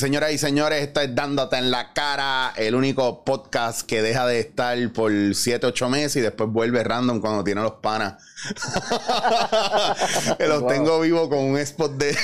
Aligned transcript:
Señoras 0.00 0.32
y 0.32 0.38
señores, 0.38 0.82
esto 0.82 1.02
es 1.02 1.14
Dándote 1.14 1.58
en 1.58 1.70
la 1.70 1.92
cara, 1.92 2.54
el 2.56 2.74
único 2.74 3.22
podcast 3.22 3.82
que 3.82 4.00
deja 4.00 4.26
de 4.26 4.40
estar 4.40 4.78
por 4.94 5.12
7, 5.12 5.66
8 5.66 5.90
meses 5.90 6.16
y 6.16 6.20
después 6.22 6.48
vuelve 6.48 6.82
random 6.82 7.20
cuando 7.20 7.44
tiene 7.44 7.60
los 7.60 7.72
panas. 7.82 8.14
los 10.38 10.66
tengo 10.68 11.00
vivo 11.00 11.28
con 11.28 11.40
un 11.40 11.58
spot 11.58 11.98
de, 11.98 12.16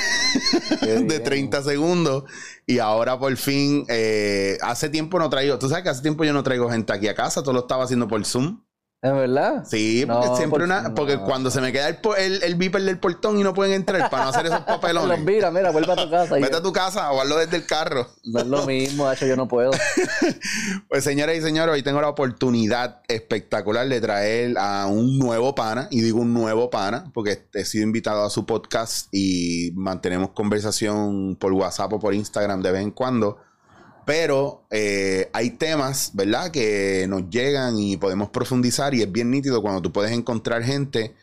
de 1.04 1.20
30 1.20 1.62
segundos 1.64 2.24
y 2.64 2.78
ahora 2.78 3.18
por 3.18 3.36
fin, 3.36 3.84
eh, 3.90 4.56
hace 4.62 4.88
tiempo 4.88 5.18
no 5.18 5.29
traigo, 5.29 5.59
tú 5.59 5.68
sabes 5.68 5.84
que 5.84 5.90
hace 5.90 6.01
tiempo 6.01 6.24
yo 6.24 6.32
no 6.32 6.43
traigo 6.43 6.70
gente 6.70 6.95
aquí 6.95 7.09
a 7.09 7.15
casa, 7.15 7.43
todo 7.43 7.52
lo 7.52 7.60
estaba 7.60 7.84
haciendo 7.84 8.09
por 8.09 8.24
Zoom. 8.24 8.59
¿Es 9.06 9.12
verdad? 9.12 9.65
Sí, 9.65 10.05
porque 10.05 10.37
siempre 10.37 10.65
una. 10.65 10.92
Porque 10.92 11.19
cuando 11.19 11.48
se 11.51 11.60
me 11.60 11.70
queda 11.70 11.88
el, 11.88 11.98
el, 12.19 12.42
el 12.42 12.55
beeper 12.56 12.83
del 12.83 12.98
portón 12.98 13.38
y 13.38 13.45
no 13.45 13.55
pueden 13.55 13.74
entrar 13.74 14.10
para 14.10 14.24
no 14.24 14.30
hacer 14.30 14.46
esos 14.46 14.60
papelones. 14.66 15.19
Los 15.19 15.27
mira, 15.27 15.51
mira, 15.52 15.70
vuelve 15.70 15.92
a 15.92 15.96
tu 15.96 16.10
casa. 16.10 16.34
Vete 16.34 16.56
a 16.56 16.62
tu 16.62 16.73
casa 16.73 17.12
o 17.12 17.20
hazlo 17.20 17.37
desde 17.37 17.59
el 17.59 17.66
carro. 17.66 18.09
No 18.24 18.41
es 18.41 18.46
lo 18.46 18.66
mismo, 18.66 19.10
hecho, 19.12 19.24
yo 19.24 19.37
no 19.37 19.46
puedo. 19.46 19.70
pues 20.88 21.05
señoras 21.05 21.37
y 21.37 21.41
señores, 21.41 21.73
hoy 21.73 21.84
tengo 21.84 22.01
la 22.01 22.09
oportunidad 22.09 23.01
espectacular 23.06 23.88
de 23.88 24.01
traer 24.01 24.59
a 24.59 24.87
un 24.87 25.18
nuevo 25.20 25.54
pana. 25.54 25.87
Y 25.93 26.01
digo 26.01 26.20
un 26.20 26.34
nuevo 26.34 26.68
pana, 26.68 27.10
porque 27.15 27.46
he 27.54 27.65
sido 27.65 27.84
invitado 27.84 28.24
a 28.24 28.30
su 28.30 28.45
podcast 28.45 29.07
y 29.12 29.70
mantenemos 29.77 30.30
conversación 30.30 31.37
por 31.37 31.52
WhatsApp 31.52 31.93
o 31.93 32.01
por 32.01 32.12
Instagram 32.12 32.60
de 32.60 32.73
vez 32.73 32.82
en 32.82 32.91
cuando. 32.91 33.38
Pero 34.06 34.69
eh, 34.70 35.28
hay 35.33 35.51
temas, 35.51 36.12
¿verdad? 36.15 36.52
Que 36.52 37.07
nos 37.09 37.29
llegan 37.29 37.76
y 37.76 37.96
podemos 37.96 38.30
profundizar 38.30 38.95
y 38.95 39.02
es 39.02 39.10
bien 39.10 39.32
nítido 39.32 39.60
cuando 39.60 39.82
tú 39.82 39.93
puedes 39.93 40.12
encontrar 40.12 40.62
gente 40.62 41.16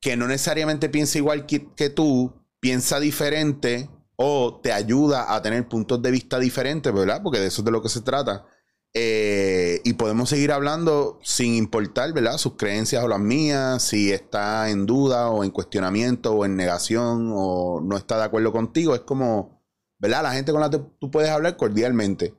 que 0.00 0.16
no 0.16 0.28
necesariamente 0.28 0.88
piensa 0.88 1.18
igual 1.18 1.46
que, 1.46 1.90
tú, 1.90 2.32
piensa 2.60 3.00
diferente 3.00 3.90
o 4.14 4.60
te 4.62 4.72
ayuda 4.72 5.34
a 5.34 5.42
tener 5.42 5.66
puntos 5.66 6.00
de 6.00 6.12
vista 6.12 6.38
diferentes, 6.38 6.94
¿verdad? 6.94 7.22
Porque 7.24 7.40
de 7.40 7.48
eso 7.48 7.62
es 7.62 7.64
de 7.64 7.72
lo 7.72 7.82
que 7.82 7.88
se 7.88 8.02
trata. 8.02 8.46
Eh, 8.94 9.80
y 9.84 9.94
podemos 9.94 10.28
seguir 10.28 10.52
hablando 10.52 11.18
sin 11.24 11.54
importar, 11.54 12.12
¿verdad? 12.12 12.38
Sus 12.38 12.54
creencias 12.56 13.02
o 13.02 13.08
las 13.08 13.18
mías, 13.18 13.82
si 13.82 14.12
está 14.12 14.70
en 14.70 14.86
duda 14.86 15.28
o 15.30 15.42
en 15.42 15.50
cuestionamiento 15.50 16.32
o 16.32 16.44
en 16.44 16.54
negación 16.54 17.32
o 17.34 17.80
no 17.80 17.96
está 17.96 18.18
de 18.18 18.24
acuerdo 18.24 18.52
contigo. 18.52 18.94
Es 18.94 19.00
como 19.00 19.61
¿verdad? 20.02 20.24
La 20.24 20.32
gente 20.32 20.50
con 20.50 20.60
la 20.60 20.68
que 20.68 20.80
tú 20.98 21.10
puedes 21.12 21.30
hablar 21.30 21.56
cordialmente. 21.56 22.34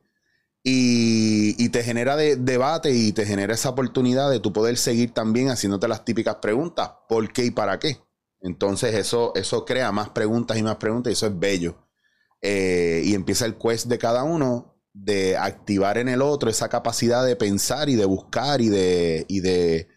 Y, 0.62 1.68
te 1.70 1.82
genera 1.82 2.16
debate 2.16 2.92
y 2.92 3.12
te 3.12 3.26
genera 3.26 3.54
esa 3.54 3.70
oportunidad 3.70 4.30
de 4.30 4.38
tú 4.38 4.52
poder 4.52 4.76
seguir 4.76 5.12
también 5.12 5.48
haciéndote 5.48 5.88
las 5.88 6.04
típicas 6.04 6.36
preguntas. 6.36 6.92
¿Por 7.08 7.32
qué 7.32 7.46
y 7.46 7.50
para 7.50 7.78
qué? 7.78 7.98
Entonces 8.40 8.94
eso, 8.94 9.32
eso 9.34 9.64
crea 9.64 9.90
más 9.90 10.10
preguntas 10.10 10.56
y 10.56 10.62
más 10.62 10.76
preguntas 10.76 11.10
y 11.10 11.14
eso 11.14 11.26
es 11.26 11.38
bello. 11.38 11.76
Eh, 12.42 13.02
y 13.04 13.14
empieza 13.14 13.46
el 13.46 13.56
quest 13.56 13.86
de 13.86 13.98
cada 13.98 14.22
uno 14.22 14.76
de 14.92 15.36
activar 15.36 15.98
en 15.98 16.08
el 16.08 16.22
otro 16.22 16.50
esa 16.50 16.68
capacidad 16.68 17.24
de 17.26 17.34
pensar 17.34 17.88
y 17.88 17.96
de 17.96 18.04
buscar 18.04 18.60
y 18.60 18.68
de, 18.68 19.24
y 19.28 19.40
de 19.40 19.88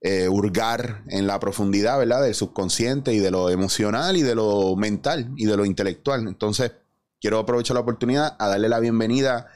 eh, 0.00 0.28
hurgar 0.28 1.04
en 1.08 1.26
la 1.26 1.38
profundidad, 1.40 1.98
¿verdad? 1.98 2.22
Del 2.22 2.34
subconsciente 2.34 3.12
y 3.12 3.18
de 3.18 3.30
lo 3.30 3.50
emocional 3.50 4.16
y 4.16 4.22
de 4.22 4.34
lo 4.34 4.74
mental 4.76 5.32
y 5.36 5.44
de 5.46 5.56
lo 5.56 5.66
intelectual. 5.66 6.26
Entonces, 6.26 6.72
quiero 7.20 7.38
aprovechar 7.38 7.74
la 7.74 7.80
oportunidad 7.80 8.36
a 8.38 8.48
darle 8.48 8.68
la 8.68 8.80
bienvenida 8.80 9.48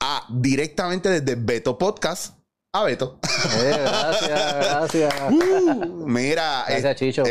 a 0.00 0.26
directamente 0.30 1.08
desde 1.08 1.34
Beto 1.36 1.78
Podcast 1.78 2.36
a 2.72 2.84
Beto. 2.84 3.18
Eh, 3.58 3.76
gracias, 3.80 4.54
gracias. 4.54 5.14
Uh, 5.30 6.06
mira. 6.06 6.64
Gracias, 6.68 6.96
Chicho, 6.96 7.24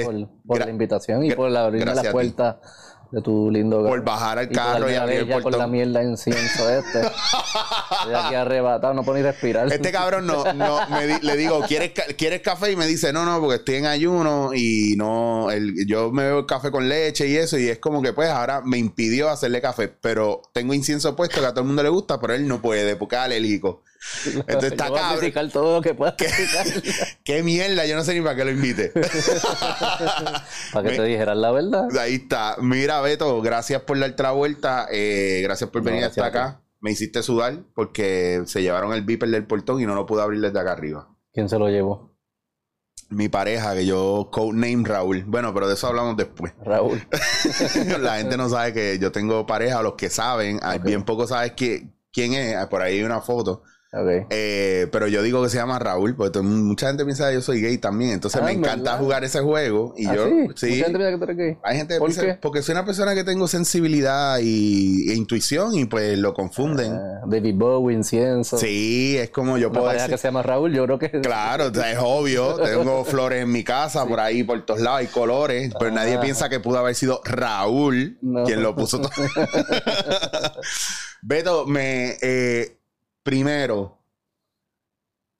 por, 0.45 0.59
la 0.59 0.69
invitación 0.69 1.23
y 1.23 1.31
por 1.33 1.55
abrirme 1.55 1.93
la 1.93 2.11
puerta 2.11 2.59
de 3.11 3.21
tu 3.21 3.49
lindo 3.51 3.83
Por 3.83 4.03
bajar 4.03 4.39
al 4.39 4.49
carro 4.49 4.89
y 4.89 4.95
abrir 4.95 5.19
el 5.19 5.27
portón. 5.27 5.51
con 5.51 5.59
la 5.59 5.67
mierda 5.67 6.01
en 6.01 6.11
incienso 6.11 6.69
este. 6.69 7.01
Estoy 7.01 8.13
aquí 8.13 8.35
arrebatado, 8.35 8.93
no 8.93 9.03
puedo 9.03 9.17
ni 9.17 9.23
respirar. 9.23 9.71
Este 9.71 9.91
cabrón 9.91 10.25
no, 10.27 10.53
no 10.53 10.79
le 11.21 11.37
digo, 11.37 11.61
¿quieres, 11.67 11.91
¿quieres 12.17 12.41
café? 12.41 12.71
Y 12.71 12.75
me 12.75 12.87
dice, 12.87 13.13
no, 13.13 13.25
no, 13.25 13.39
porque 13.39 13.55
estoy 13.55 13.75
en 13.75 13.85
ayuno 13.85 14.51
y 14.53 14.95
no, 14.97 15.51
el, 15.51 15.85
yo 15.87 16.11
me 16.11 16.23
bebo 16.23 16.39
el 16.39 16.45
café 16.45 16.71
con 16.71 16.87
leche 16.87 17.27
y 17.27 17.35
eso, 17.35 17.57
y 17.57 17.67
es 17.67 17.79
como 17.79 18.01
que 18.01 18.13
pues 18.13 18.29
ahora 18.29 18.61
me 18.61 18.77
impidió 18.77 19.29
hacerle 19.29 19.61
café, 19.61 19.87
pero 19.87 20.41
tengo 20.53 20.73
incienso 20.73 21.15
puesto 21.15 21.41
que 21.41 21.47
a 21.47 21.51
todo 21.51 21.61
el 21.61 21.67
mundo 21.67 21.83
le 21.83 21.89
gusta, 21.89 22.19
pero 22.19 22.33
él 22.33 22.47
no 22.47 22.61
puede 22.61 22.95
porque 22.95 23.15
es 23.15 23.21
alérgico. 23.21 23.83
Entonces 24.25 24.71
está 24.71 24.91
cabrón. 24.91 25.49
todo 25.51 25.75
lo 25.75 25.81
que 25.81 25.93
pueda 25.93 26.15
¿Qué, 26.17 26.27
¿Qué 27.23 27.43
mierda? 27.43 27.85
Yo 27.85 27.95
no 27.95 28.03
sé 28.03 28.13
ni 28.13 28.21
para 28.21 28.35
qué 28.35 28.45
lo 28.45 28.51
invite. 28.51 28.89
para 30.73 30.89
que 30.89 30.95
te 30.95 31.03
dijeran 31.03 31.41
la 31.41 31.51
verdad. 31.51 31.87
Ahí 31.97 32.15
está. 32.15 32.55
Mira, 32.59 33.01
Beto, 33.01 33.41
gracias 33.41 33.81
por 33.81 33.97
la 33.97 34.31
vuelta. 34.31 34.87
Eh, 34.91 35.41
gracias 35.43 35.69
por 35.69 35.81
venir 35.83 36.03
hasta 36.05 36.25
acá. 36.25 36.61
Me 36.79 36.91
hiciste 36.91 37.23
sudar 37.23 37.63
porque 37.73 38.43
se 38.45 38.61
llevaron 38.61 38.93
el 38.93 39.03
beeper 39.03 39.29
del 39.29 39.45
portón 39.45 39.81
y 39.81 39.85
no 39.85 39.95
lo 39.95 40.05
pude 40.05 40.21
abrir 40.21 40.41
desde 40.41 40.59
acá 40.59 40.73
arriba. 40.73 41.09
¿Quién 41.33 41.49
se 41.49 41.57
lo 41.57 41.67
llevó? 41.69 42.15
Mi 43.09 43.29
pareja, 43.29 43.75
que 43.75 43.85
yo 43.85 44.29
codename 44.31 44.87
Raúl. 44.87 45.23
Bueno, 45.25 45.53
pero 45.53 45.67
de 45.67 45.75
eso 45.75 45.87
hablamos 45.87 46.17
después. 46.17 46.53
Raúl. 46.63 47.07
la 47.99 48.17
gente 48.17 48.37
no 48.37 48.49
sabe 48.49 48.73
que 48.73 48.99
yo 48.99 49.11
tengo 49.11 49.45
pareja, 49.45 49.81
los 49.81 49.93
que 49.93 50.09
saben, 50.09 50.59
bien 50.83 51.03
poco 51.03 51.27
sabes 51.27 51.53
quién 51.53 52.33
es. 52.33 52.65
Por 52.67 52.81
ahí 52.81 52.97
hay 52.97 53.03
una 53.03 53.21
foto. 53.21 53.63
Eh, 54.29 54.87
pero 54.91 55.07
yo 55.07 55.23
digo 55.23 55.41
que 55.43 55.49
se 55.49 55.57
llama 55.57 55.79
Raúl, 55.79 56.15
porque 56.15 56.41
mucha 56.41 56.87
gente 56.87 57.05
piensa 57.05 57.29
que 57.29 57.35
yo 57.35 57.41
soy 57.41 57.61
gay 57.61 57.77
también. 57.77 58.11
Entonces 58.11 58.41
me 58.41 58.51
encanta 58.51 58.97
jugar 58.97 59.23
ese 59.23 59.39
juego. 59.39 59.93
Y 59.97 60.07
¿Ah, 60.07 60.15
yo, 60.15 60.25
sí. 60.55 60.75
Gente 60.75 60.97
piensa 60.97 61.11
que 61.11 61.17
tú 61.17 61.23
eres 61.23 61.37
gay. 61.37 61.57
Hay 61.63 61.77
gente 61.77 61.99
que 61.99 62.37
porque 62.41 62.61
soy 62.61 62.73
una 62.73 62.85
persona 62.85 63.15
que 63.15 63.23
tengo 63.23 63.47
sensibilidad 63.47 64.39
y, 64.41 65.09
e 65.09 65.15
intuición 65.15 65.75
y 65.75 65.85
pues 65.85 66.17
lo 66.17 66.33
confunden. 66.33 66.93
Ah, 66.93 67.21
David 67.25 67.55
Bowie, 67.55 67.95
incienso. 67.95 68.57
Sí, 68.57 69.17
es 69.17 69.29
como 69.29 69.57
yo 69.57 69.71
puedo 69.71 69.89
decir. 69.89 70.09
que 70.09 70.17
se 70.17 70.27
llama 70.27 70.43
Raúl, 70.43 70.73
yo 70.73 70.85
creo 70.85 70.99
que. 70.99 71.21
Claro, 71.21 71.67
es 71.67 71.97
obvio. 71.99 72.55
tengo 72.55 73.05
flores 73.05 73.43
en 73.43 73.51
mi 73.51 73.63
casa, 73.63 74.05
por 74.05 74.19
ahí, 74.19 74.43
por 74.43 74.65
todos 74.65 74.81
lados, 74.81 74.99
hay 74.99 75.07
colores. 75.07 75.73
Pero 75.79 75.91
nadie 75.91 76.15
ah. 76.15 76.21
piensa 76.21 76.49
que 76.49 76.59
pudo 76.59 76.79
haber 76.79 76.95
sido 76.95 77.21
Raúl 77.23 78.17
quien 78.45 78.61
lo 78.61 78.75
puso 78.75 78.99
todo. 78.99 79.11
Beto, 81.21 81.65
me. 81.65 82.17
Eh, 82.21 82.77
Primero, 83.25 83.97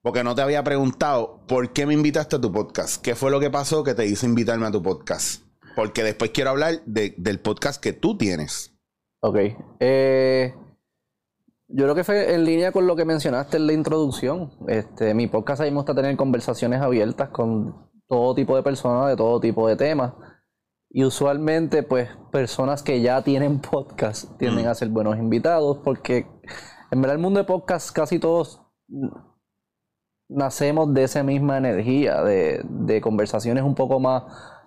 porque 0.02 0.24
no 0.24 0.34
te 0.34 0.42
había 0.42 0.64
preguntado 0.64 1.42
por 1.48 1.72
qué 1.72 1.86
me 1.86 1.94
invitaste 1.94 2.38
a 2.38 2.42
tu 2.42 2.52
podcast. 2.52 3.00
¿Qué 3.00 3.14
fue 3.14 3.30
lo 3.30 3.40
que 3.40 3.52
pasó 3.52 3.84
que 3.84 3.94
te 3.94 4.08
hizo 4.08 4.26
invitarme 4.26 4.66
a 4.66 4.72
tu 4.72 4.82
podcast? 4.82 5.44
Porque 5.76 6.02
después 6.02 6.32
quiero 6.32 6.50
hablar 6.50 6.82
del 6.88 7.40
podcast 7.42 7.80
que 7.80 7.94
tú 7.94 8.18
tienes. 8.18 8.76
Ok. 9.22 9.38
Eh, 9.80 10.56
yo 11.68 11.84
creo 11.84 11.94
que 11.94 12.04
fue 12.04 12.34
en 12.34 12.44
línea 12.44 12.72
con 12.72 12.88
lo 12.88 12.96
que 12.96 13.06
mencionaste 13.06 13.58
en 13.58 13.68
la 13.68 13.74
introducción. 13.74 14.50
Este, 14.68 15.14
mi 15.14 15.28
podcast 15.28 15.62
ahí 15.62 15.70
me 15.70 15.78
gusta 15.78 15.94
tener 15.94 16.18
conversaciones 16.18 16.82
abiertas 16.82 17.30
con 17.30 17.92
todo 18.08 18.34
tipo 18.34 18.56
de 18.56 18.64
personas, 18.64 19.10
de 19.10 19.16
todo 19.16 19.40
tipo 19.40 19.68
de 19.68 19.76
temas. 19.76 20.14
Y 20.90 21.04
usualmente, 21.04 21.84
pues, 21.84 22.10
personas 22.32 22.82
que 22.82 23.02
ya 23.02 23.22
tienen 23.22 23.60
podcast 23.72 24.36
tienden 24.40 24.66
mm. 24.66 24.70
a 24.70 24.74
ser 24.74 24.90
buenos 24.90 25.20
invitados 25.20 25.82
porque 25.84 26.26
en 26.96 27.02
verdad 27.02 27.18
el 27.18 27.22
mundo 27.22 27.42
de 27.42 27.44
podcast 27.44 27.92
casi 27.92 28.20
todos 28.20 28.62
nacemos 30.30 30.94
de 30.94 31.04
esa 31.04 31.24
misma 31.24 31.58
energía, 31.58 32.24
de, 32.24 33.02
conversaciones 33.02 33.66
un 33.66 33.76
poco 33.76 34.00
más, 34.00 34.24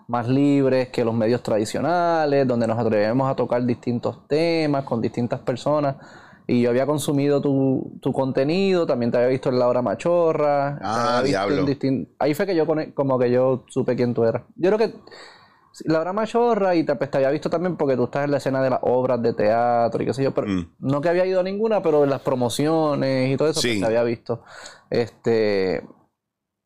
más 0.08 0.28
libres 0.28 0.90
que 0.90 1.06
los 1.06 1.14
medios 1.14 1.42
tradicionales, 1.42 2.46
donde 2.46 2.66
nos 2.66 2.78
atrevemos 2.78 3.30
a 3.30 3.34
tocar 3.34 3.64
distintos 3.64 4.28
temas 4.28 4.84
con 4.84 5.00
distintas 5.00 5.40
personas. 5.40 5.96
Y 6.46 6.60
yo 6.60 6.68
había 6.68 6.84
consumido 6.84 7.40
tu, 7.40 8.12
contenido, 8.12 8.86
también 8.86 9.10
te 9.10 9.16
había 9.16 9.30
visto 9.30 9.48
en 9.48 9.58
La 9.58 9.66
Hora 9.66 9.80
Machorra. 9.80 10.78
Ah, 10.82 11.22
diablo. 11.24 11.64
Ahí 12.18 12.34
fue 12.34 12.44
que 12.44 12.54
yo 12.54 12.66
como 12.94 13.18
que 13.18 13.30
yo 13.30 13.64
supe 13.68 13.96
quién 13.96 14.12
tú 14.12 14.24
eras. 14.24 14.42
Yo 14.56 14.70
creo 14.70 14.78
que 14.78 14.94
la 15.86 16.00
hora 16.00 16.12
machorra 16.12 16.74
y 16.74 16.84
te, 16.84 16.94
pues, 16.96 17.10
te 17.10 17.18
había 17.18 17.30
visto 17.30 17.50
también 17.50 17.76
porque 17.76 17.96
tú 17.96 18.04
estás 18.04 18.24
en 18.24 18.30
la 18.30 18.38
escena 18.38 18.62
de 18.62 18.70
las 18.70 18.80
obras 18.82 19.20
de 19.22 19.32
teatro 19.32 20.02
y 20.02 20.06
qué 20.06 20.14
sé 20.14 20.22
yo, 20.22 20.32
pero 20.32 20.48
mm. 20.48 20.74
no 20.80 21.00
que 21.00 21.08
había 21.08 21.26
ido 21.26 21.40
a 21.40 21.42
ninguna, 21.42 21.82
pero 21.82 22.04
en 22.04 22.10
las 22.10 22.22
promociones 22.22 23.32
y 23.32 23.36
todo 23.36 23.48
eso 23.48 23.60
pues, 23.60 23.80
te 23.80 23.86
había 23.86 24.02
visto. 24.02 24.42
Este 24.90 25.84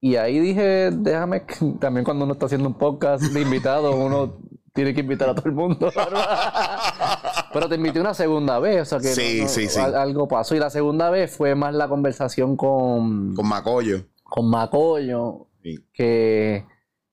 y 0.00 0.17
ahí 0.17 0.41
dije, 0.41 0.91
déjame 0.91 1.44
también 1.81 2.05
cuando 2.05 2.25
uno 2.25 2.35
está 2.35 2.47
haciendo 2.47 2.69
un 2.69 2.75
podcast 2.75 3.23
de 3.23 3.41
invitado, 3.41 3.94
uno 3.94 4.37
tiene 4.75 4.94
que 4.94 5.00
invitar 5.00 5.29
a 5.31 5.35
todo 5.35 5.49
el 5.49 5.55
mundo. 5.55 5.93
pero 7.53 7.69
te 7.69 7.76
invité 7.76 8.00
una 8.00 8.12
segunda 8.12 8.59
vez, 8.59 8.82
o 8.82 8.85
sea 8.85 8.99
que 8.99 9.14
sí, 9.14 9.47
sí, 9.47 9.69
sí. 9.69 9.79
algo 9.79 10.26
pasó 10.26 10.56
y 10.56 10.59
la 10.59 10.70
segunda 10.70 11.09
vez 11.11 11.37
fue 11.37 11.55
más 11.55 11.75
la 11.75 11.88
conversación 11.88 12.56
con 12.56 13.35
con 13.35 13.49
Macoyo. 13.49 14.05
Con 14.25 14.50
Macoyo 14.50 15.47
que 15.93 16.67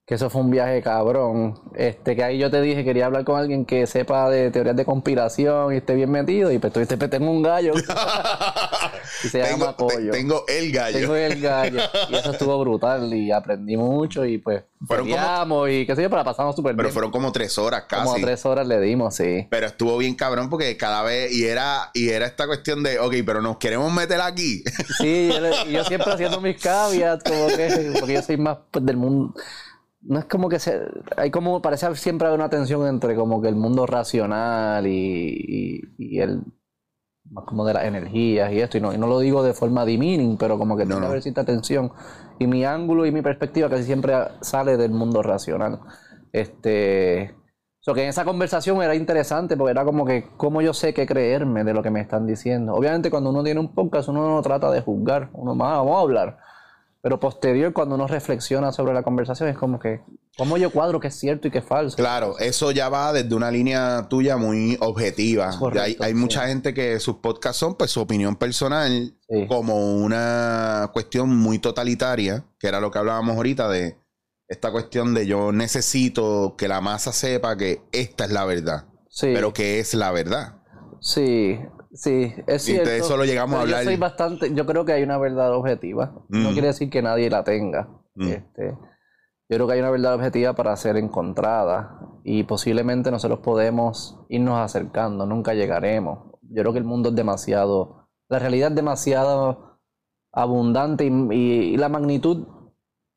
que 0.09 0.15
eso 0.15 0.27
fue 0.31 0.41
un 0.41 0.50
viaje 0.50 0.81
cabrón. 0.81 1.59
Este, 1.75 2.15
que 2.15 2.23
ahí 2.23 2.39
yo 2.39 2.50
te 2.50 2.59
dije, 2.63 2.83
quería 2.83 3.06
hablar 3.06 3.23
con 3.23 3.39
alguien 3.39 3.63
que 3.63 3.85
sepa 3.85 4.27
de 4.27 4.50
teorías 4.50 4.75
de 4.75 4.83
conspiración 4.83 5.71
y 5.71 5.77
esté 5.77 5.94
bien 5.94 6.09
metido. 6.09 6.51
Y 6.51 6.57
pues 6.57 6.73
tú 6.73 6.79
dices, 6.79 6.97
tengo 7.11 7.29
un 7.29 7.44
gallo. 7.44 7.73
y 9.23 9.27
se 9.27 9.39
tengo, 9.39 9.59
llama 9.59 9.77
Pollo. 9.77 10.11
Tengo 10.11 10.45
el 10.47 10.71
gallo. 10.71 10.97
Tengo 10.97 11.15
el 11.15 11.39
gallo. 11.39 11.81
Y 12.09 12.15
eso 12.15 12.31
estuvo 12.31 12.59
brutal. 12.59 13.13
Y 13.13 13.31
aprendí 13.31 13.77
mucho. 13.77 14.25
Y 14.25 14.39
pues, 14.39 14.63
fueron 14.88 15.09
y 15.69 15.85
qué 15.85 15.95
sé 15.95 16.01
yo, 16.01 16.09
pero 16.09 16.21
la 16.21 16.23
pasamos 16.23 16.55
súper 16.55 16.73
bien. 16.73 16.77
Pero 16.77 16.89
fueron 16.91 17.12
como 17.12 17.31
tres 17.31 17.55
horas 17.59 17.83
casi. 17.88 18.05
Como 18.05 18.15
tres 18.15 18.44
horas 18.47 18.65
le 18.65 18.81
dimos, 18.81 19.13
sí. 19.15 19.45
Pero 19.51 19.67
estuvo 19.67 19.95
bien 20.00 20.15
cabrón 20.15 20.50
porque 20.50 20.75
cada 20.75 21.03
vez, 21.03 21.31
y 21.31 21.45
era, 21.45 21.91
y 21.94 22.09
era 22.09 22.25
esta 22.25 22.47
cuestión 22.47 22.81
de, 22.81 22.97
ok, 22.97 23.13
pero 23.23 23.44
nos 23.44 23.57
queremos 23.57 23.94
meter 23.94 24.21
aquí. 24.21 24.63
sí, 24.97 25.29
yo, 25.31 25.65
yo 25.69 25.83
siempre 25.83 26.12
haciendo 26.12 26.41
mis 26.41 26.59
caveats, 26.59 27.23
como 27.23 27.45
que, 27.45 27.91
porque 28.00 28.13
yo 28.15 28.23
soy 28.23 28.38
más 28.38 28.57
pues, 28.71 28.83
del 28.83 28.97
mundo 28.97 29.35
no 30.01 30.19
es 30.19 30.25
como 30.25 30.50
que 30.50 30.60
se, 30.60 30.81
hay 31.18 31.31
como, 31.31 31.62
parece 31.62 31.94
siempre 31.96 32.28
haber 32.28 32.40
una 32.40 32.50
tensión 32.50 32.88
entre 32.88 33.16
como 33.16 33.42
que 33.42 33.50
el 33.50 33.56
mundo 33.56 33.86
racional 33.86 34.88
y, 34.88 35.81
y, 35.98 36.19
el, 36.19 36.42
más 37.30 37.46
como 37.46 37.66
de 37.66 37.74
las 37.74 37.86
energías 37.86 38.51
y 38.51 38.62
esto, 38.62 38.78
y 38.78 38.81
no, 38.81 38.94
y 38.94 38.98
no 38.98 39.07
lo 39.07 39.19
digo 39.19 39.44
de 39.44 39.54
forma 39.54 39.86
demeaning, 39.86 40.38
pero 40.38 40.57
como 40.57 40.78
que 40.78 40.86
no, 40.86 40.96
tiene 40.96 41.01
que 41.01 41.07
haber 41.07 41.22
cierta 41.22 41.44
tensión. 41.44 41.92
Y 42.40 42.48
mi 42.48 42.63
ángulo 42.63 43.06
y 43.06 43.12
mi 43.12 43.22
perspectiva 43.22 43.69
casi 43.69 43.84
siempre 43.84 44.13
sale 44.42 44.78
del 44.78 44.92
mundo 44.92 45.22
racional. 45.22 45.81
Este, 46.31 47.36
so 47.81 47.94
que 47.94 48.04
en 48.04 48.10
esa 48.10 48.24
conversación 48.24 48.81
era 48.81 48.96
interesante 48.96 49.57
porque 49.57 49.72
era 49.72 49.84
como 49.84 50.06
que 50.06 50.30
cómo 50.38 50.62
yo 50.62 50.74
sé 50.74 50.94
qué 50.94 51.06
creerme 51.06 51.63
de 51.63 51.74
lo 51.74 51.84
que 51.84 51.92
me 51.92 52.00
están 52.01 52.25
diciendo. 52.25 52.74
Obviamente 52.74 53.12
cuando 53.12 53.31
uno 53.31 53.44
tiene 53.44 53.60
un 53.60 53.74
podcast 53.75 54.10
uno 54.10 54.28
no 54.28 54.42
trata 54.42 54.72
de 54.72 54.81
juzgar, 54.81 55.30
uno 55.34 55.56
más, 55.56 55.78
vamos 55.78 55.98
a 55.98 56.01
hablar 56.01 56.49
pero 57.01 57.19
posterior, 57.19 57.72
cuando 57.72 57.96
uno 57.96 58.07
reflexiona 58.07 58.72
sobre 58.72 58.94
la 58.94 59.04
conversación, 59.04 59.48
es 59.48 59.57
como 59.57 59.80
que, 59.80 60.01
¿cómo 60.38 60.57
yo 60.57 60.69
cuadro 60.69 61.00
qué 61.00 61.07
es 61.07 61.16
cierto 61.16 61.48
y 61.48 61.51
qué 61.51 61.60
es 61.60 61.66
falso? 61.66 61.96
Claro, 61.96 62.38
eso 62.40 62.72
ya 62.72 62.90
va 62.90 63.13
desde 63.13 63.34
una 63.36 63.50
línea 63.50 64.07
tuya 64.10 64.36
muy 64.36 64.78
objetiva. 64.81 65.51
hay, 66.00 66.13
mucha 66.13 66.48
gente 66.48 66.74
que 66.74 67.00
sus 67.00 67.18
podcasts 67.18 67.60
son, 67.60 67.75
pues, 67.75 67.92
su 67.92 68.01
opinión 68.01 68.36
personal 68.36 69.16
como 69.48 69.96
una 69.96 70.90
cuestión 70.92 71.30
muy 71.30 71.60
totalitaria, 71.60 72.44
que 72.60 72.68
era 72.68 72.81
lo 72.81 72.92
que 72.92 73.00
hablábamos 73.00 73.38
ahorita 73.38 73.69
de 73.69 73.98
esta 74.50 74.72
cuestión 74.72 75.13
de 75.13 75.28
yo 75.28 75.51
necesito 75.51 76.56
que 76.57 76.68
la 76.68 76.81
masa 76.81 77.13
sepa 77.13 77.56
que 77.56 77.81
esta 77.92 78.25
es 78.25 78.31
la 78.31 78.46
verdad. 78.46 78.86
Pero 79.22 79.54
que 79.54 79.80
es 79.80 79.94
la 79.94 80.12
verdad. 80.12 80.56
Sí, 81.01 81.60
Sí, 81.91 82.33
es 82.45 82.63
cierto. 82.63 82.89
Y 82.89 82.94
de 82.94 82.97
eso 83.00 83.18
lo 83.18 83.25
llegamos 83.25 83.57
a 83.57 83.62
hablar. 83.62 83.83
Yo 83.83 83.89
soy 83.89 83.97
bastante, 83.97 84.53
yo 84.53 84.65
creo 84.65 84.86
que 84.86 84.94
hay 84.94 85.03
una 85.03 85.18
verdad 85.18 85.53
objetiva. 85.53 86.24
No 86.30 86.50
mm. 86.50 86.53
quiere 86.53 86.68
decir 86.68 86.89
que 86.89 87.01
nadie 87.01 87.30
la 87.30 87.44
tenga. 87.44 87.89
Mm. 88.15 88.27
Este, 88.27 88.77
yo 89.50 89.56
creo 89.56 89.68
que 89.68 89.74
hay 89.74 89.80
una 89.80 89.89
verdad 89.89 90.13
objetiva 90.13 90.53
para 90.53 90.75
ser 90.75 90.97
encontrada 90.97 92.00
y 92.24 92.44
posiblemente 92.44 93.09
nosotros 93.09 93.39
podemos 93.39 94.19
irnos 94.30 94.59
acercando, 94.59 95.25
nunca 95.25 95.56
llegaremos. 95.56 96.36
Yo 96.44 96.62
creo 96.62 96.74
que 96.74 96.80
el 96.80 96.86
mundo 96.86 97.09
es 97.09 97.15
demasiado, 97.15 98.07
la 98.30 98.38
realidad 98.38 98.69
es 98.69 98.75
demasiado 98.75 99.80
abundante 100.31 101.06
y 101.06 101.75
la 101.77 101.89
magnitud 101.89 102.45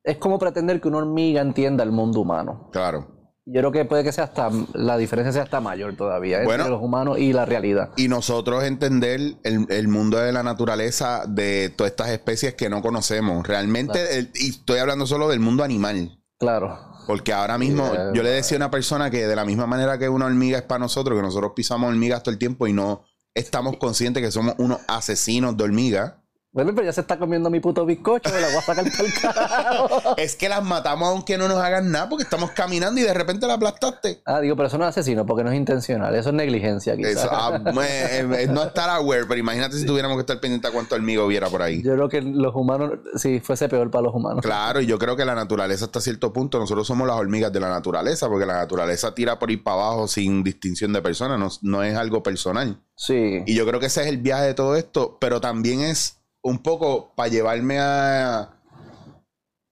es 0.05 0.17
como 0.17 0.39
pretender 0.39 0.81
que 0.81 0.89
una 0.89 0.99
hormiga 0.99 1.43
entienda 1.43 1.85
el 1.85 1.93
mundo 1.93 2.21
humano. 2.21 2.71
Claro. 2.73 3.12
Yo 3.45 3.61
creo 3.61 3.73
que 3.73 3.85
puede 3.85 4.05
que 4.05 4.13
sea 4.13 4.25
hasta, 4.25 4.51
la 4.73 4.97
diferencia 4.97 5.33
sea 5.33 5.43
hasta 5.43 5.61
mayor 5.61 5.97
todavía 5.97 6.43
entre 6.43 6.69
los 6.69 6.81
humanos 6.81 7.19
y 7.19 7.33
la 7.33 7.45
realidad. 7.45 7.91
Y 7.97 8.07
nosotros 8.07 8.63
entender 8.63 9.37
el, 9.43 9.89
mundo 9.89 10.19
de 10.19 10.33
la 10.33 10.45
naturaleza 10.45 11.25
de 11.27 11.69
todas 11.71 11.91
estas 11.91 12.11
especies 12.11 12.55
que 12.55 12.71
no 12.71 12.83
conocemos. 12.83 13.47
Realmente, 13.47 14.31
y 14.35 14.51
estoy 14.51 14.79
hablando 14.79 15.07
solo 15.07 15.29
del 15.29 15.41
mundo 15.41 15.65
animal. 15.65 16.21
Claro. 16.39 16.79
Porque 17.09 17.33
ahora 17.33 17.59
mismo 17.59 17.91
yo 18.15 18.23
le 18.23 18.31
decía 18.31 18.57
a 18.57 18.61
una 18.61 18.71
persona 18.71 19.11
que 19.11 19.27
de 19.27 19.35
la 19.35 19.45
misma 19.45 19.67
manera 19.67 19.99
que 19.99 20.09
una 20.09 20.27
hormiga 20.27 20.59
es 20.59 20.65
para 20.65 20.79
nosotros, 20.79 21.17
que 21.17 21.23
nosotros 21.23 21.53
pisamos 21.57 21.91
hormigas 21.91 22.23
todo 22.23 22.33
el 22.33 22.39
tiempo 22.39 22.69
y 22.69 22.73
no 22.73 23.03
estamos 23.35 23.77
conscientes 23.77 24.23
que 24.23 24.31
somos 24.31 24.55
unos 24.59 24.79
asesinos 24.87 25.57
de 25.57 25.65
hormigas 25.65 26.15
bueno, 26.53 26.73
pero 26.75 26.85
ya 26.85 26.93
se 26.93 27.01
está 27.01 27.19
comiendo 27.19 27.49
mi 27.49 27.61
puto 27.61 27.87
bizcocho, 27.87 28.31
me 28.31 28.39
la 28.39 28.49
voy 28.49 28.57
a 28.57 28.61
sacar 28.61 28.85
el 28.87 29.15
carajo. 29.15 30.15
es 30.19 30.37
que 30.37 30.51
las 30.51 30.63
matamos 30.63 31.09
aunque 31.09 31.39
no 31.39 31.49
nos 31.49 31.57
hagan 31.57 31.91
nada, 31.91 32.11
porque 32.11 32.25
estamos 32.25 32.51
caminando 32.51 33.01
y 33.01 33.05
de 33.05 33.15
repente 33.15 33.47
la 33.47 33.55
aplastaste. 33.55 34.21
Ah, 34.27 34.39
digo, 34.39 34.55
pero 34.55 34.69
eso 34.69 34.77
no 34.77 34.85
es 34.85 34.91
asesino, 34.91 35.25
porque 35.25 35.45
no 35.45 35.51
es 35.51 35.57
intencional, 35.57 36.15
eso 36.15 36.29
es 36.29 36.35
negligencia 36.35 36.95
quizás. 36.95 37.27
Ah, 37.31 37.59
no 38.51 38.63
estar 38.63 38.91
aware, 38.91 39.25
pero 39.27 39.41
imagínate 39.41 39.79
si 39.79 39.87
tuviéramos 39.87 40.19
que 40.19 40.21
estar 40.21 40.41
pendiente 40.41 40.69
a 40.69 40.73
cuánto 40.73 40.95
hormiga 40.95 41.25
hubiera 41.25 41.49
por 41.49 41.63
ahí. 41.63 41.83
Yo 41.83 41.95
creo 41.95 42.09
que 42.11 42.21
los 42.21 42.55
humanos, 42.55 42.99
sí, 43.17 43.41
fuese 43.41 43.71
peor 43.71 43.91
para 43.91 44.03
los 44.03 44.15
humanos. 44.15 44.43
Claro, 44.43 44.83
y 44.83 44.87
yo 44.87 44.99
creo 44.99 45.17
que 45.17 45.25
la 45.25 45.35
naturaleza 45.35 45.87
hasta 45.87 46.03
cierto 46.03 46.35
punto, 46.35 46.59
nosotros 46.59 46.87
somos 46.87 47.09
las 47.09 47.17
hormigas 47.17 47.51
de 47.51 47.61
la 47.61 47.71
naturaleza, 47.71 48.29
porque 48.29 48.45
la 48.45 48.59
naturaleza 48.59 49.15
tira 49.15 49.39
por 49.39 49.51
ir 49.51 49.65
para 49.65 49.77
abajo 49.77 50.07
sin 50.07 50.45
distinción 50.45 50.93
de 50.93 51.01
personas, 51.01 51.39
no, 51.39 51.49
no 51.63 51.83
es 51.83 51.97
algo 51.97 52.23
personal. 52.23 52.79
Sí. 52.95 53.43
Y 53.47 53.55
yo 53.55 53.67
creo 53.67 53.81
que 53.81 53.87
ese 53.87 54.03
es 54.03 54.09
el 54.09 54.19
viaje 54.19 54.45
de 54.45 54.55
todo 54.55 54.77
esto, 54.77 55.17
pero 55.19 55.41
también 55.41 55.81
es 55.81 56.22
un 56.43 56.59
poco 56.59 57.13
para 57.15 57.29
llevarme 57.29 57.79
a, 57.79 58.59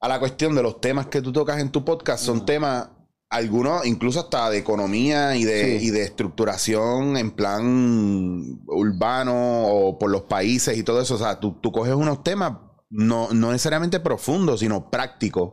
a 0.00 0.08
la 0.08 0.18
cuestión 0.18 0.54
de 0.54 0.62
los 0.62 0.80
temas 0.80 1.06
que 1.06 1.20
tú 1.20 1.32
tocas 1.32 1.58
en 1.60 1.70
tu 1.70 1.84
podcast, 1.84 2.24
son 2.24 2.46
temas, 2.46 2.88
algunos 3.28 3.86
incluso 3.86 4.20
hasta 4.20 4.50
de 4.50 4.58
economía 4.58 5.36
y 5.36 5.44
de, 5.44 5.76
y 5.76 5.90
de 5.90 6.02
estructuración 6.02 7.16
en 7.16 7.30
plan 7.30 8.60
urbano 8.66 9.68
o 9.68 9.98
por 9.98 10.10
los 10.10 10.22
países 10.22 10.76
y 10.76 10.82
todo 10.82 11.00
eso. 11.00 11.14
O 11.14 11.18
sea, 11.18 11.38
tú, 11.38 11.52
tú 11.60 11.70
coges 11.70 11.94
unos 11.94 12.24
temas 12.24 12.54
no, 12.90 13.28
no 13.32 13.52
necesariamente 13.52 14.00
profundos, 14.00 14.60
sino 14.60 14.90
prácticos. 14.90 15.52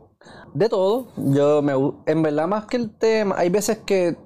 De 0.54 0.68
todo. 0.68 1.12
Yo 1.16 1.62
me 1.62 1.72
en 2.06 2.22
verdad 2.22 2.48
más 2.48 2.66
que 2.66 2.76
el 2.76 2.90
tema, 2.98 3.36
hay 3.38 3.48
veces 3.48 3.78
que 3.86 4.16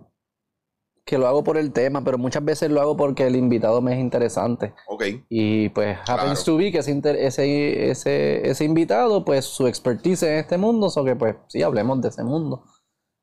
que 1.05 1.19
lo 1.19 1.27
hago 1.27 1.43
por 1.43 1.57
el 1.57 1.73
tema, 1.73 2.05
pero 2.05 2.17
muchas 2.17 2.45
veces 2.45 2.71
lo 2.71 2.81
hago 2.81 2.97
porque 2.97 3.27
el 3.27 3.37
invitado 3.37 3.81
me 3.81 3.95
es 3.95 4.01
interesante. 4.01 4.75
Ok. 4.87 5.05
Y 5.29 5.69
pues 5.71 5.99
happens 6.07 6.45
to 6.45 6.57
be 6.57 6.71
que 6.71 6.79
ese, 6.79 7.91
ese, 7.91 8.49
ese, 8.49 8.65
invitado, 8.65 9.25
pues 9.25 9.45
su 9.45 9.67
expertise 9.67 10.23
en 10.23 10.39
este 10.39 10.59
mundo, 10.59 10.89
o 10.95 11.05
que 11.05 11.17
pues 11.17 11.37
sí, 11.49 11.63
hablemos 11.63 12.01
de 12.01 12.09
ese 12.09 12.23
mundo. 12.23 12.65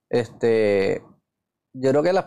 Este, 0.10 1.02
yo 1.74 1.92
creo 1.92 2.04
que 2.04 2.14
las, 2.14 2.26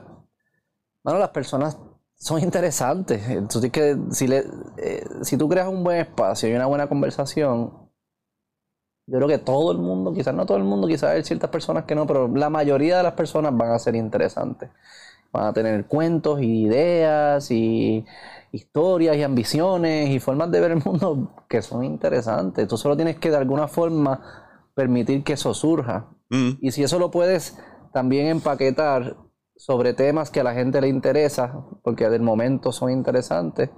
bueno, 1.04 1.19
las 1.19 1.31
personas 1.31 1.76
son 2.16 2.40
interesantes. 2.40 3.28
Entonces, 3.28 3.70
que 3.70 3.96
si, 4.10 4.28
le, 4.28 4.44
eh, 4.78 5.05
si 5.22 5.37
tú 5.37 5.48
creas 5.48 5.69
un 5.69 5.84
buen 5.84 5.98
espacio 5.98 6.48
y 6.48 6.55
una 6.55 6.66
buena 6.66 6.88
conversación, 6.88 7.90
yo 9.06 9.19
creo 9.19 9.28
que 9.28 9.38
todo 9.38 9.72
el 9.72 9.78
mundo, 9.78 10.14
quizás 10.14 10.32
no 10.32 10.46
todo 10.46 10.56
el 10.56 10.64
mundo, 10.64 10.87
quizás 10.87 11.10
hay 11.10 11.25
ciertas 11.25 11.50
personas 11.50 11.84
que 11.84 11.94
no, 11.94 12.06
pero 12.06 12.28
la 12.28 12.48
mayoría 12.48 12.98
de 12.98 13.02
las 13.02 13.14
personas 13.14 13.55
van 13.56 13.72
a 13.72 13.78
ser 13.78 13.96
interesantes. 13.96 14.70
Van 15.32 15.46
a 15.46 15.52
tener 15.52 15.87
cuentos 15.87 16.40
y 16.43 16.67
ideas 16.67 17.50
y 17.50 18.05
historias 18.52 19.17
y 19.17 19.23
ambiciones 19.23 20.10
y 20.10 20.20
formas 20.20 20.51
de 20.51 20.60
ver 20.60 20.72
el 20.72 20.82
mundo 20.84 21.34
que 21.48 21.62
son 21.62 21.84
interesantes. 21.84 22.69
Tú 22.69 22.77
solo 22.77 22.96
tienes 22.96 23.19
que 23.19 23.31
de 23.31 23.36
alguna 23.36 23.67
forma 23.67 24.20
permitir 24.74 25.24
que 25.24 25.34
eso 25.34 25.55
surja. 25.55 26.06
Mm. 26.31 26.51
Y 26.60 26.70
si 26.70 26.82
eso 26.82 26.98
lo 26.98 27.10
puedes 27.10 27.58
también 27.93 28.27
empaquetar 28.27 29.17
sobre 29.56 29.94
temas 29.94 30.31
que 30.31 30.41
a 30.41 30.44
la 30.44 30.55
gente 30.55 30.81
le 30.81 30.89
interesa, 30.89 31.65
porque 31.82 32.08
del 32.08 32.22
momento 32.22 32.72
son 32.72 32.91
interesantes, 32.91 33.70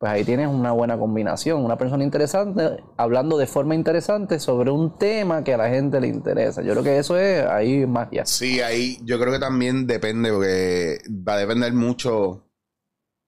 pues 0.00 0.12
ahí 0.12 0.24
tienes 0.24 0.48
una 0.48 0.72
buena 0.72 0.98
combinación. 0.98 1.62
Una 1.62 1.76
persona 1.76 2.02
interesante 2.02 2.82
hablando 2.96 3.36
de 3.36 3.46
forma 3.46 3.74
interesante 3.74 4.40
sobre 4.40 4.70
un 4.70 4.96
tema 4.96 5.44
que 5.44 5.52
a 5.52 5.58
la 5.58 5.68
gente 5.68 6.00
le 6.00 6.08
interesa. 6.08 6.62
Yo 6.62 6.72
creo 6.72 6.82
que 6.82 6.98
eso 6.98 7.18
es 7.18 7.44
ahí 7.44 7.84
magia. 7.84 8.24
Sí, 8.24 8.62
ahí 8.62 8.98
yo 9.02 9.20
creo 9.20 9.30
que 9.30 9.38
también 9.38 9.86
depende, 9.86 10.32
porque 10.32 11.00
va 11.10 11.34
a 11.34 11.36
depender 11.36 11.74
mucho 11.74 12.46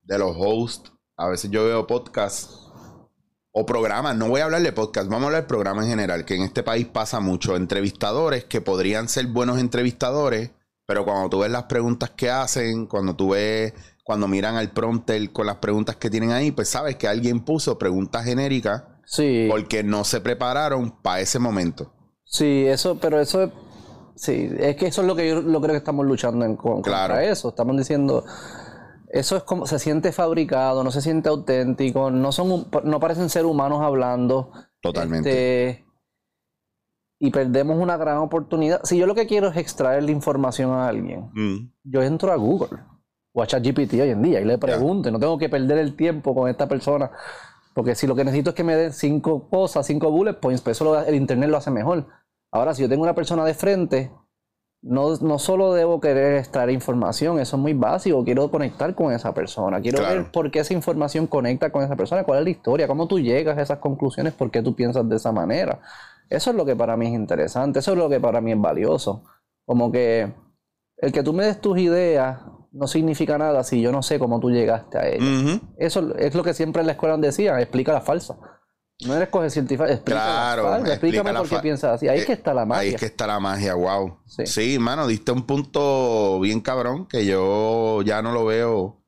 de 0.00 0.18
los 0.18 0.34
hosts. 0.34 0.90
A 1.18 1.28
veces 1.28 1.50
yo 1.50 1.66
veo 1.66 1.86
podcasts 1.86 2.70
o 3.50 3.66
programas, 3.66 4.16
no 4.16 4.30
voy 4.30 4.40
a 4.40 4.44
hablar 4.44 4.62
de 4.62 4.72
podcast, 4.72 5.10
vamos 5.10 5.24
a 5.24 5.26
hablar 5.26 5.42
de 5.42 5.48
programas 5.48 5.84
en 5.84 5.90
general, 5.90 6.24
que 6.24 6.36
en 6.36 6.42
este 6.42 6.62
país 6.62 6.86
pasa 6.86 7.20
mucho. 7.20 7.54
Entrevistadores 7.54 8.44
que 8.44 8.62
podrían 8.62 9.10
ser 9.10 9.26
buenos 9.26 9.58
entrevistadores, 9.58 10.52
pero 10.86 11.04
cuando 11.04 11.28
tú 11.28 11.40
ves 11.40 11.50
las 11.50 11.64
preguntas 11.64 12.08
que 12.08 12.30
hacen, 12.30 12.86
cuando 12.86 13.14
tú 13.14 13.32
ves 13.32 13.74
cuando 14.02 14.28
miran 14.28 14.56
al 14.56 14.70
prompter 14.70 15.30
con 15.32 15.46
las 15.46 15.56
preguntas 15.56 15.96
que 15.96 16.10
tienen 16.10 16.32
ahí, 16.32 16.50
pues 16.50 16.68
sabes 16.68 16.96
que 16.96 17.08
alguien 17.08 17.40
puso 17.40 17.78
preguntas 17.78 18.24
genéricas 18.24 18.84
sí. 19.04 19.46
porque 19.48 19.82
no 19.82 20.04
se 20.04 20.20
prepararon 20.20 20.90
para 21.02 21.20
ese 21.20 21.38
momento. 21.38 21.92
Sí, 22.24 22.66
eso, 22.66 22.98
pero 22.98 23.20
eso 23.20 23.42
es, 23.42 23.50
sí, 24.16 24.50
es 24.58 24.76
que 24.76 24.86
eso 24.86 25.02
es 25.02 25.06
lo 25.06 25.14
que 25.14 25.28
yo 25.28 25.42
lo 25.42 25.60
creo 25.60 25.72
que 25.72 25.78
estamos 25.78 26.04
luchando 26.06 26.44
en 26.44 26.56
contra 26.56 27.24
eso. 27.24 27.50
Estamos 27.50 27.76
diciendo, 27.76 28.24
eso 29.08 29.36
es 29.36 29.44
como 29.44 29.66
se 29.66 29.78
siente 29.78 30.10
fabricado, 30.10 30.82
no 30.82 30.90
se 30.90 31.00
siente 31.00 31.28
auténtico, 31.28 32.10
no 32.10 32.32
son, 32.32 32.66
no 32.84 33.00
parecen 33.00 33.28
ser 33.28 33.46
humanos 33.46 33.82
hablando. 33.82 34.50
Totalmente. 34.80 35.68
Este, 35.70 35.84
y 37.20 37.30
perdemos 37.30 37.78
una 37.78 37.96
gran 37.96 38.18
oportunidad. 38.18 38.80
Si 38.82 38.96
yo 38.96 39.06
lo 39.06 39.14
que 39.14 39.28
quiero 39.28 39.46
es 39.48 39.56
extraer 39.56 40.02
la 40.02 40.10
información 40.10 40.72
a 40.72 40.88
alguien, 40.88 41.30
mm. 41.34 41.72
yo 41.84 42.02
entro 42.02 42.32
a 42.32 42.36
Google 42.36 42.80
o 43.32 43.42
a 43.42 43.46
ChatGPT 43.46 43.94
hoy 43.94 44.10
en 44.10 44.22
día 44.22 44.40
y 44.40 44.44
le 44.44 44.58
pregunte, 44.58 45.10
no 45.10 45.18
tengo 45.18 45.38
que 45.38 45.48
perder 45.48 45.78
el 45.78 45.96
tiempo 45.96 46.34
con 46.34 46.48
esta 46.48 46.68
persona, 46.68 47.10
porque 47.74 47.94
si 47.94 48.06
lo 48.06 48.14
que 48.14 48.24
necesito 48.24 48.50
es 48.50 48.56
que 48.56 48.64
me 48.64 48.76
den 48.76 48.92
cinco 48.92 49.48
cosas, 49.48 49.86
cinco 49.86 50.10
bullet 50.10 50.34
points, 50.34 50.60
pues 50.60 50.76
eso 50.76 51.02
el 51.02 51.14
internet 51.14 51.48
lo 51.48 51.56
hace 51.56 51.70
mejor. 51.70 52.06
Ahora, 52.50 52.74
si 52.74 52.82
yo 52.82 52.88
tengo 52.88 53.02
una 53.02 53.14
persona 53.14 53.44
de 53.44 53.54
frente, 53.54 54.10
no, 54.82 55.16
no 55.16 55.38
solo 55.38 55.72
debo 55.72 56.00
querer 56.00 56.36
extraer 56.36 56.70
información, 56.70 57.38
eso 57.38 57.56
es 57.56 57.62
muy 57.62 57.72
básico, 57.72 58.22
quiero 58.24 58.50
conectar 58.50 58.94
con 58.94 59.12
esa 59.12 59.32
persona, 59.32 59.80
quiero 59.80 60.02
ver 60.02 60.30
por 60.30 60.50
qué 60.50 60.58
esa 60.58 60.74
información 60.74 61.26
conecta 61.26 61.70
con 61.70 61.82
esa 61.82 61.96
persona, 61.96 62.24
cuál 62.24 62.40
es 62.40 62.44
la 62.44 62.50
historia, 62.50 62.88
cómo 62.88 63.06
tú 63.06 63.18
llegas 63.18 63.56
a 63.56 63.62
esas 63.62 63.78
conclusiones, 63.78 64.34
por 64.34 64.50
qué 64.50 64.60
tú 64.60 64.74
piensas 64.74 65.08
de 65.08 65.16
esa 65.16 65.32
manera. 65.32 65.80
Eso 66.28 66.50
es 66.50 66.56
lo 66.56 66.64
que 66.66 66.76
para 66.76 66.96
mí 66.96 67.06
es 67.06 67.12
interesante, 67.12 67.78
eso 67.78 67.92
es 67.92 67.98
lo 67.98 68.08
que 68.08 68.20
para 68.20 68.40
mí 68.40 68.52
es 68.52 68.60
valioso. 68.60 69.24
Como 69.64 69.92
que 69.92 70.32
el 70.96 71.12
que 71.12 71.22
tú 71.22 71.32
me 71.32 71.44
des 71.44 71.60
tus 71.60 71.78
ideas 71.78 72.40
no 72.72 72.86
significa 72.86 73.38
nada 73.38 73.62
si 73.64 73.80
yo 73.80 73.92
no 73.92 74.02
sé 74.02 74.18
cómo 74.18 74.40
tú 74.40 74.50
llegaste 74.50 74.98
a 74.98 75.08
ellas. 75.08 75.60
Eso 75.76 76.14
es 76.16 76.34
lo 76.34 76.42
que 76.42 76.54
siempre 76.54 76.80
en 76.80 76.86
la 76.86 76.92
escuela 76.92 77.16
decían, 77.16 77.58
explica 77.58 77.92
la 77.92 78.00
falsa. 78.00 78.36
No 79.06 79.14
eres 79.14 79.28
coge 79.30 79.50
científico, 79.50 79.84
claro, 80.04 80.76
explícame 80.86 81.32
por 81.32 81.48
qué 81.48 81.58
piensas 81.58 81.94
así. 81.94 82.08
Ahí 82.08 82.20
es 82.20 82.26
que 82.26 82.32
está 82.32 82.54
la 82.54 82.64
magia. 82.64 82.82
Ahí 82.82 82.88
es 82.90 83.00
que 83.00 83.06
está 83.06 83.26
la 83.26 83.40
magia, 83.40 83.74
wow. 83.74 84.18
Sí, 84.26 84.78
mano, 84.78 85.06
diste 85.06 85.32
un 85.32 85.44
punto 85.44 86.38
bien 86.40 86.60
cabrón 86.60 87.06
que 87.06 87.26
yo 87.26 88.02
ya 88.02 88.22
no 88.22 88.32
lo 88.32 88.44
veo. 88.44 88.98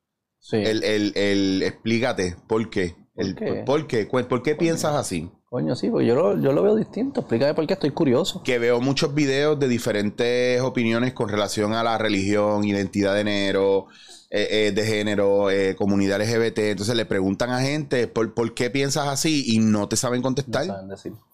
Sí. 0.41 0.57
El, 0.57 0.85
el, 0.85 1.13
el 1.17 1.63
explícate, 1.63 2.37
¿por 2.47 2.69
qué? 2.71 2.97
El, 3.17 3.65
¿Por 3.65 3.87
qué? 3.87 4.07
¿Por 4.07 4.43
qué, 4.43 4.57
piensas 4.57 4.95
así? 4.95 5.31
Coño, 5.55 5.77
sí, 5.77 5.89
pues 5.89 6.05
yo 6.05 6.17
lo, 6.17 6.37
yo 6.37 6.53
lo 6.53 6.65
veo 6.65 6.75
distinto. 6.75 7.21
Explícame 7.21 7.55
por 7.55 7.65
qué 7.65 7.75
estoy 7.75 7.93
curioso. 7.93 8.43
Que 8.43 8.59
veo 8.59 8.81
muchos 8.81 9.15
videos 9.15 9.57
de 9.57 9.69
diferentes 9.69 10.61
opiniones 10.61 11.13
con 11.13 11.29
relación 11.29 11.75
a 11.75 11.85
la 11.85 11.97
religión, 11.97 12.65
identidad 12.65 13.15
de 13.15 13.23
género, 13.23 13.87
eh, 14.31 14.49
eh, 14.51 14.73
de 14.73 14.85
género, 14.85 15.53
eh, 15.53 15.77
comunidad 15.77 16.21
LGBT. 16.21 16.59
Entonces 16.59 16.97
le 16.97 17.07
preguntan 17.07 17.51
a 17.51 17.61
gente 17.61 18.09
por, 18.09 18.35
por 18.35 18.53
qué 18.53 18.69
piensas 18.69 19.07
así 19.07 19.45
y 19.47 19.61
no 19.61 19.87
te 19.87 19.95
saben 19.95 20.23
contestar. 20.23 20.67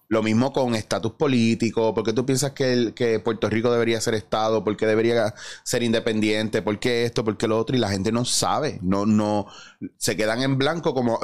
Lo 0.07 0.21
mismo 0.21 0.53
con 0.53 0.75
estatus 0.75 1.13
político, 1.13 1.95
¿por 1.95 2.03
qué 2.03 2.13
tú 2.13 2.23
piensas 2.23 2.51
que, 2.51 2.73
el, 2.73 2.93
que 2.93 3.19
Puerto 3.19 3.49
Rico 3.49 3.71
debería 3.71 3.99
ser 4.01 4.13
Estado? 4.13 4.63
¿Por 4.63 4.77
qué 4.77 4.85
debería 4.85 5.33
ser 5.63 5.81
independiente? 5.81 6.61
¿Por 6.61 6.77
qué 6.77 7.05
esto? 7.05 7.23
¿Por 7.23 7.37
qué 7.37 7.47
lo 7.47 7.57
otro? 7.57 7.75
Y 7.75 7.79
la 7.79 7.89
gente 7.89 8.11
no 8.11 8.23
sabe, 8.23 8.77
no, 8.83 9.07
no, 9.07 9.47
se 9.97 10.15
quedan 10.15 10.43
en 10.43 10.59
blanco 10.59 10.93
como... 10.93 11.17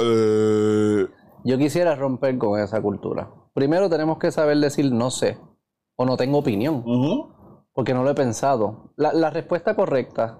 Yo 1.47 1.57
quisiera 1.57 1.95
romper 1.95 2.37
con 2.37 2.59
esa 2.59 2.81
cultura. 2.81 3.31
Primero 3.53 3.89
tenemos 3.89 4.19
que 4.19 4.31
saber 4.31 4.57
decir 4.57 4.91
no 4.91 5.09
sé 5.09 5.37
o 5.95 6.05
no 6.05 6.17
tengo 6.17 6.37
opinión, 6.37 6.83
porque 7.73 7.93
no 7.93 8.03
lo 8.03 8.09
he 8.11 8.15
pensado. 8.15 8.91
la 8.97 9.29
respuesta 9.29 9.75
correcta 9.75 10.39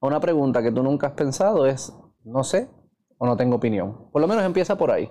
una 0.00 0.20
pregunta 0.20 0.62
que 0.62 0.72
tú 0.72 0.82
nunca 0.82 1.08
has 1.08 1.12
pensado 1.12 1.66
es, 1.66 1.94
no 2.24 2.42
sé 2.42 2.70
o 3.18 3.26
no 3.26 3.36
tengo 3.36 3.56
opinión. 3.56 4.08
Por 4.10 4.22
lo 4.22 4.28
menos 4.28 4.44
empieza 4.44 4.78
por 4.78 4.90
ahí. 4.90 5.10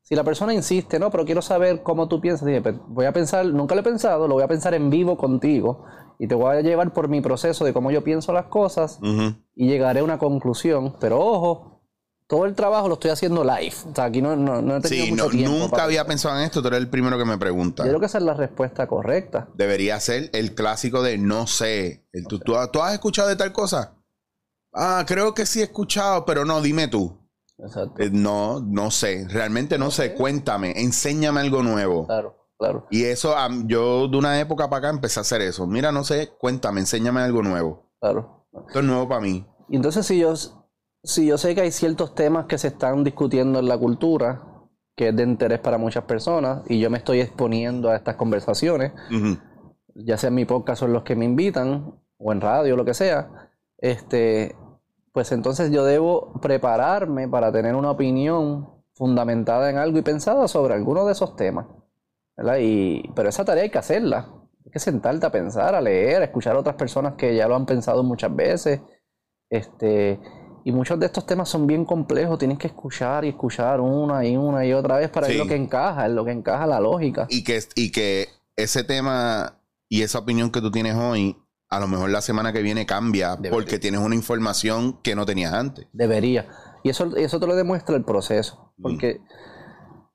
Si 0.00 0.14
la 0.14 0.24
persona 0.24 0.54
insiste, 0.54 0.98
no, 0.98 1.10
pero 1.10 1.24
quiero 1.24 1.42
saber 1.42 1.82
cómo 1.82 2.08
tú 2.08 2.20
piensas, 2.20 2.48
pues, 2.62 2.74
voy 2.88 3.04
a 3.04 3.12
pensar, 3.12 3.44
nunca 3.46 3.74
lo 3.74 3.82
he 3.82 3.84
pensado, 3.84 4.26
lo 4.26 4.34
voy 4.34 4.42
a 4.42 4.48
pensar 4.48 4.74
en 4.74 4.90
vivo 4.90 5.16
contigo 5.16 5.84
y 6.18 6.26
te 6.26 6.34
voy 6.34 6.56
a 6.56 6.60
llevar 6.60 6.92
por 6.92 7.08
mi 7.08 7.20
proceso 7.20 7.64
de 7.64 7.72
cómo 7.72 7.90
yo 7.90 8.02
pienso 8.02 8.32
las 8.32 8.46
cosas 8.46 8.98
y 9.54 9.68
llegaré 9.68 10.00
a 10.00 10.04
una 10.04 10.18
conclusión. 10.18 10.96
Pero 10.98 11.20
ojo, 11.20 11.71
todo 12.32 12.46
el 12.46 12.54
trabajo 12.54 12.88
lo 12.88 12.94
estoy 12.94 13.10
haciendo 13.10 13.44
live. 13.44 13.74
O 13.90 13.94
sea, 13.94 14.04
aquí 14.04 14.22
no, 14.22 14.34
no, 14.34 14.76
he 14.78 14.80
tenido 14.80 15.06
mucho 15.08 15.28
tiempo 15.28 15.54
Nunca 15.54 15.84
había 15.84 16.06
pensado 16.06 16.38
en 16.38 16.44
esto, 16.44 16.62
tú 16.62 16.68
eres 16.68 16.80
el 16.80 16.88
primero 16.88 17.18
que 17.18 17.26
me 17.26 17.36
pregunta. 17.36 17.82
Yo 17.82 17.90
creo 17.90 18.00
que 18.00 18.06
esa 18.06 18.16
es 18.16 18.24
la 18.24 18.32
respuesta 18.32 18.86
correcta. 18.86 19.50
Debería 19.52 20.00
ser 20.00 20.30
el 20.32 20.54
clásico 20.54 21.02
de 21.02 21.18
no 21.18 21.46
sé. 21.46 22.06
¿tú, 22.30 22.38
tú, 22.38 22.56
has 22.56 22.94
escuchado 22.94 23.28
de 23.28 23.36
tal 23.36 23.52
cosa? 23.52 23.98
Ah, 24.72 25.04
creo 25.06 25.34
que 25.34 25.44
sí 25.44 25.60
he 25.60 25.64
escuchado, 25.64 26.24
pero 26.24 26.46
no, 26.46 26.62
dime 26.62 26.88
tú. 26.88 27.18
Exacto. 27.58 28.02
Eh, 28.02 28.08
no, 28.10 28.60
no 28.60 28.90
sé, 28.90 29.26
realmente 29.28 29.76
no 29.76 29.90
sé. 29.90 30.14
Cuéntame, 30.14 30.72
enséñame 30.80 31.42
algo 31.42 31.62
nuevo. 31.62 32.06
Claro, 32.06 32.48
claro. 32.58 32.86
Y 32.90 33.04
eso, 33.04 33.36
yo 33.66 34.08
de 34.08 34.16
una 34.16 34.40
época 34.40 34.70
para 34.70 34.78
acá 34.78 34.88
empecé 34.88 35.20
a 35.20 35.20
hacer 35.20 35.42
eso. 35.42 35.66
Mira, 35.66 35.92
no 35.92 36.02
sé, 36.02 36.30
cuéntame, 36.38 36.80
enséñame 36.80 37.20
algo 37.20 37.42
nuevo. 37.42 37.92
Claro. 38.00 38.48
Esto 38.68 38.78
es 38.78 38.84
nuevo 38.86 39.06
para 39.06 39.20
mí. 39.20 39.46
Y 39.68 39.76
entonces, 39.76 40.06
si 40.06 40.18
yo, 40.18 40.34
si 41.04 41.26
yo 41.26 41.38
sé 41.38 41.54
que 41.54 41.62
hay 41.62 41.72
ciertos 41.72 42.14
temas 42.14 42.46
que 42.46 42.58
se 42.58 42.68
están 42.68 43.04
discutiendo 43.04 43.58
en 43.58 43.68
la 43.68 43.76
cultura, 43.76 44.42
que 44.94 45.08
es 45.08 45.16
de 45.16 45.22
interés 45.22 45.58
para 45.58 45.78
muchas 45.78 46.04
personas, 46.04 46.62
y 46.68 46.78
yo 46.78 46.90
me 46.90 46.98
estoy 46.98 47.20
exponiendo 47.20 47.90
a 47.90 47.96
estas 47.96 48.16
conversaciones, 48.16 48.92
ya 49.94 50.16
sea 50.16 50.28
en 50.28 50.34
mi 50.34 50.44
podcast 50.44 50.82
o 50.82 50.86
en 50.86 50.92
los 50.92 51.02
que 51.02 51.16
me 51.16 51.24
invitan, 51.24 51.94
o 52.18 52.32
en 52.32 52.40
radio, 52.40 52.76
lo 52.76 52.84
que 52.84 52.94
sea, 52.94 53.50
este, 53.78 54.54
pues 55.12 55.32
entonces 55.32 55.70
yo 55.70 55.84
debo 55.84 56.40
prepararme 56.40 57.28
para 57.28 57.50
tener 57.50 57.74
una 57.74 57.90
opinión 57.90 58.68
fundamentada 58.94 59.70
en 59.70 59.78
algo 59.78 59.98
y 59.98 60.02
pensada 60.02 60.46
sobre 60.46 60.74
alguno 60.74 61.04
de 61.04 61.12
esos 61.12 61.34
temas. 61.36 61.66
¿verdad? 62.36 62.58
Y, 62.60 63.10
pero 63.14 63.28
esa 63.28 63.44
tarea 63.44 63.64
hay 63.64 63.70
que 63.70 63.78
hacerla. 63.78 64.28
Hay 64.64 64.70
que 64.70 64.78
sentarte 64.78 65.26
a 65.26 65.32
pensar, 65.32 65.74
a 65.74 65.80
leer, 65.80 66.22
a 66.22 66.26
escuchar 66.26 66.56
a 66.56 66.60
otras 66.60 66.76
personas 66.76 67.14
que 67.14 67.34
ya 67.34 67.48
lo 67.48 67.56
han 67.56 67.66
pensado 67.66 68.02
muchas 68.02 68.34
veces. 68.34 68.80
Este, 69.50 70.20
y 70.64 70.72
muchos 70.72 70.98
de 70.98 71.06
estos 71.06 71.26
temas 71.26 71.48
son 71.48 71.66
bien 71.66 71.84
complejos. 71.84 72.38
Tienes 72.38 72.58
que 72.58 72.68
escuchar 72.68 73.24
y 73.24 73.28
escuchar 73.28 73.80
una 73.80 74.24
y 74.24 74.36
una 74.36 74.64
y 74.64 74.72
otra 74.72 74.96
vez 74.96 75.10
para 75.10 75.26
ver 75.26 75.36
lo 75.36 75.46
que 75.46 75.56
encaja, 75.56 76.06
en 76.06 76.14
lo 76.14 76.24
que 76.24 76.32
encaja 76.32 76.66
la 76.66 76.80
lógica. 76.80 77.26
Y 77.28 77.44
que, 77.44 77.60
y 77.74 77.90
que 77.90 78.28
ese 78.56 78.84
tema 78.84 79.58
y 79.88 80.02
esa 80.02 80.18
opinión 80.18 80.50
que 80.50 80.60
tú 80.60 80.70
tienes 80.70 80.94
hoy 80.94 81.36
a 81.68 81.80
lo 81.80 81.88
mejor 81.88 82.10
la 82.10 82.20
semana 82.20 82.52
que 82.52 82.60
viene 82.60 82.84
cambia 82.84 83.38
porque 83.50 83.78
tienes 83.78 84.00
una 84.00 84.14
información 84.14 84.98
que 85.02 85.14
no 85.14 85.24
tenías 85.24 85.54
antes. 85.54 85.86
Debería. 85.92 86.46
Y 86.82 86.90
eso, 86.90 87.16
eso 87.16 87.40
te 87.40 87.46
lo 87.46 87.56
demuestra 87.56 87.96
el 87.96 88.04
proceso. 88.04 88.72
Mm. 88.76 88.82
Porque 88.82 89.20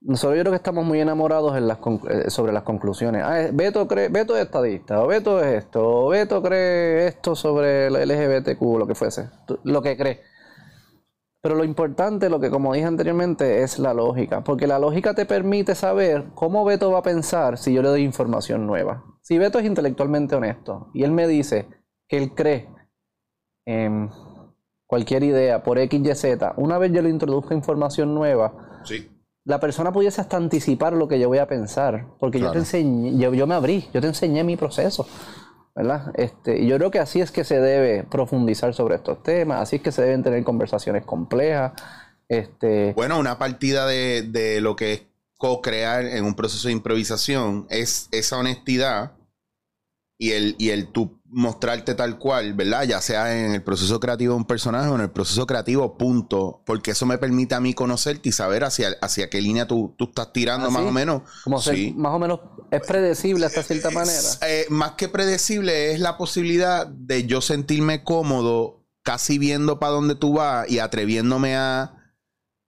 nosotros 0.01 0.37
yo 0.37 0.43
creo 0.43 0.51
que 0.51 0.57
estamos 0.57 0.85
muy 0.85 1.01
enamorados 1.01 1.57
en 1.57 1.67
las, 1.67 1.79
eh, 2.09 2.29
sobre 2.29 2.53
las 2.53 2.63
conclusiones. 2.63 3.23
Ah, 3.25 3.49
Beto, 3.51 3.87
cree, 3.87 4.09
Beto 4.09 4.37
es 4.37 4.45
estadista, 4.45 5.01
o 5.03 5.07
Beto 5.07 5.43
es 5.43 5.63
esto, 5.63 5.83
o 5.83 6.09
Beto 6.09 6.41
cree 6.41 7.07
esto 7.07 7.35
sobre 7.35 7.87
el 7.87 7.93
LGBTQ, 7.93 8.61
lo 8.77 8.87
que 8.87 8.95
fuese, 8.95 9.29
lo 9.63 9.81
que 9.81 9.97
cree. 9.97 10.21
Pero 11.41 11.55
lo 11.55 11.63
importante, 11.63 12.29
lo 12.29 12.39
que 12.39 12.49
como 12.49 12.73
dije 12.73 12.85
anteriormente, 12.85 13.61
es 13.63 13.79
la 13.79 13.93
lógica. 13.93 14.43
Porque 14.43 14.67
la 14.67 14.79
lógica 14.79 15.13
te 15.13 15.25
permite 15.25 15.75
saber 15.75 16.25
cómo 16.33 16.65
Beto 16.65 16.91
va 16.91 16.99
a 16.99 17.03
pensar 17.03 17.57
si 17.57 17.73
yo 17.73 17.81
le 17.81 17.89
doy 17.89 18.03
información 18.03 18.65
nueva. 18.65 19.03
Si 19.21 19.37
Beto 19.37 19.59
es 19.59 19.65
intelectualmente 19.65 20.35
honesto 20.35 20.89
y 20.93 21.03
él 21.03 21.11
me 21.11 21.27
dice 21.27 21.67
que 22.07 22.17
él 22.17 22.33
cree 22.33 22.69
en 23.65 24.09
cualquier 24.87 25.23
idea 25.23 25.63
por 25.63 25.77
X, 25.77 25.99
Y, 25.99 26.15
Z, 26.15 26.53
una 26.57 26.77
vez 26.77 26.91
yo 26.93 27.01
le 27.01 27.09
introduzco 27.09 27.53
información 27.53 28.15
nueva, 28.15 28.81
la 29.43 29.59
persona 29.59 29.91
pudiese 29.91 30.21
hasta 30.21 30.37
anticipar 30.37 30.93
lo 30.93 31.07
que 31.07 31.19
yo 31.19 31.27
voy 31.27 31.37
a 31.37 31.47
pensar, 31.47 32.07
porque 32.19 32.39
yo 32.39 32.51
te 32.51 32.59
enseñé, 32.59 33.17
yo, 33.17 33.47
me 33.47 33.55
abrí, 33.55 33.87
yo 33.93 34.01
te 34.01 34.07
enseñé 34.07 34.43
mi 34.43 34.55
proceso. 34.55 35.05
¿Verdad? 35.77 36.11
Este, 36.15 36.65
yo 36.65 36.77
creo 36.77 36.89
que 36.89 36.97
así 36.97 37.21
es 37.21 37.31
que 37.31 37.43
se 37.43 37.59
debe 37.61 38.03
profundizar 38.03 38.73
sobre 38.73 38.95
estos 38.95 39.21
temas, 39.21 39.61
así 39.61 39.75
es 39.75 39.81
que 39.83 39.91
se 39.91 40.01
deben 40.01 40.23
tener 40.23 40.43
conversaciones 40.43 41.05
complejas. 41.05 41.73
Este... 42.27 42.93
Bueno, 42.93 43.19
una 43.19 43.37
partida 43.37 43.85
de, 43.85 44.23
de 44.23 44.59
lo 44.59 44.75
que 44.75 44.93
es 44.93 45.01
co-crear 45.37 46.05
en 46.05 46.25
un 46.25 46.33
proceso 46.33 46.67
de 46.67 46.73
improvisación 46.73 47.67
es 47.69 48.09
esa 48.11 48.39
honestidad 48.39 49.11
y 50.17 50.31
el, 50.31 50.55
y 50.57 50.71
el 50.71 50.87
tú 50.87 51.16
mostrarte 51.29 51.93
tal 51.95 52.17
cual, 52.17 52.53
¿verdad? 52.53 52.83
Ya 52.83 53.01
sea 53.01 53.37
en 53.37 53.53
el 53.53 53.61
proceso 53.61 53.99
creativo 53.99 54.33
de 54.33 54.37
un 54.37 54.45
personaje 54.45 54.89
o 54.89 54.95
en 54.95 55.01
el 55.01 55.09
proceso 55.09 55.45
creativo, 55.45 55.97
punto. 55.97 56.61
Porque 56.65 56.91
eso 56.91 57.05
me 57.05 57.17
permite 57.17 57.55
a 57.55 57.59
mí 57.59 57.73
conocerte 57.73 58.29
y 58.29 58.31
saber 58.31 58.63
hacia, 58.63 58.95
hacia 59.01 59.29
qué 59.29 59.41
línea 59.41 59.67
tú, 59.67 59.93
tú 59.97 60.05
estás 60.05 60.31
tirando, 60.33 60.71
más 60.71 60.83
o 60.83 60.91
menos. 60.91 61.23
Como 61.43 61.61
sí. 61.61 61.93
más 61.97 62.13
o 62.13 62.19
menos 62.19 62.39
es 62.71 62.85
predecible 62.85 63.45
hasta 63.45 63.63
cierta 63.63 63.91
manera. 63.91 64.29
Eh, 64.47 64.65
más 64.69 64.91
que 64.91 65.09
predecible 65.09 65.93
es 65.93 65.99
la 65.99 66.17
posibilidad 66.17 66.87
de 66.87 67.25
yo 67.25 67.41
sentirme 67.41 68.03
cómodo 68.03 68.85
casi 69.03 69.37
viendo 69.37 69.79
para 69.79 69.93
dónde 69.93 70.15
tú 70.15 70.33
vas 70.33 70.69
y 70.69 70.79
atreviéndome 70.79 71.55
a 71.55 71.93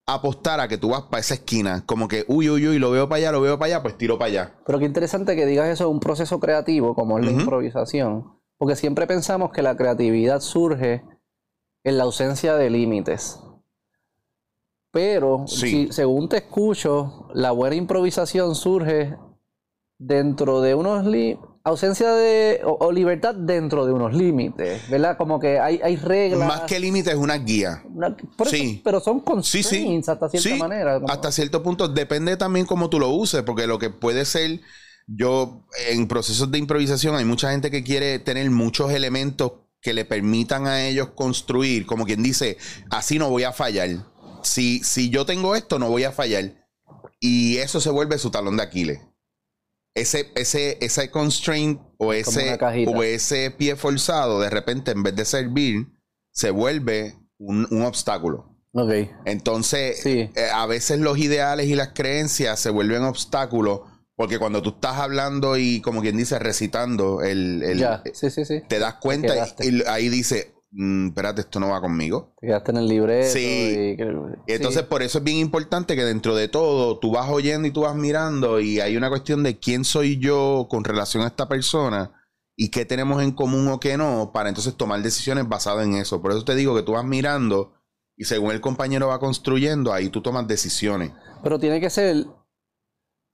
apostar 0.06 0.60
a 0.60 0.68
que 0.68 0.78
tú 0.78 0.90
vas 0.90 1.04
para 1.04 1.22
esa 1.22 1.36
esquina. 1.36 1.84
Como 1.86 2.08
que, 2.08 2.26
uy, 2.28 2.50
uy, 2.50 2.68
uy, 2.68 2.80
lo 2.80 2.92
veo 2.92 3.08
para 3.08 3.18
allá, 3.18 3.32
lo 3.32 3.42
veo 3.42 3.60
para 3.60 3.74
allá, 3.74 3.84
pues 3.84 3.98
tiro 3.98 4.18
para 4.18 4.30
allá. 4.30 4.56
Pero 4.66 4.80
qué 4.80 4.86
interesante 4.86 5.36
que 5.36 5.46
digas 5.46 5.68
eso 5.68 5.90
un 5.90 6.00
proceso 6.00 6.40
creativo 6.40 6.96
como 6.96 7.20
es 7.20 7.26
la 7.26 7.32
improvisación. 7.32 8.39
Porque 8.60 8.76
siempre 8.76 9.08
pensamos 9.08 9.52
que 9.52 9.64
la 9.64 9.76
creatividad 9.76 10.42
surge 10.42 11.04
en 11.84 11.98
la 11.98 12.04
ausencia 12.04 12.56
de 12.56 12.70
límites. 12.70 13.40
Pero, 14.92 15.48
si, 15.48 15.92
según 15.92 16.30
te 16.30 16.38
escucho, 16.38 17.28
la 17.34 17.50
buena 17.50 17.76
improvisación 17.76 18.54
surge 18.54 19.16
dentro 19.98 20.62
de 20.62 20.76
unos 20.76 21.06
límites 21.06 21.50
ausencia 21.64 22.14
de 22.14 22.62
o, 22.64 22.92
libertad 22.92 23.36
dentro 23.36 23.86
de 23.86 23.94
unos 23.94 24.14
límites, 24.14 24.90
¿verdad? 24.90 25.18
Como 25.18 25.40
que 25.40 25.60
hay, 25.60 25.80
hay 25.84 25.96
reglas. 25.96 26.48
Más 26.48 26.62
que 26.62 26.80
límites, 26.80 27.16
una 27.16 27.38
guía. 27.38 27.84
sí. 28.46 28.82
pero 28.84 29.00
son 29.00 29.22
constraints 29.22 30.06
sí, 30.06 30.12
hasta 30.12 30.30
cierta 30.30 30.56
manera. 30.58 31.02
Hasta 31.08 31.32
cierto 31.32 31.64
punto. 31.64 31.88
Depende 31.88 32.38
también 32.38 32.66
cómo 32.66 32.90
tú 32.90 33.00
lo 33.00 33.10
uses, 33.10 33.44
porque 33.44 33.68
lo 33.68 33.80
que 33.80 33.90
puede 33.90 34.26
ser. 34.26 34.60
Yo, 35.12 35.66
en 35.88 36.08
procesos 36.08 36.52
de 36.52 36.60
improvisación, 36.60 37.16
hay 37.16 37.26
mucha 37.26 37.52
gente 37.52 37.72
que 37.72 37.84
quiere 37.84 38.20
tener 38.20 38.50
muchos 38.52 38.92
elementos 38.92 39.54
que 39.82 39.94
le 39.94 40.06
permitan 40.06 40.68
a 40.68 40.86
ellos 40.86 41.10
construir, 41.16 41.86
como 41.86 42.06
quien 42.06 42.22
dice, 42.22 42.58
así 42.92 43.18
no 43.18 43.30
voy 43.30 43.44
a 43.44 43.54
fallar. 43.54 43.90
Si, 44.44 44.84
si 44.84 45.10
yo 45.10 45.26
tengo 45.26 45.56
esto, 45.56 45.80
no 45.80 45.90
voy 45.90 46.04
a 46.04 46.12
fallar. 46.12 46.68
Y 47.20 47.58
eso 47.58 47.80
se 47.80 47.90
vuelve 47.90 48.18
su 48.20 48.30
talón 48.30 48.58
de 48.58 48.64
Aquiles. 48.64 49.00
ese, 49.96 50.32
ese, 50.36 50.78
ese 50.80 51.10
constraint 51.10 51.82
o 51.98 52.14
ese, 52.14 52.58
o 52.88 53.04
ese 53.04 53.52
pie 53.52 53.76
forzado, 53.76 54.40
de 54.40 54.50
repente, 54.50 54.92
en 54.92 55.04
vez 55.04 55.16
de 55.16 55.26
servir, 55.26 55.88
se 56.32 56.52
vuelve 56.52 57.18
un, 57.38 57.68
obstáculo. 57.84 58.56
Ok. 58.74 58.92
Entonces, 59.26 60.06
eh, 60.06 60.32
a 60.54 60.68
veces 60.68 61.00
los 61.00 61.18
ideales 61.18 61.68
y 61.68 61.76
las 61.76 61.90
creencias 61.90 62.60
se 62.60 62.70
vuelven 62.70 63.04
obstáculos 63.04 63.82
porque 64.20 64.38
cuando 64.38 64.62
tú 64.62 64.72
estás 64.72 64.98
hablando 64.98 65.56
y, 65.56 65.80
como 65.80 66.02
quien 66.02 66.18
dice, 66.18 66.38
recitando, 66.40 67.22
el, 67.22 67.64
te 68.68 68.78
das 68.78 68.96
cuenta 68.96 69.34
y, 69.62 69.82
ahí 69.88 70.10
dice, 70.10 70.56
mm, 70.72 71.08
espérate, 71.08 71.40
esto 71.40 71.62
no 71.62 71.70
va 71.70 71.80
conmigo. 71.80 72.34
Te 72.38 72.48
quedaste 72.48 72.72
en 72.72 72.78
el 72.80 72.88
libreto. 72.90 73.30
Sí. 73.32 73.96
Y, 74.46 74.52
entonces, 74.52 74.84
por 74.84 75.04
eso 75.04 75.20
es 75.20 75.24
bien 75.24 75.38
importante 75.38 75.96
que 75.96 76.04
dentro 76.04 76.36
de 76.36 76.50
todo, 76.50 77.00
tú 77.00 77.12
vas 77.12 77.30
oyendo 77.30 77.66
y 77.70 77.72
tú 77.72 77.84
vas 77.84 77.96
mirando 77.96 78.60
y 78.60 78.82
hay 78.82 78.98
una 78.98 79.08
cuestión 79.08 79.42
de 79.42 79.58
quién 79.58 79.86
soy 79.86 80.20
yo 80.20 80.68
con 80.70 80.84
relación 80.84 81.24
a 81.24 81.28
esta 81.28 81.48
persona 81.48 82.12
y 82.58 82.72
qué 82.72 82.84
tenemos 82.84 83.24
en 83.24 83.32
común 83.32 83.70
o 83.70 83.80
qué 83.80 83.96
no, 83.96 84.32
para 84.34 84.50
entonces 84.50 84.76
tomar 84.76 85.02
decisiones 85.02 85.48
basadas 85.48 85.86
en 85.86 85.94
eso. 85.94 86.22
Por 86.22 86.32
eso 86.32 86.44
te 86.44 86.56
digo 86.56 86.76
que 86.76 86.84
tú 86.84 86.92
vas 86.92 87.06
mirando 87.06 87.72
y 88.18 88.26
según 88.26 88.52
el 88.52 88.60
compañero 88.60 89.08
va 89.08 89.20
construyendo, 89.22 89.94
ahí 89.94 90.10
tú 90.10 90.22
tomas 90.22 90.46
decisiones. 90.46 91.14
Pero 91.42 91.58
tiene 91.58 91.80
que 91.80 91.90
ser 91.90 92.26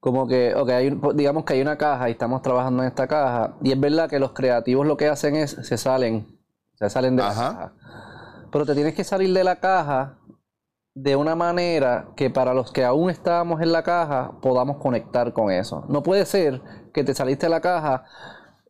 como 0.05 0.27
que, 0.27 0.53
ok, 0.53 0.69
hay, 0.69 0.99
digamos 1.15 1.45
que 1.45 1.53
hay 1.53 1.61
una 1.61 1.79
caja 1.79 2.09
y 2.09 2.11
estamos 2.11 2.43
trabajando 2.43 2.83
en 2.83 2.89
esta 2.89 3.07
caja. 3.07 3.55
Y 3.63 3.71
es 3.71 3.79
verdad 3.79 4.07
que 4.07 4.19
los 4.19 4.33
creativos 4.33 4.85
lo 4.85 4.97
que 4.97 5.07
hacen 5.07 5.35
es, 5.35 5.57
se 5.63 5.79
salen, 5.79 6.27
se 6.75 6.91
salen 6.91 7.15
de 7.15 7.23
la 7.23 7.29
caja. 7.29 7.73
Pero 8.51 8.67
te 8.67 8.75
tienes 8.75 8.93
que 8.93 9.03
salir 9.03 9.33
de 9.33 9.43
la 9.43 9.55
caja 9.55 10.19
de 10.93 11.15
una 11.15 11.33
manera 11.35 12.09
que 12.15 12.29
para 12.29 12.53
los 12.53 12.71
que 12.71 12.85
aún 12.85 13.09
estábamos 13.09 13.61
en 13.61 13.71
la 13.71 13.81
caja 13.81 14.33
podamos 14.43 14.77
conectar 14.77 15.33
con 15.33 15.49
eso. 15.49 15.85
No 15.89 16.03
puede 16.03 16.27
ser 16.27 16.61
que 16.93 17.03
te 17.03 17.15
saliste 17.15 17.47
de 17.47 17.49
la 17.49 17.61
caja 17.61 18.03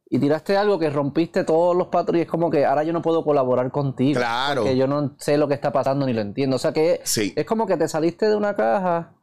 y 0.10 0.20
tiraste 0.20 0.56
algo 0.56 0.80
que 0.80 0.90
rompiste 0.90 1.44
todos 1.44 1.76
los 1.76 1.88
patrones 1.88 2.20
y 2.20 2.24
es 2.24 2.30
como 2.30 2.50
que 2.50 2.66
ahora 2.66 2.86
yo 2.86 2.94
no 2.94 3.02
puedo 3.02 3.26
colaborar 3.26 3.72
contigo. 3.72 4.22
Claro. 4.22 4.62
Porque 4.62 4.78
yo 4.78 4.88
no 4.88 5.16
sé 5.18 5.38
lo 5.38 5.50
que 5.50 5.54
está 5.56 5.74
pasando 5.74 6.06
ni 6.06 6.14
lo 6.14 6.22
entiendo. 6.22 6.56
O 6.56 6.60
sea 6.60 6.72
que 6.72 7.02
es 7.04 7.46
como 7.46 7.68
que 7.68 7.76
te 7.76 7.90
saliste 7.90 8.30
de 8.30 8.38
una 8.38 8.56
caja 8.56 9.15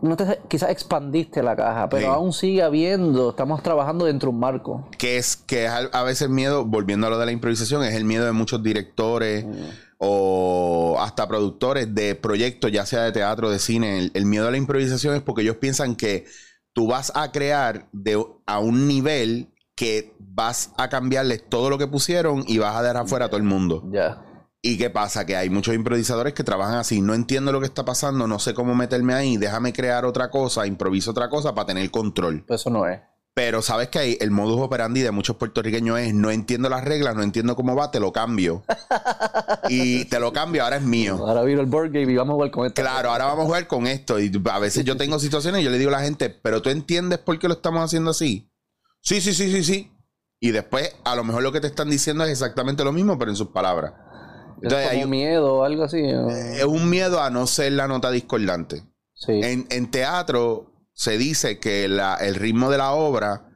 no 0.00 0.16
te, 0.16 0.40
quizás 0.48 0.70
expandiste 0.70 1.42
la 1.42 1.56
caja, 1.56 1.88
pero 1.88 2.12
aún 2.12 2.32
sigue 2.32 2.62
habiendo, 2.62 3.30
estamos 3.30 3.62
trabajando 3.62 4.04
dentro 4.04 4.28
de 4.28 4.34
un 4.34 4.40
marco. 4.40 4.88
Que 4.98 5.16
es 5.16 5.36
que 5.36 5.68
a 5.68 6.02
veces 6.02 6.28
miedo, 6.28 6.64
volviendo 6.64 7.06
a 7.06 7.10
lo 7.10 7.18
de 7.18 7.26
la 7.26 7.32
improvisación, 7.32 7.84
es 7.84 7.94
el 7.94 8.04
miedo 8.04 8.24
de 8.24 8.32
muchos 8.32 8.62
directores 8.62 9.44
mm. 9.44 9.52
o 9.98 10.96
hasta 11.00 11.28
productores 11.28 11.94
de 11.94 12.14
proyectos, 12.14 12.72
ya 12.72 12.86
sea 12.86 13.02
de 13.02 13.12
teatro, 13.12 13.50
de 13.50 13.58
cine. 13.58 14.10
El, 14.12 14.26
miedo 14.26 14.48
a 14.48 14.50
la 14.50 14.56
improvisación 14.56 15.14
es 15.14 15.22
porque 15.22 15.42
ellos 15.42 15.56
piensan 15.56 15.96
que 15.96 16.26
tú 16.72 16.86
vas 16.86 17.12
a 17.14 17.32
crear 17.32 17.88
de, 17.92 18.24
a 18.46 18.58
un 18.58 18.88
nivel 18.88 19.48
que 19.74 20.12
vas 20.18 20.72
a 20.76 20.88
cambiarles 20.88 21.48
todo 21.48 21.70
lo 21.70 21.78
que 21.78 21.86
pusieron 21.86 22.44
y 22.46 22.58
vas 22.58 22.76
a 22.76 22.82
dejar 22.82 22.98
afuera 22.98 23.26
a 23.26 23.28
todo 23.28 23.38
el 23.38 23.44
mundo. 23.44 23.82
Ya. 23.90 24.22
¿Y 24.64 24.78
qué 24.78 24.90
pasa? 24.90 25.26
Que 25.26 25.34
hay 25.34 25.50
muchos 25.50 25.74
improvisadores 25.74 26.34
que 26.34 26.44
trabajan 26.44 26.76
así. 26.76 27.00
No 27.00 27.14
entiendo 27.14 27.50
lo 27.50 27.58
que 27.58 27.66
está 27.66 27.84
pasando, 27.84 28.28
no 28.28 28.38
sé 28.38 28.54
cómo 28.54 28.76
meterme 28.76 29.12
ahí, 29.12 29.36
déjame 29.36 29.72
crear 29.72 30.04
otra 30.04 30.30
cosa, 30.30 30.68
improviso 30.68 31.10
otra 31.10 31.28
cosa 31.28 31.52
para 31.52 31.66
tener 31.66 31.90
control. 31.90 32.44
Pues 32.46 32.60
eso 32.60 32.70
no 32.70 32.86
es. 32.86 33.00
Pero 33.34 33.60
sabes 33.60 33.88
que 33.88 34.18
el 34.20 34.30
modus 34.30 34.60
operandi 34.60 35.00
de 35.00 35.10
muchos 35.10 35.36
puertorriqueños 35.36 35.98
es 35.98 36.14
no 36.14 36.30
entiendo 36.30 36.68
las 36.68 36.84
reglas, 36.84 37.16
no 37.16 37.22
entiendo 37.24 37.56
cómo 37.56 37.74
va, 37.74 37.90
te 37.90 37.98
lo 37.98 38.12
cambio. 38.12 38.62
y 39.68 40.04
te 40.04 40.20
lo 40.20 40.32
cambio, 40.32 40.62
ahora 40.62 40.76
es 40.76 40.82
mío. 40.82 41.16
Ahora 41.18 41.42
vino 41.42 41.60
el 41.60 41.66
board 41.66 41.90
game 41.90 42.12
y 42.12 42.16
vamos 42.16 42.34
a 42.34 42.34
jugar 42.34 42.50
con 42.52 42.66
esto. 42.66 42.80
Claro, 42.80 43.10
ahora 43.10 43.24
vamos 43.24 43.44
a 43.44 43.46
jugar 43.46 43.66
con 43.66 43.88
esto. 43.88 44.20
Y 44.20 44.30
a 44.48 44.58
veces 44.60 44.84
yo 44.84 44.96
tengo 44.96 45.18
situaciones 45.18 45.62
y 45.62 45.64
yo 45.64 45.70
le 45.70 45.78
digo 45.78 45.88
a 45.88 45.94
la 45.94 46.02
gente, 46.02 46.30
pero 46.30 46.62
tú 46.62 46.70
entiendes 46.70 47.18
por 47.18 47.36
qué 47.40 47.48
lo 47.48 47.54
estamos 47.54 47.82
haciendo 47.82 48.10
así. 48.10 48.48
Sí, 49.00 49.20
sí, 49.20 49.34
sí, 49.34 49.50
sí, 49.50 49.64
sí. 49.64 49.90
Y 50.38 50.50
después, 50.50 50.94
a 51.04 51.16
lo 51.16 51.24
mejor 51.24 51.42
lo 51.42 51.52
que 51.52 51.60
te 51.60 51.68
están 51.68 51.88
diciendo 51.90 52.24
es 52.24 52.30
exactamente 52.30 52.84
lo 52.84 52.92
mismo, 52.92 53.18
pero 53.18 53.30
en 53.30 53.36
sus 53.36 53.48
palabras. 53.48 53.94
Entonces, 54.62 54.88
hay 54.88 55.04
un 55.04 55.10
miedo 55.10 55.56
o 55.56 55.64
algo 55.64 55.84
así. 55.84 56.00
Es 56.00 56.64
un 56.64 56.88
miedo 56.88 57.20
a 57.20 57.30
no 57.30 57.46
ser 57.46 57.72
la 57.72 57.88
nota 57.88 58.10
discordante. 58.10 58.84
En, 59.28 59.90
teatro 59.90 60.72
se 60.92 61.18
dice 61.18 61.58
que 61.58 61.84
el 61.84 62.34
ritmo 62.34 62.70
de 62.70 62.78
la 62.78 62.92
obra, 62.92 63.48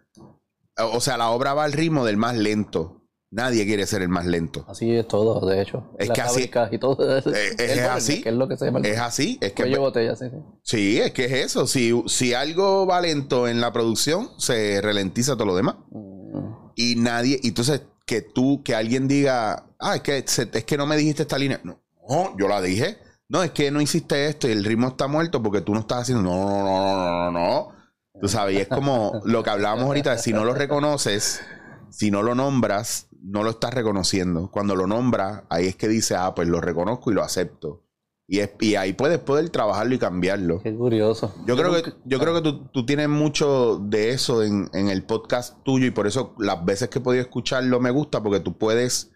o 0.77 1.01
sea, 1.01 1.17
la 1.17 1.31
obra 1.31 1.55
va 1.55 1.65
al 1.65 1.73
ritmo 1.73 2.05
del 2.05 2.17
más 2.17 2.37
lento. 2.37 2.93
Nadie 3.29 3.67
quiere 3.67 3.87
ser 3.87 4.03
el 4.03 4.09
más 4.09 4.25
lento. 4.25 4.65
Así 4.69 4.95
es 4.95 5.07
todo, 5.09 5.45
de 5.47 5.61
hecho. 5.61 5.93
Es 5.99 6.11
que 6.11 6.21
así. 6.21 6.51
Y 6.71 6.79
todo, 6.79 7.19
es, 7.19 7.27
es, 7.59 7.81
así. 7.81 8.23
es 8.25 8.33
lo 8.33 8.47
que 8.47 8.57
se 8.57 8.67
llama 8.67 8.81
Es 8.85 8.99
así. 8.99 9.37
Es 9.41 9.53
que. 9.53 9.77
Botella, 9.77 10.15
sí, 10.15 10.27
sí. 10.31 10.37
sí, 10.63 11.01
es 11.01 11.11
que 11.13 11.25
es 11.25 11.33
eso. 11.33 11.67
Si, 11.67 11.93
si 12.07 12.35
algo 12.35 12.87
va 12.87 13.01
lento 13.01 13.49
en 13.49 13.61
la 13.61 13.73
producción, 13.73 14.31
se 14.39 14.81
ralentiza 14.81 15.35
todo 15.35 15.47
lo 15.47 15.57
demás. 15.57 15.75
Mm. 15.91 16.71
Y 16.77 16.95
nadie. 16.97 17.41
Entonces 17.43 17.83
que 18.07 18.23
tú, 18.23 18.63
que 18.65 18.75
alguien 18.75 19.09
diga, 19.09 19.67
ah, 19.79 19.97
es 19.97 20.03
que, 20.03 20.19
es 20.19 20.65
que 20.65 20.77
no 20.77 20.87
me 20.87 20.97
dijiste 20.97 21.23
esta 21.23 21.39
línea. 21.39 21.61
No, 21.65 22.37
yo 22.39 22.49
la 22.49 22.63
dije. 22.63 22.99
No, 23.29 23.43
es 23.43 23.51
que 23.51 23.71
no 23.73 23.81
hiciste 23.81 24.29
esto 24.29 24.49
y 24.49 24.53
el 24.53 24.65
ritmo 24.65 24.89
está 24.89 25.09
muerto 25.09 25.43
porque 25.43 25.61
tú 25.61 25.75
no 25.75 25.81
estás 25.81 26.03
haciendo. 26.03 26.23
No, 26.23 26.49
no, 26.49 26.63
no, 26.63 26.97
no, 26.97 27.31
no, 27.31 27.31
no. 27.33 27.73
Tú 28.21 28.29
sabes, 28.29 28.57
y 28.57 28.61
es 28.61 28.69
como 28.69 29.21
lo 29.25 29.43
que 29.43 29.51
hablábamos 29.51 29.85
ahorita, 29.85 30.17
si 30.17 30.33
no 30.33 30.45
lo 30.45 30.55
reconoces, 30.55 31.43
si 31.91 32.11
no 32.11 32.23
lo 32.23 32.35
nombras, 32.35 33.09
no 33.21 33.43
lo 33.43 33.51
estás 33.51 33.75
reconociendo. 33.75 34.51
Cuando 34.51 34.75
lo 34.77 34.87
nombras, 34.87 35.43
ahí 35.51 35.67
es 35.67 35.77
que 35.77 35.89
dice, 35.89 36.15
ah, 36.15 36.35
pues 36.35 36.49
lo 36.49 36.61
reconozco 36.61 37.11
y 37.11 37.15
lo 37.15 37.23
acepto. 37.23 37.86
Y, 38.29 38.41
es, 38.41 38.51
y 38.61 38.75
ahí 38.75 38.93
puedes 38.93 39.21
poder 39.21 39.49
trabajarlo 39.51 39.95
y 39.95 39.99
cambiarlo. 39.99 40.61
Qué 40.61 40.75
curioso. 40.75 41.33
Yo, 41.47 41.57
creo 41.57 41.73
que, 41.73 41.93
yo 42.05 42.19
creo 42.19 42.35
que 42.35 42.43
tú, 42.43 42.67
tú, 42.73 42.85
tienes 42.85 43.09
mucho 43.09 43.79
de 43.79 44.11
eso 44.11 44.43
en, 44.43 44.69
en, 44.73 44.89
el 44.89 45.05
podcast 45.05 45.63
tuyo 45.63 45.87
y 45.87 45.93
por 45.93 46.09
eso 46.09 46.35
las 46.39 46.65
veces 46.65 46.89
que 46.89 46.99
he 46.99 47.03
podido 47.03 47.23
escucharlo 47.23 47.79
me 47.79 47.93
gusta 47.93 48.23
porque 48.25 48.41
tú 48.41 48.59
puedes, 48.59 49.13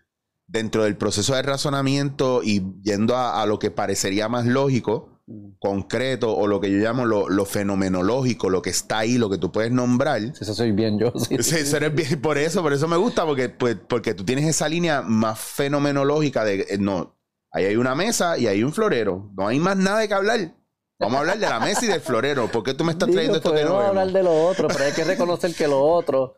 dentro 0.50 0.84
del 0.84 0.96
proceso 0.96 1.34
de 1.34 1.42
razonamiento 1.42 2.42
y 2.42 2.62
yendo 2.82 3.16
a, 3.16 3.44
lo 3.46 3.58
que 3.58 3.70
parecería 3.70 4.28
más 4.28 4.46
lógico, 4.46 5.20
mm. 5.26 5.52
concreto 5.60 6.36
o 6.36 6.46
lo 6.46 6.60
que 6.60 6.70
yo 6.70 6.78
llamo 6.78 7.04
lo, 7.04 7.28
lo, 7.28 7.44
fenomenológico, 7.44 8.50
lo 8.50 8.62
que 8.62 8.70
está 8.70 8.98
ahí, 8.98 9.16
lo 9.16 9.30
que 9.30 9.38
tú 9.38 9.52
puedes 9.52 9.70
nombrar. 9.70 10.20
Eso 10.22 10.54
soy 10.54 10.72
bien 10.72 10.98
yo. 10.98 11.12
Sí, 11.18 11.36
sí, 11.40 11.56
eso 11.56 11.76
eres 11.76 11.94
bien, 11.94 12.20
por 12.20 12.36
eso, 12.36 12.62
por 12.62 12.72
eso 12.72 12.88
me 12.88 12.96
gusta, 12.96 13.24
porque, 13.24 13.48
pues, 13.48 13.76
porque 13.88 14.14
tú 14.14 14.24
tienes 14.24 14.46
esa 14.46 14.68
línea 14.68 15.02
más 15.02 15.38
fenomenológica 15.38 16.44
de, 16.44 16.66
eh, 16.68 16.78
no, 16.78 17.19
Ahí 17.52 17.64
hay 17.64 17.76
una 17.76 17.94
mesa 17.94 18.38
y 18.38 18.46
hay 18.46 18.62
un 18.62 18.72
florero. 18.72 19.30
No 19.36 19.48
hay 19.48 19.58
más 19.58 19.76
nada 19.76 20.00
de 20.00 20.08
que 20.08 20.14
hablar. 20.14 20.54
Vamos 20.98 21.16
a 21.16 21.20
hablar 21.20 21.38
de 21.38 21.48
la 21.48 21.60
mesa 21.60 21.84
y 21.84 21.88
del 21.88 22.00
florero. 22.00 22.48
¿Por 22.48 22.62
qué 22.62 22.74
tú 22.74 22.84
me 22.84 22.92
estás 22.92 23.10
trayendo 23.10 23.38
esto 23.38 23.52
que 23.52 23.64
no 23.64 23.70
Vamos 23.70 23.84
a 23.84 23.88
hablar 23.88 24.12
de 24.12 24.22
lo 24.22 24.46
otro, 24.46 24.68
pero 24.68 24.84
hay 24.84 24.92
que 24.92 25.04
reconocer 25.04 25.54
que 25.54 25.66
lo 25.66 25.82
otro 25.82 26.36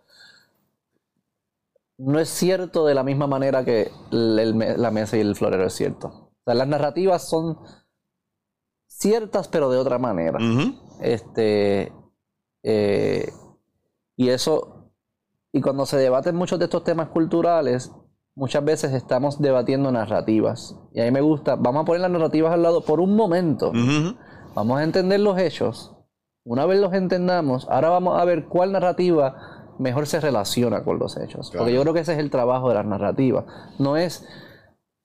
no 2.04 2.18
es 2.18 2.28
cierto 2.28 2.84
de 2.84 2.94
la 2.94 3.04
misma 3.04 3.26
manera 3.26 3.64
que 3.64 3.90
la 4.10 4.90
mesa 4.90 5.16
y 5.16 5.20
el 5.20 5.36
florero 5.36 5.66
es 5.66 5.74
cierto. 5.74 6.08
O 6.08 6.42
sea, 6.44 6.54
las 6.54 6.66
narrativas 6.66 7.28
son 7.28 7.58
ciertas, 8.86 9.48
pero 9.48 9.70
de 9.70 9.78
otra 9.78 9.98
manera. 9.98 10.38
Este. 11.00 11.92
Eh, 12.62 13.32
y 14.16 14.28
eso. 14.28 14.90
Y 15.52 15.60
cuando 15.60 15.86
se 15.86 15.98
debaten 15.98 16.34
muchos 16.34 16.58
de 16.58 16.64
estos 16.64 16.82
temas 16.82 17.08
culturales, 17.08 17.92
muchas 18.34 18.64
veces 18.64 18.92
estamos 18.92 19.40
debatiendo 19.40 19.90
narrativas. 19.90 20.76
Y 20.92 21.00
a 21.00 21.04
mí 21.04 21.10
me 21.10 21.20
gusta, 21.20 21.56
vamos 21.56 21.82
a 21.82 21.84
poner 21.84 22.00
las 22.00 22.10
narrativas 22.10 22.52
al 22.52 22.62
lado 22.62 22.84
por 22.84 23.00
un 23.00 23.16
momento. 23.16 23.72
Vamos 24.54 24.78
a 24.78 24.84
entender 24.84 25.20
los 25.20 25.38
hechos. 25.38 25.96
Una 26.44 26.66
vez 26.66 26.80
los 26.80 26.92
entendamos, 26.92 27.68
ahora 27.70 27.88
vamos 27.90 28.20
a 28.20 28.24
ver 28.24 28.46
cuál 28.46 28.72
narrativa 28.72 29.74
mejor 29.78 30.06
se 30.06 30.20
relaciona 30.20 30.82
con 30.84 30.98
los 30.98 31.16
hechos. 31.16 31.52
Porque 31.56 31.72
yo 31.72 31.82
creo 31.82 31.94
que 31.94 32.00
ese 32.00 32.14
es 32.14 32.18
el 32.18 32.30
trabajo 32.30 32.68
de 32.68 32.74
las 32.74 32.86
narrativas. 32.86 33.44
No 33.78 33.96
es 33.96 34.26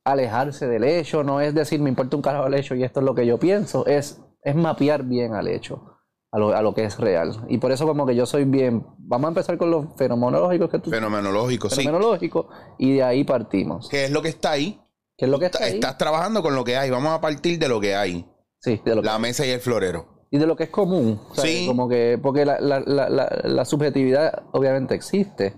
alejarse 0.03 0.67
del 0.67 0.83
hecho, 0.83 1.23
no 1.23 1.41
es 1.41 1.53
decir 1.53 1.79
me 1.81 1.89
importa 1.89 2.15
un 2.15 2.21
carajo 2.21 2.47
el 2.47 2.53
hecho 2.53 2.75
y 2.75 2.83
esto 2.83 3.01
es 3.01 3.05
lo 3.05 3.13
que 3.13 3.25
yo 3.25 3.37
pienso, 3.37 3.85
es, 3.85 4.21
es 4.41 4.55
mapear 4.55 5.03
bien 5.03 5.33
al 5.33 5.49
hecho 5.49 5.96
a 6.37 6.39
lo, 6.39 6.55
a 6.55 6.61
lo, 6.61 6.73
que 6.73 6.83
es 6.83 6.97
real. 6.97 7.45
Y 7.49 7.57
por 7.57 7.71
eso 7.71 7.85
como 7.87 8.05
que 8.05 8.15
yo 8.15 8.25
soy 8.25 8.45
bien... 8.45 8.85
Vamos 8.99 9.25
a 9.25 9.29
empezar 9.29 9.57
con 9.57 9.71
los 9.71 9.85
fenomenológicos 9.97 10.69
que 10.69 10.79
tú... 10.79 10.89
Fenomenológicos, 10.91 11.73
sí. 11.73 11.81
Fenomenológicos 11.81 12.45
y 12.77 12.95
de 12.95 13.03
ahí 13.03 13.23
partimos. 13.23 13.89
¿Qué 13.89 14.05
es 14.05 14.11
lo 14.11 14.21
que 14.21 14.29
está 14.29 14.51
ahí? 14.51 14.79
¿Qué 15.17 15.25
es 15.25 15.31
lo 15.31 15.39
que 15.39 15.47
está 15.47 15.63
ahí? 15.63 15.73
Estás 15.73 15.97
trabajando 15.97 16.43
con 16.43 16.55
lo 16.55 16.63
que 16.63 16.77
hay. 16.77 16.89
Vamos 16.89 17.11
a 17.11 17.19
partir 17.19 17.57
de 17.57 17.67
lo 17.67 17.81
que 17.81 17.95
hay. 17.95 18.25
Sí, 18.59 18.79
de 18.85 18.95
lo 18.95 19.01
La 19.01 19.17
mesa 19.17 19.45
y 19.45 19.49
el 19.49 19.59
florero. 19.59 20.25
Y 20.29 20.37
de 20.37 20.45
lo 20.45 20.55
que 20.55 20.65
es 20.65 20.69
común. 20.69 21.19
Sí. 21.33 21.65
Como 21.67 21.89
que... 21.89 22.19
Porque 22.21 22.45
la, 22.45 22.59
la, 22.59 22.79
la, 22.81 23.09
la, 23.43 23.65
subjetividad 23.65 24.43
obviamente 24.51 24.93
existe. 24.93 25.55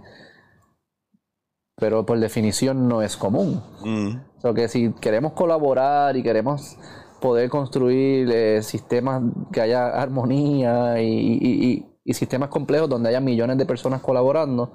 Pero 1.76 2.06
por 2.06 2.20
definición 2.20 2.88
no 2.88 3.02
es 3.02 3.18
común. 3.18 3.62
Mm. 3.82 4.16
O 4.38 4.42
sea 4.42 4.54
que 4.54 4.70
si 4.70 4.94
queremos 4.94 5.34
colaborar 5.34 6.16
y 6.16 6.24
queremos 6.24 6.78
poder 7.20 7.50
construir 7.50 8.30
eh, 8.32 8.62
sistemas 8.64 9.22
que 9.52 9.62
haya 9.62 9.88
armonía 9.88 11.02
y, 11.02 11.86
sistemas 12.12 12.50
complejos 12.50 12.90
donde 12.90 13.10
haya 13.10 13.20
millones 13.20 13.60
de 13.60 13.68
personas 13.68 14.02
colaborando, 14.02 14.74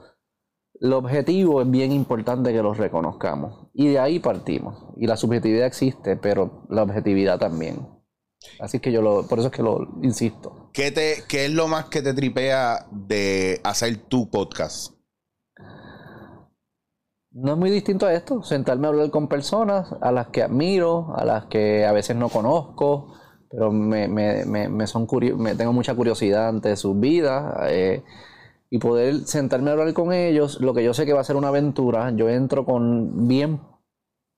el 0.80 0.92
objetivo 0.92 1.61
es 1.62 1.70
bien 1.70 1.90
importante 1.90 2.52
que 2.52 2.62
los 2.62 2.78
reconozcamos. 2.78 3.66
Y 3.74 3.88
de 3.88 3.98
ahí 3.98 4.20
partimos. 4.20 4.85
Y 4.96 5.09
la 5.09 5.16
subjetividad 5.16 5.66
existe, 5.66 6.16
pero 6.16 6.64
la 6.70 6.85
objetividad 6.85 7.38
también. 7.38 7.88
Así 8.61 8.78
que 8.78 8.92
yo 8.92 9.02
lo, 9.02 9.26
por 9.26 9.40
eso 9.40 9.48
es 9.48 9.54
que 9.54 9.62
lo 9.62 9.80
insisto. 10.02 10.70
¿Qué, 10.72 10.92
te, 10.92 11.24
¿Qué 11.28 11.46
es 11.46 11.50
lo 11.50 11.66
más 11.66 11.87
que 11.87 12.02
te 12.02 12.14
tripea 12.14 12.87
de 12.90 13.61
hacer 13.64 13.96
tu 13.96 14.30
podcast? 14.30 14.93
No 17.35 17.53
es 17.53 17.59
muy 17.59 17.70
distinto 17.70 18.07
a 18.07 18.14
esto, 18.14 18.42
sentarme 18.44 18.87
a 18.87 18.90
hablar 18.90 19.11
con 19.11 19.27
personas 19.27 19.92
a 20.01 20.12
las 20.12 20.29
que 20.29 20.42
admiro, 20.42 21.14
a 21.16 21.25
las 21.25 21.47
que 21.47 21.85
a 21.85 21.92
veces 21.92 22.14
no 22.14 22.29
conozco, 22.29 23.12
pero 23.51 23.73
me, 23.73 24.07
me, 24.07 24.44
me, 24.47 24.87
son 24.87 25.09
me 25.38 25.57
tengo 25.57 25.73
mucha 25.73 25.94
curiosidad 25.94 26.49
ante 26.49 26.77
sus 26.77 26.99
vidas. 26.99 27.57
Eh, 27.68 28.05
y 28.70 28.79
poder 28.79 29.20
sentarme 29.27 29.70
a 29.70 29.73
hablar 29.75 29.92
con 29.94 30.12
ellos, 30.12 30.61
lo 30.61 30.75
que 30.75 30.83
yo 30.83 30.94
sé 30.94 31.07
que 31.07 31.12
va 31.12 31.20
a 31.20 31.25
ser 31.25 31.37
una 31.37 31.49
aventura, 31.49 32.11
yo 32.11 32.29
entro 32.29 32.64
con 32.64 33.29
bien 33.29 33.61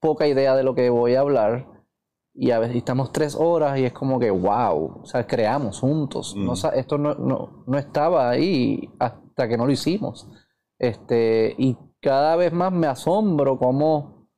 poca 0.01 0.27
idea 0.27 0.55
de 0.55 0.63
lo 0.63 0.75
que 0.75 0.91
voy 0.91 1.15
a 1.15 1.21
hablar 1.21 1.67
y 2.35 2.51
a 2.51 2.59
veces 2.59 2.77
estamos 2.77 3.13
tres 3.13 3.35
horas 3.35 3.79
y 3.79 3.85
es 3.85 3.93
como 3.93 4.19
que, 4.19 4.31
wow, 4.31 5.01
o 5.03 5.07
sea, 5.07 5.27
creamos 5.27 5.81
juntos. 5.81 6.35
No, 6.37 6.53
mm. 6.53 6.75
esto 6.75 6.99
no, 6.99 7.15
no, 7.15 7.65
no, 7.67 7.79
estaba 7.79 8.29
ahí 8.29 8.91
hasta 8.99 9.49
que 9.49 9.57
no 9.57 9.65
lo 9.65 9.73
hicimos. 9.73 10.29
Este, 10.79 11.55
y 11.57 11.79
cada 12.07 12.37
vez 12.37 12.53
más 12.53 12.73
me 12.73 12.87
asombro 12.87 13.59
cómo, 13.59 14.29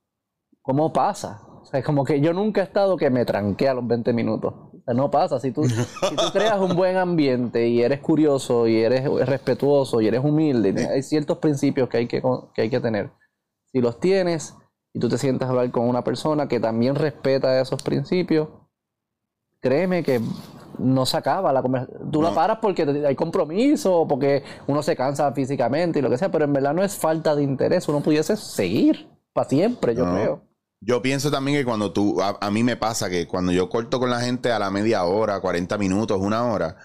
cómo 0.62 0.90
pasa. 0.90 1.42
O 1.60 1.66
sea, 1.66 1.80
es 1.80 1.84
como 1.84 2.02
que 2.02 2.18
yo 2.18 2.32
nunca 2.32 2.62
he 2.62 2.64
estado 2.64 2.96
que 2.96 3.10
me 3.10 3.26
tranqué 3.26 3.68
a 3.68 3.74
los 3.74 3.86
20 3.86 4.14
minutos 4.14 4.54
no 4.94 5.10
pasa. 5.10 5.38
Si 5.38 5.52
tú, 5.52 5.64
si 5.64 6.16
tú 6.16 6.24
creas 6.32 6.58
un 6.58 6.74
buen 6.74 6.96
ambiente 6.96 7.68
y 7.68 7.82
eres 7.82 8.00
curioso 8.00 8.66
y 8.66 8.80
eres 8.80 9.04
respetuoso 9.26 10.00
y 10.00 10.08
eres 10.08 10.24
humilde, 10.24 10.88
hay 10.88 11.02
ciertos 11.02 11.38
principios 11.38 11.88
que 11.88 11.98
hay 11.98 12.06
que, 12.06 12.22
que 12.54 12.62
hay 12.62 12.70
que 12.70 12.80
tener. 12.80 13.10
Si 13.72 13.80
los 13.80 14.00
tienes 14.00 14.54
y 14.94 14.98
tú 14.98 15.08
te 15.08 15.18
sientas 15.18 15.48
a 15.48 15.50
hablar 15.50 15.70
con 15.70 15.86
una 15.88 16.04
persona 16.04 16.48
que 16.48 16.60
también 16.60 16.94
respeta 16.94 17.60
esos 17.60 17.82
principios, 17.82 18.48
créeme 19.60 20.02
que 20.02 20.20
no 20.78 21.06
se 21.06 21.16
acaba 21.16 21.52
la 21.52 21.62
conversación. 21.62 22.10
Tú 22.10 22.22
la 22.22 22.34
paras 22.34 22.58
porque 22.60 22.82
hay 23.06 23.14
compromiso, 23.14 24.06
porque 24.08 24.42
uno 24.66 24.82
se 24.82 24.96
cansa 24.96 25.32
físicamente 25.32 25.98
y 25.98 26.02
lo 26.02 26.10
que 26.10 26.18
sea, 26.18 26.30
pero 26.30 26.44
en 26.44 26.52
verdad 26.52 26.74
no 26.74 26.82
es 26.82 26.96
falta 26.96 27.34
de 27.34 27.42
interés. 27.42 27.88
Uno 27.88 28.00
pudiese 28.00 28.36
seguir 28.36 29.08
para 29.32 29.48
siempre, 29.48 29.94
yo 29.94 30.04
creo. 30.10 30.42
Yo 30.80 31.02
pienso 31.02 31.30
también 31.30 31.58
que 31.58 31.64
cuando 31.64 31.92
tú, 31.92 32.20
a, 32.22 32.50
mí 32.50 32.62
me 32.62 32.76
pasa 32.76 33.10
que 33.10 33.26
cuando 33.26 33.50
yo 33.50 33.68
corto 33.68 33.98
con 33.98 34.10
la 34.10 34.20
gente 34.20 34.52
a 34.52 34.58
la 34.58 34.70
media 34.70 35.04
hora, 35.04 35.40
40 35.40 35.76
minutos, 35.76 36.20
una 36.20 36.44
hora, 36.44 36.76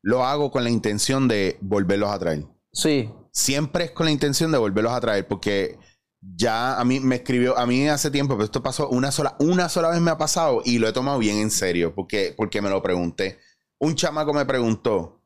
lo 0.00 0.24
hago 0.24 0.52
con 0.52 0.62
la 0.62 0.70
intención 0.70 1.26
de 1.26 1.58
volverlos 1.60 2.10
a 2.10 2.18
traer. 2.18 2.46
Sí. 2.72 3.10
Siempre 3.32 3.86
es 3.86 3.90
con 3.90 4.06
la 4.06 4.12
intención 4.12 4.52
de 4.52 4.58
volverlos 4.58 4.92
a 4.92 5.00
traer, 5.00 5.26
porque 5.26 5.78
ya 6.20 6.78
a 6.78 6.84
mí 6.84 7.00
me 7.00 7.16
escribió, 7.16 7.58
a 7.58 7.66
mí 7.66 7.88
hace 7.88 8.10
tiempo, 8.10 8.34
pero 8.34 8.44
esto 8.44 8.62
pasó 8.62 8.88
una 8.88 9.12
sola, 9.12 9.36
una 9.38 9.68
sola 9.68 9.90
vez 9.90 10.00
me 10.00 10.10
ha 10.10 10.18
pasado 10.18 10.62
y 10.64 10.78
lo 10.78 10.88
he 10.88 10.92
tomado 10.92 11.18
bien 11.18 11.38
en 11.38 11.50
serio, 11.50 11.94
porque, 11.94 12.34
porque 12.36 12.62
me 12.62 12.70
lo 12.70 12.82
pregunté. 12.82 13.38
Un 13.78 13.94
chamaco 13.94 14.32
me 14.32 14.46
preguntó, 14.46 15.22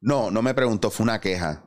no, 0.00 0.30
no 0.30 0.42
me 0.42 0.54
preguntó, 0.54 0.90
fue 0.90 1.04
una 1.04 1.20
queja. 1.20 1.64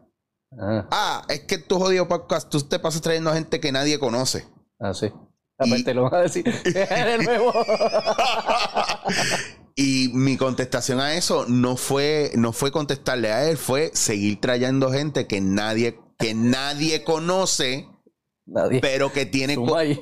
Ah, 0.59 0.87
ah 0.91 1.25
es 1.29 1.41
que 1.41 1.57
tú 1.57 1.79
jodido 1.79 2.07
podcast, 2.07 2.49
tú 2.49 2.61
te 2.61 2.79
pasas 2.79 3.01
trayendo 3.01 3.29
a 3.29 3.35
gente 3.35 3.59
que 3.59 3.71
nadie 3.71 3.99
conoce. 3.99 4.45
Ah, 4.79 4.93
sí. 4.93 5.11
Y, 5.59 5.83
te 5.83 5.93
lo 5.93 6.03
van 6.03 6.15
a 6.15 6.23
decir. 6.23 6.45
y 9.75 10.09
mi 10.13 10.37
contestación 10.37 10.99
a 10.99 11.15
eso 11.15 11.45
no 11.47 11.77
fue, 11.77 12.31
no 12.35 12.53
fue 12.53 12.71
contestarle 12.71 13.31
a 13.31 13.49
él, 13.49 13.57
fue 13.57 13.91
seguir 13.93 14.39
trayendo 14.39 14.91
gente 14.91 15.27
que 15.27 15.41
nadie, 15.41 15.99
que 16.17 16.33
nadie 16.33 17.03
conoce. 17.03 17.87
Pero 18.81 19.11
que 19.11 19.25
tiene 19.25 19.57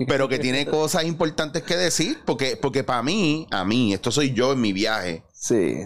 pero 0.08 0.28
que 0.28 0.40
tiene 0.40 0.66
cosas 0.70 1.06
importantes 1.06 1.64
que 1.64 1.78
decir. 1.78 2.18
Porque, 2.26 2.58
porque 2.58 2.84
para 2.84 3.04
mí, 3.04 3.48
a 3.52 3.64
mí, 3.66 3.94
esto 3.94 4.12
soy 4.12 4.34
yo 4.34 4.54
en 4.54 4.62
mi 4.62 4.74
viaje. 4.74 5.24
Sí. 5.34 5.78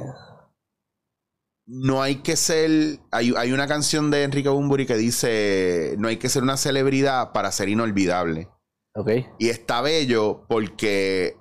No 1.67 2.01
hay 2.01 2.17
que 2.17 2.35
ser. 2.35 2.99
Hay, 3.11 3.33
hay 3.35 3.51
una 3.51 3.67
canción 3.67 4.11
de 4.11 4.23
Enrique 4.23 4.49
Bumburi 4.49 4.85
que 4.85 4.95
dice: 4.95 5.95
No 5.97 6.07
hay 6.07 6.17
que 6.17 6.29
ser 6.29 6.43
una 6.43 6.57
celebridad 6.57 7.33
para 7.33 7.51
ser 7.51 7.69
inolvidable. 7.69 8.49
Y 9.39 9.49
está 9.49 9.81
bello 9.81 10.45
porque 10.47 11.35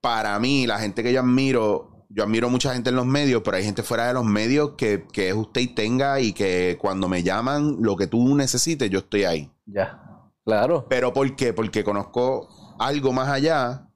para 0.00 0.38
mí, 0.38 0.66
la 0.66 0.78
gente 0.78 1.02
que 1.02 1.12
yo 1.12 1.20
admiro, 1.20 2.06
yo 2.08 2.24
admiro 2.24 2.48
mucha 2.48 2.72
gente 2.72 2.90
en 2.90 2.96
los 2.96 3.06
medios, 3.06 3.42
pero 3.44 3.56
hay 3.58 3.64
gente 3.64 3.82
fuera 3.82 4.06
de 4.06 4.14
los 4.14 4.24
medios 4.24 4.72
que, 4.76 5.06
que 5.12 5.28
es 5.28 5.34
usted 5.34 5.60
y 5.60 5.68
tenga 5.68 6.20
y 6.20 6.32
que 6.32 6.78
cuando 6.80 7.08
me 7.08 7.22
llaman, 7.22 7.76
lo 7.80 7.96
que 7.96 8.06
tú 8.06 8.34
necesites, 8.34 8.88
yo 8.88 9.00
estoy 9.00 9.24
ahí. 9.24 9.50
Ya, 9.66 10.03
claro. 10.44 10.86
Pero 10.88 11.12
¿por 11.12 11.34
qué? 11.36 11.52
Porque 11.52 11.84
conozco 11.84 12.48
algo 12.78 13.12
más 13.12 13.28
allá 13.28 13.88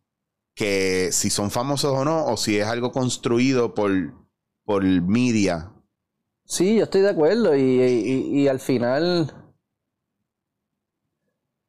que 0.54 1.11
si 1.12 1.30
son 1.30 1.50
famosos 1.50 1.92
o 1.94 2.04
no, 2.04 2.26
o 2.26 2.37
si 2.37 2.58
es 2.58 2.66
algo 2.66 2.90
construido 2.90 3.74
por, 3.74 3.90
por 4.64 4.82
media. 4.84 5.72
Sí, 6.44 6.76
yo 6.76 6.84
estoy 6.84 7.02
de 7.02 7.11
acuerdo 7.11 7.54
y, 7.54 7.62
y 7.62 8.48
al 8.48 8.58
final 8.58 9.48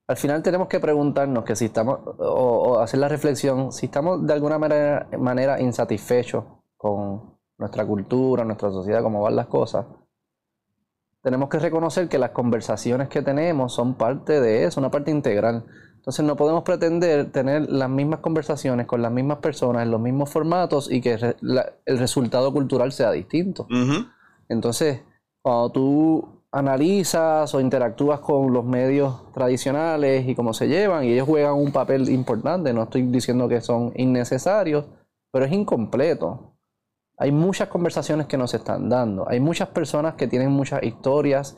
al 0.09 0.17
final 0.17 0.41
tenemos 0.41 0.67
que 0.67 0.79
preguntarnos 0.79 1.43
que 1.43 1.55
si 1.55 1.65
estamos, 1.65 1.99
o, 2.17 2.79
hacer 2.79 2.99
la 2.99 3.07
reflexión, 3.07 3.71
si 3.71 3.85
estamos 3.85 4.25
de 4.25 4.33
alguna 4.33 4.57
manera, 4.57 5.07
manera 5.19 5.61
insatisfechos 5.61 6.45
con 6.75 7.37
nuestra 7.59 7.85
cultura, 7.85 8.43
nuestra 8.43 8.71
sociedad, 8.71 9.03
cómo 9.03 9.21
van 9.21 9.35
las 9.35 9.45
cosas, 9.45 9.85
tenemos 11.21 11.49
que 11.49 11.59
reconocer 11.59 12.07
que 12.07 12.17
las 12.17 12.31
conversaciones 12.31 13.09
que 13.09 13.21
tenemos 13.21 13.73
son 13.73 13.95
parte 13.95 14.39
de 14.39 14.63
eso, 14.65 14.79
una 14.79 14.91
parte 14.91 15.11
integral. 15.11 15.65
Entonces 15.95 16.25
no 16.25 16.35
podemos 16.35 16.63
pretender 16.63 17.31
tener 17.31 17.69
las 17.69 17.89
mismas 17.89 18.21
conversaciones 18.21 18.87
con 18.87 19.01
las 19.01 19.11
mismas 19.11 19.39
personas 19.39 19.83
en 19.83 19.91
los 19.91 19.99
mismos 19.99 20.29
formatos 20.29 20.89
y 20.89 21.01
que 21.01 21.19
el 21.85 21.97
resultado 21.99 22.53
cultural 22.53 22.93
sea 22.93 23.11
distinto. 23.11 23.67
Entonces, 24.47 25.01
cuando 25.41 25.71
tú 25.71 26.43
analizas 26.51 27.53
o 27.53 27.59
interactúas 27.59 28.21
con 28.21 28.51
los 28.53 28.65
medios 28.65 29.31
tradicionales 29.33 30.27
y 30.27 30.35
cómo 30.35 30.53
se 30.53 30.67
llevan, 30.67 31.03
y 31.03 31.11
ellos 31.13 31.27
juegan 31.27 31.53
un 31.53 31.71
papel 31.71 32.09
importante, 32.09 32.73
no 32.73 32.83
estoy 32.83 33.03
diciendo 33.03 33.47
que 33.47 33.61
son 33.61 33.91
innecesarios, 33.95 34.85
pero 35.31 35.45
es 35.45 35.51
incompleto. 35.51 36.48
Hay 37.19 37.31
muchas 37.31 37.67
conversaciones 37.67 38.27
que 38.27 38.37
nos 38.37 38.53
están 38.53 38.89
dando, 38.89 39.27
hay 39.29 39.39
muchas 39.39 39.67
personas 39.69 40.15
que 40.15 40.27
tienen 40.27 40.51
muchas 40.51 40.81
historias 40.83 41.57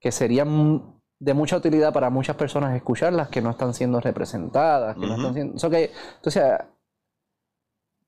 que 0.00 0.10
serían 0.10 1.00
de 1.18 1.34
mucha 1.34 1.58
utilidad 1.58 1.92
para 1.92 2.08
muchas 2.08 2.34
personas 2.36 2.74
escucharlas 2.74 3.28
que 3.28 3.42
no 3.42 3.50
están 3.50 3.74
siendo 3.74 4.00
representadas, 4.00 4.96
que 4.96 5.06
no 5.06 5.16
están 5.16 5.34
siendo... 5.34 5.70
que, 5.70 5.90
entonces, 6.16 6.42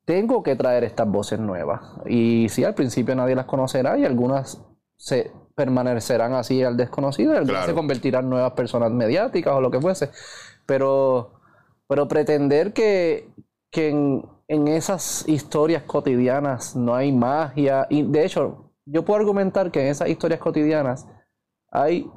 tengo 0.07 0.43
que 0.43 0.57
traer 0.57 0.85
estas 0.85 1.07
voces 1.07 1.39
nuevas. 1.39 1.83
Y 2.07 2.49
si 2.49 2.65
al 2.65 2.75
principio 2.75 3.15
nadie 3.15 3.35
las 3.35 3.45
conocerá 3.45 3.99
y 3.99 4.07
algunas 4.07 4.61
se 4.97 5.31
permanecerán 5.55 6.33
así 6.33 6.63
al 6.63 6.77
desconocido, 6.77 7.41
y 7.41 7.47
se 7.47 7.75
convertirán 7.75 8.25
en 8.25 8.31
nuevas 8.31 8.53
personas 8.53 8.91
mediáticas 8.91 9.55
o 9.55 9.61
lo 9.61 9.71
que 9.71 9.81
fuese. 9.81 10.11
Pero, 10.65 11.35
pero 11.87 12.09
pretender 12.09 12.73
que, 12.73 13.29
que 13.71 13.91
en, 13.91 14.25
en, 14.53 14.69
esas 14.69 15.25
historias 15.29 15.83
cotidianas 15.85 16.77
no 16.77 16.95
hay 16.95 17.13
magia, 17.13 17.87
y 17.89 18.03
de 18.03 18.25
hecho, 18.25 18.73
yo 18.85 19.05
puedo 19.05 19.21
argumentar 19.21 19.71
que 19.71 19.81
en 19.81 19.89
esas 19.89 20.09
historias 20.09 20.41
cotidianas 20.41 21.07
hay 21.71 22.11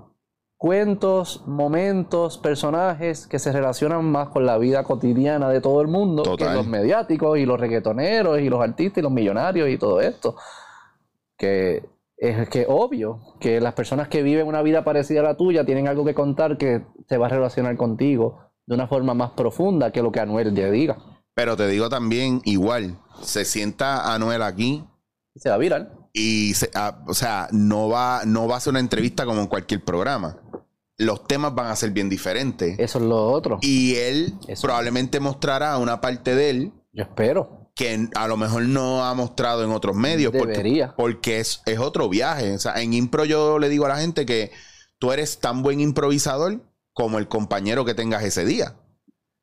cuentos, 0.57 1.43
momentos, 1.45 2.37
personajes 2.37 3.27
que 3.27 3.39
se 3.39 3.51
relacionan 3.51 4.03
más 4.05 4.29
con 4.29 4.45
la 4.45 4.57
vida 4.57 4.83
cotidiana 4.83 5.49
de 5.49 5.61
todo 5.61 5.81
el 5.81 5.87
mundo 5.87 6.23
que 6.37 6.45
los 6.45 6.67
mediáticos 6.67 7.37
y 7.37 7.45
los 7.45 7.59
reggaetoneros 7.59 8.39
y 8.39 8.49
los 8.49 8.61
artistas 8.61 8.99
y 8.99 9.01
los 9.01 9.11
millonarios 9.11 9.69
y 9.69 9.77
todo 9.77 10.01
esto. 10.01 10.35
Que 11.37 11.87
es 12.17 12.49
que 12.49 12.65
obvio 12.67 13.19
que 13.39 13.59
las 13.59 13.73
personas 13.73 14.07
que 14.07 14.23
viven 14.23 14.47
una 14.47 14.61
vida 14.61 14.83
parecida 14.83 15.19
a 15.19 15.23
la 15.23 15.37
tuya 15.37 15.65
tienen 15.65 15.87
algo 15.87 16.05
que 16.05 16.13
contar 16.13 16.57
que 16.57 16.85
se 17.07 17.17
va 17.17 17.27
a 17.27 17.29
relacionar 17.29 17.75
contigo 17.77 18.39
de 18.65 18.75
una 18.75 18.87
forma 18.87 19.13
más 19.13 19.31
profunda 19.31 19.91
que 19.91 20.01
lo 20.01 20.11
que 20.11 20.21
Anuel 20.21 20.53
te 20.53 20.71
diga. 20.71 20.97
Pero 21.35 21.57
te 21.57 21.67
digo 21.67 21.89
también, 21.89 22.41
igual, 22.45 22.97
se 23.21 23.45
sienta 23.45 24.13
Anuel 24.13 24.41
aquí. 24.41 24.83
Y 25.35 25.39
se 25.39 25.49
va 25.49 25.55
a 25.55 25.59
virar. 25.59 25.91
Y, 26.13 26.53
ah, 26.73 27.03
o 27.07 27.13
sea, 27.13 27.49
no 27.51 27.89
va, 27.89 28.21
no 28.25 28.47
va 28.47 28.55
a 28.55 28.59
ser 28.61 28.71
una 28.71 28.79
entrevista 28.79 29.25
como 29.25 29.41
en 29.41 29.47
cualquier 29.47 29.83
programa. 29.83 30.39
Los 30.97 31.27
temas 31.27 31.53
van 31.53 31.67
a 31.67 31.75
ser 31.75 31.91
bien 31.91 32.07
diferentes. 32.07 32.79
Eso 32.79 32.99
es 32.99 33.05
lo 33.05 33.31
otro. 33.31 33.59
Y 33.61 33.95
él 33.95 34.33
probablemente 34.61 35.19
mostrará 35.19 35.77
una 35.77 35.99
parte 35.99 36.35
de 36.35 36.49
él. 36.49 36.71
Yo 36.93 37.03
espero 37.03 37.69
que 37.75 38.07
a 38.15 38.27
lo 38.29 38.37
mejor 38.37 38.63
no 38.63 39.03
ha 39.03 39.13
mostrado 39.13 39.65
en 39.65 39.71
otros 39.71 39.97
medios. 39.97 40.33
Porque, 40.35 40.87
porque 40.95 41.41
es, 41.41 41.61
es, 41.65 41.79
otro 41.79 42.07
viaje. 42.07 42.53
O 42.53 42.59
sea, 42.59 42.81
en 42.81 42.93
impro 42.93 43.25
yo 43.25 43.59
le 43.59 43.67
digo 43.67 43.85
a 43.85 43.89
la 43.89 43.97
gente 43.97 44.25
que 44.25 44.51
tú 44.97 45.11
eres 45.11 45.39
tan 45.39 45.61
buen 45.63 45.81
improvisador 45.81 46.61
como 46.93 47.19
el 47.19 47.27
compañero 47.27 47.83
que 47.83 47.93
tengas 47.93 48.23
ese 48.23 48.45
día. 48.45 48.77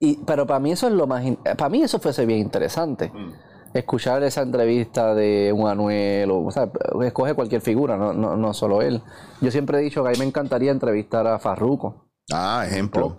Y, 0.04 0.16
pero 0.24 0.48
para 0.48 0.58
mí 0.58 0.72
eso 0.72 0.88
es 0.88 0.94
lo 0.94 1.06
más... 1.06 1.24
Para 1.56 1.68
mí 1.68 1.80
eso 1.80 2.00
fuese 2.00 2.26
bien 2.26 2.40
interesante. 2.40 3.12
Mm. 3.14 3.32
Escuchar 3.72 4.20
esa 4.24 4.42
entrevista 4.42 5.14
de 5.14 5.54
un 5.56 5.68
Anuel, 5.68 6.28
o, 6.32 6.44
o 6.44 6.50
sea, 6.50 6.68
escoge 7.04 7.34
cualquier 7.34 7.60
figura, 7.60 7.96
no, 7.96 8.12
no, 8.12 8.36
no, 8.36 8.52
solo 8.52 8.82
él. 8.82 9.00
Yo 9.40 9.52
siempre 9.52 9.78
he 9.78 9.80
dicho 9.80 10.02
que 10.02 10.08
a 10.08 10.12
mí 10.12 10.18
me 10.18 10.24
encantaría 10.24 10.72
entrevistar 10.72 11.24
a 11.28 11.38
Farruko. 11.38 12.08
Ah, 12.32 12.64
ejemplo. 12.66 13.14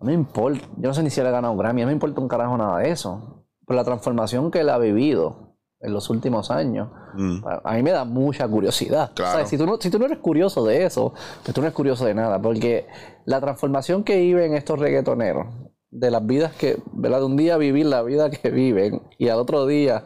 A 0.00 0.04
mí 0.04 0.08
me 0.08 0.14
importa, 0.14 0.66
yo 0.78 0.88
no 0.88 0.94
sé 0.94 1.04
ni 1.04 1.10
si 1.10 1.20
él 1.20 1.28
ha 1.28 1.30
ganado 1.30 1.56
Grammy, 1.56 1.82
a 1.82 1.84
mí 1.84 1.90
me 1.90 1.92
importa 1.92 2.20
un 2.20 2.26
carajo 2.26 2.58
nada 2.58 2.78
de 2.78 2.90
eso 2.90 3.44
por 3.64 3.76
la 3.76 3.84
transformación 3.84 4.50
que 4.50 4.60
él 4.60 4.68
ha 4.68 4.78
vivido 4.78 5.45
en 5.86 5.92
los 5.92 6.10
últimos 6.10 6.50
años, 6.50 6.88
mm. 7.14 7.44
a, 7.64 7.74
mí 7.74 7.82
me 7.82 7.92
da 7.92 8.04
mucha 8.04 8.46
curiosidad. 8.48 9.12
Si, 9.46 9.56
tú 9.56 9.66
no, 9.66 9.76
si 9.80 9.88
tú 9.88 10.00
no 10.00 10.06
eres 10.06 10.18
curioso 10.18 10.64
de 10.64 10.84
eso, 10.84 11.14
pues 11.44 11.54
tú 11.54 11.60
no 11.60 11.68
eres 11.68 11.74
curioso 11.74 12.04
de 12.04 12.14
nada, 12.14 12.42
porque 12.42 12.88
la 13.24 13.40
transformación 13.40 14.02
que 14.02 14.16
viven 14.16 14.54
estos 14.54 14.80
reggaetoneros, 14.80 15.46
de 15.90 16.10
las 16.10 16.26
vidas 16.26 16.52
que, 16.54 16.82
¿verdad? 16.92 17.20
De 17.20 17.26
un 17.26 17.36
día 17.36 17.56
vivir 17.56 17.86
la 17.86 18.02
vida 18.02 18.28
que 18.30 18.50
viven 18.50 19.00
y 19.16 19.28
al 19.28 19.38
otro 19.38 19.64
día, 19.64 20.04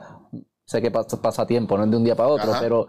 sé 0.66 0.82
que 0.82 0.90
pasa, 0.90 1.46
tiempo, 1.46 1.78
no 1.78 1.84
es 1.84 1.90
de 1.90 1.96
un 1.96 2.04
día 2.04 2.14
para 2.14 2.28
otro, 2.28 2.52
pero 2.60 2.88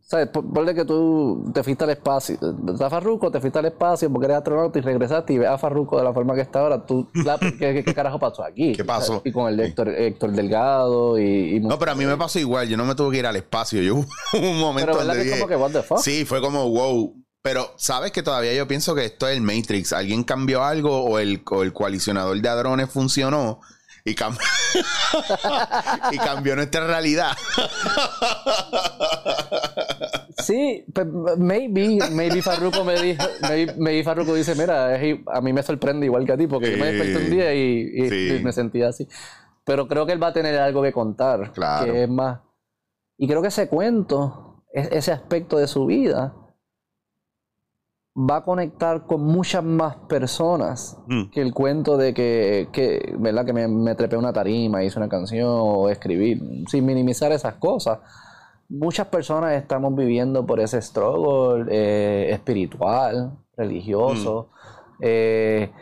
¿Sabes? 0.00 0.28
Ponle 0.28 0.74
que 0.74 0.86
tú 0.86 1.50
te 1.52 1.62
fuiste 1.62 1.84
al 1.84 1.90
espacio. 1.90 2.38
a 2.80 2.90
Farruco, 2.90 3.30
te 3.30 3.40
fuiste 3.40 3.58
al 3.58 3.66
espacio 3.66 4.10
porque 4.10 4.24
eres 4.24 4.38
astronauta 4.38 4.78
y 4.78 4.82
regresaste 4.82 5.34
y 5.34 5.38
ves 5.38 5.48
a 5.48 5.58
Farruco 5.58 5.98
de 5.98 6.04
la 6.04 6.14
forma 6.14 6.34
que 6.34 6.40
está 6.40 6.60
ahora. 6.60 6.86
Tú, 6.86 7.08
¿qué, 7.58 7.84
carajo 7.94 8.18
pasó 8.18 8.42
aquí? 8.42 8.72
¿Qué 8.72 8.84
pasó? 8.84 9.20
Y 9.24 9.32
con 9.32 9.52
el 9.52 9.60
Héctor, 9.60 9.90
Héctor 9.90 10.32
Delgado 10.32 11.18
y, 11.18 11.60
No, 11.60 11.78
pero 11.78 11.92
a 11.92 11.94
mí 11.94 12.06
me 12.06 12.16
pasó 12.16 12.38
igual. 12.38 12.68
Yo 12.68 12.76
no 12.76 12.86
me 12.86 12.94
tuve 12.94 13.12
que 13.12 13.18
ir 13.18 13.26
al 13.26 13.36
espacio. 13.36 13.82
Yo 13.82 13.96
un 14.32 14.58
momento 14.58 14.92
pero 14.92 15.04
donde 15.04 15.30
como 15.30 15.46
que, 15.46 15.56
what 15.56 15.70
the 15.72 15.82
fuck? 15.82 15.98
Sí, 15.98 16.24
fue 16.24 16.40
como, 16.40 16.68
wow. 16.70 17.14
Pero, 17.42 17.72
¿sabes 17.76 18.12
que 18.12 18.22
todavía 18.22 18.54
yo 18.54 18.68
pienso 18.68 18.94
que 18.94 19.04
esto 19.04 19.28
es 19.28 19.36
el 19.36 19.42
Matrix? 19.42 19.92
Alguien 19.92 20.22
cambió 20.24 20.62
algo 20.62 21.02
o 21.02 21.18
el, 21.18 21.42
o 21.50 21.62
el 21.62 21.72
coalicionador 21.72 22.40
de 22.40 22.48
hadrones 22.48 22.88
funcionó 22.88 23.60
y, 24.04 24.10
y 26.12 26.18
cambió 26.18 26.56
nuestra 26.56 26.86
realidad. 26.86 27.32
sí, 30.38 30.84
pues, 30.92 31.06
maybe, 31.38 31.98
maybe 32.10 32.42
Farruko 32.42 32.84
me 32.84 33.00
dijo, 33.00 33.24
maybe, 33.78 34.02
Farruko 34.02 34.34
dice, 34.34 34.54
mira, 34.54 34.98
a 35.32 35.40
mí 35.40 35.52
me 35.52 35.62
sorprende 35.62 36.06
igual 36.06 36.26
que 36.26 36.32
a 36.32 36.36
ti, 36.36 36.46
porque 36.46 36.72
yo 36.72 36.78
me 36.78 36.92
desperté 36.92 37.24
un 37.24 37.30
día 37.30 37.54
y, 37.54 38.40
me 38.42 38.52
sentía 38.52 38.88
así. 38.88 39.06
Pero 39.64 39.86
creo 39.86 40.04
que 40.04 40.12
él 40.12 40.22
va 40.22 40.28
a 40.28 40.32
tener 40.32 40.58
algo 40.58 40.82
que 40.82 40.92
contar, 40.92 41.52
claro. 41.52 41.92
que 41.92 42.02
es 42.02 42.08
más. 42.08 42.40
Y 43.16 43.28
creo 43.28 43.40
que 43.40 43.48
ese 43.48 43.68
cuento, 43.68 44.64
ese 44.72 45.12
aspecto 45.12 45.58
de 45.58 45.68
su 45.68 45.86
vida, 45.86 46.34
va 48.14 48.36
a 48.36 48.42
conectar 48.42 49.06
con 49.06 49.22
muchas 49.22 49.64
más 49.64 49.96
personas 50.08 50.98
mm. 51.06 51.30
que 51.30 51.40
el 51.40 51.54
cuento 51.54 51.96
de 51.96 52.12
que, 52.12 52.68
que 52.72 53.14
¿verdad? 53.18 53.46
que 53.46 53.52
me, 53.52 53.68
me 53.68 53.94
trepé 53.94 54.16
una 54.16 54.32
tarima, 54.32 54.84
hice 54.84 54.98
una 54.98 55.08
canción 55.08 55.48
o 55.50 55.88
escribir, 55.88 56.40
sin 56.68 56.84
minimizar 56.84 57.32
esas 57.32 57.54
cosas. 57.54 58.00
Muchas 58.68 59.06
personas 59.08 59.54
estamos 59.54 59.94
viviendo 59.96 60.44
por 60.46 60.60
ese 60.60 60.80
struggle 60.80 61.66
eh, 61.70 62.32
espiritual, 62.32 63.38
religioso. 63.56 64.50
Mm. 64.98 65.02
Eh, 65.02 65.72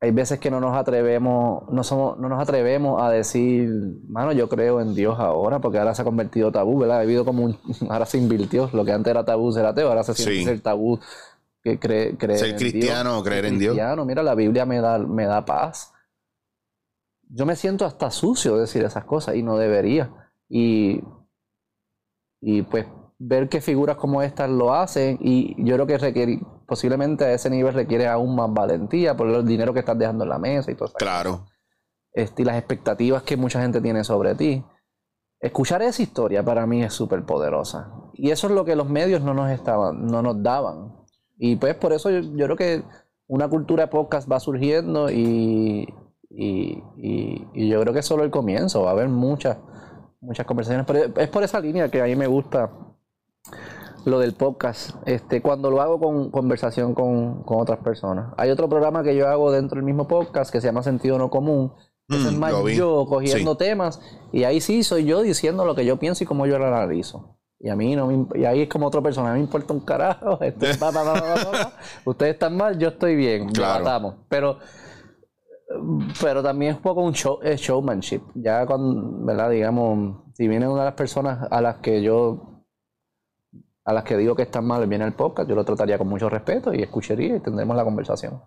hay 0.00 0.12
veces 0.12 0.38
que 0.38 0.50
no 0.50 0.60
nos 0.60 0.76
atrevemos, 0.76 1.64
no 1.72 1.82
somos, 1.82 2.18
no 2.18 2.28
nos 2.28 2.40
atrevemos 2.40 3.02
a 3.02 3.10
decir, 3.10 3.68
mano, 4.08 4.32
yo 4.32 4.48
creo 4.48 4.80
en 4.80 4.94
Dios 4.94 5.18
ahora, 5.18 5.58
porque 5.58 5.78
ahora 5.78 5.92
se 5.94 6.02
ha 6.02 6.04
convertido 6.04 6.52
tabú, 6.52 6.78
¿verdad? 6.78 6.98
Ha 6.98 7.00
habido 7.00 7.24
como 7.24 7.44
un, 7.44 7.58
ahora 7.90 8.06
se 8.06 8.18
invirtió, 8.18 8.70
lo 8.72 8.84
que 8.84 8.92
antes 8.92 9.10
era 9.10 9.24
tabú 9.24 9.50
ser 9.50 9.66
ateo, 9.66 9.88
ahora 9.88 10.04
se 10.04 10.14
siente 10.14 10.44
ser 10.44 10.60
tabú 10.60 11.00
que 11.76 12.16
cree, 12.16 12.38
Ser 12.38 12.56
cristiano 12.56 13.18
o 13.18 13.22
creer 13.22 13.46
en 13.46 13.58
Dios. 13.58 13.76
Mira, 14.06 14.22
la 14.22 14.34
Biblia 14.34 14.64
me 14.64 14.80
da, 14.80 14.98
me 14.98 15.26
da 15.26 15.44
paz. 15.44 15.92
Yo 17.28 17.44
me 17.44 17.56
siento 17.56 17.84
hasta 17.84 18.10
sucio 18.10 18.56
decir 18.56 18.84
esas 18.84 19.04
cosas 19.04 19.34
y 19.34 19.42
no 19.42 19.58
debería. 19.58 20.30
Y, 20.48 21.02
y 22.40 22.62
pues 22.62 22.86
ver 23.18 23.48
que 23.48 23.60
figuras 23.60 23.96
como 23.96 24.22
estas 24.22 24.48
lo 24.48 24.72
hacen 24.72 25.18
y 25.20 25.54
yo 25.64 25.74
creo 25.74 25.86
que 25.86 25.98
requiere, 25.98 26.40
posiblemente 26.66 27.24
a 27.24 27.32
ese 27.32 27.50
nivel 27.50 27.74
requiere 27.74 28.06
aún 28.06 28.34
más 28.36 28.52
valentía 28.52 29.16
por 29.16 29.28
el 29.28 29.46
dinero 29.46 29.74
que 29.74 29.80
estás 29.80 29.98
dejando 29.98 30.24
en 30.24 30.30
la 30.30 30.38
mesa 30.38 30.70
y 30.70 30.74
todo 30.74 30.86
eso. 30.86 30.94
Claro. 30.96 31.46
Este, 32.12 32.42
y 32.42 32.44
las 32.44 32.56
expectativas 32.56 33.22
que 33.22 33.36
mucha 33.36 33.60
gente 33.60 33.80
tiene 33.80 34.04
sobre 34.04 34.34
ti. 34.34 34.64
Escuchar 35.40 35.82
esa 35.82 36.02
historia 36.02 36.44
para 36.44 36.66
mí 36.66 36.82
es 36.82 36.92
súper 36.92 37.24
poderosa. 37.24 37.92
Y 38.14 38.30
eso 38.30 38.48
es 38.48 38.52
lo 38.52 38.64
que 38.64 38.74
los 38.74 38.88
medios 38.88 39.22
no 39.22 39.34
nos 39.34 39.50
estaban, 39.50 40.06
no 40.06 40.20
nos 40.22 40.42
daban. 40.42 40.87
Y 41.38 41.56
pues 41.56 41.74
por 41.76 41.92
eso 41.92 42.10
yo, 42.10 42.44
creo 42.44 42.56
que 42.56 42.82
una 43.28 43.48
cultura 43.48 43.84
de 43.84 43.88
podcast 43.88 44.30
va 44.30 44.40
surgiendo 44.40 45.10
y, 45.10 45.88
y, 46.28 47.68
yo 47.68 47.80
creo 47.80 47.92
que 47.92 48.00
es 48.00 48.06
solo 48.06 48.24
el 48.24 48.30
comienzo, 48.30 48.82
va 48.82 48.90
a 48.90 48.92
haber 48.92 49.08
muchas, 49.08 49.58
muchas 50.20 50.46
conversaciones. 50.46 50.86
Pero 50.86 51.12
es 51.16 51.28
por 51.28 51.44
esa 51.44 51.60
línea 51.60 51.88
que 51.90 52.02
a 52.02 52.06
mí 52.06 52.16
me 52.16 52.26
gusta 52.26 52.70
lo 54.04 54.18
del 54.20 54.34
podcast, 54.34 54.96
este, 55.06 55.42
cuando 55.42 55.70
lo 55.70 55.80
hago 55.80 56.00
con 56.00 56.30
conversación 56.30 56.94
con, 56.94 57.44
otras 57.46 57.78
personas. 57.80 58.32
Hay 58.36 58.50
otro 58.50 58.68
programa 58.68 59.02
que 59.02 59.14
yo 59.14 59.28
hago 59.28 59.52
dentro 59.52 59.76
del 59.76 59.84
mismo 59.84 60.08
podcast 60.08 60.50
que 60.50 60.60
se 60.60 60.66
llama 60.66 60.82
Sentido 60.82 61.18
No 61.18 61.30
Común. 61.30 61.72
es 62.08 62.32
mm, 62.32 62.38
más 62.38 62.52
yo 62.74 63.06
cogiendo 63.06 63.56
temas 63.56 64.00
y 64.32 64.44
ahí 64.44 64.60
sí 64.60 64.82
soy 64.82 65.04
yo 65.04 65.22
diciendo 65.22 65.64
lo 65.64 65.74
que 65.74 65.84
yo 65.84 65.98
pienso 65.98 66.24
y 66.24 66.26
cómo 66.26 66.46
yo 66.46 66.58
lo 66.58 66.66
analizo. 66.66 67.37
Y 67.60 67.68
a 67.68 67.76
mí 67.76 67.96
no 67.96 68.06
me, 68.06 68.26
y 68.38 68.44
ahí 68.44 68.62
es 68.62 68.68
como 68.68 68.86
otra 68.86 69.00
persona, 69.02 69.30
a 69.30 69.32
mí 69.32 69.40
me 69.40 69.44
importa 69.44 69.72
un 69.74 69.80
carajo. 69.80 70.38
Ustedes 72.04 72.34
están 72.34 72.56
mal, 72.56 72.78
yo 72.78 72.88
estoy 72.88 73.16
bien. 73.16 73.48
Claro. 73.50 74.14
Pero, 74.28 74.58
pero 76.20 76.42
también 76.42 76.72
es 76.72 76.76
un 76.76 76.82
poco 76.82 77.02
un 77.02 77.12
show, 77.12 77.40
es 77.42 77.60
showmanship. 77.60 78.22
Ya 78.34 78.64
cuando, 78.64 79.24
¿verdad? 79.26 79.50
Digamos, 79.50 80.22
si 80.34 80.46
viene 80.46 80.68
una 80.68 80.82
de 80.82 80.86
las 80.86 80.94
personas 80.94 81.48
a 81.50 81.60
las 81.60 81.76
que 81.76 82.00
yo 82.00 82.57
a 83.88 83.92
las 83.94 84.04
que 84.04 84.18
digo 84.18 84.36
que 84.36 84.42
están 84.42 84.66
mal 84.66 84.86
viene 84.86 85.06
el 85.06 85.14
podcast, 85.14 85.48
yo 85.48 85.54
lo 85.54 85.64
trataría 85.64 85.96
con 85.96 86.08
mucho 86.08 86.28
respeto 86.28 86.74
y 86.74 86.82
escucharía 86.82 87.36
y 87.36 87.40
tendremos 87.40 87.74
la 87.74 87.84
conversación. 87.84 88.38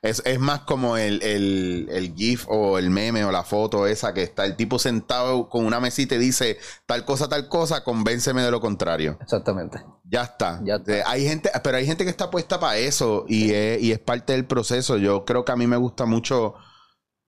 es, 0.00 0.22
es, 0.24 0.40
más 0.40 0.60
como 0.60 0.96
el, 0.96 2.14
GIF 2.16 2.46
o 2.48 2.78
el 2.78 2.88
meme 2.88 3.22
o 3.26 3.30
la 3.30 3.42
foto 3.42 3.86
esa 3.86 4.14
que 4.14 4.22
está 4.22 4.46
el 4.46 4.56
tipo 4.56 4.78
sentado 4.78 5.50
con 5.50 5.66
una 5.66 5.78
mesita 5.78 6.14
y 6.14 6.18
dice 6.18 6.56
tal 6.86 7.04
cosa, 7.04 7.28
tal 7.28 7.48
cosa, 7.48 7.84
convénceme 7.84 8.40
de 8.40 8.50
lo 8.50 8.62
contrario. 8.62 9.18
Exactamente. 9.20 9.84
Ya 10.04 10.22
está. 10.22 10.62
Eh, 10.86 11.02
hay 11.04 11.28
gente, 11.28 11.50
pero 11.62 11.76
hay 11.76 11.84
gente 11.84 12.04
que 12.04 12.10
está 12.10 12.30
puesta 12.30 12.58
para 12.58 12.78
eso 12.78 13.26
y, 13.28 13.52
es, 13.52 13.82
y 13.82 13.92
es 13.92 13.98
parte 13.98 14.32
del 14.32 14.46
proceso. 14.46 14.96
Yo 14.96 15.26
creo 15.26 15.44
que 15.44 15.52
a 15.52 15.56
mí 15.56 15.66
me 15.66 15.76
gusta 15.76 16.06
mucho 16.06 16.54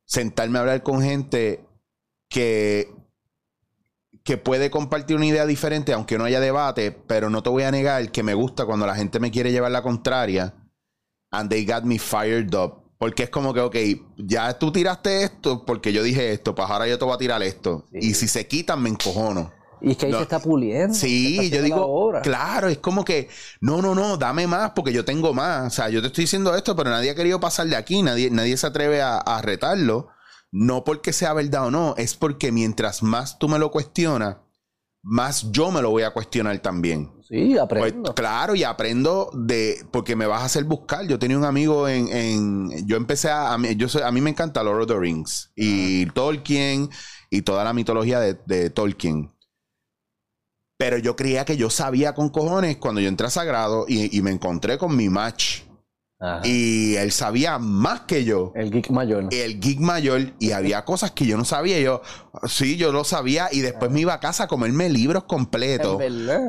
sentarme 0.06 0.56
a 0.56 0.62
hablar 0.62 0.82
con 0.82 1.02
gente 1.02 1.62
que 2.30 2.95
que 4.26 4.36
puede 4.38 4.70
compartir 4.70 5.14
una 5.14 5.26
idea 5.26 5.46
diferente, 5.46 5.92
aunque 5.92 6.18
no 6.18 6.24
haya 6.24 6.40
debate, 6.40 6.90
pero 6.90 7.30
no 7.30 7.44
te 7.44 7.48
voy 7.48 7.62
a 7.62 7.70
negar 7.70 8.10
que 8.10 8.24
me 8.24 8.34
gusta 8.34 8.66
cuando 8.66 8.84
la 8.84 8.96
gente 8.96 9.20
me 9.20 9.30
quiere 9.30 9.52
llevar 9.52 9.70
la 9.70 9.82
contraria. 9.82 10.52
And 11.30 11.48
they 11.48 11.64
got 11.64 11.84
me 11.84 11.96
fired 12.00 12.52
up. 12.52 12.82
Porque 12.98 13.22
es 13.22 13.30
como 13.30 13.54
que, 13.54 13.60
ok, 13.60 13.76
ya 14.16 14.58
tú 14.58 14.72
tiraste 14.72 15.22
esto 15.22 15.64
porque 15.64 15.92
yo 15.92 16.02
dije 16.02 16.32
esto, 16.32 16.56
pues 16.56 16.68
ahora 16.68 16.88
yo 16.88 16.98
te 16.98 17.04
voy 17.04 17.14
a 17.14 17.18
tirar 17.18 17.40
esto. 17.44 17.84
Y 17.92 18.14
si 18.14 18.26
se 18.26 18.48
quitan, 18.48 18.82
me 18.82 18.88
encojono. 18.88 19.52
Y 19.80 19.92
es 19.92 19.96
que 19.96 20.06
ahí 20.06 20.12
se 20.12 20.22
está 20.22 20.40
puliendo. 20.40 20.94
Sí, 20.94 21.48
yo 21.48 21.62
digo, 21.62 22.12
claro, 22.24 22.68
es 22.68 22.78
como 22.78 23.04
que, 23.04 23.28
no, 23.60 23.80
no, 23.80 23.94
no, 23.94 24.16
dame 24.16 24.48
más 24.48 24.72
porque 24.72 24.92
yo 24.92 25.04
tengo 25.04 25.34
más. 25.34 25.68
O 25.68 25.70
sea, 25.70 25.88
yo 25.88 26.00
te 26.00 26.08
estoy 26.08 26.24
diciendo 26.24 26.56
esto, 26.56 26.74
pero 26.74 26.90
nadie 26.90 27.10
ha 27.10 27.14
querido 27.14 27.38
pasar 27.38 27.68
de 27.68 27.76
aquí, 27.76 28.02
nadie, 28.02 28.28
nadie 28.30 28.56
se 28.56 28.66
atreve 28.66 29.02
a, 29.02 29.18
a 29.18 29.40
retarlo 29.40 30.08
no 30.56 30.84
porque 30.84 31.12
sea 31.12 31.34
verdad 31.34 31.66
o 31.66 31.70
no, 31.70 31.94
es 31.98 32.14
porque 32.14 32.50
mientras 32.50 33.02
más 33.02 33.38
tú 33.38 33.46
me 33.46 33.58
lo 33.58 33.70
cuestionas, 33.70 34.38
más 35.02 35.52
yo 35.52 35.70
me 35.70 35.82
lo 35.82 35.90
voy 35.90 36.02
a 36.02 36.12
cuestionar 36.12 36.58
también. 36.60 37.12
Sí, 37.28 37.58
aprendo. 37.58 38.04
Pues, 38.04 38.14
claro, 38.14 38.54
y 38.54 38.64
aprendo 38.64 39.30
de, 39.34 39.84
porque 39.90 40.16
me 40.16 40.26
vas 40.26 40.40
a 40.40 40.46
hacer 40.46 40.64
buscar. 40.64 41.06
Yo 41.06 41.18
tenía 41.18 41.36
un 41.36 41.44
amigo 41.44 41.88
en, 41.88 42.08
en 42.08 42.86
yo 42.86 42.96
empecé 42.96 43.28
a, 43.28 43.52
a 43.52 43.58
mí, 43.58 43.76
yo 43.76 43.86
a 44.02 44.10
mí 44.10 44.22
me 44.22 44.30
encanta 44.30 44.62
Lord 44.62 44.82
of 44.82 44.86
the 44.88 44.98
Rings 44.98 45.52
y 45.54 46.06
Tolkien 46.06 46.88
y 47.28 47.42
toda 47.42 47.62
la 47.62 47.74
mitología 47.74 48.18
de, 48.18 48.70
Tolkien. 48.70 49.30
Pero 50.78 50.96
yo 50.96 51.16
creía 51.16 51.44
que 51.44 51.58
yo 51.58 51.68
sabía 51.68 52.14
con 52.14 52.30
cojones 52.30 52.78
cuando 52.78 53.02
yo 53.02 53.08
entré 53.08 53.26
a 53.26 53.30
Sagrado 53.30 53.84
y, 53.86 54.16
y 54.16 54.22
me 54.22 54.30
encontré 54.30 54.78
con 54.78 54.96
mi 54.96 55.10
match 55.10 55.65
y 56.44 56.96
él 56.96 57.12
sabía 57.12 57.58
más 57.58 58.00
que 58.02 58.24
yo. 58.24 58.52
El 58.54 58.70
geek 58.70 58.90
mayor. 58.90 59.28
El 59.30 59.60
geek 59.60 59.80
mayor. 59.80 60.32
Y 60.38 60.52
había 60.52 60.84
cosas 60.84 61.10
que 61.10 61.26
yo 61.26 61.36
no 61.36 61.44
sabía. 61.44 61.78
Yo, 61.80 62.02
sí, 62.46 62.76
yo 62.76 62.92
lo 62.92 63.04
sabía. 63.04 63.48
Y 63.52 63.60
después 63.60 63.90
me 63.90 64.00
iba 64.00 64.14
a 64.14 64.20
casa 64.20 64.44
a 64.44 64.46
comerme 64.48 64.88
libros 64.88 65.24
completos. 65.24 66.00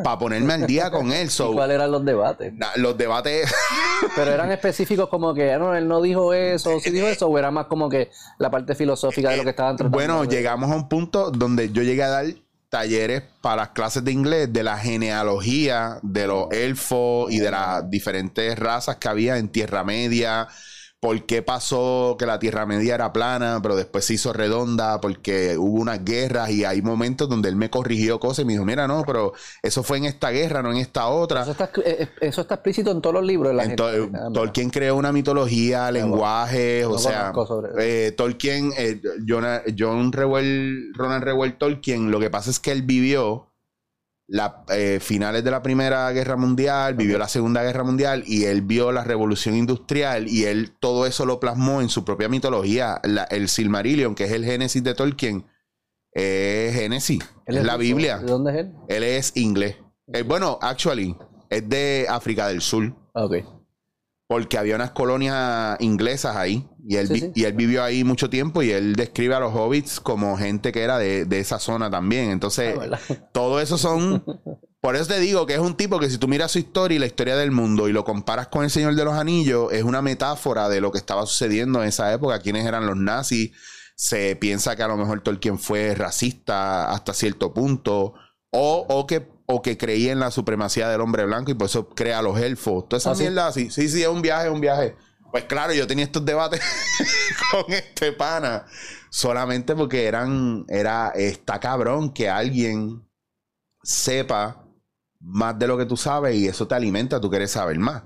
Para 0.04 0.20
ponerme 0.20 0.54
al 0.54 0.68
día 0.68 0.92
con 0.92 1.12
él. 1.12 1.30
¿Cuáles 1.54 1.76
eran 1.76 1.92
los 1.92 2.06
debates? 2.06 2.54
Los 2.76 2.98
debates. 2.98 3.54
Pero 4.16 4.32
eran 4.32 4.52
específicos 4.52 5.10
como 5.10 5.34
que 5.34 5.54
ah, 5.54 5.58
no, 5.58 5.76
él 5.76 5.88
no 5.88 6.02
dijo 6.02 6.34
eso, 6.34 6.80
sí 6.80 6.90
dijo 6.90 7.08
eso, 7.08 7.28
o 7.28 7.38
era 7.38 7.52
más 7.52 7.66
como 7.66 7.90
que 7.90 8.10
la 8.38 8.50
parte 8.50 8.76
filosófica 8.76 9.30
de 9.30 9.38
lo 9.38 9.44
que 9.44 9.52
estaban 9.52 9.76
tratando. 9.76 9.98
Bueno, 9.98 10.24
llegamos 10.26 10.72
a 10.72 10.76
un 10.76 10.88
punto 10.88 11.32
donde 11.32 11.72
yo 11.72 11.84
llegué 11.84 12.04
a 12.04 12.10
dar 12.10 12.26
talleres 12.70 13.24
para 13.42 13.58
las 13.58 13.70
clases 13.70 14.04
de 14.04 14.12
inglés 14.12 14.52
de 14.52 14.64
la 14.64 14.78
genealogía 14.78 16.00
de 16.04 16.28
los 16.28 16.52
elfos 16.52 17.32
y 17.32 17.40
de 17.40 17.52
las 17.52 17.90
diferentes 17.90 18.58
razas 18.60 18.98
que 18.98 19.08
había 19.08 19.38
en 19.38 19.50
Tierra 19.50 19.84
Media, 19.84 20.48
por 21.00 21.26
qué 21.26 21.44
pasó 21.44 22.16
que 22.18 22.26
la 22.26 22.40
Tierra 22.40 22.66
Media 22.66 22.96
era 22.96 23.14
plana, 23.14 23.60
pero 23.62 23.76
después 23.76 24.04
se 24.06 24.16
hizo 24.16 24.34
redonda, 24.34 25.00
porque 25.00 25.56
hubo 25.56 25.80
unas 25.80 26.04
guerras 26.04 26.50
y 26.50 26.66
hay 26.66 26.82
momentos 26.82 27.30
donde 27.30 27.50
él 27.50 27.56
me 27.56 27.70
corrigió 27.70 28.20
cosas 28.20 28.44
y 28.44 28.46
me 28.46 28.54
dijo, 28.54 28.66
mira, 28.66 28.88
no, 28.88 29.04
pero 29.06 29.34
eso 29.62 29.84
fue 29.84 29.98
en 29.98 30.06
esta 30.06 30.32
guerra, 30.32 30.64
no 30.64 30.72
en 30.72 30.78
esta 30.78 31.08
otra. 31.08 31.44
Eso 31.44 31.52
está, 31.52 31.70
eh, 31.86 32.08
eh, 32.20 32.32
explícito 32.36 32.92
en 32.92 33.02
todos 33.02 33.14
los 33.14 33.24
libros. 33.24 33.56
De 33.56 33.56
la 33.56 33.76
ah, 34.18 34.30
Tolkien 34.34 34.72
creó 34.72 34.96
una 34.96 35.12
mitología, 35.12 35.92
lenguajes, 35.92 36.86
o 36.86 36.98
sea, 36.98 37.32
eh, 37.80 38.14
Tolkien, 38.18 38.72
John, 39.28 39.46
John 39.78 40.12
Reuel, 40.12 40.94
Ronald 40.96 41.24
Reuel 41.24 41.58
Tolkien, 41.58 42.10
lo 42.10 42.20
que 42.20 42.32
pasa 42.32 42.50
es 42.50 42.60
que 42.60 42.72
él 42.72 42.82
vivió 42.82 43.52
la, 44.28 44.64
eh, 44.70 45.00
finales 45.02 45.44
de 45.44 45.52
la 45.52 45.64
Primera 45.64 46.12
Guerra 46.12 46.36
Mundial, 46.36 46.96
vivió 46.96 47.18
la 47.18 47.28
Segunda 47.28 47.64
Guerra 47.64 47.84
Mundial 47.84 48.24
y 48.28 48.46
él 48.46 48.62
vio 48.62 48.92
la 48.92 49.04
Revolución 49.04 49.56
Industrial 49.56 50.28
y 50.28 50.44
él 50.44 50.72
todo 50.80 51.06
eso 51.06 51.26
lo 51.26 51.40
plasmó 51.40 51.82
en 51.82 51.90
su 51.90 52.04
propia 52.04 52.28
mitología. 52.28 53.02
el 53.30 53.50
Silmarillion, 53.50 54.16
que 54.16 54.26
es 54.26 54.32
el 54.32 54.46
Génesis 54.46 54.84
de 54.84 54.94
Tolkien, 54.94 55.46
es 56.12 56.76
Génesis, 56.76 57.24
es, 57.46 57.64
la 57.64 57.78
Biblia. 57.78 58.18
¿De 58.20 58.26
dónde 58.26 58.52
es 58.52 58.58
él? 58.58 58.74
Él 58.88 59.04
es 59.04 59.32
inglés. 59.36 59.78
Eh, 60.14 60.24
bueno, 60.24 60.58
actually, 60.62 61.16
es 61.50 61.68
de 61.68 62.06
África 62.10 62.48
del 62.48 62.62
Sur. 62.62 62.94
Ok. 63.14 63.57
Porque 64.28 64.58
había 64.58 64.76
unas 64.76 64.92
colonias 64.92 65.78
inglesas 65.80 66.36
ahí. 66.36 66.68
Y 66.86 66.96
él, 66.98 67.32
y 67.34 67.44
él 67.44 67.54
vivió 67.54 67.84
ahí 67.84 68.04
mucho 68.04 68.30
tiempo 68.30 68.62
y 68.62 68.72
él 68.72 68.96
describe 68.96 69.36
a 69.36 69.40
los 69.40 69.54
hobbits 69.54 70.00
como 70.00 70.38
gente 70.38 70.72
que 70.72 70.82
era 70.82 70.98
de, 70.98 71.26
esa 71.40 71.60
zona 71.60 71.90
también. 71.90 72.30
Entonces, 72.32 72.76
ah, 72.78 72.98
todo 73.34 73.60
eso 73.62 73.78
son... 73.78 74.24
Por 74.80 74.96
eso 74.96 75.08
te 75.08 75.20
digo 75.20 75.46
que 75.46 75.54
es 75.54 75.60
un 75.60 75.76
tipo 75.76 76.00
que 76.00 76.10
si 76.10 76.18
tú 76.18 76.28
miras 76.28 76.52
su 76.52 76.60
historia 76.60 76.96
y 76.96 77.00
la 77.00 77.08
historia 77.08 77.36
del 77.36 77.52
mundo 77.52 77.90
y 77.90 77.94
lo 77.94 78.06
comparas 78.06 78.48
con 78.48 78.64
el 78.64 78.70
Señor 78.70 78.96
de 78.96 79.04
los 79.04 79.16
Anillos, 79.16 79.74
es 79.74 79.84
una 79.84 80.02
metáfora 80.02 80.70
de 80.70 80.82
lo 80.82 80.92
que 80.92 81.00
estaba 81.00 81.26
sucediendo 81.26 81.82
en 81.82 81.90
esa 81.90 82.14
época, 82.14 82.40
quiénes 82.40 82.66
eran 82.66 82.86
los 82.86 82.96
nazis. 82.96 83.52
Se 83.96 84.36
piensa 84.36 84.76
que 84.76 84.84
a 84.84 84.88
lo 84.88 84.96
mejor 84.96 85.22
Tolkien 85.22 85.58
fue 85.58 85.96
racista 85.96 86.92
hasta 86.92 87.14
cierto 87.14 87.54
punto. 87.54 88.14
O, 88.52 88.86
o 88.88 89.08
que 89.08 89.28
o 89.50 89.62
que 89.62 89.78
creía 89.78 90.12
en 90.12 90.20
la 90.20 90.30
supremacía 90.30 90.90
del 90.90 91.02
hombre 91.02 91.26
blanco 91.26 91.52
y 91.52 91.54
por 91.54 91.68
eso 91.68 91.90
crea 91.90 92.20
a 92.20 92.22
los 92.22 92.38
elfos. 92.40 92.88
Toda 92.88 93.00
esa 93.00 93.12
¿Ah, 93.12 93.16
mierda 93.16 93.48
así. 93.48 93.72
Sí, 93.72 93.88
sí, 93.88 94.04
es 94.04 94.10
un 94.10 94.22
viaje, 94.22 94.48
es 94.48 94.54
un 94.54 94.60
viaje. 94.60 94.96
Pues 95.32 95.46
claro, 95.46 95.74
yo 95.74 95.88
tenía 95.88 96.04
estos 96.04 96.26
debates 96.26 96.62
con 97.52 97.74
este 97.74 98.12
pana 98.12 98.66
solamente 99.10 99.74
porque 99.74 100.06
eran, 100.06 100.66
era, 100.68 101.10
está 101.16 101.60
cabrón 101.60 102.12
que 102.12 102.30
alguien 102.30 103.08
sepa 103.84 104.66
más 105.22 105.58
de 105.58 105.68
lo 105.68 105.78
que 105.78 105.86
tú 105.86 105.96
sabes 105.96 106.36
y 106.36 106.48
eso 106.48 106.68
te 106.68 106.76
alimenta, 106.76 107.22
tú 107.22 107.30
quieres 107.30 107.52
saber 107.52 107.80
más. 107.80 108.04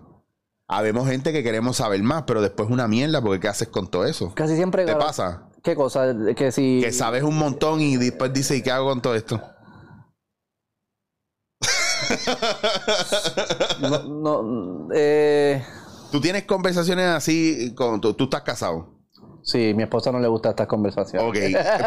Habemos 0.68 1.10
gente 1.10 1.34
que 1.34 1.44
queremos 1.44 1.78
saber 1.78 2.02
más, 2.04 2.24
pero 2.28 2.42
después 2.42 2.70
es 2.70 2.74
una 2.74 2.88
mierda 2.88 3.20
porque 3.22 3.40
¿qué 3.40 3.48
haces 3.48 3.68
con 3.68 3.90
todo 3.90 4.06
eso? 4.06 4.34
Casi 4.36 4.56
siempre... 4.56 4.86
¿Qué 4.86 4.96
pasa? 4.96 5.50
¿Qué 5.64 5.76
cosa? 5.76 6.16
Que 6.36 6.52
si... 6.52 6.82
Que 6.82 6.92
sabes 6.92 7.24
un 7.24 7.38
montón 7.38 7.82
y 7.82 7.98
después 7.98 8.32
dices, 8.32 8.58
¿y 8.58 8.62
qué 8.62 8.72
hago 8.72 8.88
con 8.90 9.02
todo 9.02 9.16
esto? 9.16 9.42
No, 13.80 14.88
eh... 14.94 15.64
¿Tú 16.12 16.20
tienes 16.20 16.44
conversaciones 16.44 17.06
así 17.08 17.74
con 17.76 18.02
tú, 18.02 18.16
estás 18.20 18.42
casado? 18.42 19.00
Sí, 19.44 19.74
mi 19.74 19.84
esposa 19.84 20.12
no 20.12 20.20
le 20.20 20.28
gusta 20.28 20.50
estas 20.50 20.68
conversaciones. 20.68 21.28
Ok. 21.28 21.38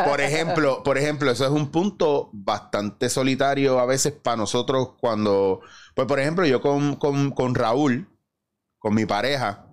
Por 0.09 0.21
ejemplo, 0.21 0.83
por 0.83 0.99
ejemplo, 0.99 1.31
eso 1.31 1.45
es 1.45 1.51
un 1.51 1.71
punto 1.71 2.31
bastante 2.33 3.09
solitario 3.09 3.79
a 3.79 3.87
veces 3.87 4.13
para 4.13 4.37
nosotros 4.37 4.95
cuando. 5.01 5.61
Pues, 5.95 6.09
por 6.09 6.19
ejemplo, 6.19 6.47
yo 6.47 6.61
con, 6.61 6.97
con, 6.97 7.31
con 7.31 7.55
Raúl, 7.55 8.09
con 8.79 8.95
mi 8.95 9.07
pareja, 9.07 9.64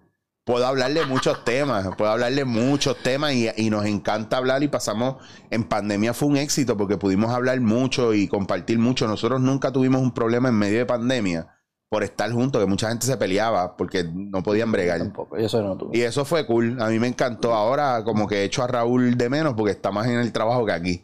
puedo 0.44 0.66
hablarle 0.66 1.06
muchos 1.06 1.44
temas, 1.44 1.88
puedo 1.98 2.12
hablarle 2.12 2.46
muchos 2.46 2.98
temas 2.98 3.34
y, 3.34 3.50
y, 3.56 3.70
nos 3.70 3.86
encanta 3.86 4.38
hablar 4.38 4.64
y 4.64 4.68
pasamos, 4.68 5.18
en 5.50 5.64
pandemia 5.64 6.14
fue 6.14 6.30
un 6.30 6.38
éxito 6.38 6.78
porque 6.78 6.98
pudimos 6.98 7.32
hablar 7.32 7.60
mucho 7.62 8.14
y 8.14 8.28
compartir 8.28 8.80
mucho. 8.80 9.08
Nosotros 9.08 9.42
nunca 9.42 9.72
tuvimos 9.72 10.02
un 10.02 10.14
problema 10.14 10.50
en 10.50 10.56
medio 10.56 10.80
de 10.80 10.86
pandemia 10.86 11.48
por 11.92 12.04
estar 12.04 12.32
juntos, 12.32 12.62
que 12.62 12.70
mucha 12.70 12.88
gente 12.88 13.06
se 13.06 13.18
peleaba 13.18 13.76
porque 13.76 14.06
no 14.06 14.42
podían 14.42 14.72
bregar. 14.72 15.12
Y 15.38 15.44
eso 15.44 15.62
no 15.62 15.78
Y 15.92 16.02
eso 16.02 16.24
fue 16.24 16.46
cool. 16.46 16.82
A 16.82 16.88
mí 16.88 17.00
me 17.00 17.08
encantó. 17.08 17.54
Ahora 17.54 18.02
como 18.06 18.28
que 18.30 18.38
he 18.38 18.44
hecho 18.46 18.64
a 18.64 18.68
Raúl 18.68 19.18
de 19.18 19.30
menos 19.30 19.56
porque 19.56 19.74
está 19.74 19.92
más 19.92 20.08
en 20.08 20.20
el 20.20 20.32
trabajo 20.32 20.66
que 20.66 20.72
aquí. 20.72 21.04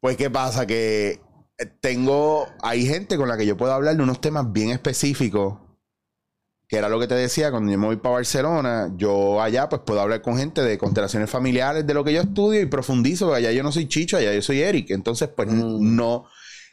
Pues 0.00 0.16
qué 0.16 0.28
pasa 0.28 0.66
que 0.66 1.20
tengo, 1.80 2.48
hay 2.60 2.86
gente 2.86 3.16
con 3.16 3.28
la 3.28 3.36
que 3.36 3.46
yo 3.46 3.56
puedo 3.56 3.72
hablar 3.72 3.96
de 3.96 4.02
unos 4.02 4.20
temas 4.20 4.50
bien 4.52 4.70
específicos 4.70 5.58
que 6.68 6.76
era 6.76 6.88
lo 6.88 6.98
que 6.98 7.06
te 7.06 7.14
decía, 7.14 7.50
cuando 7.50 7.70
yo 7.70 7.78
me 7.78 7.86
voy 7.86 7.96
para 7.96 8.16
Barcelona, 8.16 8.92
yo 8.96 9.40
allá 9.40 9.68
pues 9.68 9.82
puedo 9.86 10.00
hablar 10.00 10.20
con 10.22 10.36
gente 10.36 10.62
de 10.62 10.78
constelaciones 10.78 11.30
familiares, 11.30 11.86
de 11.86 11.94
lo 11.94 12.02
que 12.02 12.12
yo 12.12 12.22
estudio 12.22 12.60
y 12.60 12.66
profundizo, 12.66 13.32
allá 13.32 13.52
yo 13.52 13.62
no 13.62 13.70
soy 13.70 13.86
Chicho, 13.88 14.16
allá 14.16 14.34
yo 14.34 14.42
soy 14.42 14.60
Eric, 14.60 14.90
entonces 14.90 15.28
pues 15.28 15.48
mm. 15.48 15.94
no, 15.94 16.26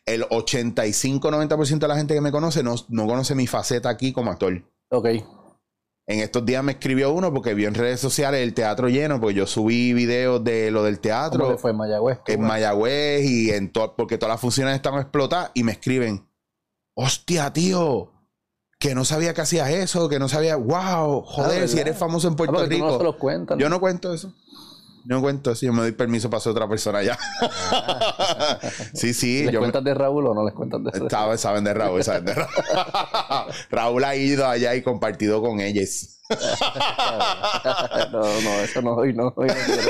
el 0.06 0.24
85-90% 0.24 1.80
de 1.80 1.88
la 1.88 1.96
gente 1.96 2.16
que 2.16 2.22
me 2.22 2.32
conoce 2.32 2.64
no, 2.64 2.76
no 2.90 3.08
conoce 3.08 3.36
mi 3.36 3.46
faceta 3.46 3.90
aquí 3.90 4.12
como 4.12 4.32
actor. 4.32 4.64
Ok. 4.90 5.08
En 6.06 6.20
estos 6.20 6.46
días 6.46 6.64
me 6.64 6.74
escribió 6.74 7.14
uno 7.14 7.34
porque 7.34 7.54
vio 7.54 7.70
en 7.70 7.76
redes 7.76 8.00
sociales 8.00 8.42
el 8.42 8.54
teatro 8.54 8.90
lleno, 8.90 9.22
porque 9.22 9.36
yo 9.36 9.48
subí 9.48 9.94
videos 9.94 10.44
de 10.44 10.70
lo 10.70 10.84
del 10.84 11.00
teatro. 11.00 11.46
¿Cómo 11.46 11.58
fue 11.58 11.72
en 11.72 11.78
Mayagüez? 11.78 12.20
En 12.28 12.42
Mayagüez 12.42 13.24
y 13.24 13.52
en 13.52 13.72
todo, 13.72 13.96
porque 13.96 14.18
todas 14.18 14.34
las 14.34 14.42
funciones 14.42 14.76
están 14.76 14.96
explotadas 14.96 15.52
y 15.54 15.64
me 15.64 15.72
escriben, 15.72 16.28
hostia, 16.94 17.54
tío, 17.54 18.13
que 18.84 18.96
no 18.96 19.06
sabía 19.06 19.34
que 19.34 19.40
hacías 19.40 19.70
eso, 19.70 20.10
que 20.10 20.20
no 20.20 20.28
sabía, 20.28 20.58
wow, 20.58 21.22
joder, 21.22 21.64
ah, 21.64 21.68
si 21.70 21.80
eres 21.80 21.98
famoso 21.98 22.28
en 22.28 22.36
Puerto 22.36 22.66
Rico. 22.66 22.86
No 22.86 23.58
Yo 23.58 23.70
no 23.70 23.80
cuento 23.80 24.14
eso. 24.14 24.34
Yo 25.06 25.16
no 25.16 25.22
cuento 25.22 25.52
eso, 25.52 25.66
yo 25.66 25.72
me 25.72 25.84
doy 25.84 25.94
permiso 25.94 26.30
para 26.30 26.42
ser 26.42 26.52
otra 26.52 26.68
persona 26.68 27.02
ya. 27.02 27.18
sí, 28.94 29.14
sí. 29.14 29.46
¿Les 29.46 29.58
cuentas 29.58 29.86
de 29.86 29.94
Raúl 29.94 30.28
o 30.28 30.34
no 30.34 30.44
les 30.44 30.54
cuentas 30.54 30.84
de 30.84 30.90
eso? 30.96 31.10
Saben, 31.10 31.38
saben 31.38 31.64
de 31.64 31.74
Raúl, 31.74 32.04
saben 32.04 32.26
de 32.26 32.34
Raúl. 32.34 32.52
Raúl 33.72 34.04
ha 34.04 34.18
ido 34.18 34.46
allá 34.46 34.76
y 34.76 34.82
compartido 34.82 35.42
con 35.42 35.62
ellas. 35.62 36.20
no, 38.12 38.20
no, 38.20 38.52
eso 38.64 38.82
no, 38.82 38.96
hoy 38.96 39.14
no, 39.14 39.34
hoy 39.38 39.48
no 39.48 39.54
quiero. 39.66 39.82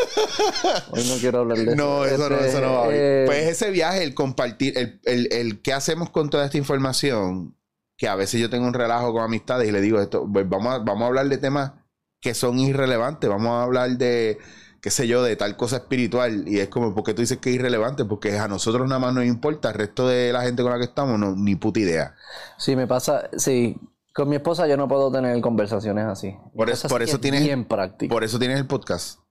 Hoy 0.92 1.04
no 1.08 1.16
quiero 1.16 1.40
hablar 1.40 1.58
de 1.58 1.64
eso. 1.64 1.76
No, 1.76 2.06
eso 2.06 2.30
no, 2.30 2.38
eso 2.38 2.62
no 2.62 2.74
va. 2.74 2.88
Eh, 2.92 3.24
pues 3.26 3.48
ese 3.48 3.72
viaje, 3.72 4.04
el 4.04 4.14
compartir, 4.14 4.78
el, 4.78 5.02
el, 5.06 5.34
el 5.34 5.62
qué 5.64 5.74
hacemos 5.74 6.12
con 6.12 6.30
toda 6.30 6.46
esta 6.46 6.60
información, 6.60 7.56
que 7.98 8.08
a 8.08 8.16
veces 8.16 8.40
yo 8.40 8.50
tengo 8.50 8.68
un 8.68 8.74
relajo 8.74 9.14
con 9.14 9.24
amistades 9.24 9.68
y 9.68 9.72
le 9.72 9.82
digo 9.82 10.00
esto, 10.00 10.28
pues 10.32 10.48
vamos 10.48 10.74
a, 10.74 10.80
vamos 10.80 11.04
a 11.04 11.08
hablar 11.08 11.28
de 11.28 11.38
temas 11.38 11.74
que 12.22 12.34
son 12.34 12.60
irrelevantes, 12.60 13.30
vamos 13.30 13.52
a 13.52 13.64
hablar 13.64 13.92
de 13.92 14.40
qué 14.84 14.90
sé 14.90 15.08
yo, 15.08 15.24
de 15.24 15.38
tal 15.38 15.56
cosa 15.56 15.78
espiritual. 15.78 16.46
Y 16.46 16.60
es 16.60 16.68
como, 16.68 16.94
¿por 16.94 17.06
qué 17.06 17.14
tú 17.14 17.22
dices 17.22 17.38
que 17.38 17.50
es 17.50 17.56
irrelevante? 17.56 18.04
Porque 18.04 18.38
a 18.38 18.50
nosotros 18.50 18.86
nada 18.86 19.00
más 19.00 19.14
nos 19.14 19.24
importa, 19.24 19.70
el 19.70 19.76
resto 19.76 20.10
de 20.10 20.34
la 20.34 20.42
gente 20.42 20.62
con 20.62 20.74
la 20.74 20.78
que 20.78 20.84
estamos, 20.84 21.18
no, 21.18 21.36
ni 21.38 21.56
puta 21.56 21.80
idea. 21.80 22.16
Sí, 22.58 22.76
me 22.76 22.86
pasa, 22.86 23.30
sí. 23.38 23.78
Con 24.14 24.28
mi 24.28 24.36
esposa 24.36 24.68
yo 24.68 24.76
no 24.76 24.90
puedo 24.90 25.10
tener 25.10 25.40
conversaciones 25.40 26.06
así. 26.06 26.36
Por, 26.54 26.70
eso, 26.70 26.90
por 26.90 27.02
eso 27.02 27.18
tienes. 27.18 27.44
Bien 27.44 27.66
práctico. 27.66 28.14
Por 28.14 28.26
eso 28.26 28.38
tienes 28.38 28.60
el 28.60 28.68
podcast. 28.68 29.23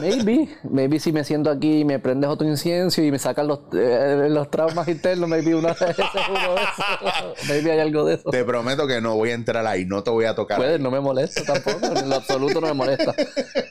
Maybe, 0.00 0.48
maybe 0.64 0.98
si 0.98 1.12
me 1.12 1.24
siento 1.24 1.50
aquí 1.50 1.80
y 1.80 1.84
me 1.84 1.98
prendes 1.98 2.30
otro 2.30 2.46
incienso 2.46 3.02
y 3.02 3.10
me 3.10 3.18
sacan 3.18 3.46
los, 3.46 3.60
eh, 3.72 4.28
los 4.30 4.50
traumas 4.50 4.88
internos, 4.88 5.28
maybe 5.28 5.54
una 5.54 5.68
vez 5.68 5.82
eso. 5.82 6.02
Maybe 7.48 7.72
hay 7.72 7.80
algo 7.80 8.04
de 8.04 8.14
eso. 8.14 8.30
Te 8.30 8.44
prometo 8.44 8.86
que 8.86 9.00
no 9.00 9.16
voy 9.16 9.30
a 9.30 9.34
entrar 9.34 9.66
ahí, 9.66 9.84
no 9.84 10.02
te 10.02 10.10
voy 10.10 10.24
a 10.24 10.34
tocar. 10.34 10.58
Puede, 10.58 10.78
no 10.78 10.90
me 10.90 11.00
molesta 11.00 11.42
tampoco, 11.44 11.98
en 11.98 12.08
lo 12.08 12.16
absoluto 12.16 12.60
no 12.60 12.68
me 12.68 12.74
molesta. 12.74 13.14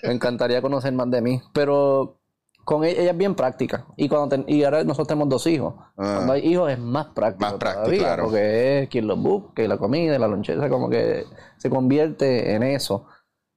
Me 0.04 0.14
encantaría 0.14 0.62
conocer 0.62 0.94
más 0.94 1.10
de 1.10 1.22
mí, 1.22 1.42
pero 1.54 2.22
con 2.64 2.84
ella, 2.84 3.02
ella 3.02 3.12
es 3.12 3.18
bien 3.18 3.36
práctica. 3.36 3.88
Y 3.98 4.08
cuando 4.08 4.44
y 4.48 4.64
ahora 4.64 4.84
nosotros 4.84 5.08
tenemos 5.08 5.30
dos 5.30 5.48
hijos. 5.48 5.76
Ah. 5.98 6.14
Cuando 6.16 6.34
hay 6.34 6.48
hijos 6.48 6.72
es 6.72 6.80
más 6.80 7.08
práctico. 7.08 7.50
Más 7.50 7.54
práctico, 7.56 7.98
claro. 7.98 8.24
Porque 8.26 8.84
es 8.84 8.90
quien 8.90 9.08
los 9.08 9.20
busque, 9.20 9.68
la 9.68 9.78
comida, 9.78 10.18
la 10.20 10.28
lonchera, 10.28 10.70
como 10.70 10.90
que 10.90 11.26
se 11.58 11.70
convierte 11.70 12.54
en 12.54 12.64
eso. 12.64 13.08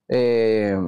Eh, 0.08 0.78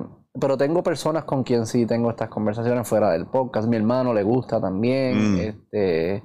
pero 0.41 0.57
tengo 0.57 0.83
personas 0.83 1.25
con 1.25 1.43
quien 1.45 1.67
sí 1.67 1.87
tengo 1.87 2.11
estas 2.11 2.29
conversaciones 2.29 2.87
fuera 2.89 3.11
del 3.13 3.27
podcast. 3.27 3.69
Mi 3.69 3.77
hermano 3.77 4.13
le 4.15 4.23
gusta 4.23 4.61
también. 4.61 5.35
Mm. 5.35 5.39
Este, 5.39 6.23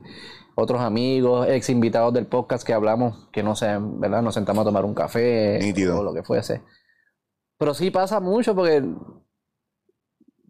otros 0.56 0.82
amigos, 0.82 1.48
ex 1.48 1.70
invitados 1.70 2.14
del 2.14 2.28
podcast 2.28 2.66
que 2.66 2.74
hablamos, 2.74 3.30
que 3.32 3.42
no 3.42 3.56
sé, 3.56 3.78
¿verdad? 3.80 4.22
Nos 4.22 4.34
sentamos 4.34 4.62
a 4.62 4.66
tomar 4.66 4.86
un 4.86 4.94
café 4.94 5.60
o 5.92 6.04
lo 6.04 6.14
que 6.14 6.24
fuese. 6.24 6.62
Pero 7.58 7.74
sí 7.74 7.92
pasa 7.92 8.20
mucho 8.20 8.56
porque 8.56 8.84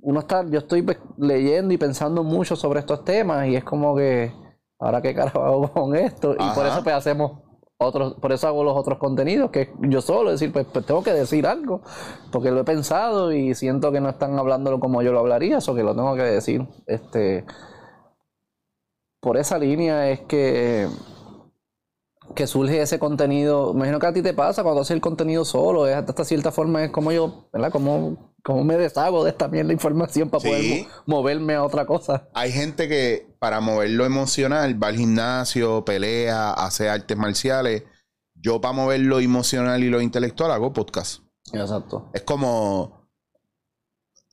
uno 0.01 0.19
está, 0.19 0.45
yo 0.49 0.59
estoy 0.59 0.81
pues, 0.81 0.97
leyendo 1.17 1.73
y 1.73 1.77
pensando 1.77 2.23
mucho 2.23 2.55
sobre 2.55 2.79
estos 2.79 3.03
temas 3.03 3.47
y 3.47 3.55
es 3.55 3.63
como 3.63 3.95
que, 3.95 4.33
ahora 4.79 5.01
qué 5.01 5.13
carajo 5.13 5.43
hago 5.43 5.71
con 5.71 5.95
esto. 5.95 6.33
Y 6.33 6.55
por 6.55 6.65
eso 6.65 6.83
pues 6.83 6.95
hacemos 6.95 7.50
otros, 7.81 8.13
por 8.15 8.31
eso 8.31 8.47
hago 8.47 8.63
los 8.63 8.77
otros 8.77 8.97
contenidos, 8.97 9.51
que 9.51 9.71
yo 9.79 10.01
solo 10.01 10.31
decir, 10.31 10.51
pues, 10.51 10.65
pues, 10.71 10.85
tengo 10.85 11.03
que 11.03 11.13
decir 11.13 11.47
algo, 11.47 11.81
porque 12.31 12.51
lo 12.51 12.61
he 12.61 12.63
pensado 12.63 13.31
y 13.31 13.55
siento 13.55 13.91
que 13.91 13.99
no 14.01 14.09
están 14.09 14.37
hablándolo 14.37 14.79
como 14.79 15.01
yo 15.01 15.11
lo 15.11 15.19
hablaría, 15.19 15.57
eso 15.57 15.75
que 15.75 15.83
lo 15.83 15.95
tengo 15.95 16.15
que 16.15 16.23
decir. 16.23 16.65
Este, 16.85 17.45
por 19.19 19.37
esa 19.37 19.57
línea 19.57 20.09
es 20.09 20.21
que 20.21 20.87
que 22.35 22.47
surge 22.47 22.81
ese 22.81 22.99
contenido. 22.99 23.71
Imagino 23.73 23.99
que 23.99 24.07
a 24.07 24.13
ti 24.13 24.21
te 24.21 24.33
pasa 24.33 24.63
cuando 24.63 24.81
haces 24.81 24.91
el 24.91 25.01
contenido 25.01 25.45
solo, 25.45 25.87
es 25.87 25.95
hasta 25.95 26.23
cierta 26.25 26.51
forma 26.51 26.83
es 26.83 26.91
como 26.91 27.11
yo, 27.11 27.49
¿verdad? 27.53 27.71
Como, 27.71 28.35
como 28.43 28.63
me 28.63 28.77
deshago 28.77 29.23
de 29.23 29.31
esta 29.31 29.47
mierda 29.47 29.73
información 29.73 30.29
para 30.29 30.43
poder 30.43 30.85
moverme 31.05 31.55
a 31.55 31.63
otra 31.63 31.85
cosa. 31.85 32.29
Hay 32.33 32.51
gente 32.51 32.87
que 32.87 33.35
para 33.39 33.59
mover 33.61 33.91
lo 33.91 34.05
emocional 34.05 34.81
va 34.81 34.87
al 34.87 34.97
gimnasio, 34.97 35.85
pelea, 35.85 36.51
hace 36.51 36.89
artes 36.89 37.17
marciales. 37.17 37.83
Yo 38.35 38.59
para 38.61 38.73
mover 38.73 39.01
lo 39.01 39.19
emocional 39.19 39.83
y 39.83 39.89
lo 39.89 40.01
intelectual 40.01 40.51
hago 40.51 40.73
podcast. 40.73 41.23
Exacto. 41.53 42.09
Es 42.13 42.21
como 42.23 43.01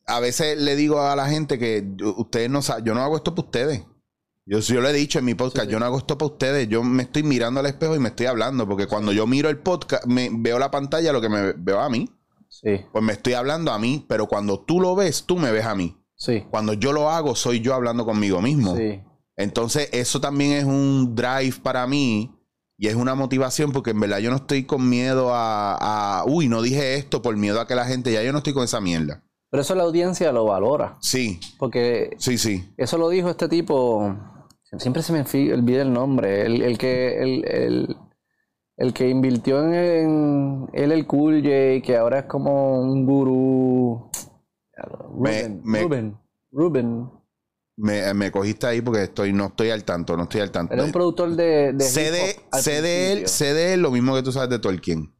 a 0.08 0.20
veces 0.20 0.58
le 0.58 0.74
digo 0.74 1.02
a 1.02 1.14
la 1.14 1.28
gente 1.28 1.58
que 1.58 1.86
ustedes 2.16 2.48
no 2.48 2.62
saben, 2.62 2.84
yo 2.84 2.94
no 2.94 3.02
hago 3.02 3.16
esto 3.16 3.34
para 3.34 3.46
ustedes. 3.46 3.82
Yo, 4.50 4.60
yo 4.60 4.80
lo 4.80 4.88
he 4.88 4.94
dicho 4.94 5.18
en 5.18 5.26
mi 5.26 5.34
podcast, 5.34 5.68
yo 5.68 5.78
no 5.78 5.84
hago 5.84 5.98
esto 5.98 6.16
para 6.16 6.32
ustedes. 6.32 6.68
Yo 6.68 6.82
me 6.82 7.02
estoy 7.02 7.22
mirando 7.22 7.60
al 7.60 7.66
espejo 7.66 7.94
y 7.94 7.98
me 7.98 8.08
estoy 8.08 8.24
hablando. 8.24 8.66
Porque 8.66 8.86
cuando 8.86 9.12
yo 9.12 9.26
miro 9.26 9.50
el 9.50 9.58
podcast, 9.58 10.06
me 10.06 10.30
veo 10.32 10.58
la 10.58 10.70
pantalla, 10.70 11.12
lo 11.12 11.20
que 11.20 11.28
me 11.28 11.52
veo 11.52 11.80
a 11.80 11.90
mí. 11.90 12.08
Sí. 12.48 12.80
Pues 12.90 13.04
me 13.04 13.12
estoy 13.12 13.34
hablando 13.34 13.72
a 13.72 13.78
mí. 13.78 14.06
Pero 14.08 14.26
cuando 14.26 14.60
tú 14.60 14.80
lo 14.80 14.96
ves, 14.96 15.24
tú 15.24 15.36
me 15.36 15.52
ves 15.52 15.66
a 15.66 15.74
mí. 15.74 15.98
Sí. 16.14 16.46
Cuando 16.50 16.72
yo 16.72 16.94
lo 16.94 17.10
hago, 17.10 17.34
soy 17.34 17.60
yo 17.60 17.74
hablando 17.74 18.06
conmigo 18.06 18.40
mismo. 18.40 18.74
Sí. 18.74 19.02
Entonces, 19.36 19.90
eso 19.92 20.18
también 20.18 20.52
es 20.52 20.64
un 20.64 21.14
drive 21.14 21.56
para 21.62 21.86
mí. 21.86 22.34
Y 22.78 22.86
es 22.86 22.94
una 22.94 23.14
motivación 23.14 23.72
porque 23.72 23.90
en 23.90 24.00
verdad 24.00 24.18
yo 24.18 24.30
no 24.30 24.36
estoy 24.36 24.64
con 24.64 24.88
miedo 24.88 25.34
a, 25.34 26.20
a, 26.20 26.24
uy, 26.24 26.48
no 26.48 26.62
dije 26.62 26.94
esto 26.94 27.20
por 27.20 27.36
miedo 27.36 27.60
a 27.60 27.66
que 27.66 27.74
la 27.74 27.84
gente, 27.84 28.12
ya 28.12 28.22
yo 28.22 28.32
no 28.32 28.38
estoy 28.38 28.54
con 28.54 28.64
esa 28.64 28.80
mierda. 28.80 29.24
Pero 29.50 29.62
eso 29.62 29.74
la 29.74 29.82
audiencia 29.82 30.30
lo 30.32 30.44
valora. 30.44 30.96
Sí. 31.00 31.40
Porque 31.58 32.16
sí, 32.18 32.38
sí. 32.38 32.72
Eso 32.76 32.96
lo 32.98 33.08
dijo 33.08 33.30
este 33.30 33.48
tipo, 33.48 34.16
Siempre 34.76 35.02
se 35.02 35.12
me 35.12 35.20
olvida 35.52 35.82
el 35.82 35.92
nombre. 35.92 36.44
El, 36.44 36.62
el 36.62 36.76
que 36.76 37.22
el, 37.22 37.44
el, 37.46 37.96
el, 38.76 38.92
que 38.92 39.08
invirtió 39.08 39.62
en, 39.62 40.68
él 40.72 40.92
el 40.92 41.06
Cool 41.06 41.42
J, 41.42 41.82
que 41.84 41.96
ahora 41.96 42.20
es 42.20 42.24
como 42.26 42.80
un 42.80 43.06
gurú. 43.06 44.10
Ruben. 44.76 45.62
Me, 45.64 45.82
Ruben. 45.82 46.18
Ruben. 46.52 47.10
Me, 47.76 48.12
me, 48.12 48.30
cogiste 48.30 48.66
ahí 48.66 48.82
porque 48.82 49.04
estoy, 49.04 49.32
no 49.32 49.46
estoy 49.46 49.70
al 49.70 49.84
tanto, 49.84 50.16
no 50.16 50.24
estoy 50.24 50.42
al 50.42 50.50
tanto. 50.50 50.74
Era 50.74 50.84
un 50.84 50.92
productor 50.92 51.34
de. 51.34 51.72
de 51.72 51.84
sé 51.84 53.54
de 53.54 53.74
él 53.74 53.80
lo 53.80 53.90
mismo 53.90 54.14
que 54.14 54.22
tú 54.22 54.32
sabes 54.32 54.50
de 54.50 54.58
Tolkien. 54.58 55.17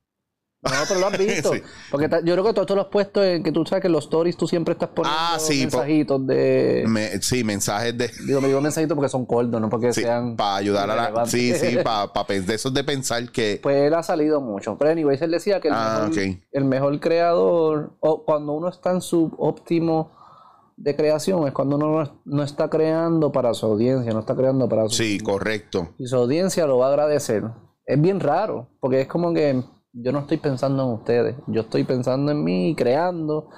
No, 0.61 0.71
pero 0.89 1.01
lo 1.01 1.07
has 1.07 1.19
visto. 1.19 1.53
Porque 1.91 2.09
yo 2.25 2.35
creo 2.35 2.45
que 2.45 2.53
todo 2.53 2.63
esto 2.63 2.75
lo 2.75 2.83
has 2.83 2.89
puesto 2.89 3.23
en 3.23 3.43
que 3.43 3.53
tú 3.53 3.65
sabes 3.65 3.83
que 3.83 3.87
en 3.87 3.93
los 3.93 4.05
stories 4.05 4.37
tú 4.37 4.49
siempre 4.49 4.73
estás 4.73 4.89
poniendo 4.89 5.19
ah, 5.19 5.39
mensajitos 5.49 6.27
de. 6.27 7.19
sí, 7.21 7.45
mensajes 7.45 7.97
de. 7.97 8.11
Digo, 8.27 8.41
me 8.41 8.49
digo 8.49 8.61
mensajitos 8.61 8.97
porque 8.97 9.09
son 9.09 9.25
cortos, 9.25 9.61
no 9.61 9.69
porque 9.69 9.93
sean. 9.93 10.37
Para 10.37 10.57
ayudar 10.57 10.91
a 10.91 11.11
la. 11.11 11.27
Sí, 11.27 11.55
sí, 11.55 11.79
para 11.83 12.13
pa, 12.13 12.25
de 12.29 12.55
esos 12.55 12.75
de 12.75 12.83
pensar 12.83 13.31
que. 13.31 13.61
Pues 13.63 13.77
él 13.77 13.95
ha 13.95 14.03
salido 14.03 14.41
mucho. 14.41 14.77
Pero, 14.79 14.91
anyways, 14.91 15.23
él 15.23 15.31
decía 15.31 15.61
que 15.61 15.69
el, 15.69 15.75
ah, 15.77 16.09
mejor, 16.09 16.39
el 16.51 16.65
mejor 16.65 17.01
creador, 17.01 17.97
o 18.01 18.25
cuando 18.25 18.53
uno 18.53 18.69
está 18.69 18.91
en 18.91 19.01
su 19.01 19.33
óptimo 19.39 20.11
de 20.77 20.95
creación, 20.97 21.47
es 21.47 21.53
cuando 21.53 21.77
uno 21.77 22.21
no, 22.25 22.43
está 22.43 22.69
creando 22.69 23.31
para 23.31 23.55
su 23.55 23.67
audiencia, 23.67 24.13
no 24.13 24.21
está 24.21 24.35
creando 24.35 24.69
para 24.69 24.89
su. 24.89 24.97
Sí, 24.97 25.21
correcto. 25.21 25.95
Y 25.99 26.07
su 26.07 26.17
audiencia 26.17 26.67
lo 26.67 26.79
va 26.79 26.87
a 26.87 26.91
agradecer. 26.91 27.45
Es 27.87 28.01
bien 28.01 28.21
raro, 28.21 28.69
porque 28.81 29.01
es 29.03 29.09
como 29.09 29.33
que 29.33 29.63
yo 29.93 30.13
no 30.13 30.21
estoy 30.21 30.39
pensando 30.39 30.85
en 30.85 30.91
ustedes, 30.91 31.37
yo 31.47 31.63
estoy 31.63 31.85
pensando 31.85 32.33
en 32.33 32.45
mí, 32.45 32.75
creando. 32.77 33.49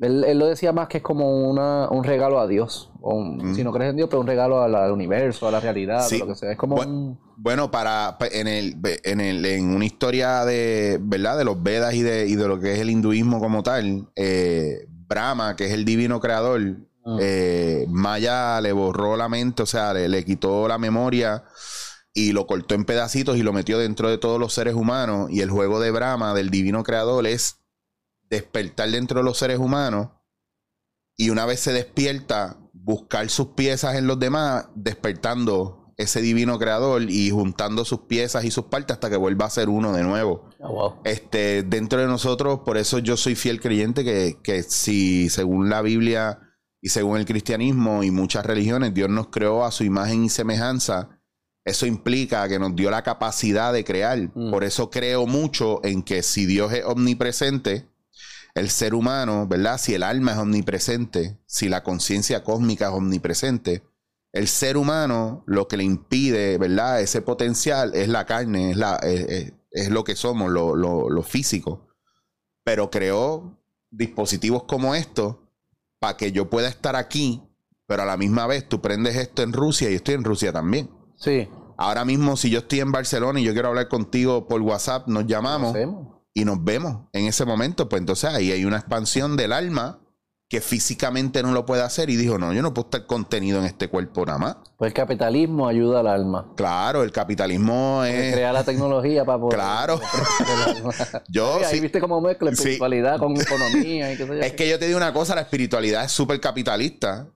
Él, 0.00 0.38
lo 0.38 0.46
decía 0.46 0.72
más 0.72 0.86
que 0.86 0.98
es 0.98 1.02
como 1.02 1.48
una, 1.50 1.88
un 1.90 2.04
regalo 2.04 2.38
a 2.38 2.46
Dios. 2.46 2.92
O 3.00 3.20
Si 3.54 3.64
no 3.64 3.72
crees 3.72 3.90
en 3.90 3.96
Dios, 3.96 4.08
pero 4.08 4.20
un 4.20 4.28
regalo 4.28 4.62
al, 4.62 4.92
universo, 4.92 5.48
a 5.48 5.50
la 5.50 5.58
realidad, 5.58 6.08
lo 6.18 6.26
que 6.28 6.34
sea. 6.36 6.52
Es 6.52 6.58
como 6.58 6.76
bueno, 6.76 7.18
bueno, 7.36 7.70
para 7.70 8.16
en 8.30 8.46
el, 8.46 8.76
en 9.02 9.20
el 9.20 9.44
en 9.44 9.74
una 9.74 9.84
historia 9.84 10.44
de 10.44 10.98
verdad 11.00 11.36
de 11.36 11.44
los 11.44 11.60
Vedas 11.60 11.94
y 11.94 12.02
de, 12.02 12.26
y 12.26 12.36
de 12.36 12.46
lo 12.46 12.60
que 12.60 12.74
es 12.74 12.78
el 12.78 12.90
hinduismo 12.90 13.40
como 13.40 13.64
tal, 13.64 14.08
eh, 14.14 14.86
Brahma, 15.08 15.56
que 15.56 15.66
es 15.66 15.72
el 15.72 15.84
divino 15.84 16.20
creador, 16.20 16.60
ah. 17.04 17.16
eh, 17.20 17.86
Maya 17.88 18.60
le 18.60 18.70
borró 18.70 19.16
la 19.16 19.28
mente, 19.28 19.64
o 19.64 19.66
sea, 19.66 19.92
le, 19.94 20.08
le 20.08 20.24
quitó 20.24 20.68
la 20.68 20.78
memoria 20.78 21.42
y 22.18 22.32
lo 22.32 22.48
cortó 22.48 22.74
en 22.74 22.84
pedacitos 22.84 23.36
y 23.36 23.42
lo 23.42 23.52
metió 23.52 23.78
dentro 23.78 24.10
de 24.10 24.18
todos 24.18 24.40
los 24.40 24.52
seres 24.52 24.74
humanos. 24.74 25.30
Y 25.30 25.40
el 25.40 25.50
juego 25.50 25.78
de 25.78 25.92
Brahma, 25.92 26.34
del 26.34 26.50
divino 26.50 26.82
creador, 26.82 27.26
es 27.28 27.60
despertar 28.28 28.90
dentro 28.90 29.20
de 29.20 29.24
los 29.24 29.38
seres 29.38 29.58
humanos 29.58 30.08
y 31.16 31.30
una 31.30 31.46
vez 31.46 31.60
se 31.60 31.72
despierta, 31.72 32.58
buscar 32.72 33.28
sus 33.28 33.48
piezas 33.48 33.94
en 33.94 34.08
los 34.08 34.18
demás, 34.18 34.66
despertando 34.74 35.92
ese 35.96 36.20
divino 36.20 36.58
creador 36.58 37.02
y 37.08 37.30
juntando 37.30 37.84
sus 37.84 38.00
piezas 38.02 38.44
y 38.44 38.50
sus 38.50 38.66
partes 38.66 38.94
hasta 38.94 39.10
que 39.10 39.16
vuelva 39.16 39.46
a 39.46 39.50
ser 39.50 39.68
uno 39.68 39.92
de 39.92 40.02
nuevo. 40.02 40.50
Oh, 40.60 41.00
este, 41.04 41.62
dentro 41.62 42.00
de 42.00 42.06
nosotros, 42.06 42.60
por 42.64 42.78
eso 42.78 42.98
yo 42.98 43.16
soy 43.16 43.36
fiel 43.36 43.60
creyente 43.60 44.04
que, 44.04 44.38
que 44.42 44.64
si 44.64 45.28
según 45.28 45.68
la 45.70 45.82
Biblia 45.82 46.40
y 46.80 46.88
según 46.88 47.18
el 47.18 47.26
cristianismo 47.26 48.02
y 48.02 48.10
muchas 48.10 48.44
religiones, 48.44 48.94
Dios 48.94 49.08
nos 49.08 49.28
creó 49.28 49.64
a 49.64 49.70
su 49.70 49.84
imagen 49.84 50.24
y 50.24 50.28
semejanza 50.28 51.17
eso 51.68 51.86
implica 51.86 52.48
que 52.48 52.58
nos 52.58 52.74
dio 52.74 52.90
la 52.90 53.02
capacidad 53.02 53.72
de 53.72 53.84
crear. 53.84 54.18
Mm. 54.34 54.50
Por 54.50 54.64
eso 54.64 54.90
creo 54.90 55.26
mucho 55.26 55.84
en 55.84 56.02
que 56.02 56.22
si 56.22 56.46
Dios 56.46 56.72
es 56.72 56.84
omnipresente, 56.84 57.86
el 58.54 58.70
ser 58.70 58.94
humano, 58.94 59.46
¿verdad? 59.46 59.78
Si 59.78 59.94
el 59.94 60.02
alma 60.02 60.32
es 60.32 60.38
omnipresente, 60.38 61.38
si 61.46 61.68
la 61.68 61.82
conciencia 61.82 62.42
cósmica 62.42 62.86
es 62.86 62.92
omnipresente, 62.92 63.82
el 64.32 64.48
ser 64.48 64.76
humano 64.76 65.44
lo 65.46 65.68
que 65.68 65.76
le 65.76 65.84
impide, 65.84 66.58
¿verdad? 66.58 67.00
Ese 67.00 67.22
potencial 67.22 67.94
es 67.94 68.08
la 68.08 68.26
carne, 68.26 68.70
es, 68.70 68.76
la, 68.76 68.96
es, 69.02 69.90
lo 69.90 70.04
que 70.04 70.16
somos, 70.16 70.50
lo, 70.50 70.74
lo, 70.74 71.22
físico. 71.22 71.86
Pero 72.64 72.90
creó 72.90 73.58
dispositivos 73.90 74.64
como 74.64 74.94
estos 74.94 75.36
para 75.98 76.16
que 76.16 76.32
yo 76.32 76.50
pueda 76.50 76.68
estar 76.68 76.96
aquí, 76.96 77.42
pero 77.86 78.02
a 78.02 78.06
la 78.06 78.16
misma 78.16 78.46
vez 78.46 78.68
tú 78.68 78.80
prendes 78.80 79.16
esto 79.16 79.42
en 79.42 79.52
Rusia 79.52 79.90
y 79.90 79.94
estoy 79.94 80.14
en 80.14 80.24
Rusia 80.24 80.52
también. 80.52 80.97
Sí. 81.18 81.48
Ahora 81.76 82.04
mismo, 82.04 82.36
si 82.36 82.50
yo 82.50 82.60
estoy 82.60 82.80
en 82.80 82.90
Barcelona 82.90 83.40
y 83.40 83.44
yo 83.44 83.52
quiero 83.52 83.68
hablar 83.68 83.88
contigo 83.88 84.48
por 84.48 84.60
WhatsApp, 84.62 85.06
nos 85.06 85.26
llamamos 85.26 85.76
y 86.34 86.44
nos 86.44 86.62
vemos 86.64 87.06
en 87.12 87.26
ese 87.26 87.44
momento. 87.44 87.88
Pues 87.88 88.00
entonces 88.00 88.30
ahí 88.30 88.50
hay 88.50 88.64
una 88.64 88.78
expansión 88.78 89.36
del 89.36 89.52
alma 89.52 90.00
que 90.48 90.62
físicamente 90.62 91.42
no 91.42 91.52
lo 91.52 91.66
puede 91.66 91.82
hacer 91.82 92.08
y 92.08 92.16
dijo, 92.16 92.38
no, 92.38 92.54
yo 92.54 92.62
no 92.62 92.72
puedo 92.72 92.86
estar 92.86 93.06
contenido 93.06 93.58
en 93.58 93.66
este 93.66 93.88
cuerpo 93.88 94.24
nada 94.24 94.38
más. 94.38 94.56
Pues 94.78 94.88
el 94.88 94.94
capitalismo 94.94 95.68
ayuda 95.68 96.00
al 96.00 96.06
alma. 96.06 96.52
Claro, 96.56 97.02
el 97.02 97.12
capitalismo 97.12 98.02
es... 98.04 98.32
Crea 98.32 98.52
la 98.52 98.64
tecnología 98.64 99.26
para 99.26 99.38
poder... 99.38 99.56
Claro. 99.58 100.00
yo, 101.28 101.60
ahí 101.66 101.80
viste 101.80 102.00
cómo 102.00 102.22
mezcla 102.22 102.50
espiritualidad 102.50 103.18
con 103.18 103.38
economía 103.38 104.12
y 104.12 104.16
qué 104.16 104.26
sé 104.26 104.28
yo. 104.28 104.40
Es 104.40 104.52
que 104.54 104.68
yo 104.68 104.78
te 104.78 104.86
digo 104.86 104.96
una 104.96 105.12
cosa, 105.12 105.34
la 105.34 105.42
espiritualidad 105.42 106.04
es 106.04 106.12
súper 106.12 106.40
capitalista. 106.40 107.28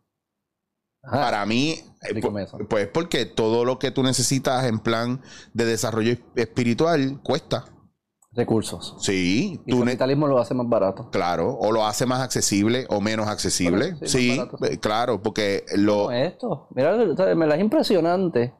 Para 1.03 1.45
mí, 1.47 1.81
eh, 2.03 2.21
pues 2.69 2.87
porque 2.87 3.27
todo 3.27 3.65
lo 3.65 3.79
que 3.79 3.91
tú 3.91 4.05
necesitas 4.05 4.65
en 4.67 4.79
plan 4.79 5.21
de 5.53 5.65
desarrollo 5.65 6.17
espiritual 6.37 7.21
cuesta. 7.25 7.65
Recursos. 8.31 8.97
Sí. 9.01 9.61
Y 9.67 9.73
el 9.73 9.85
capitalismo 9.85 10.27
lo 10.27 10.39
hace 10.39 10.55
más 10.55 10.69
barato. 10.69 11.11
Claro, 11.11 11.55
o 11.59 11.73
lo 11.73 11.85
hace 11.85 12.07
más 12.07 12.21
accesible 12.21 12.87
o 12.89 13.01
menos 13.01 13.27
accesible. 13.27 13.97
sí, 14.07 14.41
eh, 14.63 14.79
claro, 14.79 15.21
porque 15.21 15.65
lo... 15.77 16.11
esto, 16.13 16.69
mira, 16.75 16.97
me 17.35 17.47
la 17.47 17.57
es 17.57 17.61
impresionante. 17.61 18.55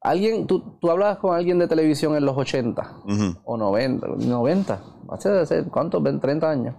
Alguien, 0.00 0.46
tú, 0.46 0.78
tú 0.80 0.90
hablabas 0.90 1.18
con 1.18 1.36
alguien 1.36 1.58
de 1.58 1.68
televisión 1.68 2.16
en 2.16 2.24
los 2.26 2.36
80 2.36 3.02
o 3.44 3.56
90, 3.56 4.06
90, 4.06 4.82
hace, 5.10 5.28
hace 5.38 5.64
¿cuántos? 5.64 6.02
30 6.02 6.50
años. 6.50 6.74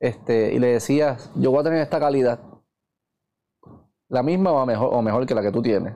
Este, 0.00 0.54
y 0.54 0.58
le 0.58 0.68
decías, 0.68 1.30
yo 1.34 1.50
voy 1.50 1.60
a 1.60 1.64
tener 1.64 1.80
esta 1.80 2.00
calidad 2.00 2.40
la 4.08 4.22
misma 4.22 4.52
o 4.52 4.66
mejor, 4.66 4.90
o 4.92 5.02
mejor 5.02 5.26
que 5.26 5.34
la 5.34 5.42
que 5.42 5.52
tú 5.52 5.62
tienes. 5.62 5.94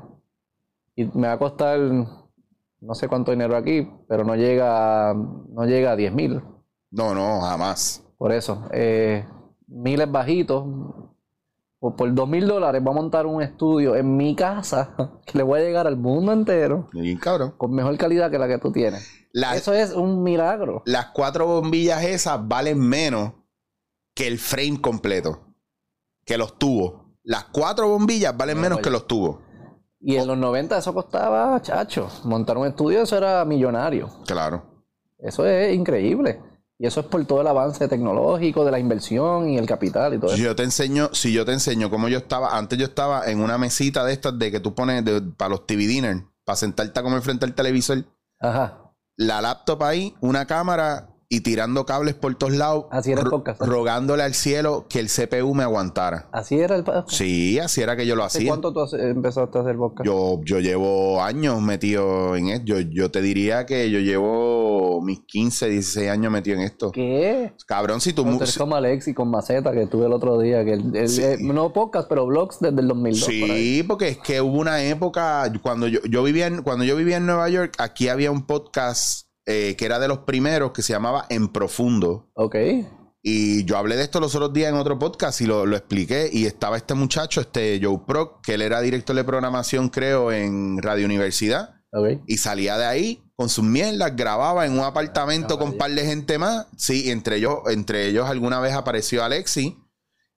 Y 0.94 1.06
me 1.06 1.28
va 1.28 1.34
a 1.34 1.38
costar 1.38 1.78
no 2.82 2.94
sé 2.94 3.08
cuánto 3.08 3.30
dinero 3.30 3.56
aquí, 3.56 3.88
pero 4.08 4.24
no 4.24 4.34
llega, 4.34 5.14
no 5.14 5.64
llega 5.64 5.92
a 5.92 5.96
10 5.96 6.12
mil. 6.12 6.42
No, 6.90 7.14
no, 7.14 7.40
jamás. 7.40 8.04
Por 8.18 8.32
eso, 8.32 8.68
eh, 8.72 9.24
miles 9.68 10.10
bajitos. 10.10 10.64
Por, 11.78 11.96
por 11.96 12.12
2 12.12 12.28
mil 12.28 12.46
dólares 12.46 12.82
voy 12.82 12.92
a 12.92 12.96
montar 12.96 13.26
un 13.26 13.40
estudio 13.40 13.96
en 13.96 14.16
mi 14.16 14.36
casa 14.36 14.94
que 15.26 15.38
le 15.38 15.44
voy 15.44 15.60
a 15.60 15.64
llegar 15.64 15.86
al 15.86 15.96
mundo 15.96 16.32
entero. 16.32 16.88
Bien, 16.92 17.18
cabrón. 17.18 17.54
Con 17.56 17.72
mejor 17.72 17.96
calidad 17.96 18.30
que 18.30 18.38
la 18.38 18.48
que 18.48 18.58
tú 18.58 18.72
tienes. 18.72 19.08
Eso 19.32 19.72
es 19.72 19.92
un 19.92 20.22
milagro. 20.22 20.82
Las 20.84 21.06
cuatro 21.06 21.46
bombillas 21.46 22.04
esas 22.04 22.46
valen 22.46 22.78
menos 22.78 23.32
que 24.14 24.26
el 24.26 24.38
frame 24.38 24.80
completo. 24.80 25.54
Que 26.24 26.36
los 26.36 26.58
tubos. 26.58 27.01
Las 27.24 27.44
cuatro 27.44 27.88
bombillas 27.88 28.36
valen 28.36 28.60
menos 28.60 28.80
que 28.80 28.90
los 28.90 29.06
tubos. 29.06 29.38
Y 30.00 30.16
en 30.16 30.26
los 30.26 30.36
90 30.36 30.78
eso 30.78 30.92
costaba, 30.92 31.60
chacho. 31.62 32.08
Montar 32.24 32.58
un 32.58 32.66
estudio, 32.66 33.02
eso 33.02 33.16
era 33.16 33.44
millonario. 33.44 34.08
Claro. 34.26 34.64
Eso 35.18 35.46
es 35.46 35.74
increíble. 35.74 36.40
Y 36.78 36.86
eso 36.86 36.98
es 36.98 37.06
por 37.06 37.24
todo 37.24 37.42
el 37.42 37.46
avance 37.46 37.86
tecnológico, 37.86 38.64
de 38.64 38.72
la 38.72 38.80
inversión 38.80 39.48
y 39.48 39.56
el 39.56 39.66
capital 39.66 40.14
y 40.14 40.18
todo 40.18 40.30
si 40.30 40.40
eso. 40.40 40.44
Yo 40.44 40.56
te 40.56 40.64
enseño, 40.64 41.10
si 41.12 41.32
yo 41.32 41.44
te 41.44 41.52
enseño 41.52 41.90
cómo 41.90 42.08
yo 42.08 42.18
estaba, 42.18 42.58
antes 42.58 42.76
yo 42.76 42.86
estaba 42.86 43.30
en 43.30 43.40
una 43.40 43.56
mesita 43.56 44.04
de 44.04 44.12
estas 44.14 44.36
de 44.36 44.50
que 44.50 44.58
tú 44.58 44.74
pones 44.74 45.04
para 45.36 45.50
los 45.50 45.64
TV 45.64 45.86
dinner, 45.86 46.24
para 46.44 46.56
sentarte 46.56 47.00
como 47.00 47.22
frente 47.22 47.44
al 47.44 47.54
televisor. 47.54 48.04
Ajá. 48.40 48.92
La 49.14 49.40
laptop 49.40 49.84
ahí, 49.84 50.16
una 50.20 50.46
cámara 50.46 51.11
y 51.34 51.40
tirando 51.40 51.86
cables 51.86 52.14
por 52.14 52.34
todos 52.34 52.52
lados. 52.52 52.84
Así 52.90 53.10
era 53.10 53.22
el 53.22 53.30
podcast. 53.30 53.62
¿eh? 53.62 53.64
Rogándole 53.66 54.22
al 54.22 54.34
cielo 54.34 54.84
que 54.88 54.98
el 55.00 55.08
CPU 55.08 55.54
me 55.54 55.62
aguantara. 55.62 56.28
Así 56.30 56.58
era 56.58 56.76
el 56.76 56.84
podcast. 56.84 57.08
Sí, 57.10 57.58
así 57.58 57.80
era 57.80 57.96
que 57.96 58.06
yo 58.06 58.14
lo 58.16 58.24
¿Hace 58.24 58.38
hacía. 58.38 58.50
cuánto 58.50 58.72
tú 58.74 58.84
empezaste 58.96 59.56
a 59.58 59.62
hacer 59.62 59.76
podcast? 59.76 60.06
Yo, 60.06 60.40
yo 60.44 60.60
llevo 60.60 61.22
años 61.22 61.60
metido 61.62 62.36
en 62.36 62.48
esto. 62.50 62.66
Yo, 62.66 62.80
yo 62.80 63.10
te 63.10 63.22
diría 63.22 63.64
que 63.64 63.90
yo 63.90 63.98
llevo 64.00 65.00
mis 65.00 65.20
15, 65.20 65.70
16 65.70 66.10
años 66.10 66.30
metido 66.30 66.58
en 66.58 66.64
esto. 66.64 66.90
¿Qué? 66.92 67.54
Cabrón, 67.66 68.02
si 68.02 68.12
tú... 68.12 68.26
Eres 68.28 68.58
como 68.58 68.76
Alexi 68.76 69.14
con 69.14 69.30
Maceta 69.30 69.72
que 69.72 69.86
tuve 69.86 70.06
el 70.06 70.12
otro 70.12 70.38
día. 70.38 70.62
Que 70.64 70.74
el- 70.74 70.94
el- 70.94 71.08
Sí. 71.08 71.22
eh, 71.22 71.38
no 71.40 71.72
podcast, 71.72 72.08
pero 72.10 72.26
vlogs 72.26 72.58
desde 72.60 72.78
el 72.80 72.88
2002. 72.88 73.24
por 73.24 73.32
ahí. 73.32 73.76
Sí, 73.78 73.82
porque 73.82 74.08
es 74.08 74.18
que 74.18 74.40
hubo 74.42 74.58
una 74.58 74.82
época 74.84 75.50
cuando 75.62 75.88
yo, 75.88 76.00
yo 76.10 76.22
vivía 76.22 76.46
en, 76.46 76.62
cuando 76.62 76.84
yo 76.84 76.94
vivía 76.94 77.16
en 77.16 77.24
Nueva 77.26 77.48
York, 77.48 77.74
aquí 77.78 78.08
había 78.08 78.30
un 78.30 78.46
podcast 78.46 79.26
eh, 79.46 79.74
que 79.76 79.84
era 79.84 79.98
de 79.98 80.08
los 80.08 80.18
primeros 80.20 80.72
que 80.72 80.82
se 80.82 80.92
llamaba 80.92 81.26
En 81.28 81.48
Profundo. 81.48 82.30
Ok. 82.34 82.56
Y 83.24 83.64
yo 83.64 83.76
hablé 83.76 83.96
de 83.96 84.02
esto 84.02 84.18
los 84.18 84.34
otros 84.34 84.52
días 84.52 84.70
en 84.72 84.76
otro 84.78 84.98
podcast 84.98 85.40
y 85.40 85.46
lo, 85.46 85.64
lo 85.64 85.76
expliqué. 85.76 86.28
Y 86.32 86.46
estaba 86.46 86.76
este 86.76 86.94
muchacho, 86.94 87.40
este 87.40 87.78
Joe 87.82 88.00
Proc, 88.06 88.44
que 88.44 88.54
él 88.54 88.62
era 88.62 88.80
director 88.80 89.14
de 89.14 89.22
programación, 89.24 89.88
creo, 89.90 90.32
en 90.32 90.82
Radio 90.82 91.06
Universidad. 91.06 91.76
Ok. 91.92 92.22
Y 92.26 92.38
salía 92.38 92.76
de 92.78 92.84
ahí 92.86 93.22
con 93.36 93.48
sus 93.48 93.64
mierdas, 93.64 94.14
grababa 94.16 94.66
en 94.66 94.72
un 94.72 94.80
apartamento 94.84 95.58
con 95.58 95.70
un 95.70 95.78
par 95.78 95.90
de 95.92 96.04
gente 96.04 96.36
más. 96.38 96.66
Sí, 96.76 97.10
entre 97.10 97.36
ellos, 97.36 97.58
entre 97.68 98.06
ellos 98.08 98.28
alguna 98.28 98.58
vez 98.60 98.72
apareció 98.74 99.22
Alexi. 99.22 99.76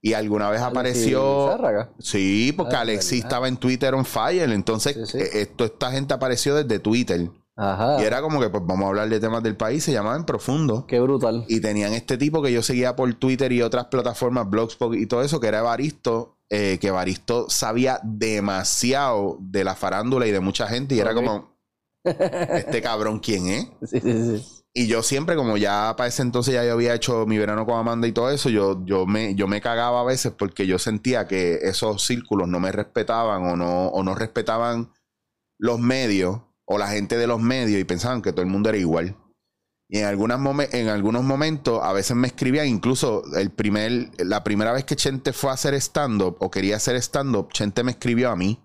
Y 0.02 0.14
alguna 0.14 0.52
vez 0.52 0.62
apareció. 0.62 1.48
Zárraga. 1.50 1.92
Sí, 2.00 2.54
porque 2.56 2.76
Ah, 2.76 2.82
Alexi 2.82 3.16
verdad. 3.16 3.28
estaba 3.28 3.48
en 3.48 3.58
Twitter 3.58 3.96
on 3.96 4.06
fire. 4.06 4.52
Entonces, 4.52 4.96
Sí, 5.10 5.18
sí. 5.18 5.18
eh, 5.18 5.42
esto, 5.42 5.66
esta 5.66 5.90
gente 5.92 6.14
apareció 6.14 6.54
desde 6.54 6.78
Twitter. 6.78 7.32
Ajá. 7.58 8.02
Y 8.02 8.04
era 8.04 8.22
como 8.22 8.40
que, 8.42 8.50
pues 8.50 8.64
vamos 8.66 8.86
a 8.86 8.90
hablar 8.90 9.10
de 9.10 9.20
temas 9.20 9.42
del 9.44 9.56
país. 9.56 9.84
Se 9.84 9.94
llamaban 9.94 10.26
Profundo. 10.26 10.86
Qué 10.88 11.00
brutal. 11.00 11.46
Y 11.48 11.62
tenían 11.62 11.94
este 11.94 12.18
tipo 12.18 12.42
que 12.42 12.52
yo 12.52 12.62
seguía 12.62 12.96
por 12.96 13.14
Twitter 13.16 13.52
y 13.52 13.62
otras 13.62 13.86
plataformas, 13.86 14.50
Blogspot 14.50 14.94
y 14.96 15.06
todo 15.08 15.22
eso, 15.22 15.40
que 15.40 15.48
era 15.48 15.60
Evaristo. 15.60 16.38
eh, 16.50 16.78
que 16.80 16.88
Evaristo 16.90 17.50
sabía 17.50 18.00
demasiado 18.04 19.38
de 19.40 19.64
la 19.64 19.76
farándula 19.76 20.28
y 20.28 20.32
de 20.32 20.40
mucha 20.42 20.68
gente. 20.68 20.96
Y 20.96 21.00
era 21.00 21.14
como, 21.14 21.56
este 22.04 22.82
cabrón, 22.82 23.20
¿quién 23.20 23.48
es? 23.48 23.68
Sí, 23.90 24.00
sí, 24.02 24.38
sí. 24.38 24.46
Y 24.78 24.88
yo 24.88 25.02
siempre, 25.04 25.38
como 25.38 25.56
ya 25.56 25.96
para 25.96 26.10
ese 26.10 26.22
entonces 26.22 26.54
ya 26.54 26.66
yo 26.66 26.74
había 26.74 26.94
hecho 26.94 27.26
mi 27.26 27.38
verano 27.38 27.66
con 27.66 27.80
Amanda 27.80 28.08
y 28.08 28.12
todo 28.12 28.30
eso, 28.30 28.50
yo, 28.50 28.84
yo, 28.86 29.06
me, 29.06 29.34
yo 29.34 29.48
me 29.48 29.62
cagaba 29.62 30.02
a 30.02 30.04
veces 30.04 30.34
porque 30.38 30.68
yo 30.68 30.78
sentía 30.80 31.28
que 31.28 31.60
esos 31.62 32.06
círculos 32.06 32.50
no 32.50 32.60
me 32.60 32.74
respetaban 32.74 33.44
o 33.46 33.56
no, 33.56 33.88
o 33.88 34.04
no 34.04 34.16
respetaban 34.16 34.92
los 35.58 35.80
medios 35.80 36.42
o 36.68 36.78
la 36.78 36.88
gente 36.88 37.18
de 37.18 37.28
los 37.28 37.40
medios 37.42 37.80
y 37.80 37.84
pensaban 37.84 38.22
que 38.22 38.32
todo 38.32 38.42
el 38.42 38.48
mundo 38.48 38.70
era 38.70 38.78
igual. 38.78 39.18
Y 39.88 40.00
en, 40.00 40.06
algunas 40.06 40.40
momen- 40.40 40.70
en 40.74 40.88
algunos 40.88 41.24
momentos 41.24 41.80
a 41.84 41.94
veces 41.94 42.18
me 42.18 42.28
escribían, 42.28 42.68
incluso 42.68 43.24
el 43.36 43.52
primer, 43.52 44.10
la 44.18 44.44
primera 44.44 44.72
vez 44.74 44.84
que 44.84 44.96
Chente 44.96 45.32
fue 45.32 45.52
a 45.52 45.54
hacer 45.54 45.76
stand-up 45.76 46.38
o 46.40 46.50
quería 46.50 46.78
hacer 46.78 46.96
stand-up, 46.96 47.52
Chente 47.52 47.84
me 47.84 47.92
escribió 47.92 48.32
a 48.32 48.36
mí. 48.36 48.60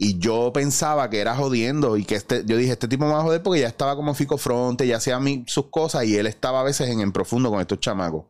Y 0.00 0.18
yo 0.18 0.52
pensaba 0.52 1.10
que 1.10 1.18
era 1.20 1.34
jodiendo 1.34 1.96
y 1.96 2.04
que 2.04 2.14
este, 2.14 2.44
yo 2.44 2.56
dije, 2.56 2.72
este 2.72 2.88
tipo 2.88 3.06
me 3.06 3.12
va 3.12 3.20
a 3.20 3.22
joder 3.22 3.42
porque 3.42 3.60
ya 3.60 3.66
estaba 3.68 3.96
como 3.96 4.14
Fico 4.14 4.38
Fronte, 4.38 4.86
ya 4.86 4.98
hacía 4.98 5.18
sus 5.46 5.70
cosas 5.70 6.04
y 6.04 6.16
él 6.16 6.26
estaba 6.26 6.60
a 6.60 6.64
veces 6.64 6.88
en, 6.90 7.00
en 7.00 7.10
profundo 7.10 7.50
con 7.50 7.60
estos 7.60 7.80
chamacos. 7.80 8.26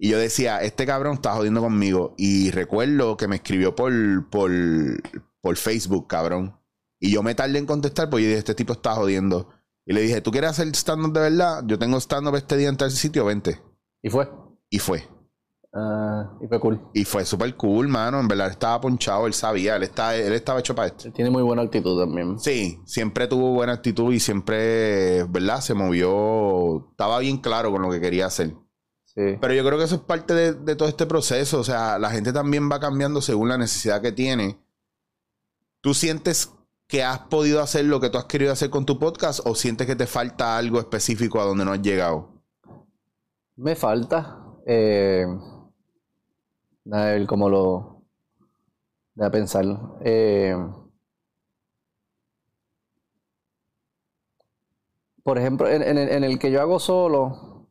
Y 0.00 0.10
yo 0.10 0.18
decía, 0.18 0.62
este 0.62 0.86
cabrón 0.86 1.14
está 1.14 1.34
jodiendo 1.34 1.60
conmigo. 1.60 2.14
Y 2.16 2.52
recuerdo 2.52 3.16
que 3.16 3.26
me 3.26 3.36
escribió 3.36 3.74
por, 3.74 3.92
por, 4.30 4.50
por 5.42 5.56
Facebook, 5.56 6.06
cabrón. 6.06 6.57
Y 7.00 7.12
yo 7.12 7.22
me 7.22 7.34
tardé 7.34 7.58
en 7.58 7.66
contestar 7.66 8.10
porque 8.10 8.24
yo 8.24 8.28
dije, 8.28 8.38
este 8.38 8.54
tipo 8.54 8.72
está 8.72 8.94
jodiendo. 8.94 9.48
Y 9.86 9.92
le 9.92 10.02
dije, 10.02 10.20
¿tú 10.20 10.30
quieres 10.30 10.50
hacer 10.50 10.68
stand-up 10.68 11.12
de 11.12 11.20
verdad? 11.20 11.62
Yo 11.66 11.78
tengo 11.78 11.98
stand-up 11.98 12.36
este 12.36 12.56
día 12.56 12.68
en 12.68 12.76
tal 12.76 12.90
sitio, 12.90 13.24
vente. 13.24 13.60
Y 14.02 14.10
fue. 14.10 14.28
Y 14.68 14.78
fue. 14.78 15.08
Ah, 15.72 16.36
y 16.42 16.46
fue 16.46 16.60
cool. 16.60 16.80
Y 16.92 17.04
fue 17.04 17.24
súper 17.24 17.54
cool, 17.56 17.88
mano. 17.88 18.20
En 18.20 18.28
verdad 18.28 18.46
él 18.46 18.52
estaba 18.52 18.80
ponchado, 18.80 19.26
él 19.26 19.34
sabía, 19.34 19.76
él, 19.76 19.84
estaba, 19.84 20.14
él 20.14 20.32
estaba 20.32 20.60
hecho 20.60 20.74
para 20.74 20.88
esto. 20.88 21.06
Él 21.06 21.12
tiene 21.12 21.30
muy 21.30 21.42
buena 21.42 21.62
actitud 21.62 21.98
también. 21.98 22.38
Sí, 22.38 22.80
siempre 22.84 23.28
tuvo 23.28 23.52
buena 23.52 23.74
actitud 23.74 24.12
y 24.12 24.20
siempre, 24.20 25.24
¿verdad? 25.24 25.60
Se 25.60 25.74
movió, 25.74 26.90
estaba 26.90 27.18
bien 27.20 27.38
claro 27.38 27.70
con 27.70 27.82
lo 27.82 27.90
que 27.90 28.00
quería 28.00 28.26
hacer. 28.26 28.54
Sí. 29.04 29.38
Pero 29.40 29.54
yo 29.54 29.64
creo 29.64 29.78
que 29.78 29.84
eso 29.84 29.96
es 29.96 30.00
parte 30.02 30.34
de, 30.34 30.52
de 30.52 30.76
todo 30.76 30.88
este 30.88 31.06
proceso. 31.06 31.60
O 31.60 31.64
sea, 31.64 31.98
la 31.98 32.10
gente 32.10 32.32
también 32.32 32.70
va 32.70 32.80
cambiando 32.80 33.20
según 33.20 33.48
la 33.48 33.58
necesidad 33.58 34.00
que 34.02 34.12
tiene. 34.12 34.58
¿Tú 35.80 35.94
sientes 35.94 36.52
que 36.88 37.04
has 37.04 37.18
podido 37.20 37.60
hacer 37.60 37.84
lo 37.84 38.00
que 38.00 38.08
tú 38.10 38.18
has 38.18 38.24
querido 38.24 38.50
hacer 38.52 38.70
con 38.70 38.86
tu 38.86 38.98
podcast 38.98 39.40
o 39.46 39.54
sientes 39.54 39.86
que 39.86 39.94
te 39.94 40.06
falta 40.06 40.56
algo 40.56 40.78
específico 40.80 41.40
a 41.40 41.44
donde 41.44 41.64
no 41.64 41.72
has 41.72 41.82
llegado? 41.82 42.30
Me 43.56 43.76
falta. 43.76 44.42
Eh, 44.66 45.26
a 46.90 47.00
ver 47.04 47.26
cómo 47.26 47.48
lo. 47.50 48.02
Deja 49.14 49.30
pensar. 49.30 49.64
Eh, 50.02 50.56
por 55.22 55.38
ejemplo, 55.38 55.68
en, 55.68 55.82
en 55.82 55.98
el, 55.98 56.08
en 56.08 56.24
el 56.24 56.38
que 56.38 56.50
yo 56.50 56.60
hago 56.60 56.78
solo, 56.78 57.66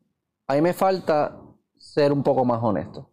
a 0.48 0.54
mí 0.56 0.62
me 0.62 0.74
falta 0.74 1.40
ser 1.78 2.12
un 2.12 2.22
poco 2.24 2.46
más 2.46 2.62
honesto. 2.62 3.10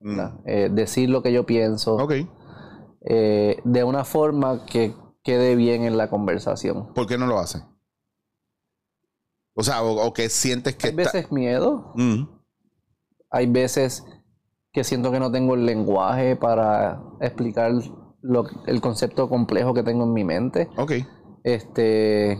Mm. 0.00 0.20
Eh, 0.44 0.68
decir 0.70 1.08
lo 1.10 1.22
que 1.22 1.32
yo 1.32 1.44
pienso 1.44 1.96
Ok. 1.96 2.12
eh, 3.00 3.60
de 3.64 3.82
una 3.84 4.04
forma 4.04 4.64
que 4.66 4.94
quede 5.28 5.56
bien 5.56 5.82
en 5.84 5.98
la 5.98 6.08
conversación. 6.08 6.94
¿Por 6.94 7.06
qué 7.06 7.18
no 7.18 7.26
lo 7.26 7.38
haces? 7.38 7.62
O 9.54 9.62
sea, 9.62 9.82
o, 9.82 10.06
o 10.06 10.12
que 10.14 10.30
sientes 10.30 10.74
que 10.76 10.86
Hay 10.86 10.90
está- 10.96 11.02
veces 11.18 11.30
miedo, 11.30 11.92
Mm. 11.96 12.22
hay 13.30 13.46
veces 13.46 14.04
que 14.72 14.84
siento 14.84 15.12
que 15.12 15.20
no 15.20 15.30
tengo 15.30 15.54
el 15.54 15.66
lenguaje 15.66 16.34
para 16.36 17.02
explicar 17.20 17.72
lo- 18.22 18.46
el 18.66 18.80
concepto 18.80 19.28
complejo 19.28 19.74
que 19.74 19.82
tengo 19.82 20.04
en 20.04 20.14
mi 20.14 20.24
mente. 20.24 20.70
Ok. 20.78 20.92
Este, 21.44 22.38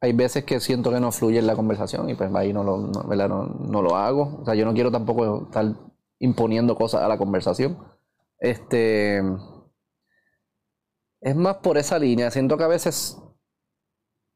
hay 0.00 0.12
veces 0.14 0.44
que 0.44 0.60
siento 0.60 0.90
que 0.90 1.00
no 1.00 1.12
fluye 1.12 1.38
en 1.38 1.46
la 1.46 1.54
conversación 1.56 2.08
y 2.08 2.14
pues 2.14 2.34
ahí 2.34 2.54
no 2.54 2.64
lo, 2.64 2.78
no, 2.78 3.02
¿verdad? 3.08 3.28
no, 3.28 3.44
no 3.44 3.82
lo 3.82 3.94
hago. 3.96 4.38
O 4.40 4.44
sea, 4.46 4.54
yo 4.54 4.64
no 4.64 4.72
quiero 4.72 4.90
tampoco 4.90 5.42
estar 5.44 5.66
imponiendo 6.18 6.76
cosas 6.76 7.02
a 7.02 7.08
la 7.08 7.18
conversación. 7.18 7.76
Este, 8.38 9.20
es 11.24 11.34
más 11.34 11.56
por 11.56 11.78
esa 11.78 11.98
línea. 11.98 12.30
Siento 12.30 12.56
que 12.58 12.64
a 12.64 12.68
veces 12.68 13.18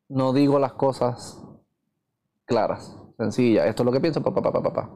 no 0.08 0.32
digo 0.32 0.58
las 0.58 0.72
cosas 0.72 1.44
claras, 2.46 2.96
sencillas. 3.18 3.66
Esto 3.66 3.82
es 3.82 3.86
lo 3.86 3.92
que 3.92 4.00
pienso, 4.00 4.22
papá, 4.22 4.40
papá, 4.42 4.62
papá. 4.62 4.90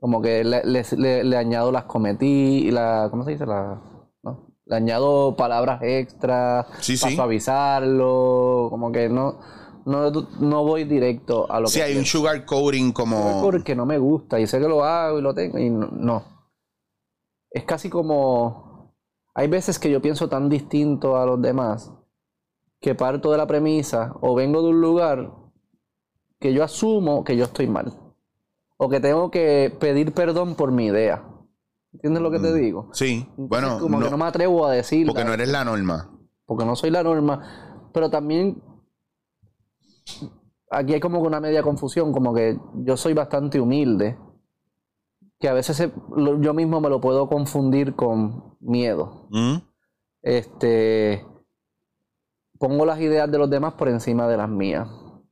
Como 0.00 0.22
que 0.22 0.42
le, 0.44 0.62
le- 0.64 1.24
le- 1.24 1.36
añado 1.36 1.70
las 1.70 1.84
cometí, 1.84 2.70
la, 2.70 3.08
¿cómo 3.10 3.24
se 3.24 3.32
dice? 3.32 3.44
La, 3.46 3.80
¿no? 4.22 4.46
Le 4.64 4.76
añado 4.76 5.36
palabras 5.36 5.80
extras 5.82 6.66
Sí, 6.80 6.96
para 6.96 7.10
sí. 7.10 7.16
suavizarlo, 7.16 8.68
como 8.70 8.90
que 8.90 9.08
no, 9.10 9.38
no, 9.84 10.10
no 10.10 10.64
voy 10.64 10.84
directo 10.84 11.50
a 11.52 11.60
lo 11.60 11.68
Sí, 11.68 11.78
que 11.80 11.84
hay 11.84 11.96
un 11.98 12.06
sugar 12.06 12.46
coating 12.46 12.92
como... 12.92 13.40
porque 13.42 13.74
no 13.76 13.84
me 13.84 13.98
gusta 13.98 14.40
y 14.40 14.46
sé 14.46 14.58
que 14.58 14.68
lo 14.68 14.84
hago 14.84 15.18
y 15.18 15.22
lo 15.22 15.34
tengo 15.34 15.58
y 15.58 15.68
no, 15.68 15.86
no. 15.92 16.24
Es 17.50 17.64
casi 17.64 17.88
como 17.88 18.65
hay 19.38 19.48
veces 19.48 19.78
que 19.78 19.90
yo 19.90 20.00
pienso 20.00 20.28
tan 20.30 20.48
distinto 20.48 21.16
a 21.18 21.26
los 21.26 21.40
demás 21.42 21.92
que 22.80 22.94
parto 22.94 23.30
de 23.30 23.36
la 23.36 23.46
premisa 23.46 24.14
o 24.22 24.34
vengo 24.34 24.62
de 24.62 24.68
un 24.70 24.80
lugar 24.80 25.30
que 26.40 26.54
yo 26.54 26.64
asumo 26.64 27.22
que 27.22 27.36
yo 27.36 27.44
estoy 27.44 27.66
mal 27.66 27.92
o 28.78 28.88
que 28.88 28.98
tengo 29.00 29.30
que 29.30 29.74
pedir 29.78 30.12
perdón 30.14 30.54
por 30.54 30.72
mi 30.72 30.86
idea. 30.86 31.22
¿Entiendes 31.92 32.22
lo 32.22 32.30
que 32.30 32.38
te 32.40 32.50
Mm. 32.50 32.54
digo? 32.54 32.88
Sí, 32.92 33.26
Entonces, 33.38 33.48
bueno, 33.48 33.78
como 33.78 33.98
no- 33.98 34.04
que 34.06 34.10
no 34.10 34.16
me 34.18 34.24
atrevo 34.24 34.66
a 34.66 34.72
decir 34.72 35.06
porque 35.06 35.24
no 35.24 35.32
eres 35.34 35.48
la 35.50 35.64
norma. 35.64 36.10
porque 36.46 36.64
no 36.64 36.74
soy 36.76 36.90
la 36.90 37.02
norma, 37.02 37.88
pero 37.92 38.08
también 38.08 38.62
aquí 40.70 40.94
hay 40.94 41.00
como 41.00 41.20
una 41.20 41.40
media 41.40 41.62
confusión, 41.62 42.12
como 42.12 42.32
que 42.34 42.58
yo 42.84 42.96
soy 42.96 43.12
bastante 43.14 43.60
humilde, 43.60 44.16
que 45.38 45.48
a 45.48 45.52
veces 45.52 45.76
se- 45.76 45.92
lo- 46.16 46.40
yo 46.40 46.54
mismo 46.54 46.80
me 46.80 46.88
lo 46.88 47.00
puedo 47.00 47.28
confundir 47.28 47.94
con 47.94 48.56
miedo. 48.60 49.26
¿Mm? 49.30 49.56
Este 50.22 51.24
pongo 52.58 52.86
las 52.86 52.98
ideas 53.00 53.30
de 53.30 53.38
los 53.38 53.50
demás 53.50 53.74
por 53.74 53.88
encima 53.88 54.26
de 54.28 54.36
las 54.38 54.48
mías. 54.48 54.88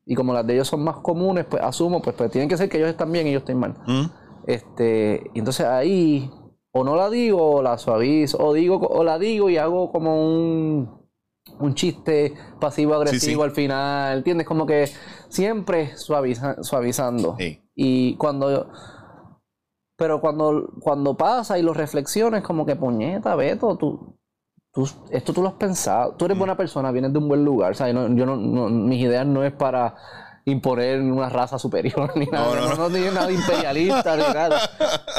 Y 0.07 0.15
como 0.15 0.35
las 0.35 0.47
de 0.47 0.55
ellos 0.55 0.69
son 0.69 0.85
más 0.85 0.99
comunes, 0.99 1.47
pues 1.47 1.63
asumo, 1.63 2.03
pues, 2.03 2.15
pues 2.15 2.31
tienen 2.31 2.49
que 2.51 2.59
ser 2.59 2.69
que 2.69 2.77
ellos 2.77 2.91
están 2.91 3.11
bien 3.11 3.27
y 3.27 3.33
yo 3.33 3.39
estoy 3.39 3.55
mal. 3.55 3.75
¿Mm? 3.87 4.05
Este, 4.47 5.31
y 5.33 5.39
entonces 5.39 5.65
ahí 5.67 6.31
o 6.71 6.85
no 6.85 6.97
la 6.97 7.09
digo 7.09 7.53
o 7.57 7.63
la 7.63 7.79
suavizo, 7.79 8.37
o 8.45 8.53
digo 8.53 8.77
o 8.77 9.03
la 9.05 9.19
digo 9.19 9.49
y 9.49 9.57
hago 9.57 9.91
como 9.91 10.23
un 10.23 11.03
un 11.61 11.75
chiste 11.75 12.35
pasivo 12.59 12.95
agresivo 12.95 13.21
Sí, 13.21 13.35
sí. 13.35 13.41
al 13.43 13.51
final, 13.53 14.17
¿entiendes? 14.19 14.47
Como 14.47 14.65
que 14.67 14.89
siempre 15.29 15.95
suaviza- 15.97 16.63
suavizando. 16.63 17.37
Sí. 17.39 17.61
Y 17.75 18.17
cuando 18.17 18.69
pero 19.97 20.21
cuando 20.21 20.73
cuando 20.81 21.17
pasa 21.17 21.59
y 21.59 21.63
lo 21.63 21.75
reflexiones 21.75 22.43
como 22.43 22.67
que 22.67 22.77
puñeta, 22.77 23.35
Beto, 23.37 23.77
tú 23.77 24.19
esto 25.11 25.33
tú 25.33 25.43
lo 25.43 25.49
has 25.49 25.55
pensado. 25.55 26.15
Tú 26.17 26.25
eres 26.25 26.37
mm. 26.37 26.41
buena 26.41 26.57
persona, 26.57 26.91
vienes 26.91 27.13
de 27.13 27.19
un 27.19 27.29
buen 27.29 27.45
lugar. 27.45 27.77
¿sabes? 27.77 27.95
yo 27.95 28.27
no, 28.27 28.37
mis 28.37 29.01
ideas 29.01 29.27
no 29.27 29.45
es 29.45 29.53
para 29.53 29.95
imponer 30.45 31.01
una 31.01 31.29
raza 31.29 31.59
superior 31.59 32.13
ni 32.17 32.27
nada. 32.27 32.55
No, 32.55 32.89
no, 32.89 32.89
no, 32.89 33.13
nada 33.13 33.33
imperialista 33.33 34.17
ni 34.17 34.23
nada. 34.23 34.59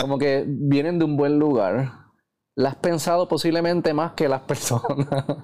Como 0.01 0.17
que 0.17 0.45
vienen 0.47 0.99
de 0.99 1.05
un 1.05 1.15
buen 1.15 1.39
lugar. 1.39 2.05
La 2.57 2.69
has 2.69 2.75
pensado 2.75 3.27
posiblemente 3.27 3.93
más 3.93 4.13
que 4.13 4.29
las 4.29 4.41
personas. 4.41 5.07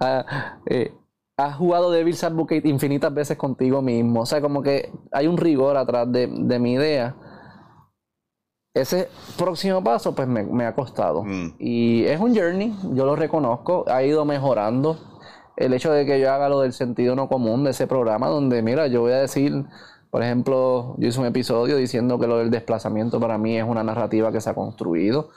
Ah, 0.00 0.58
eh, 0.66 0.92
has 1.36 1.56
jugado 1.56 1.90
Devil's 1.90 2.24
Advocate 2.24 2.68
infinitas 2.68 3.14
veces 3.14 3.36
contigo 3.36 3.80
mismo. 3.80 4.22
O 4.22 4.26
sea, 4.26 4.40
como 4.40 4.62
que 4.62 4.92
hay 5.12 5.26
un 5.26 5.36
rigor 5.36 5.76
atrás 5.76 6.10
de, 6.10 6.28
de 6.28 6.58
mi 6.58 6.72
idea 6.72 7.14
ese 8.74 9.08
próximo 9.36 9.84
paso 9.84 10.14
pues 10.14 10.26
me, 10.28 10.64
ha 10.64 10.74
costado. 10.74 11.24
Mm. 11.24 11.54
Y 11.58 12.04
es 12.04 12.20
un 12.20 12.34
journey, 12.34 12.74
yo 12.94 13.04
lo 13.04 13.16
reconozco, 13.16 13.84
ha 13.88 14.02
ido 14.02 14.24
mejorando. 14.24 14.98
El 15.56 15.74
hecho 15.74 15.92
de 15.92 16.06
que 16.06 16.18
yo 16.18 16.32
haga 16.32 16.48
lo 16.48 16.60
del 16.60 16.72
sentido 16.72 17.14
no 17.14 17.28
común 17.28 17.64
de 17.64 17.70
ese 17.70 17.86
programa, 17.86 18.28
donde, 18.28 18.62
mira, 18.62 18.86
yo 18.86 19.02
voy 19.02 19.12
a 19.12 19.18
decir, 19.18 19.66
por 20.10 20.22
ejemplo, 20.22 20.94
yo 20.96 21.08
hice 21.08 21.20
un 21.20 21.26
episodio 21.26 21.76
diciendo 21.76 22.18
que 22.18 22.26
lo 22.26 22.38
del 22.38 22.50
desplazamiento 22.50 23.20
para 23.20 23.36
mí 23.36 23.58
es 23.58 23.64
una 23.64 23.84
narrativa 23.84 24.32
que 24.32 24.40
se 24.40 24.48
ha 24.48 24.54
construido, 24.54 25.28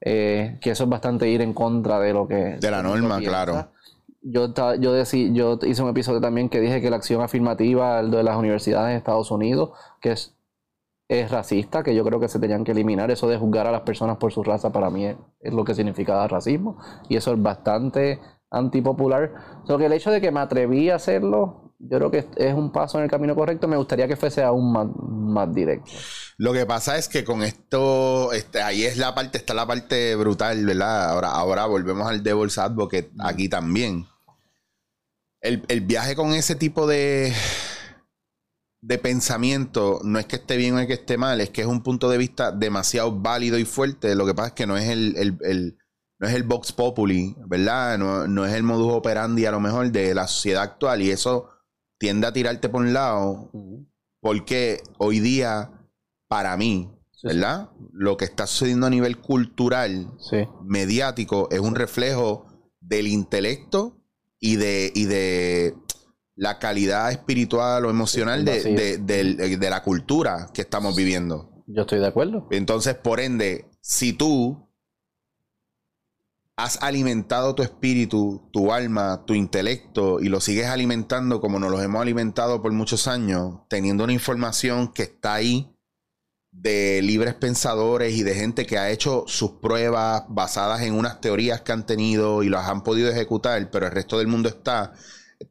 eh, 0.00 0.58
que 0.60 0.70
eso 0.70 0.84
es 0.84 0.90
bastante 0.90 1.28
ir 1.28 1.40
en 1.40 1.54
contra 1.54 2.00
de 2.00 2.12
lo 2.12 2.26
que... 2.26 2.56
De 2.60 2.70
la 2.70 2.82
norma, 2.82 3.20
claro. 3.20 3.68
Yo, 4.22 4.52
yo, 4.78 4.92
decí, 4.92 5.32
yo 5.32 5.58
hice 5.62 5.82
un 5.82 5.88
episodio 5.88 6.20
también 6.20 6.48
que 6.48 6.60
dije 6.60 6.82
que 6.82 6.90
la 6.90 6.96
acción 6.96 7.22
afirmativa 7.22 8.02
de 8.02 8.22
las 8.22 8.36
universidades 8.36 8.90
de 8.90 8.96
Estados 8.96 9.30
Unidos, 9.30 9.70
que 10.00 10.12
es 10.12 10.34
es 11.10 11.28
racista, 11.28 11.82
que 11.82 11.92
yo 11.92 12.04
creo 12.04 12.20
que 12.20 12.28
se 12.28 12.38
tenían 12.38 12.62
que 12.62 12.70
eliminar. 12.70 13.10
Eso 13.10 13.26
de 13.26 13.36
juzgar 13.36 13.66
a 13.66 13.72
las 13.72 13.80
personas 13.80 14.16
por 14.16 14.32
su 14.32 14.44
raza 14.44 14.70
para 14.70 14.90
mí 14.90 15.06
es, 15.06 15.16
lo 15.52 15.64
que 15.64 15.74
significa 15.74 16.26
racismo. 16.28 16.78
Y 17.08 17.16
eso 17.16 17.32
es 17.32 17.42
bastante 17.42 18.20
antipopular. 18.48 19.32
Solo 19.66 19.80
que 19.80 19.86
el 19.86 19.92
hecho 19.92 20.12
de 20.12 20.20
que 20.20 20.30
me 20.30 20.38
atreví 20.38 20.88
a 20.88 20.94
hacerlo, 20.94 21.74
yo 21.80 21.98
creo 21.98 22.10
que 22.12 22.28
es 22.36 22.54
un 22.54 22.70
paso 22.70 22.98
en 22.98 23.04
el 23.04 23.10
camino 23.10 23.34
correcto. 23.34 23.66
Me 23.66 23.76
gustaría 23.76 24.06
que 24.06 24.14
fuese 24.14 24.44
aún 24.44 24.72
más, 24.72 24.86
más 25.02 25.52
directo. 25.52 25.90
Lo 26.36 26.52
que 26.52 26.64
pasa 26.64 26.96
es 26.96 27.08
que 27.08 27.24
con 27.24 27.42
esto, 27.42 28.32
este, 28.32 28.62
ahí 28.62 28.84
es 28.84 28.96
la 28.96 29.12
parte, 29.12 29.38
está 29.38 29.52
la 29.52 29.66
parte 29.66 30.14
brutal, 30.14 30.64
¿verdad? 30.64 31.10
Ahora, 31.10 31.32
ahora 31.32 31.66
volvemos 31.66 32.08
al 32.08 32.22
Devil's 32.22 32.56
Advocate 32.56 33.10
aquí 33.18 33.48
también. 33.48 34.06
El, 35.40 35.64
el 35.66 35.80
viaje 35.80 36.14
con 36.14 36.34
ese 36.34 36.54
tipo 36.54 36.86
de, 36.86 37.32
de 38.82 38.98
pensamiento 38.98 40.00
no 40.04 40.18
es 40.18 40.26
que 40.26 40.36
esté 40.36 40.56
bien 40.56 40.78
o 40.78 40.86
que 40.86 40.94
esté 40.94 41.18
mal, 41.18 41.40
es 41.40 41.50
que 41.50 41.62
es 41.62 41.66
un 41.66 41.82
punto 41.82 42.08
de 42.08 42.18
vista 42.18 42.50
demasiado 42.50 43.12
válido 43.12 43.58
y 43.58 43.64
fuerte. 43.64 44.14
Lo 44.14 44.26
que 44.26 44.34
pasa 44.34 44.48
es 44.48 44.54
que 44.54 44.66
no 44.66 44.76
es 44.76 44.88
el, 44.88 45.76
no 46.18 46.26
es 46.26 46.34
el 46.34 46.44
Vox 46.44 46.72
Populi, 46.72 47.36
¿verdad? 47.46 47.98
No, 47.98 48.46
es 48.46 48.54
el 48.54 48.62
modus 48.62 48.92
operandi 48.92 49.44
a 49.46 49.50
lo 49.50 49.60
mejor 49.60 49.90
de 49.90 50.14
la 50.14 50.26
sociedad 50.26 50.62
actual 50.62 51.02
y 51.02 51.10
eso 51.10 51.48
tiende 51.98 52.26
a 52.26 52.32
tirarte 52.32 52.68
por 52.68 52.82
un 52.82 52.92
lado 52.92 53.50
porque 54.20 54.82
hoy 54.98 55.20
día, 55.20 55.70
para 56.28 56.56
mí, 56.56 56.90
¿verdad? 57.22 57.70
Lo 57.92 58.16
que 58.16 58.24
está 58.24 58.46
sucediendo 58.46 58.86
a 58.86 58.90
nivel 58.90 59.18
cultural, 59.18 60.10
mediático, 60.64 61.48
es 61.50 61.60
un 61.60 61.74
reflejo 61.74 62.46
del 62.80 63.06
intelecto 63.08 63.98
y 64.38 64.56
de, 64.56 64.90
y 64.94 65.04
de 65.04 65.74
la 66.40 66.58
calidad 66.58 67.12
espiritual 67.12 67.84
o 67.84 67.90
emocional 67.90 68.46
de, 68.46 69.58
la 69.60 69.82
cultura 69.82 70.48
que 70.54 70.62
estamos 70.62 70.96
viviendo. 70.96 71.50
Yo 71.66 71.82
estoy 71.82 71.98
de 71.98 72.06
acuerdo. 72.06 72.48
Entonces, 72.50 72.94
por 72.94 73.20
ende, 73.20 73.66
si 73.82 74.14
tú 74.14 74.66
has 76.56 76.82
alimentado 76.82 77.54
tu 77.54 77.62
espíritu, 77.62 78.48
tu 78.54 78.72
alma, 78.72 79.26
tu 79.26 79.34
intelecto 79.34 80.18
y 80.18 80.30
lo 80.30 80.40
sigues 80.40 80.68
alimentando 80.68 81.42
como 81.42 81.58
nos 81.58 81.70
los 81.70 81.82
hemos 81.82 82.00
alimentado 82.00 82.62
por 82.62 82.72
muchos 82.72 83.06
años, 83.06 83.58
teniendo 83.68 84.04
una 84.04 84.14
información 84.14 84.94
que 84.94 85.02
está 85.02 85.34
ahí 85.34 85.76
de 86.52 87.02
libres 87.02 87.34
pensadores 87.34 88.14
y 88.14 88.22
de 88.22 88.34
gente 88.34 88.64
que 88.64 88.78
ha 88.78 88.90
hecho 88.90 89.24
sus 89.26 89.50
pruebas 89.60 90.22
basadas 90.30 90.80
en 90.80 90.94
unas 90.94 91.20
teorías 91.20 91.60
que 91.60 91.72
han 91.72 91.84
tenido 91.84 92.42
y 92.42 92.48
las 92.48 92.66
han 92.66 92.82
podido 92.82 93.10
ejecutar, 93.10 93.70
pero 93.70 93.86
el 93.86 93.92
resto 93.92 94.16
del 94.16 94.26
mundo 94.26 94.48
está 94.48 94.94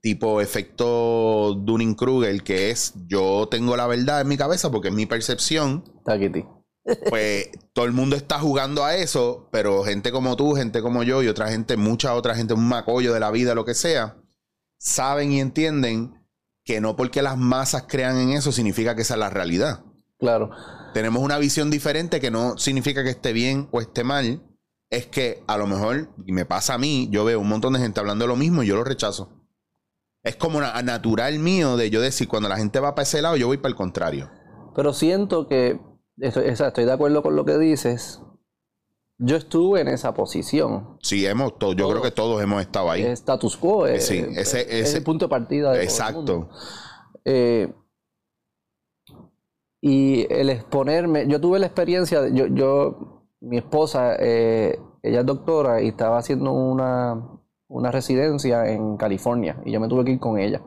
tipo 0.01 0.41
efecto 0.41 1.55
Dunning-Kruger, 1.55 2.43
que 2.43 2.69
es 2.69 2.93
yo 3.07 3.47
tengo 3.49 3.75
la 3.75 3.87
verdad 3.87 4.21
en 4.21 4.27
mi 4.27 4.37
cabeza 4.37 4.71
porque 4.71 4.89
es 4.89 4.93
mi 4.93 5.05
percepción. 5.05 5.83
Pues 7.09 7.49
todo 7.73 7.85
el 7.85 7.91
mundo 7.91 8.15
está 8.15 8.39
jugando 8.39 8.83
a 8.83 8.95
eso, 8.95 9.47
pero 9.51 9.83
gente 9.83 10.11
como 10.11 10.35
tú, 10.35 10.55
gente 10.55 10.81
como 10.81 11.03
yo 11.03 11.21
y 11.21 11.27
otra 11.27 11.49
gente, 11.49 11.77
mucha 11.77 12.15
otra 12.15 12.35
gente, 12.35 12.53
un 12.53 12.67
macollo 12.67 13.13
de 13.13 13.19
la 13.19 13.31
vida, 13.31 13.53
lo 13.53 13.65
que 13.65 13.73
sea, 13.73 14.17
saben 14.77 15.31
y 15.31 15.39
entienden 15.39 16.15
que 16.63 16.81
no 16.81 16.95
porque 16.95 17.21
las 17.21 17.37
masas 17.37 17.85
crean 17.87 18.17
en 18.17 18.31
eso 18.31 18.51
significa 18.51 18.95
que 18.95 19.01
esa 19.03 19.15
es 19.15 19.19
la 19.19 19.29
realidad. 19.29 19.83
Claro. 20.17 20.51
Tenemos 20.93 21.23
una 21.23 21.37
visión 21.37 21.69
diferente 21.69 22.19
que 22.19 22.31
no 22.31 22.57
significa 22.57 23.03
que 23.03 23.09
esté 23.09 23.33
bien 23.33 23.67
o 23.71 23.81
esté 23.81 24.03
mal. 24.03 24.43
Es 24.89 25.05
que 25.05 25.43
a 25.47 25.57
lo 25.57 25.67
mejor, 25.67 26.09
y 26.25 26.31
me 26.31 26.45
pasa 26.45 26.73
a 26.73 26.77
mí, 26.79 27.07
yo 27.11 27.23
veo 27.23 27.39
un 27.39 27.47
montón 27.47 27.73
de 27.73 27.79
gente 27.79 27.99
hablando 27.99 28.23
de 28.23 28.29
lo 28.29 28.35
mismo 28.35 28.63
y 28.63 28.67
yo 28.67 28.75
lo 28.75 28.83
rechazo. 28.83 29.38
Es 30.23 30.35
como 30.35 30.59
natural 30.61 31.39
mío 31.39 31.77
de 31.77 31.89
yo 31.89 32.01
decir, 32.01 32.27
cuando 32.27 32.49
la 32.49 32.57
gente 32.57 32.79
va 32.79 32.93
para 32.93 33.03
ese 33.03 33.21
lado, 33.21 33.37
yo 33.37 33.47
voy 33.47 33.57
para 33.57 33.69
el 33.69 33.75
contrario. 33.75 34.29
Pero 34.75 34.93
siento 34.93 35.47
que, 35.47 35.79
estoy, 36.17 36.47
estoy 36.47 36.85
de 36.85 36.91
acuerdo 36.91 37.23
con 37.23 37.35
lo 37.35 37.45
que 37.45 37.57
dices. 37.57 38.21
Yo 39.17 39.35
estuve 39.35 39.81
en 39.81 39.89
esa 39.89 40.13
posición. 40.13 40.97
Sí, 41.01 41.25
hemos, 41.25 41.53
yo 41.59 41.89
creo 41.89 42.01
que 42.01 42.11
todos 42.11 42.41
hemos 42.41 42.61
estado 42.61 42.89
ahí. 42.89 43.03
Status 43.03 43.57
quo. 43.57 43.85
Eh, 43.85 43.99
sí, 43.99 44.25
ese, 44.35 44.79
es 44.79 44.93
el 44.95 45.03
punto 45.03 45.25
de 45.25 45.29
partida. 45.29 45.73
De 45.73 45.83
exacto. 45.83 46.49
Eh, 47.25 47.73
y 49.81 50.25
el 50.33 50.49
exponerme, 50.49 51.27
yo 51.27 51.39
tuve 51.39 51.59
la 51.59 51.65
experiencia, 51.65 52.27
yo, 52.29 52.47
yo 52.47 53.25
mi 53.41 53.57
esposa, 53.57 54.15
eh, 54.19 54.79
ella 55.01 55.21
es 55.21 55.25
doctora 55.25 55.81
y 55.81 55.89
estaba 55.89 56.17
haciendo 56.17 56.51
una, 56.51 57.38
una 57.69 57.91
residencia 57.91 58.67
en 58.67 58.97
California 58.97 59.57
y 59.63 59.71
yo 59.71 59.79
me 59.79 59.87
tuve 59.87 60.03
que 60.03 60.11
ir 60.11 60.19
con 60.19 60.37
ella. 60.37 60.61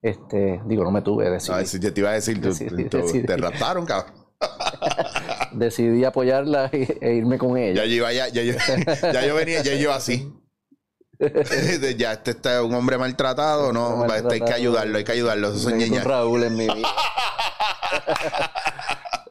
Este, 0.00 0.62
digo, 0.64 0.82
no 0.82 0.90
me 0.90 1.02
tuve, 1.02 1.28
decidí. 1.28 1.54
Ah, 1.54 1.62
yo 1.62 1.92
te 1.92 2.00
iba 2.00 2.10
a 2.10 2.14
decir, 2.14 2.40
te 2.40 3.36
raptaron, 3.36 3.84
cabrón. 3.84 4.14
decidí 5.52 6.04
apoyarla 6.04 6.70
e 6.72 7.14
irme 7.14 7.36
con 7.36 7.58
ella. 7.58 7.84
Ya 7.84 7.94
yo, 7.94 8.10
ya, 8.10 8.28
ya, 8.28 8.42
yo, 8.42 8.54
ya 9.12 9.26
yo 9.26 9.34
venía, 9.34 9.62
ya 9.62 9.74
yo 9.74 9.92
así. 9.92 10.32
ya 11.98 12.12
este 12.12 12.30
está 12.30 12.62
un 12.62 12.72
hombre 12.72 12.96
maltratado, 12.96 13.74
no, 13.74 14.06
este 14.06 14.34
hay 14.34 14.40
que 14.40 14.54
ayudarlo, 14.54 14.96
hay 14.96 15.04
que 15.04 15.12
ayudarlo. 15.12 15.48
Eso 15.48 15.58
son 15.58 16.04
Raúl 16.04 16.44
en 16.44 16.56
mi 16.56 16.64
vida. 16.64 16.88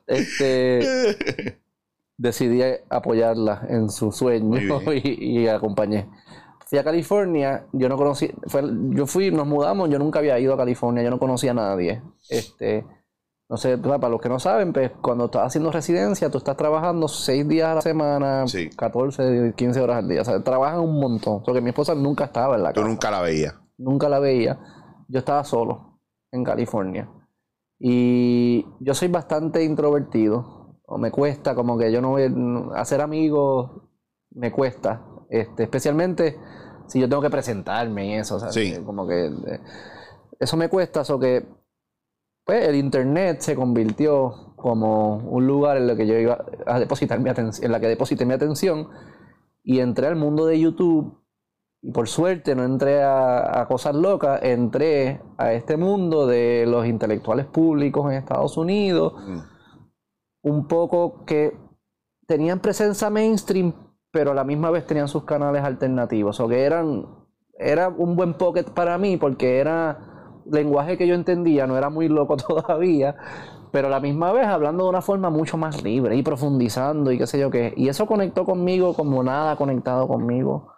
este 0.06 1.18
decidí 2.18 2.62
apoyarla 2.90 3.66
en 3.70 3.90
su 3.90 4.12
sueño 4.12 4.82
y, 4.92 5.40
y 5.40 5.48
acompañé 5.48 6.08
fui 6.70 6.78
a 6.78 6.84
California, 6.84 7.66
yo 7.74 7.90
no 7.90 7.98
conocí, 7.98 8.32
yo 8.92 9.08
fui, 9.08 9.32
nos 9.32 9.48
mudamos, 9.48 9.90
yo 9.90 9.98
nunca 9.98 10.20
había 10.20 10.38
ido 10.38 10.54
a 10.54 10.58
California, 10.58 11.02
yo 11.02 11.10
no 11.10 11.18
conocía 11.18 11.50
a 11.50 11.56
nadie. 11.56 12.04
Este, 12.30 12.86
no 13.50 13.58
sé, 13.58 13.80
para 13.80 14.10
los 14.10 14.22
que 14.22 14.30
no 14.30 14.38
saben, 14.38 14.72
pues 14.72 14.92
cuando 15.02 15.26
estás 15.26 15.48
haciendo 15.48 15.72
residencia, 15.72 16.30
tú 16.30 16.38
estás 16.38 16.56
trabajando 16.56 17.08
seis 17.08 17.48
días 17.48 17.70
a 17.70 17.76
la 17.76 17.82
semana, 17.82 18.46
14, 18.78 19.56
15 19.56 19.82
horas 19.82 19.98
al 19.98 20.10
día. 20.10 20.22
O 20.22 20.24
sea, 20.24 20.44
trabajan 20.44 20.82
un 20.82 21.00
montón. 21.00 21.42
Porque 21.42 21.60
mi 21.60 21.70
esposa 21.70 21.96
nunca 21.96 22.26
estaba 22.26 22.56
en 22.56 22.62
la 22.62 22.70
casa. 22.70 22.84
Tú 22.84 22.88
nunca 22.88 23.10
la 23.10 23.22
veías. 23.22 23.56
Nunca 23.80 24.08
la 24.08 24.20
veía. 24.20 24.60
Yo 25.08 25.18
estaba 25.18 25.44
solo 25.44 26.00
en 26.32 26.44
California. 26.44 27.10
Y 27.80 28.64
yo 28.80 28.94
soy 28.94 29.08
bastante 29.08 29.64
introvertido. 29.64 30.78
O 30.86 31.00
me 31.00 31.10
cuesta, 31.10 31.56
como 31.56 31.80
que 31.80 31.92
yo 31.92 32.00
no 32.00 32.12
voy 32.12 32.32
a 32.76 32.80
hacer 32.80 33.02
amigos, 33.02 33.72
me 34.30 34.52
cuesta. 34.52 35.04
Este, 35.32 35.64
especialmente 35.64 36.38
si 36.90 37.00
yo 37.00 37.08
tengo 37.08 37.22
que 37.22 37.30
presentarme 37.30 38.08
y 38.08 38.14
eso, 38.16 38.40
Como 38.86 39.08
que 39.08 39.28
eh, 39.28 39.60
eso 40.40 40.58
me 40.58 40.70
cuesta, 40.70 41.02
eso 41.02 41.20
que 41.20 41.46
pues 42.46 42.68
el 42.68 42.76
internet 42.76 43.42
se 43.42 43.56
convirtió 43.56 44.54
como 44.56 45.18
un 45.18 45.46
lugar 45.46 45.78
en 45.78 45.90
el 45.90 45.96
que 45.96 46.08
yo 46.08 46.16
iba 46.18 46.44
a 46.66 46.80
depositar 46.80 47.20
mi 47.20 47.30
atención, 47.30 47.66
en 47.66 47.72
la 47.72 47.80
que 47.80 47.88
deposité 47.88 48.26
mi 48.26 48.34
atención 48.34 48.90
y 49.64 49.80
entré 49.80 50.08
al 50.08 50.16
mundo 50.16 50.46
de 50.48 50.60
YouTube 50.60 51.16
y 51.82 51.92
por 51.92 52.08
suerte 52.08 52.56
no 52.56 52.64
entré 52.64 53.04
a, 53.04 53.66
cosas 53.70 53.96
locas, 53.96 54.42
entré 54.44 55.22
a 55.38 55.54
este 55.54 55.78
mundo 55.78 56.28
de 56.28 56.66
los 56.68 56.86
intelectuales 56.88 57.46
públicos 57.46 58.06
en 58.12 58.18
Estados 58.18 58.58
Unidos, 58.58 59.14
mm. 59.16 59.40
un 60.42 60.68
poco 60.68 61.24
que 61.26 61.56
tenían 62.28 62.60
presencia 62.60 63.10
mainstream, 63.10 63.74
pero 64.12 64.32
a 64.32 64.34
la 64.34 64.44
misma 64.44 64.72
vez 64.72 64.86
tenían 64.86 65.08
sus 65.08 65.24
canales 65.24 65.64
alternativos, 65.64 66.40
o 66.40 66.48
que 66.48 66.64
eran, 66.64 67.06
era 67.58 67.90
un 67.90 68.16
buen 68.16 68.34
pocket 68.34 68.66
para 68.66 68.98
mí 68.98 69.18
porque 69.18 69.60
era 69.60 70.00
lenguaje 70.52 70.98
que 70.98 71.08
yo 71.08 71.16
entendía, 71.16 71.68
no 71.68 71.78
era 71.78 71.90
muy 71.90 72.08
loco 72.08 72.38
todavía, 72.48 73.16
pero 73.72 73.88
a 73.88 73.92
la 73.92 74.00
misma 74.00 74.32
vez 74.32 74.48
hablando 74.48 74.84
de 74.84 74.90
una 74.90 75.02
forma 75.02 75.30
mucho 75.30 75.58
más 75.58 75.84
libre 75.84 76.16
y 76.16 76.24
profundizando 76.24 77.12
y 77.12 77.18
qué 77.18 77.28
sé 77.28 77.40
yo 77.40 77.52
qué. 77.52 77.74
Y 77.78 77.88
eso 77.88 78.08
conectó 78.08 78.46
conmigo 78.46 78.94
como 78.96 79.24
nada 79.24 79.56
conectado 79.56 80.08
conmigo 80.08 80.74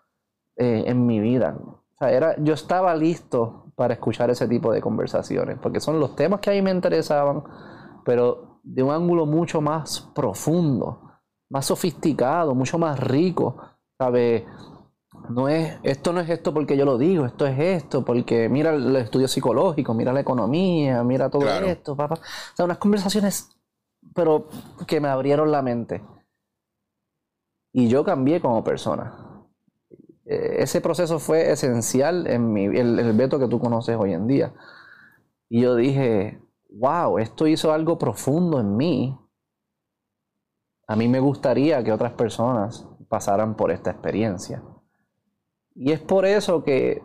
eh, 0.58 0.84
en 0.88 1.06
mi 1.06 1.20
vida. 1.20 1.58
O 1.66 1.98
sea, 1.98 2.12
era, 2.12 2.36
yo 2.40 2.54
estaba 2.54 2.94
listo 2.96 3.72
para 3.76 3.94
escuchar 3.94 4.30
ese 4.30 4.48
tipo 4.48 4.72
de 4.74 4.82
conversaciones, 4.82 5.58
porque 5.62 5.80
son 5.80 6.00
los 6.00 6.16
temas 6.16 6.42
que 6.42 6.50
a 6.50 6.54
mí 6.54 6.62
me 6.62 6.72
interesaban, 6.72 7.44
pero 8.04 8.60
de 8.64 8.84
un 8.84 8.92
ángulo 8.92 9.26
mucho 9.26 9.62
más 9.62 10.12
profundo, 10.14 11.11
más 11.52 11.66
sofisticado, 11.66 12.56
mucho 12.56 12.80
más 12.80 13.00
rico, 13.00 13.58
¿sabes? 13.98 14.44
No 15.30 15.50
es, 15.50 15.78
esto 15.84 16.14
no 16.14 16.22
es 16.22 16.30
esto 16.30 16.54
porque 16.54 16.78
yo 16.78 16.86
lo 16.86 16.98
digo, 16.98 17.26
esto 17.26 17.46
es 17.46 17.60
esto, 17.60 18.04
porque 18.04 18.50
mira 18.50 18.74
el 18.74 18.96
estudio 18.96 19.28
psicológico, 19.28 19.94
mira 19.94 20.14
la 20.14 20.22
economía, 20.22 21.04
mira 21.04 21.30
todo 21.30 21.48
esto, 21.48 21.96
papá. 21.96 22.16
O 22.16 22.56
sea, 22.56 22.66
unas 22.66 22.78
conversaciones, 22.78 23.50
pero 24.16 24.48
que 24.88 25.00
me 25.00 25.10
abrieron 25.10 25.52
la 25.52 25.62
mente. 25.62 26.02
Y 27.74 27.88
yo 27.88 28.04
cambié 28.04 28.42
como 28.42 28.64
persona. 28.64 29.46
Eh, 30.26 30.58
ese 30.60 30.82
proceso 30.82 31.20
fue 31.20 31.52
esencial 31.52 32.28
en 32.28 32.52
mi, 32.52 32.66
el, 32.66 32.98
el 32.98 33.14
Beto 33.14 33.38
que 33.40 33.48
tú 33.48 33.60
conoces 33.60 33.96
hoy 33.98 34.14
en 34.14 34.28
día. 34.28 34.54
Y 35.50 35.62
yo 35.62 35.76
dije, 35.76 36.42
wow, 36.70 37.18
esto 37.20 37.46
hizo 37.46 37.74
algo 37.74 37.98
profundo 37.98 38.60
en 38.60 38.78
mí. 38.78 39.18
A 40.92 40.98
mí 40.98 41.08
me 41.08 41.22
gustaría 41.22 41.82
que 41.86 41.94
otras 41.94 42.12
personas 42.12 42.86
pasaran 43.08 43.56
por 43.56 43.72
esta 43.72 43.92
experiencia. 43.92 44.62
Y 45.74 45.94
es 45.94 46.02
por 46.02 46.26
eso 46.26 46.66
que, 46.66 47.02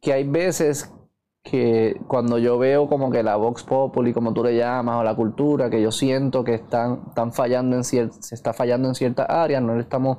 que 0.00 0.12
hay 0.12 0.22
veces 0.22 0.94
que 1.42 2.00
cuando 2.06 2.38
yo 2.38 2.58
veo 2.58 2.88
como 2.88 3.10
que 3.10 3.24
la 3.24 3.34
Vox 3.34 3.64
Populi, 3.64 4.12
como 4.12 4.32
tú 4.32 4.44
le 4.44 4.56
llamas, 4.56 5.00
o 5.00 5.02
la 5.02 5.16
cultura, 5.16 5.68
que 5.68 5.82
yo 5.82 5.90
siento 5.90 6.44
que 6.44 6.54
están, 6.54 7.06
están 7.08 7.32
fallando 7.32 7.74
en 7.74 7.82
se 7.82 8.08
está 8.30 8.52
fallando 8.52 8.86
en 8.86 8.94
ciertas 8.94 9.28
áreas, 9.28 9.60
no 9.60 9.80
estamos, 9.80 10.18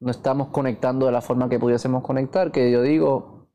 no 0.00 0.10
estamos 0.10 0.48
conectando 0.48 1.04
de 1.04 1.12
la 1.12 1.20
forma 1.20 1.50
que 1.50 1.58
pudiésemos 1.58 2.02
conectar, 2.02 2.52
que 2.52 2.70
yo 2.70 2.80
digo, 2.80 3.48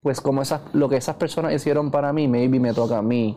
pues 0.00 0.22
como 0.22 0.40
esas, 0.40 0.62
lo 0.72 0.88
que 0.88 0.96
esas 0.96 1.16
personas 1.16 1.52
hicieron 1.52 1.90
para 1.90 2.14
mí, 2.14 2.28
maybe 2.28 2.60
me 2.60 2.72
toca 2.72 2.96
a 2.96 3.02
mí 3.02 3.36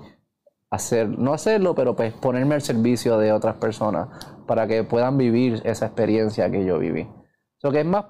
hacer, 0.72 1.10
no 1.10 1.34
hacerlo, 1.34 1.76
pero 1.76 1.96
pues 1.96 2.14
ponerme 2.14 2.56
al 2.56 2.62
servicio 2.62 3.18
de 3.18 3.32
otras 3.32 3.56
personas 3.56 4.08
para 4.48 4.66
que 4.66 4.84
puedan 4.84 5.18
vivir 5.18 5.62
esa 5.66 5.86
experiencia 5.86 6.50
que 6.50 6.66
yo 6.66 6.80
viví. 6.80 7.08
Lo 7.62 7.72
que 7.72 7.82
es 7.82 7.86
más 7.86 8.06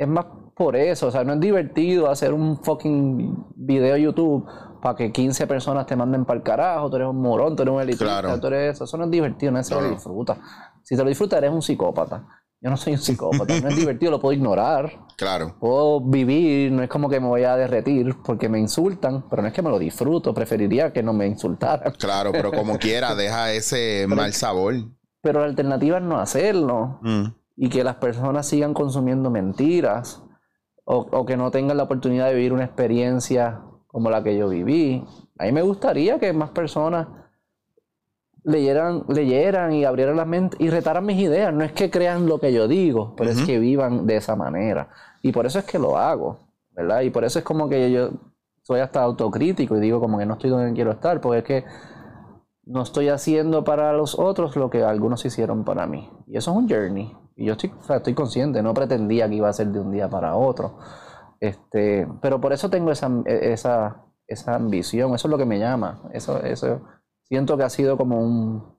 es 0.00 0.08
más 0.08 0.24
por 0.54 0.76
eso, 0.76 1.08
o 1.08 1.10
sea, 1.10 1.24
no 1.24 1.34
es 1.34 1.40
divertido 1.40 2.08
hacer 2.08 2.32
un 2.32 2.56
fucking 2.56 3.52
video 3.54 3.98
YouTube 3.98 4.46
para 4.80 4.96
que 4.96 5.12
15 5.12 5.46
personas 5.46 5.84
te 5.84 5.94
manden 5.94 6.24
para 6.24 6.38
el 6.38 6.42
carajo, 6.42 6.88
tú 6.88 6.96
eres 6.96 7.08
un 7.08 7.20
morón, 7.20 7.54
tú 7.54 7.62
eres 7.62 7.74
un 7.74 7.82
elitista, 7.82 8.40
tú 8.40 8.46
eres 8.46 8.76
eso, 8.76 8.84
eso 8.84 8.96
no 8.96 9.04
es 9.04 9.10
divertido, 9.10 9.52
no 9.52 9.62
se 9.62 9.74
lo 9.74 9.90
disfruta. 9.90 10.38
Si 10.82 10.96
te 10.96 11.02
lo 11.02 11.08
disfrutas 11.10 11.36
eres 11.36 11.50
un 11.52 11.60
psicópata. 11.60 12.26
Yo 12.60 12.70
no 12.70 12.76
soy 12.76 12.92
un 12.92 12.98
psicópata, 12.98 13.58
no 13.60 13.68
es 13.68 13.76
divertido, 13.76 14.10
lo 14.10 14.20
puedo 14.20 14.34
ignorar. 14.34 15.06
Claro. 15.16 15.56
Puedo 15.58 16.00
vivir, 16.00 16.70
no 16.72 16.82
es 16.82 16.88
como 16.88 17.08
que 17.08 17.18
me 17.18 17.26
voy 17.26 17.44
a 17.44 17.56
derretir 17.56 18.16
porque 18.24 18.48
me 18.48 18.58
insultan, 18.58 19.24
pero 19.30 19.42
no 19.42 19.48
es 19.48 19.54
que 19.54 19.62
me 19.62 19.70
lo 19.70 19.78
disfruto, 19.78 20.34
preferiría 20.34 20.92
que 20.92 21.02
no 21.02 21.12
me 21.12 21.26
insultaran. 21.26 21.92
Claro, 21.94 22.32
pero 22.32 22.52
como 22.52 22.78
quiera, 22.78 23.14
deja 23.14 23.52
ese 23.52 24.06
mal 24.08 24.32
sabor. 24.34 24.74
Pero 25.22 25.40
la 25.40 25.46
alternativa 25.46 25.98
es 25.98 26.04
no 26.04 26.18
hacerlo. 26.18 26.98
Mm 27.02 27.26
y 27.62 27.68
que 27.68 27.84
las 27.84 27.96
personas 27.96 28.46
sigan 28.46 28.72
consumiendo 28.72 29.28
mentiras 29.28 30.22
o, 30.84 31.26
que 31.26 31.36
no 31.36 31.50
tengan 31.50 31.76
la 31.76 31.82
oportunidad 31.82 32.28
de 32.28 32.34
vivir 32.34 32.54
una 32.54 32.64
experiencia 32.64 33.60
como 33.86 34.08
la 34.08 34.24
que 34.24 34.34
yo 34.34 34.48
viví. 34.48 35.04
A 35.38 35.44
mí 35.44 35.52
me 35.52 35.60
gustaría 35.60 36.18
que 36.18 36.32
más 36.32 36.50
personas 36.50 37.06
leyeran, 38.44 39.04
leyeran 39.08 39.72
y 39.72 39.84
abrieran 39.84 40.16
la 40.16 40.24
mente 40.24 40.56
y 40.60 40.70
retaran 40.70 41.04
mis 41.04 41.18
ideas. 41.18 41.52
No 41.52 41.64
es 41.64 41.72
que 41.72 41.90
crean 41.90 42.26
lo 42.26 42.38
que 42.38 42.52
yo 42.52 42.68
digo, 42.68 43.14
pero 43.16 43.30
es 43.30 43.42
que 43.42 43.58
vivan 43.58 44.06
de 44.06 44.16
esa 44.16 44.36
manera. 44.36 44.88
Y 45.22 45.32
por 45.32 45.46
eso 45.46 45.58
es 45.58 45.64
que 45.64 45.78
lo 45.78 45.98
hago, 45.98 46.38
¿verdad? 46.72 47.02
Y 47.02 47.10
por 47.10 47.24
eso 47.24 47.38
es 47.38 47.44
como 47.44 47.68
que 47.68 47.90
yo 47.90 48.10
soy 48.62 48.80
hasta 48.80 49.02
autocrítico 49.02 49.76
y 49.76 49.80
digo 49.80 50.00
como 50.00 50.18
que 50.18 50.26
no 50.26 50.34
estoy 50.34 50.50
donde 50.50 50.72
quiero 50.72 50.92
estar, 50.92 51.20
porque 51.20 51.38
es 51.38 51.44
que 51.44 51.64
no 52.64 52.82
estoy 52.82 53.08
haciendo 53.08 53.64
para 53.64 53.92
los 53.92 54.18
otros 54.18 54.56
lo 54.56 54.70
que 54.70 54.82
algunos 54.82 55.24
hicieron 55.24 55.64
para 55.64 55.86
mí. 55.86 56.08
Y 56.26 56.36
eso 56.36 56.52
es 56.52 56.56
un 56.56 56.68
journey. 56.68 57.12
Y 57.36 57.46
yo 57.46 57.52
estoy, 57.52 57.72
estoy 57.88 58.14
consciente, 58.14 58.62
no 58.62 58.74
pretendía 58.74 59.28
que 59.28 59.34
iba 59.34 59.48
a 59.48 59.52
ser 59.52 59.68
de 59.68 59.80
un 59.80 59.90
día 59.90 60.08
para 60.08 60.36
otro. 60.36 60.78
Este, 61.40 62.06
pero 62.20 62.40
por 62.40 62.52
eso 62.52 62.68
tengo 62.68 62.92
esa, 62.92 63.10
esa, 63.26 64.04
esa 64.26 64.54
ambición, 64.54 65.14
eso 65.14 65.26
es 65.26 65.30
lo 65.30 65.38
que 65.38 65.46
me 65.46 65.58
llama. 65.58 66.02
Eso, 66.12 66.40
eso 66.42 66.82
siento 67.30 67.56
que 67.56 67.62
ha 67.62 67.70
sido 67.70 67.96
como 67.96 68.18
un 68.18 68.76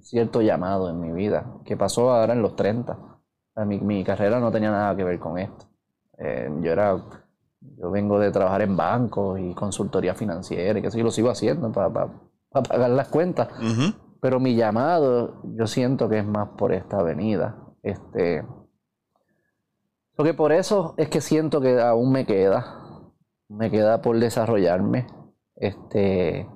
cierto 0.00 0.42
llamado 0.42 0.90
en 0.90 1.00
mi 1.00 1.12
vida, 1.12 1.60
que 1.64 1.76
pasó 1.76 2.12
ahora 2.12 2.32
en 2.32 2.42
los 2.42 2.56
30. 2.56 2.98
mi, 3.66 3.78
mi, 3.78 4.02
carrera 4.02 4.40
no 4.40 4.50
tenía 4.50 4.72
nada 4.72 4.96
que 4.96 5.04
ver 5.04 5.20
con 5.20 5.38
esto. 5.38 5.66
Eh, 6.18 6.50
yo 6.60 6.72
era, 6.72 7.00
yo 7.60 7.90
vengo 7.92 8.18
de 8.18 8.32
trabajar 8.32 8.62
en 8.62 8.76
bancos 8.76 9.38
y 9.38 9.54
consultoría 9.54 10.16
financiera 10.16 10.76
y 10.76 10.82
que 10.82 10.90
yo 10.90 11.04
lo 11.04 11.12
sigo 11.12 11.30
haciendo 11.30 11.70
para, 11.70 12.10
pagar 12.50 12.90
las 12.90 13.08
cuentas. 13.08 13.48
Pero 14.20 14.40
mi 14.40 14.56
llamado, 14.56 15.40
yo 15.44 15.68
siento 15.68 16.08
que 16.08 16.18
es 16.18 16.26
más 16.26 16.48
por 16.58 16.72
esta 16.72 16.98
avenida. 16.98 17.56
Este, 17.84 18.44
porque 20.16 20.34
por 20.34 20.50
eso 20.50 20.94
es 20.96 21.08
que 21.10 21.20
siento 21.20 21.60
que 21.60 21.80
aún 21.80 22.10
me 22.10 22.26
queda, 22.26 23.12
me 23.48 23.70
queda 23.70 24.02
por 24.02 24.18
desarrollarme. 24.18 25.06
Este, 25.54 26.48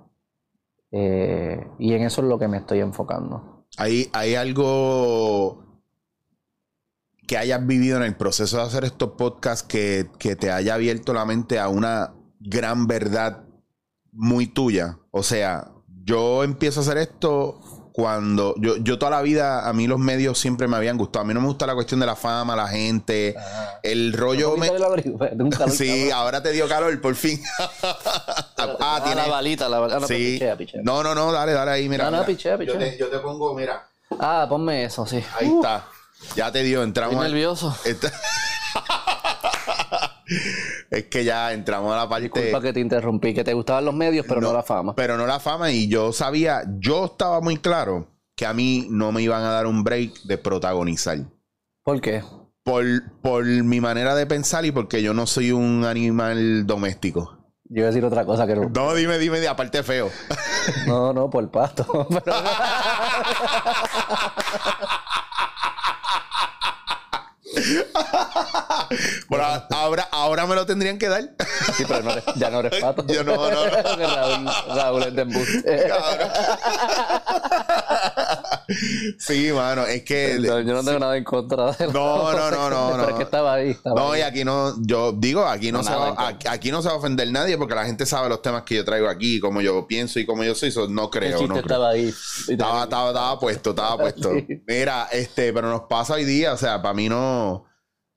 eh, 0.90 1.66
y 1.78 1.92
en 1.92 2.02
eso 2.02 2.22
es 2.22 2.28
lo 2.28 2.38
que 2.38 2.48
me 2.48 2.58
estoy 2.58 2.80
enfocando. 2.80 3.66
¿Hay, 3.76 4.08
¿Hay 4.12 4.34
algo 4.34 5.64
que 7.26 7.36
hayas 7.36 7.66
vivido 7.66 7.98
en 7.98 8.04
el 8.04 8.16
proceso 8.16 8.56
de 8.56 8.62
hacer 8.62 8.84
estos 8.84 9.10
podcasts 9.10 9.66
que, 9.66 10.08
que 10.18 10.34
te 10.34 10.50
haya 10.50 10.74
abierto 10.74 11.12
la 11.12 11.24
mente 11.24 11.58
a 11.58 11.68
una 11.68 12.14
gran 12.40 12.86
verdad 12.86 13.44
muy 14.12 14.46
tuya? 14.46 14.98
O 15.10 15.22
sea, 15.22 15.70
yo 16.04 16.42
empiezo 16.44 16.80
a 16.80 16.82
hacer 16.82 16.98
esto 16.98 17.60
cuando 17.98 18.54
yo, 18.58 18.76
yo 18.76 18.96
toda 18.96 19.10
la 19.10 19.22
vida, 19.22 19.68
a 19.68 19.72
mí 19.72 19.88
los 19.88 19.98
medios 19.98 20.38
siempre 20.38 20.68
me 20.68 20.76
habían 20.76 20.96
gustado. 20.96 21.24
A 21.24 21.26
mí 21.26 21.34
no 21.34 21.40
me 21.40 21.48
gusta 21.48 21.66
la 21.66 21.74
cuestión 21.74 21.98
de 21.98 22.06
la 22.06 22.14
fama, 22.14 22.54
la 22.54 22.68
gente, 22.68 23.34
el 23.82 24.12
rollo. 24.12 24.56
Me... 24.56 24.70
sí, 25.70 26.08
ahora 26.08 26.40
te 26.40 26.52
dio 26.52 26.68
calor, 26.68 27.00
por 27.00 27.16
fin. 27.16 27.42
ah, 27.82 29.00
tiene 29.02 29.22
la 29.22 29.26
balita, 29.26 29.68
la 29.68 29.80
balita. 29.80 30.06
Sí. 30.06 30.40
No, 30.84 31.02
no, 31.02 31.12
no, 31.12 31.32
dale, 31.32 31.50
dale 31.50 31.72
ahí, 31.72 31.88
mira. 31.88 32.08
No, 32.08 32.18
no, 32.18 32.24
pichea, 32.24 32.56
pichea. 32.56 32.74
Yo, 32.74 32.78
te, 32.78 32.96
yo 32.96 33.08
te 33.08 33.18
pongo, 33.18 33.52
mira. 33.52 33.88
Ah, 34.20 34.46
ponme 34.48 34.84
eso, 34.84 35.04
sí. 35.04 35.20
Ahí 35.36 35.48
está. 35.48 35.84
Ya 36.36 36.52
te 36.52 36.62
dio, 36.62 36.84
entramos. 36.84 37.14
Estoy 37.14 37.32
nervioso. 37.32 37.76
es 40.90 41.04
que 41.04 41.24
ya 41.24 41.52
entramos 41.52 41.92
a 41.92 41.96
la 41.96 42.08
parte. 42.08 42.24
Disculpa 42.24 42.60
que 42.60 42.72
te 42.72 42.80
interrumpí, 42.80 43.34
que 43.34 43.44
te 43.44 43.54
gustaban 43.54 43.84
los 43.84 43.94
medios, 43.94 44.26
pero 44.28 44.40
no, 44.40 44.52
la 44.52 44.62
fama. 44.62 44.94
Pero 44.94 45.16
no 45.16 45.26
la 45.26 45.40
fama, 45.40 45.70
y 45.70 45.88
yo 45.88 46.12
sabía, 46.12 46.62
yo 46.78 47.06
estaba 47.06 47.40
muy 47.40 47.58
claro 47.58 48.08
que 48.36 48.46
a 48.46 48.54
mí 48.54 48.86
no 48.90 49.12
me 49.12 49.22
iban 49.22 49.42
a 49.42 49.50
dar 49.50 49.66
un 49.66 49.82
break 49.82 50.22
de 50.22 50.38
protagonizar. 50.38 51.18
¿Por 51.82 52.00
qué? 52.00 52.22
Por, 52.62 52.84
por 53.22 53.44
mi 53.44 53.80
manera 53.80 54.14
de 54.14 54.26
pensar 54.26 54.64
y 54.64 54.72
porque 54.72 55.02
yo 55.02 55.14
no 55.14 55.26
soy 55.26 55.52
un 55.52 55.84
animal 55.84 56.66
doméstico. 56.66 57.36
Yo 57.64 57.80
iba 57.80 57.88
a 57.88 57.90
decir 57.90 58.04
otra 58.04 58.24
cosa 58.24 58.46
que 58.46 58.54
no. 58.54 58.68
No, 58.68 58.94
dime, 58.94 59.18
dime, 59.18 59.46
aparte 59.46 59.82
feo. 59.82 60.10
No, 60.86 61.12
no, 61.12 61.28
por 61.28 61.50
pasto. 61.50 61.84
bueno, 69.28 69.44
ahora, 69.70 70.08
ahora 70.10 70.46
me 70.46 70.54
lo 70.54 70.66
tendrían 70.66 70.98
que 70.98 71.08
dar. 71.08 71.22
sí, 71.76 71.84
pero 71.86 72.02
no 72.02 72.12
ya 72.36 72.50
no 72.50 72.60
eres 72.60 72.80
pato. 72.80 73.04
Yo 73.12 73.24
no, 73.24 73.36
no, 73.36 73.50
no. 73.50 73.70
Raúl, 73.96 74.50
Raúl 74.74 75.02
es 75.04 75.14
de 75.14 75.22
embuste. 75.22 75.90
Sí, 79.18 79.50
mano, 79.52 79.86
es 79.86 80.02
que. 80.02 80.38
yo 80.42 80.62
no 80.62 80.84
tengo 80.84 80.98
nada 80.98 81.16
en 81.16 81.24
contra 81.24 81.72
de 81.72 81.86
No, 81.88 82.32
no, 82.32 82.50
no, 82.50 82.70
no. 82.70 82.90
Pero 82.96 83.08
es 83.10 83.14
que 83.16 83.22
estaba 83.22 83.54
ahí. 83.54 83.76
no, 83.84 84.16
y 84.16 84.20
aquí 84.20 84.44
no, 84.44 84.74
yo 84.82 85.12
digo, 85.12 85.44
aquí 85.46 85.72
no, 85.72 85.82
se 85.82 85.90
va, 85.90 86.36
aquí, 86.50 86.70
no 86.70 86.82
se 86.82 86.88
va 86.88 86.94
a 86.94 86.98
ofender 86.98 87.30
nadie 87.32 87.56
porque 87.56 87.74
la 87.74 87.86
gente 87.86 88.06
sabe 88.06 88.28
los 88.28 88.42
temas 88.42 88.62
que 88.64 88.74
yo 88.74 88.84
traigo 88.84 89.08
aquí, 89.08 89.40
como 89.40 89.60
yo 89.60 89.86
pienso 89.86 90.20
y 90.20 90.26
como 90.26 90.44
yo 90.44 90.54
soy. 90.54 90.72
no 90.90 91.10
creo. 91.10 91.46
no 91.46 91.58
estaba 91.58 91.90
ahí. 91.90 92.12
Estaba, 92.48 92.84
estaba, 92.84 93.08
estaba 93.08 93.40
puesto, 93.40 93.70
estaba 93.70 93.96
puesto. 94.02 94.32
Mira, 94.66 95.08
este, 95.12 95.52
pero 95.52 95.70
nos 95.70 95.82
pasa 95.82 96.14
hoy 96.14 96.24
día, 96.24 96.52
o 96.52 96.56
sea, 96.56 96.82
para 96.82 96.94
mí 96.94 97.08
no 97.08 97.68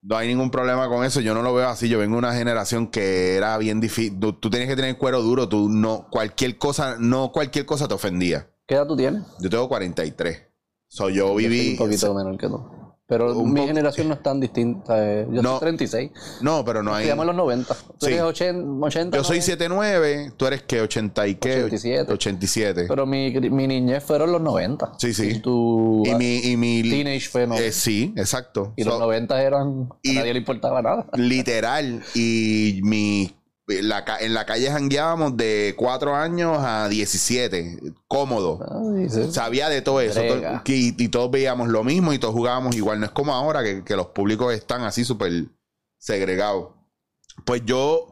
no 0.02 0.18
hay 0.18 0.28
ningún 0.28 0.50
problema 0.50 0.88
con 0.90 1.06
eso. 1.06 1.22
Yo 1.22 1.34
no 1.34 1.42
lo 1.44 1.54
veo 1.54 1.68
así. 1.68 1.88
Yo 1.88 2.00
vengo 2.00 2.16
de 2.16 2.20
una 2.20 2.34
generación 2.34 2.88
que 2.88 3.36
era 3.36 3.58
bien 3.58 3.80
difícil. 3.80 4.20
Tú, 4.20 4.34
tú 4.34 4.50
tienes 4.50 4.68
que 4.68 4.76
tener 4.76 4.98
cuero 4.98 5.22
duro. 5.22 5.48
Tú 5.48 5.70
no, 5.70 6.08
cualquier 6.10 6.58
cosa, 6.58 6.96
no 7.00 7.32
cualquier 7.32 7.66
cosa 7.66 7.88
te 7.88 7.94
ofendía. 7.94 8.48
¿Qué 8.72 8.76
edad 8.76 8.88
tú 8.88 8.96
tienes? 8.96 9.24
Yo 9.42 9.50
tengo 9.50 9.68
43. 9.68 10.44
So, 10.88 11.10
yo 11.10 11.36
viví. 11.36 11.72
un 11.72 11.78
poquito 11.78 12.14
menor 12.14 12.38
que 12.38 12.48
tú. 12.48 12.64
Pero 13.06 13.36
mi 13.44 13.68
generación 13.68 14.08
no 14.08 14.14
es 14.14 14.24
tan 14.24 14.40
distinta. 14.40 14.94
eh, 14.98 15.28
Yo 15.30 15.42
No. 15.42 15.50
soy 15.52 15.60
36. 15.60 16.12
No, 16.40 16.64
pero 16.64 16.82
no 16.82 16.94
hay. 16.94 17.02
Estudiamos 17.04 17.24
en 17.24 17.28
los 17.28 17.36
90. 17.36 17.76
Tú 18.00 18.06
Sí. 18.06 18.14
eres 18.14 18.22
80, 18.22 18.86
80, 18.86 19.18
Yo 19.18 19.24
soy 19.26 19.40
90, 19.40 19.46
79, 19.46 20.32
tú 20.38 20.46
eres 20.46 20.62
que 20.64 20.80
80 20.80 21.28
y 21.28 21.36
qué? 21.36 21.66
87. 21.66 22.14
87. 22.14 22.86
Pero 22.88 23.06
mi, 23.06 23.30
mi 23.50 23.68
niñez 23.68 24.06
fueron 24.06 24.32
los 24.32 24.40
90. 24.42 24.94
Sí, 25.00 25.14
sí. 25.14 25.32
Y 25.32 25.40
tu 25.40 26.04
y 26.06 26.16
mi, 26.16 26.38
y 26.38 26.56
mi 26.56 26.82
teenage 26.82 27.28
fue 27.28 27.46
no. 27.48 27.56
eh, 27.58 27.74
sí, 27.74 28.14
exacto. 28.16 28.72
y 28.78 28.86
los 28.86 28.94
So, 28.94 29.00
90 29.02 29.42
eran. 29.44 29.90
y- 30.02 30.12
a 30.16 30.20
nadie 30.22 30.32
le 30.32 30.40
importaba 30.40 30.82
nada. 30.82 31.08
literal. 31.16 32.02
Y 32.16 32.80
mi 32.84 33.36
la, 33.82 34.04
en 34.20 34.34
la 34.34 34.46
calle 34.46 34.70
jangueábamos 34.72 35.38
de 35.38 35.74
4 35.78 36.16
años 36.16 36.58
a 36.60 36.88
17. 36.90 37.80
Cómodo. 38.08 38.60
Ay, 38.98 39.10
sí. 39.10 39.32
Sabía 39.32 39.70
de 39.70 39.82
todo 39.82 40.02
eso. 40.02 40.20
Brega. 40.20 40.64
To- 40.64 40.72
y, 40.72 40.96
y 40.98 41.08
todos 41.10 41.30
veíamos 41.32 41.70
lo 41.70 41.84
mismo 41.84 42.14
y 42.14 42.20
todos 42.20 42.34
jugábamos 42.34 42.76
igual. 42.76 43.00
No 43.00 43.06
es 43.06 43.12
como 43.12 43.34
ahora 43.34 43.64
que, 43.64 43.84
que 43.84 43.96
los 43.96 44.08
públicos 44.08 44.54
están 44.54 44.84
así 44.84 45.04
súper 45.06 45.46
segregados. 45.98 46.70
Pues 47.46 47.62
yo, 47.66 48.08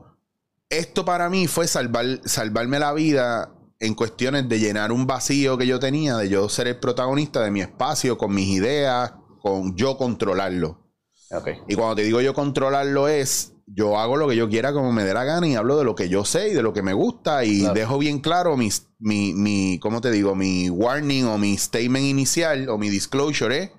esto 0.69 1.03
para 1.05 1.29
mí 1.29 1.47
fue 1.47 1.67
salvar, 1.67 2.05
salvarme 2.25 2.79
la 2.79 2.93
vida 2.93 3.51
en 3.79 3.95
cuestiones 3.95 4.47
de 4.49 4.59
llenar 4.59 4.91
un 4.91 5.07
vacío 5.07 5.57
que 5.57 5.65
yo 5.67 5.79
tenía, 5.79 6.17
de 6.17 6.29
yo 6.29 6.49
ser 6.49 6.67
el 6.67 6.77
protagonista 6.77 7.41
de 7.41 7.51
mi 7.51 7.61
espacio, 7.61 8.17
con 8.17 8.33
mis 8.33 8.47
ideas, 8.49 9.13
con 9.41 9.75
yo 9.75 9.97
controlarlo. 9.97 10.85
Ok. 11.31 11.47
Y 11.67 11.75
cuando 11.75 11.95
te 11.95 12.01
digo 12.03 12.21
yo 12.21 12.33
controlarlo 12.33 13.07
es, 13.07 13.53
yo 13.71 13.99
hago 13.99 14.17
lo 14.17 14.27
que 14.27 14.35
yo 14.35 14.49
quiera 14.49 14.73
como 14.73 14.91
me 14.91 15.03
dé 15.03 15.13
la 15.13 15.23
gana 15.23 15.47
y 15.47 15.55
hablo 15.55 15.77
de 15.77 15.83
lo 15.83 15.93
que 15.95 16.09
yo 16.09 16.25
sé 16.25 16.49
y 16.49 16.53
de 16.53 16.63
lo 16.63 16.73
que 16.73 16.81
me 16.81 16.93
gusta 16.93 17.45
y 17.45 17.59
Claro. 17.59 17.73
dejo 17.75 17.97
bien 17.99 18.19
claro 18.19 18.57
mi, 18.57 18.69
mi, 18.97 19.33
mi, 19.33 19.79
¿cómo 19.79 20.01
te 20.01 20.09
digo? 20.11 20.35
Mi 20.35 20.69
warning 20.69 21.25
o 21.25 21.37
mi 21.37 21.55
statement 21.57 22.05
inicial 22.05 22.67
o 22.69 22.77
mi 22.77 22.89
disclosure 22.89 23.57
es, 23.63 23.71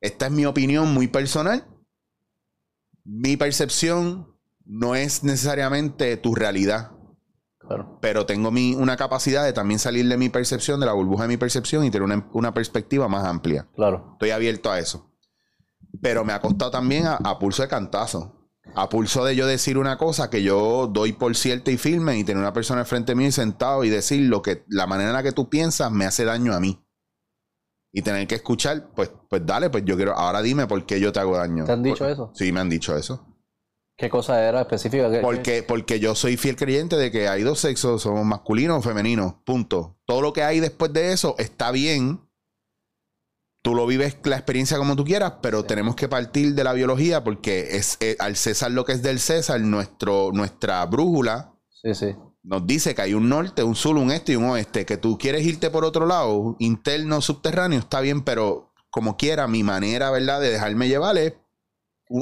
esta 0.00 0.26
es 0.26 0.32
mi 0.32 0.44
opinión 0.44 0.92
muy 0.92 1.06
personal. 1.08 1.66
Mi 3.04 3.36
percepción 3.36 4.34
no 4.64 4.94
es 4.96 5.22
necesariamente 5.22 6.16
tu 6.16 6.34
realidad, 6.34 6.90
Claro. 7.58 7.98
pero 8.02 8.26
tengo 8.26 8.50
mi, 8.50 8.74
una 8.74 8.96
capacidad 8.96 9.44
de 9.44 9.52
también 9.52 9.78
salir 9.78 10.08
de 10.08 10.16
mi 10.16 10.28
percepción, 10.28 10.80
de 10.80 10.86
la 10.86 10.92
burbuja 10.92 11.22
de 11.22 11.28
mi 11.28 11.36
percepción 11.36 11.84
y 11.84 11.90
tener 11.90 12.02
una, 12.02 12.28
una 12.32 12.52
perspectiva 12.54 13.08
más 13.08 13.24
amplia. 13.24 13.68
Claro. 13.76 14.10
Estoy 14.14 14.30
abierto 14.30 14.70
a 14.70 14.78
eso. 14.80 15.10
Pero 16.02 16.24
me 16.24 16.32
ha 16.32 16.40
costado 16.40 16.70
también 16.70 17.06
a, 17.06 17.14
a 17.14 17.38
pulso 17.38 17.62
de 17.62 17.68
cantazo. 17.68 18.35
A 18.74 18.88
pulso 18.88 19.24
de 19.24 19.34
yo 19.36 19.46
decir 19.46 19.78
una 19.78 19.96
cosa 19.96 20.28
que 20.28 20.42
yo 20.42 20.86
doy 20.86 21.12
por 21.12 21.34
cierta 21.36 21.70
y 21.70 21.78
firme 21.78 22.18
y 22.18 22.24
tener 22.24 22.40
una 22.42 22.52
persona 22.52 22.80
enfrente 22.82 23.14
mío 23.14 23.28
y 23.28 23.32
sentado 23.32 23.84
y 23.84 23.88
decir 23.90 24.28
lo 24.28 24.42
que 24.42 24.64
la 24.68 24.86
manera 24.86 25.10
en 25.10 25.14
la 25.16 25.22
que 25.22 25.32
tú 25.32 25.48
piensas 25.48 25.90
me 25.90 26.04
hace 26.04 26.24
daño 26.24 26.52
a 26.54 26.60
mí. 26.60 26.82
Y 27.92 28.02
tener 28.02 28.26
que 28.26 28.34
escuchar, 28.34 28.90
pues, 28.94 29.10
pues 29.30 29.46
dale, 29.46 29.70
pues 29.70 29.84
yo 29.86 29.96
quiero, 29.96 30.12
ahora 30.14 30.42
dime 30.42 30.66
por 30.66 30.84
qué 30.84 31.00
yo 31.00 31.12
te 31.12 31.20
hago 31.20 31.36
daño. 31.38 31.64
¿Te 31.64 31.72
han 31.72 31.82
dicho 31.82 31.98
Por- 31.98 32.10
eso? 32.10 32.30
Sí, 32.34 32.52
me 32.52 32.60
han 32.60 32.68
dicho 32.68 32.94
eso. 32.94 33.26
¿Qué 33.96 34.10
cosa 34.10 34.46
era 34.46 34.60
específica? 34.60 35.10
¿Qué- 35.10 35.20
Porque, 35.20 35.62
porque 35.62 35.98
yo 35.98 36.14
soy 36.14 36.36
fiel 36.36 36.56
creyente 36.56 36.96
de 36.96 37.10
que 37.10 37.28
hay 37.28 37.42
dos 37.42 37.60
sexos, 37.60 38.02
somos 38.02 38.26
masculinos 38.26 38.76
o 38.78 38.82
femeninos, 38.82 39.36
punto. 39.46 39.96
Todo 40.04 40.20
lo 40.20 40.34
que 40.34 40.42
hay 40.42 40.60
después 40.60 40.92
de 40.92 41.12
eso 41.14 41.34
está 41.38 41.70
bien. 41.70 42.20
Tú 43.66 43.74
lo 43.74 43.84
vives 43.84 44.16
la 44.22 44.36
experiencia 44.36 44.78
como 44.78 44.94
tú 44.94 45.04
quieras, 45.04 45.32
pero 45.42 45.64
tenemos 45.64 45.96
que 45.96 46.06
partir 46.06 46.54
de 46.54 46.62
la 46.62 46.72
biología 46.72 47.24
porque 47.24 47.76
es 47.76 47.96
eh, 47.98 48.14
al 48.20 48.36
César 48.36 48.70
lo 48.70 48.84
que 48.84 48.92
es 48.92 49.02
del 49.02 49.18
César, 49.18 49.60
nuestro, 49.60 50.30
nuestra 50.32 50.86
brújula 50.86 51.52
Sí, 51.82 51.92
sí. 51.96 52.14
nos 52.44 52.64
dice 52.64 52.94
que 52.94 53.02
hay 53.02 53.14
un 53.14 53.28
norte, 53.28 53.64
un 53.64 53.74
sur, 53.74 53.96
un 53.96 54.12
este 54.12 54.34
y 54.34 54.36
un 54.36 54.44
oeste. 54.44 54.86
Que 54.86 54.98
tú 54.98 55.18
quieres 55.18 55.44
irte 55.44 55.68
por 55.68 55.84
otro 55.84 56.06
lado, 56.06 56.54
interno, 56.60 57.20
subterráneo, 57.20 57.80
está 57.80 58.00
bien, 58.00 58.22
pero 58.22 58.72
como 58.88 59.16
quiera, 59.16 59.48
mi 59.48 59.64
manera, 59.64 60.12
¿verdad?, 60.12 60.40
de 60.40 60.50
dejarme 60.52 60.86
llevar 60.86 61.18
es 61.18 61.34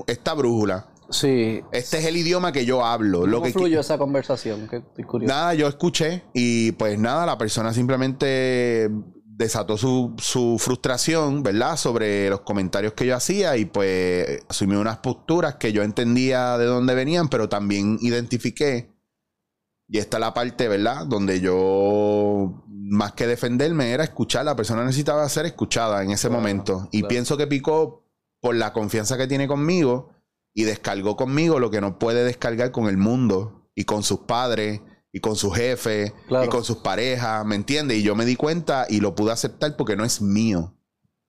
esta 0.06 0.32
brújula. 0.32 0.86
Sí. 1.10 1.60
Este 1.72 1.98
es 1.98 2.06
el 2.06 2.16
idioma 2.16 2.52
que 2.52 2.64
yo 2.64 2.86
hablo. 2.86 3.26
Lo 3.26 3.36
¿Cómo 3.40 3.46
que 3.48 3.52
fluyó 3.52 3.80
esa 3.80 3.98
conversación? 3.98 4.66
Que 4.66 4.76
estoy 4.76 5.04
curioso. 5.04 5.34
Nada, 5.34 5.52
yo 5.52 5.68
escuché 5.68 6.22
y 6.32 6.72
pues 6.72 6.98
nada, 6.98 7.26
la 7.26 7.36
persona 7.36 7.74
simplemente 7.74 8.90
desató 9.36 9.76
su, 9.76 10.14
su 10.18 10.56
frustración, 10.58 11.42
¿verdad? 11.42 11.76
Sobre 11.76 12.30
los 12.30 12.40
comentarios 12.40 12.92
que 12.92 13.06
yo 13.06 13.16
hacía 13.16 13.56
y 13.56 13.64
pues 13.64 14.44
asumió 14.48 14.80
unas 14.80 14.98
posturas 14.98 15.56
que 15.56 15.72
yo 15.72 15.82
entendía 15.82 16.56
de 16.56 16.66
dónde 16.66 16.94
venían, 16.94 17.28
pero 17.28 17.48
también 17.48 17.98
identifiqué. 18.00 18.92
Y 19.88 19.98
esta 19.98 20.16
es 20.16 20.20
la 20.20 20.34
parte, 20.34 20.68
¿verdad? 20.68 21.06
Donde 21.06 21.40
yo, 21.40 22.64
más 22.68 23.12
que 23.12 23.26
defenderme, 23.26 23.90
era 23.90 24.04
escuchar. 24.04 24.44
La 24.44 24.56
persona 24.56 24.84
necesitaba 24.84 25.28
ser 25.28 25.46
escuchada 25.46 26.02
en 26.02 26.10
ese 26.10 26.30
momento. 26.30 26.88
Y 26.90 27.02
pienso 27.02 27.36
que 27.36 27.46
picó 27.46 28.04
por 28.40 28.54
la 28.54 28.72
confianza 28.72 29.18
que 29.18 29.26
tiene 29.26 29.46
conmigo 29.46 30.10
y 30.54 30.64
descargó 30.64 31.16
conmigo 31.16 31.58
lo 31.58 31.70
que 31.70 31.80
no 31.80 31.98
puede 31.98 32.24
descargar 32.24 32.70
con 32.70 32.88
el 32.88 32.96
mundo 32.96 33.68
y 33.74 33.84
con 33.84 34.02
sus 34.02 34.20
padres 34.20 34.80
y 35.14 35.20
con 35.20 35.36
su 35.36 35.52
jefe 35.52 36.12
Claro. 36.26 36.44
y 36.46 36.48
con 36.48 36.64
sus 36.64 36.78
parejas, 36.78 37.46
¿me 37.46 37.54
entiendes? 37.54 37.98
Y 37.98 38.02
yo 38.02 38.16
me 38.16 38.24
di 38.24 38.34
cuenta 38.34 38.84
y 38.88 38.98
lo 38.98 39.14
pude 39.14 39.30
aceptar 39.30 39.76
porque 39.76 39.94
no 39.94 40.04
es 40.04 40.20
mío. 40.20 40.74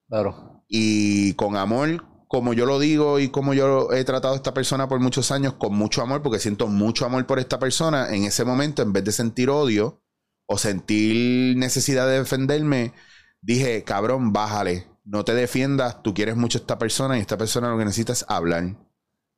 Claro. 0.08 0.64
Y 0.68 1.34
con 1.34 1.54
amor, 1.56 2.04
como 2.26 2.52
yo 2.52 2.66
lo 2.66 2.80
digo 2.80 3.20
y 3.20 3.28
como 3.28 3.54
yo 3.54 3.92
he 3.92 4.02
tratado 4.02 4.34
a 4.34 4.36
esta 4.36 4.52
persona 4.52 4.88
por 4.88 4.98
muchos 4.98 5.30
años, 5.30 5.54
con 5.54 5.72
mucho 5.72 6.02
amor, 6.02 6.20
porque 6.20 6.40
siento 6.40 6.66
mucho 6.66 7.06
amor 7.06 7.26
por 7.26 7.38
esta 7.38 7.60
persona, 7.60 8.12
en 8.12 8.24
ese 8.24 8.44
momento, 8.44 8.82
en 8.82 8.92
vez 8.92 9.04
de 9.04 9.12
sentir 9.12 9.50
odio 9.50 10.02
o 10.48 10.58
sentir 10.58 11.56
necesidad 11.56 12.08
de 12.08 12.18
defenderme, 12.18 12.92
dije, 13.40 13.84
cabrón, 13.84 14.32
bájale, 14.32 14.88
no 15.04 15.24
te 15.24 15.32
defiendas, 15.32 16.02
tú 16.02 16.12
quieres 16.12 16.34
mucho 16.34 16.58
a 16.58 16.62
esta 16.62 16.76
persona 16.76 17.18
y 17.18 17.20
esta 17.20 17.38
persona 17.38 17.70
lo 17.70 17.78
que 17.78 17.84
necesita 17.84 18.14
es 18.14 18.24
hablar. 18.26 18.64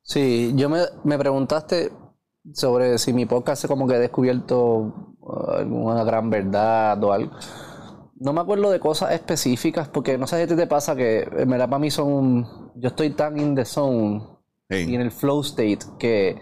Sí, 0.01 0.53
yo 0.55 0.69
me, 0.69 0.81
me 1.03 1.19
preguntaste 1.19 1.91
sobre 2.53 2.97
si 2.97 3.13
mi 3.13 3.25
podcast 3.25 3.65
como 3.67 3.87
que 3.87 3.95
he 3.95 3.99
descubierto 3.99 5.15
uh, 5.19 5.51
alguna 5.57 6.03
gran 6.03 6.29
verdad 6.29 7.03
o 7.03 7.11
algo. 7.13 7.31
No 8.19 8.33
me 8.33 8.41
acuerdo 8.41 8.69
de 8.69 8.79
cosas 8.79 9.13
específicas 9.13 9.87
porque 9.87 10.17
no 10.17 10.27
sé 10.27 10.45
si 10.47 10.55
te 10.55 10.67
pasa 10.67 10.95
que 10.95 11.21
en 11.21 11.49
verdad 11.49 11.69
para 11.69 11.79
mí 11.79 11.89
son... 11.89 12.45
Yo 12.75 12.89
estoy 12.89 13.11
tan 13.11 13.39
in 13.39 13.55
the 13.55 13.65
zone 13.65 14.21
Hey. 14.67 14.85
y 14.89 14.95
en 14.95 15.01
el 15.01 15.11
flow 15.11 15.41
state 15.41 15.79
que, 15.97 16.37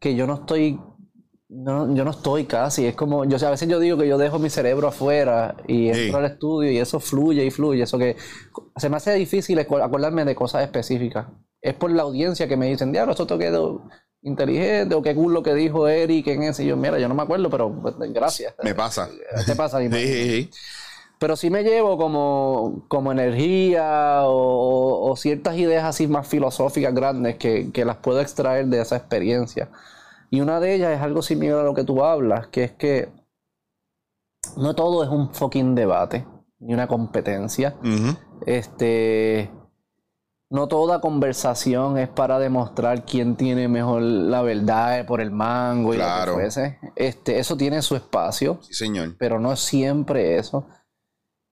que 0.00 0.14
yo 0.14 0.26
no 0.26 0.34
estoy... 0.34 0.80
No, 1.54 1.94
yo 1.94 2.02
no 2.02 2.12
estoy 2.12 2.46
casi, 2.46 2.86
es 2.86 2.94
como, 2.94 3.26
yo 3.26 3.36
a 3.46 3.50
veces 3.50 3.68
yo 3.68 3.78
digo 3.78 3.98
que 3.98 4.08
yo 4.08 4.16
dejo 4.16 4.38
mi 4.38 4.48
cerebro 4.48 4.88
afuera 4.88 5.54
y 5.68 5.88
entro 5.88 6.02
Sí. 6.04 6.14
al 6.14 6.24
estudio 6.24 6.70
y 6.72 6.78
eso 6.78 6.98
fluye 6.98 7.44
y 7.44 7.50
fluye, 7.50 7.82
eso 7.82 7.98
que 7.98 8.16
se 8.76 8.88
me 8.88 8.96
hace 8.96 9.12
difícil 9.12 9.58
acordarme 9.58 10.24
de 10.24 10.34
cosas 10.34 10.62
específicas. 10.62 11.26
Es 11.60 11.74
por 11.74 11.90
la 11.90 12.04
audiencia 12.04 12.48
que 12.48 12.56
me 12.56 12.68
dicen, 12.68 12.90
diablo, 12.90 13.12
eso 13.12 13.26
te 13.26 13.36
quedó 13.36 13.82
inteligente 14.22 14.94
o 14.94 15.02
qué 15.02 15.14
cool 15.14 15.34
lo 15.34 15.42
que 15.42 15.54
dijo 15.54 15.88
Eric 15.88 16.28
en 16.28 16.44
ese. 16.44 16.64
Y 16.64 16.68
yo, 16.68 16.76
mira, 16.76 16.98
yo 16.98 17.08
no 17.08 17.14
me 17.14 17.22
acuerdo, 17.22 17.50
pero 17.50 17.72
pues, 17.72 17.94
gracias. 18.12 18.54
Me 18.62 18.74
pasa. 18.74 19.08
¿Qué 19.46 19.54
pasa? 19.54 19.78
Sí, 19.82 19.88
sí, 19.90 20.30
sí. 20.30 20.50
Pero 21.18 21.36
sí 21.36 21.50
me 21.50 21.62
llevo 21.62 21.96
como, 21.96 22.84
como 22.88 23.12
energía 23.12 24.22
o, 24.24 25.08
o 25.08 25.16
ciertas 25.16 25.56
ideas 25.56 25.84
así 25.84 26.08
más 26.08 26.26
filosóficas 26.26 26.92
grandes 26.92 27.36
que, 27.36 27.70
que 27.70 27.84
las 27.84 27.98
puedo 27.98 28.20
extraer 28.20 28.66
de 28.66 28.80
esa 28.80 28.96
experiencia. 28.96 29.70
Y 30.30 30.40
una 30.40 30.58
de 30.58 30.74
ellas 30.74 30.96
es 30.96 31.00
algo 31.00 31.22
similar 31.22 31.60
a 31.60 31.64
lo 31.64 31.74
que 31.74 31.84
tú 31.84 32.02
hablas, 32.02 32.48
que 32.48 32.64
es 32.64 32.72
que 32.72 33.08
no 34.56 34.74
todo 34.74 35.04
es 35.04 35.10
un 35.10 35.32
fucking 35.32 35.74
debate 35.76 36.26
ni 36.58 36.74
una 36.74 36.86
competencia. 36.86 37.76
Este. 38.46 39.50
No 40.52 40.68
toda 40.68 41.00
conversación 41.00 41.96
es 41.96 42.10
para 42.10 42.38
demostrar 42.38 43.06
quién 43.06 43.36
tiene 43.36 43.68
mejor 43.68 44.02
la 44.02 44.42
verdad 44.42 45.06
por 45.06 45.22
el 45.22 45.30
mango 45.30 45.94
y 45.94 45.96
Claro. 45.96 46.32
lo 46.32 46.36
que 46.38 46.42
fuese. 46.42 46.78
Este, 46.94 47.38
eso 47.38 47.56
tiene 47.56 47.80
su 47.80 47.96
espacio, 47.96 48.58
Sí, 48.60 48.74
señor. 48.74 49.16
pero 49.18 49.40
no 49.40 49.52
es 49.54 49.60
siempre 49.60 50.36
eso. 50.36 50.66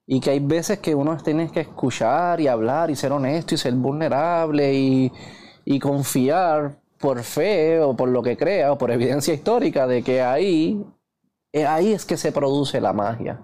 Y 0.06 0.20
que 0.20 0.30
hay 0.30 0.40
veces 0.40 0.80
que 0.80 0.94
uno 0.94 1.16
tiene 1.16 1.50
que 1.50 1.60
escuchar 1.60 2.40
y 2.42 2.46
hablar 2.48 2.90
y 2.90 2.96
ser 2.96 3.12
honesto 3.12 3.54
y 3.54 3.58
ser 3.58 3.72
vulnerable 3.72 4.74
y, 4.74 5.10
y 5.64 5.78
confiar 5.78 6.78
por 6.98 7.22
fe 7.22 7.80
o 7.80 7.96
por 7.96 8.10
lo 8.10 8.22
que 8.22 8.36
crea 8.36 8.70
o 8.72 8.76
por 8.76 8.90
evidencia 8.90 9.32
histórica 9.32 9.86
de 9.86 10.02
que 10.02 10.20
ahí, 10.20 10.84
eh, 11.54 11.64
ahí 11.64 11.92
es 11.94 12.04
que 12.04 12.18
se 12.18 12.32
produce 12.32 12.82
la 12.82 12.92
magia. 12.92 13.40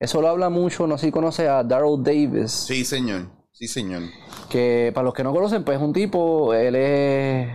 Eso 0.00 0.22
lo 0.22 0.28
habla 0.28 0.48
mucho, 0.48 0.86
no 0.86 0.96
sé 0.96 1.06
si 1.06 1.12
conoce 1.12 1.46
a 1.46 1.62
Darrell 1.62 2.02
Davis 2.02 2.52
Sí, 2.52 2.86
señor. 2.86 3.26
Sí, 3.54 3.68
señor. 3.68 4.02
que 4.50 4.90
para 4.94 5.04
los 5.04 5.14
que 5.14 5.22
no 5.24 5.32
conocen, 5.32 5.64
pues 5.64 5.78
es 5.78 5.82
un 5.82 5.92
tipo, 5.92 6.52
él 6.54 6.74
es, 6.74 7.48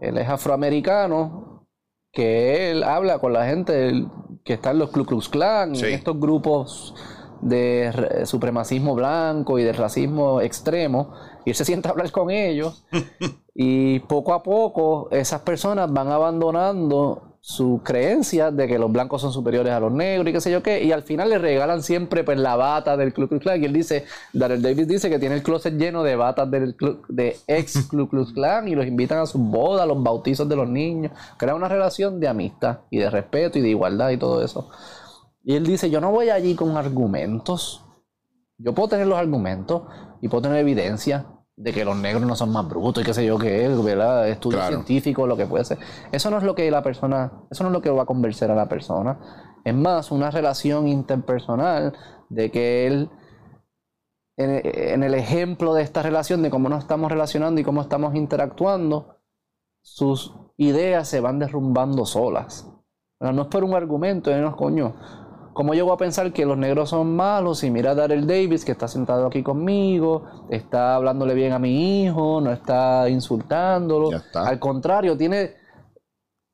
él 0.00 0.16
es 0.18 0.28
afroamericano, 0.28 1.66
que 2.12 2.70
él 2.70 2.82
habla 2.84 3.18
con 3.18 3.32
la 3.32 3.46
gente 3.46 4.04
que 4.44 4.52
está 4.54 4.70
en 4.70 4.78
los 4.78 4.90
Ku 4.90 5.04
Klux 5.04 5.28
Klan, 5.28 5.74
Sí. 5.74 5.86
en 5.86 5.92
estos 5.94 6.18
grupos 6.20 6.94
de 7.40 7.90
re- 7.92 8.26
supremacismo 8.26 8.94
blanco 8.94 9.58
y 9.58 9.64
de 9.64 9.72
racismo 9.72 10.40
extremo, 10.40 11.12
y 11.44 11.50
él 11.50 11.56
se 11.56 11.64
sienta 11.64 11.88
a 11.88 11.92
hablar 11.92 12.10
con 12.12 12.30
ellos, 12.30 12.84
y 13.54 13.98
poco 14.00 14.34
a 14.34 14.42
poco 14.44 15.08
esas 15.10 15.40
personas 15.42 15.92
van 15.92 16.08
abandonando 16.08 17.31
su 17.44 17.80
creencia 17.82 18.52
de 18.52 18.68
que 18.68 18.78
los 18.78 18.92
blancos 18.92 19.20
son 19.20 19.32
superiores 19.32 19.72
a 19.72 19.80
los 19.80 19.90
negros 19.90 20.28
y 20.28 20.32
qué 20.32 20.40
sé 20.40 20.52
yo 20.52 20.62
qué, 20.62 20.84
y 20.84 20.92
al 20.92 21.02
final 21.02 21.28
le 21.28 21.38
regalan 21.38 21.82
siempre 21.82 22.22
pues 22.22 22.38
la 22.38 22.54
bata 22.54 22.96
del 22.96 23.12
Ku 23.12 23.26
Klux 23.26 23.42
Klan, 23.42 23.60
y 23.60 23.66
él 23.66 23.72
dice, 23.72 24.04
Daryl 24.32 24.62
Davis 24.62 24.86
dice 24.86 25.10
que 25.10 25.18
tiene 25.18 25.34
el 25.34 25.42
closet 25.42 25.74
lleno 25.74 26.04
de 26.04 26.14
batas 26.14 26.48
del 26.48 26.76
de 27.08 27.36
ex 27.48 27.86
Ku 27.90 28.08
Klux 28.08 28.32
Klan 28.32 28.68
y 28.68 28.76
los 28.76 28.86
invitan 28.86 29.18
a 29.18 29.26
sus 29.26 29.40
bodas, 29.40 29.82
a 29.82 29.86
los 29.86 30.00
bautizos 30.00 30.48
de 30.48 30.54
los 30.54 30.68
niños, 30.68 31.10
crea 31.36 31.56
una 31.56 31.66
relación 31.66 32.20
de 32.20 32.28
amistad 32.28 32.82
y 32.90 32.98
de 32.98 33.10
respeto 33.10 33.58
y 33.58 33.62
de 33.62 33.70
igualdad 33.70 34.10
y 34.10 34.18
todo 34.18 34.44
eso. 34.44 34.70
Y 35.42 35.56
él 35.56 35.66
dice, 35.66 35.90
yo 35.90 36.00
no 36.00 36.12
voy 36.12 36.30
allí 36.30 36.54
con 36.54 36.76
argumentos, 36.76 37.84
yo 38.56 38.72
puedo 38.72 38.90
tener 38.90 39.08
los 39.08 39.18
argumentos 39.18 39.82
y 40.20 40.28
puedo 40.28 40.42
tener 40.42 40.58
evidencia, 40.58 41.26
de 41.56 41.72
que 41.72 41.84
los 41.84 41.96
negros 41.96 42.26
no 42.26 42.34
son 42.34 42.50
más 42.50 42.66
brutos 42.68 43.02
y 43.02 43.06
qué 43.06 43.14
sé 43.14 43.26
yo 43.26 43.38
qué 43.38 43.66
es, 43.66 43.84
¿verdad? 43.84 44.28
Estudio 44.28 44.62
científico, 44.66 45.26
lo 45.26 45.36
que 45.36 45.46
puede 45.46 45.64
ser. 45.64 45.78
Eso 46.10 46.30
no 46.30 46.38
es 46.38 46.42
lo 46.42 46.54
que 46.54 46.70
la 46.70 46.82
persona, 46.82 47.32
eso 47.50 47.62
no 47.64 47.70
es 47.70 47.72
lo 47.72 47.82
que 47.82 47.90
va 47.90 48.02
a 48.02 48.06
convencer 48.06 48.50
a 48.50 48.54
la 48.54 48.68
persona. 48.68 49.18
Es 49.64 49.74
más 49.74 50.10
una 50.10 50.30
relación 50.30 50.88
interpersonal 50.88 51.94
de 52.30 52.50
que 52.50 52.86
él, 52.86 53.10
en, 54.36 55.02
el 55.02 55.14
ejemplo 55.14 55.74
de 55.74 55.82
esta 55.82 56.02
relación, 56.02 56.42
de 56.42 56.50
cómo 56.50 56.68
nos 56.68 56.80
estamos 56.80 57.12
relacionando 57.12 57.60
y 57.60 57.64
cómo 57.64 57.82
estamos 57.82 58.14
interactuando, 58.14 59.18
sus 59.82 60.34
ideas 60.56 61.06
se 61.08 61.20
van 61.20 61.38
derrumbando 61.38 62.06
solas. 62.06 62.68
No 63.20 63.42
es 63.42 63.48
por 63.48 63.62
un 63.62 63.74
argumento, 63.74 64.34
no 64.34 64.48
es 64.48 64.56
coño. 64.56 64.94
¿Cómo 65.52 65.74
llego 65.74 65.92
a 65.92 65.98
pensar 65.98 66.32
que 66.32 66.46
los 66.46 66.56
negros 66.56 66.90
son 66.90 67.14
malos? 67.14 67.62
Y 67.62 67.70
mira 67.70 67.90
a 67.90 67.94
Daryl 67.94 68.26
Davis, 68.26 68.64
que 68.64 68.72
está 68.72 68.88
sentado 68.88 69.26
aquí 69.26 69.42
conmigo, 69.42 70.46
está 70.48 70.94
hablándole 70.94 71.34
bien 71.34 71.52
a 71.52 71.58
mi 71.58 72.04
hijo, 72.04 72.40
no 72.40 72.52
está 72.52 73.08
insultándolo. 73.08 74.10
Al 74.34 74.58
contrario, 74.58 75.16
tiene, 75.16 75.54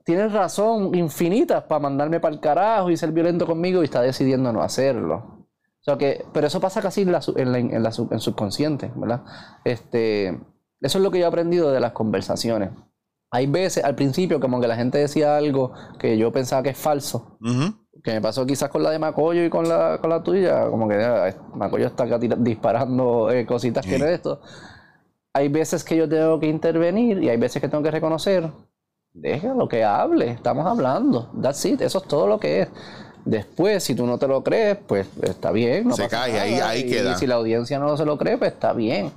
tiene 0.04 0.28
razón 0.28 0.94
infinitas 0.96 1.62
para 1.64 1.80
mandarme 1.80 2.18
para 2.18 2.34
el 2.34 2.40
carajo 2.40 2.90
y 2.90 2.96
ser 2.96 3.12
violento 3.12 3.46
conmigo 3.46 3.82
y 3.82 3.84
está 3.84 4.02
decidiendo 4.02 4.52
no 4.52 4.62
hacerlo. 4.62 5.46
O 5.80 5.84
sea 5.84 5.96
que, 5.96 6.24
pero 6.32 6.48
eso 6.48 6.60
pasa 6.60 6.82
casi 6.82 7.02
en, 7.02 7.12
la, 7.12 7.20
en, 7.36 7.82
la, 7.82 7.92
en, 8.10 8.20
subconsciente, 8.20 8.90
¿verdad? 8.96 9.22
Este, 9.64 10.28
eso 10.80 10.98
es 10.98 11.04
lo 11.04 11.10
que 11.12 11.20
yo 11.20 11.24
he 11.24 11.28
aprendido 11.28 11.70
de 11.70 11.78
las 11.78 11.92
conversaciones. 11.92 12.70
Hay 13.30 13.46
veces, 13.46 13.84
al 13.84 13.94
principio, 13.94 14.40
como 14.40 14.60
que 14.60 14.66
la 14.66 14.76
gente 14.76 14.98
decía 14.98 15.36
algo 15.36 15.72
que 15.98 16.18
yo 16.18 16.32
pensaba 16.32 16.62
que 16.62 16.70
es 16.70 16.78
falso 16.78 17.38
que 18.08 18.14
me 18.14 18.20
pasó 18.22 18.46
quizás 18.46 18.70
con 18.70 18.82
la 18.82 18.90
de 18.90 18.98
Macoyo 18.98 19.44
y 19.44 19.50
con 19.50 19.68
la, 19.68 19.98
con 20.00 20.08
la 20.08 20.22
tuya, 20.22 20.66
como 20.70 20.88
que 20.88 20.94
ah, 20.94 21.34
Macoyo 21.54 21.86
está 21.86 22.04
acá 22.04 22.18
disparando 22.18 23.30
eh, 23.30 23.44
cositas 23.44 23.84
que 23.84 23.98
de 23.98 24.14
esto. 24.14 24.40
Hay 25.34 25.48
veces 25.48 25.84
que 25.84 25.94
yo 25.94 26.08
tengo 26.08 26.40
que 26.40 26.46
intervenir 26.46 27.22
y 27.22 27.28
hay 27.28 27.36
veces 27.36 27.60
que 27.60 27.68
tengo 27.68 27.84
que 27.84 27.90
reconocer, 27.90 28.48
déjalo 29.12 29.68
que 29.68 29.84
hable, 29.84 30.30
estamos 30.30 30.66
hablando, 30.66 31.30
that's 31.42 31.62
it, 31.66 31.82
eso 31.82 31.98
es 31.98 32.04
todo 32.04 32.26
lo 32.26 32.40
que 32.40 32.62
es. 32.62 32.68
Después, 33.26 33.84
si 33.84 33.94
tú 33.94 34.06
no 34.06 34.16
te 34.16 34.26
lo 34.26 34.42
crees, 34.42 34.78
pues 34.86 35.06
está 35.20 35.50
bien. 35.50 35.88
No 35.88 35.94
se 35.94 36.08
cae, 36.08 36.40
ahí, 36.40 36.54
ahí 36.54 36.88
queda. 36.88 37.12
Y 37.12 37.16
si 37.16 37.26
la 37.26 37.34
audiencia 37.34 37.78
no 37.78 37.94
se 37.94 38.06
lo 38.06 38.16
cree, 38.16 38.38
pues 38.38 38.52
está 38.52 38.72
bien. 38.72 39.12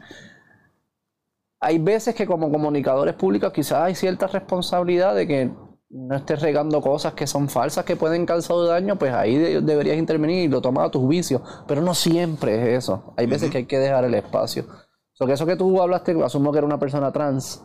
Hay 1.61 1.79
veces 1.79 2.13
que 2.13 2.25
como 2.25 2.51
comunicadores 2.51 3.15
públicos 3.15 3.53
quizás 3.53 3.83
hay 3.83 3.95
cierta 3.95 4.27
responsabilidad 4.27 5.15
de 5.15 5.27
que 5.27 5.51
no 5.93 6.15
estés 6.15 6.41
regando 6.41 6.81
cosas 6.81 7.13
que 7.13 7.27
son 7.27 7.49
falsas 7.49 7.83
que 7.83 7.95
pueden 7.95 8.25
causar 8.25 8.65
daño, 8.65 8.97
pues 8.97 9.13
ahí 9.13 9.37
deberías 9.37 9.97
intervenir 9.97 10.45
y 10.45 10.47
lo 10.47 10.61
tomas 10.61 10.87
a 10.87 10.91
tu 10.91 11.01
juicio. 11.01 11.41
Pero 11.67 11.81
no 11.81 11.93
siempre 11.93 12.61
es 12.61 12.83
eso. 12.83 13.13
Hay 13.17 13.25
veces 13.25 13.51
que 13.51 13.59
hay 13.59 13.65
que 13.65 13.79
dejar 13.79 14.05
el 14.05 14.13
espacio. 14.13 14.65
So 15.13 15.25
que 15.25 15.33
eso 15.33 15.45
que 15.45 15.55
tú 15.55 15.81
hablaste, 15.81 16.15
asumo 16.23 16.51
que 16.51 16.59
era 16.59 16.67
una 16.67 16.79
persona 16.79 17.11
trans. 17.11 17.61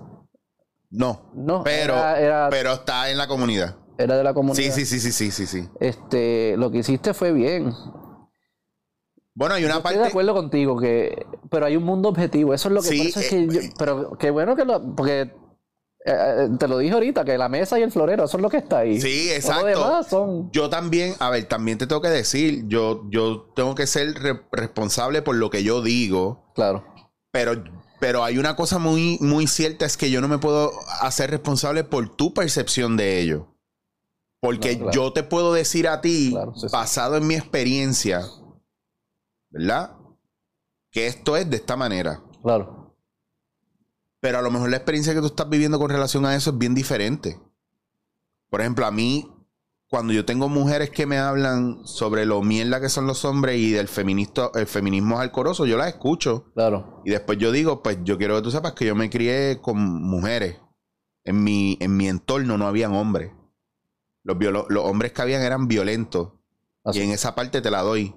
No. 0.90 1.30
No. 1.34 1.62
Pero, 1.62 1.94
pero 2.50 2.72
está 2.72 3.10
en 3.10 3.18
la 3.18 3.28
comunidad. 3.28 3.76
Era 3.98 4.16
de 4.16 4.24
la 4.24 4.34
comunidad. 4.34 4.72
Sí, 4.74 4.84
sí, 4.84 5.00
sí, 5.00 5.10
sí, 5.10 5.30
sí, 5.30 5.46
sí, 5.46 5.68
Este, 5.80 6.56
lo 6.56 6.70
que 6.70 6.78
hiciste 6.78 7.14
fue 7.14 7.32
bien. 7.32 7.72
Bueno, 9.34 9.54
hay 9.54 9.64
una 9.64 9.82
parte. 9.82 9.96
Estoy 9.96 10.02
de 10.02 10.08
acuerdo 10.08 10.34
contigo 10.34 10.78
que, 10.78 11.26
pero 11.50 11.66
hay 11.66 11.76
un 11.76 11.84
mundo 11.84 12.08
objetivo. 12.08 12.52
Eso 12.52 12.68
es 12.68 12.74
lo 12.74 12.82
que. 12.82 12.88
Sí, 12.88 13.12
es 13.14 13.28
que 13.28 13.44
eh, 13.44 13.72
pero 13.78 14.16
qué 14.18 14.30
bueno 14.30 14.56
que 14.56 14.64
lo, 14.64 14.94
porque 14.94 15.32
eh, 16.06 16.44
eh, 16.44 16.48
te 16.56 16.68
lo 16.68 16.78
dije 16.78 16.94
ahorita, 16.94 17.24
que 17.24 17.36
la 17.36 17.48
mesa 17.48 17.80
y 17.80 17.82
el 17.82 17.90
florero, 17.90 18.24
es 18.24 18.34
lo 18.34 18.48
que 18.48 18.58
está 18.58 18.78
ahí. 18.78 19.00
Sí, 19.00 19.28
exacto. 19.32 20.04
son... 20.04 20.52
Yo 20.52 20.70
también, 20.70 21.14
a 21.18 21.30
ver, 21.30 21.46
también 21.46 21.78
te 21.78 21.88
tengo 21.88 22.00
que 22.00 22.08
decir, 22.08 22.62
yo, 22.68 23.02
yo 23.10 23.50
tengo 23.56 23.74
que 23.74 23.88
ser 23.88 24.14
responsable 24.52 25.22
por 25.22 25.34
lo 25.34 25.50
que 25.50 25.64
yo 25.64 25.82
digo. 25.82 26.52
Claro. 26.54 26.84
Pero, 27.32 27.64
pero 27.98 28.22
hay 28.22 28.38
una 28.38 28.54
cosa 28.54 28.78
muy, 28.78 29.18
muy 29.20 29.48
cierta, 29.48 29.84
es 29.84 29.96
que 29.96 30.10
yo 30.12 30.20
no 30.20 30.28
me 30.28 30.38
puedo 30.38 30.70
hacer 31.00 31.30
responsable 31.30 31.82
por 31.82 32.14
tu 32.14 32.32
percepción 32.32 32.96
de 32.96 33.20
ello. 33.20 33.48
Porque 34.40 34.80
yo 34.92 35.12
te 35.12 35.24
puedo 35.24 35.52
decir 35.52 35.88
a 35.88 36.00
ti, 36.00 36.36
basado 36.70 37.16
en 37.16 37.26
mi 37.26 37.34
experiencia, 37.34 38.24
¿verdad? 39.50 39.96
Que 40.92 41.08
esto 41.08 41.36
es 41.36 41.50
de 41.50 41.56
esta 41.56 41.74
manera. 41.74 42.22
Claro. 42.42 42.85
Pero 44.26 44.40
a 44.40 44.42
lo 44.42 44.50
mejor 44.50 44.70
la 44.70 44.78
experiencia 44.78 45.14
que 45.14 45.20
tú 45.20 45.26
estás 45.26 45.48
viviendo 45.48 45.78
con 45.78 45.88
relación 45.88 46.26
a 46.26 46.34
eso 46.34 46.50
es 46.50 46.58
bien 46.58 46.74
diferente. 46.74 47.38
Por 48.50 48.60
ejemplo, 48.60 48.84
a 48.84 48.90
mí, 48.90 49.30
cuando 49.88 50.12
yo 50.12 50.24
tengo 50.24 50.48
mujeres 50.48 50.90
que 50.90 51.06
me 51.06 51.18
hablan 51.18 51.86
sobre 51.86 52.26
lo 52.26 52.42
mierda 52.42 52.80
que 52.80 52.88
son 52.88 53.06
los 53.06 53.24
hombres 53.24 53.56
y 53.56 53.70
del 53.70 53.86
feminista, 53.86 54.50
el 54.56 54.66
feminismo 54.66 55.20
alcoroso, 55.20 55.64
yo 55.64 55.76
las 55.76 55.86
escucho. 55.86 56.50
Claro. 56.54 57.02
Y 57.04 57.10
después 57.10 57.38
yo 57.38 57.52
digo, 57.52 57.84
pues 57.84 57.98
yo 58.02 58.18
quiero 58.18 58.34
que 58.34 58.42
tú 58.42 58.50
sepas 58.50 58.72
que 58.72 58.86
yo 58.86 58.96
me 58.96 59.10
crié 59.10 59.60
con 59.62 59.78
mujeres. 59.78 60.58
En 61.22 61.44
mi, 61.44 61.76
en 61.78 61.96
mi 61.96 62.08
entorno 62.08 62.58
no 62.58 62.66
habían 62.66 62.94
hombres. 62.94 63.30
Los, 64.24 64.36
los 64.40 64.84
hombres 64.84 65.12
que 65.12 65.22
habían 65.22 65.42
eran 65.42 65.68
violentos. 65.68 66.32
Y 66.92 66.98
en 66.98 67.10
esa 67.10 67.36
parte 67.36 67.60
te 67.60 67.70
la 67.70 67.82
doy. 67.82 68.12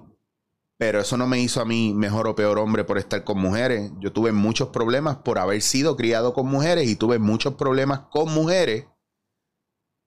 Pero 0.80 0.98
eso 0.98 1.18
no 1.18 1.26
me 1.26 1.38
hizo 1.38 1.60
a 1.60 1.66
mí 1.66 1.92
mejor 1.92 2.26
o 2.26 2.34
peor 2.34 2.58
hombre 2.58 2.84
por 2.84 2.96
estar 2.96 3.22
con 3.22 3.38
mujeres. 3.38 3.92
Yo 4.00 4.14
tuve 4.14 4.32
muchos 4.32 4.68
problemas 4.68 5.16
por 5.16 5.38
haber 5.38 5.60
sido 5.60 5.94
criado 5.94 6.32
con 6.32 6.46
mujeres 6.46 6.88
y 6.88 6.96
tuve 6.96 7.18
muchos 7.18 7.56
problemas 7.56 8.04
con 8.10 8.32
mujeres 8.32 8.86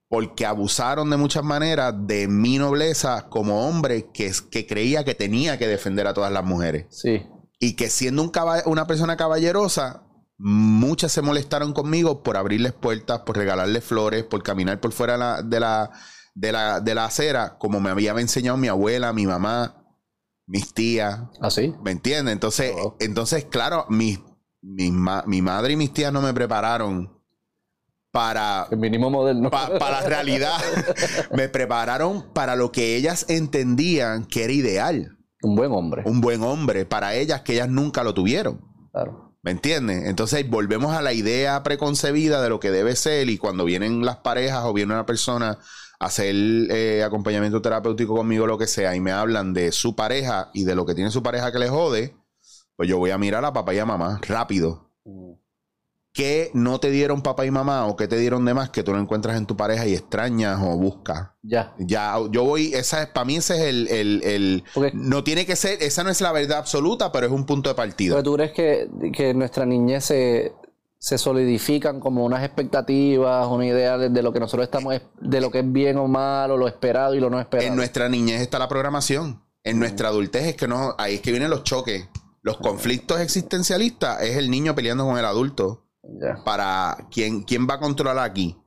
porque 0.10 0.48
abusaron 0.48 1.12
de 1.12 1.18
muchas 1.18 1.44
maneras 1.44 1.94
de 2.08 2.28
mi 2.28 2.58
nobleza 2.58 3.30
como 3.30 3.68
hombre 3.68 4.10
que, 4.12 4.32
que 4.50 4.66
creía 4.66 5.04
que 5.04 5.14
tenía 5.14 5.60
que 5.60 5.68
defender 5.68 6.08
a 6.08 6.16
todas 6.16 6.34
las 6.34 6.44
mujeres. 6.44 6.88
Sí. 6.90 7.22
Y 7.60 7.76
que 7.76 7.92
siendo 7.92 8.24
un 8.24 8.32
una 8.66 8.88
persona 8.88 9.16
caballerosa, 9.16 10.08
muchas 10.40 11.12
se 11.12 11.22
molestaron 11.22 11.74
conmigo 11.74 12.24
por 12.24 12.36
abrirles 12.36 12.74
puertas, 12.74 13.20
por 13.20 13.38
regalarles 13.38 13.84
flores, 13.84 14.24
por 14.24 14.42
caminar 14.42 14.80
por 14.80 14.92
fuera 14.92 15.44
de 15.44 15.60
la, 15.60 15.92
de 16.34 16.52
la, 16.52 16.80
de 16.80 16.96
la 16.96 17.06
acera, 17.06 17.60
como 17.60 17.80
me 17.80 17.92
había 17.92 18.14
enseñado 18.14 18.58
mi 18.58 18.70
abuela, 18.70 19.14
mi 19.14 19.28
mamá 19.28 19.83
mis 20.46 20.74
tías. 20.74 21.20
¿Ah, 21.42 21.50
¿Me 21.84 21.92
entiendes? 21.92 22.34
Entonces, 22.34 22.74
oh. 22.76 22.96
entonces 23.00 23.46
claro, 23.46 23.86
mi, 23.90 24.20
mi, 24.62 24.92
madre 24.92 25.74
y 25.74 25.76
mis 25.76 25.94
tías 25.94 26.12
no 26.12 26.22
me 26.22 26.34
prepararon 26.34 27.12
para... 28.12 28.68
El 28.72 28.78
mínimo 28.78 29.10
moderno. 29.10 29.50
para 29.50 29.80
la 29.80 30.02
realidad. 30.02 30.58
me 31.32 31.50
prepararon 31.50 32.32
para 32.34 32.56
lo 32.56 32.72
que 32.72 32.96
ellas 32.96 33.26
entendían 33.30 34.26
que 34.26 34.44
era 34.44 34.54
ideal. 34.54 35.18
Un 35.42 35.56
buen 35.56 35.72
hombre. 35.72 36.04
Un 36.06 36.22
buen 36.22 36.44
hombre. 36.44 36.86
Para 36.86 37.16
ellas 37.16 37.42
que 37.42 37.54
ellas 37.54 37.70
nunca 37.70 38.04
lo 38.04 38.14
tuvieron. 38.14 38.62
Claro. 38.92 39.36
¿Me 39.42 39.52
entiendes? 39.52 40.06
Entonces 40.06 40.50
volvemos 40.50 40.96
a 40.96 41.02
la 41.02 41.12
idea 41.12 41.64
preconcebida 41.64 42.42
de 42.42 42.48
lo 42.48 42.62
que 42.62 42.72
debe 42.72 42.96
ser 42.96 43.30
y 43.30 43.38
cuando 43.38 43.66
vienen 43.66 44.06
las 44.06 44.18
parejas 44.18 44.64
o 44.64 44.72
viene 44.72 44.94
una 44.94 45.06
persona 45.06 45.60
hacer 46.06 46.36
eh, 46.36 47.04
acompañamiento 47.04 47.62
terapéutico 47.62 48.16
conmigo, 48.16 48.48
lo 48.48 48.58
que 48.58 48.68
sea, 48.68 48.96
y 48.96 49.00
me 49.00 49.12
hablan 49.12 49.54
de 49.54 49.72
su 49.72 49.96
pareja 49.96 50.50
y 50.54 50.64
de 50.64 50.76
lo 50.76 50.86
que 50.86 50.96
tiene 50.96 51.12
su 51.12 51.24
pareja 51.24 51.52
que 51.52 51.60
le 51.60 51.70
jode, 51.70 52.16
pues 52.76 52.90
yo 52.90 52.98
voy 52.98 53.12
a 53.12 53.18
mirar 53.18 53.44
a 53.46 53.54
papá 53.54 53.74
y 53.74 53.80
a 53.80 53.86
mamá 53.86 54.20
rápido. 54.28 54.90
¿Qué 56.14 56.52
no 56.54 56.80
te 56.80 56.92
dieron 56.92 57.24
papá 57.24 57.44
y 57.44 57.50
mamá 57.50 57.88
o 57.88 57.96
qué 57.96 58.08
te 58.08 58.18
dieron 58.18 58.46
de 58.46 58.54
más 58.54 58.70
que 58.70 58.84
tú 58.84 58.94
no 58.94 59.00
encuentras 59.00 59.36
en 59.36 59.48
tu 59.48 59.58
pareja 59.58 59.88
y 59.88 59.94
extrañas 59.94 60.60
o 60.62 60.78
buscas? 60.78 61.32
Ya. 61.42 61.74
Ya, 61.80 62.18
yo 62.30 62.44
voy, 62.44 62.72
esa 62.76 63.02
es, 63.02 63.10
para 63.10 63.26
mí 63.26 63.38
ese 63.38 63.56
es 63.56 63.62
el, 63.62 64.22
el, 64.24 64.64
no 64.94 65.24
tiene 65.24 65.48
que 65.48 65.56
ser, 65.56 65.82
esa 65.82 66.04
no 66.04 66.12
es 66.12 66.22
la 66.22 66.32
verdad 66.32 66.60
absoluta, 66.60 67.12
pero 67.12 67.26
es 67.26 67.32
un 67.32 67.48
punto 67.48 67.70
de 67.70 67.76
partida. 67.76 68.14
Pero 68.14 68.24
tú 68.24 68.36
crees 68.36 68.52
que, 68.52 68.88
que 69.12 69.34
nuestra 69.34 69.66
niñez 69.66 70.06
se, 70.06 70.54
se 71.04 71.18
solidifican 71.18 72.00
como 72.00 72.24
unas 72.24 72.46
expectativas, 72.46 73.46
una 73.48 73.66
idea 73.66 73.98
de, 73.98 74.24
lo 74.24 74.32
que 74.32 74.40
nosotros 74.40 74.64
estamos, 74.64 75.02
de 75.20 75.42
lo 75.42 75.52
que 75.52 75.60
es 75.60 75.70
bien 75.70 75.98
o 75.98 76.08
malo, 76.08 76.56
lo 76.56 76.66
esperado 76.66 77.14
y 77.14 77.20
lo 77.20 77.30
no 77.30 77.42
esperado. 77.42 77.68
En 77.68 77.76
nuestra 77.76 78.08
niñez 78.08 78.40
está 78.40 78.58
la 78.58 78.70
programación. 78.70 79.44
En 79.66 79.80
nuestra 79.80 80.08
adultez 80.08 80.44
es 80.44 80.56
que 80.56 80.66
no, 80.66 80.96
ahí 80.98 81.16
es 81.16 81.22
que 81.22 81.32
vienen 81.32 81.50
los 81.50 81.66
choques. 81.66 82.08
Los 82.42 82.56
conflictos 82.56 83.20
existencialistas 83.20 84.22
es 84.22 84.38
el 84.38 84.50
niño 84.50 84.76
peleando 84.76 85.06
con 85.06 85.18
el 85.18 85.26
adulto. 85.26 85.90
Para 86.46 87.10
quién, 87.12 87.44
quién 87.44 87.68
va 87.70 87.74
a 87.74 87.80
controlar 87.80 88.20
aquí. 88.20 88.58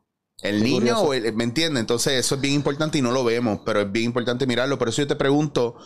¿El 0.42 0.62
niño 0.62 1.00
o 1.00 1.14
el, 1.14 1.32
¿Me 1.32 1.44
entiendes? 1.44 1.80
Entonces 1.80 2.12
eso 2.12 2.34
es 2.34 2.40
bien 2.42 2.52
importante 2.52 2.98
y 2.98 3.02
no 3.02 3.12
lo 3.12 3.24
vemos, 3.24 3.60
pero 3.64 3.80
es 3.80 3.90
bien 3.90 4.04
importante 4.04 4.46
mirarlo. 4.46 4.78
Por 4.78 4.90
eso 4.90 5.00
yo 5.00 5.08
te 5.08 5.16
pregunto, 5.16 5.76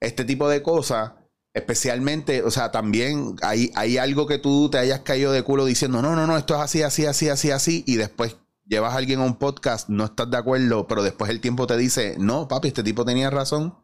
este 0.00 0.26
tipo 0.26 0.50
de 0.50 0.62
cosas 0.62 1.12
Especialmente, 1.54 2.42
o 2.42 2.50
sea, 2.50 2.72
también 2.72 3.36
hay, 3.42 3.70
hay 3.76 3.96
algo 3.96 4.26
que 4.26 4.38
tú 4.38 4.68
te 4.68 4.78
hayas 4.78 5.00
caído 5.00 5.30
de 5.32 5.42
culo 5.42 5.64
diciendo, 5.64 6.02
no, 6.02 6.16
no, 6.16 6.26
no, 6.26 6.36
esto 6.36 6.54
es 6.56 6.60
así, 6.60 6.82
así, 6.82 7.06
así, 7.06 7.28
así, 7.28 7.52
así, 7.52 7.84
y 7.86 7.94
después 7.94 8.36
llevas 8.66 8.94
a 8.94 8.96
alguien 8.96 9.20
a 9.20 9.24
un 9.24 9.36
podcast, 9.36 9.88
no 9.88 10.04
estás 10.04 10.30
de 10.30 10.36
acuerdo, 10.36 10.86
pero 10.88 11.02
después 11.02 11.30
el 11.30 11.40
tiempo 11.40 11.66
te 11.66 11.76
dice, 11.76 12.16
no, 12.18 12.48
papi, 12.48 12.68
este 12.68 12.82
tipo 12.82 13.04
tenía 13.04 13.30
razón. 13.30 13.74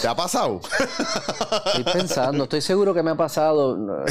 ¿Te 0.00 0.08
ha 0.08 0.16
pasado? 0.16 0.60
Estoy 1.66 1.84
pensando, 1.92 2.44
estoy 2.44 2.60
seguro 2.60 2.92
que 2.92 3.02
me 3.02 3.12
ha 3.12 3.16
pasado. 3.16 4.04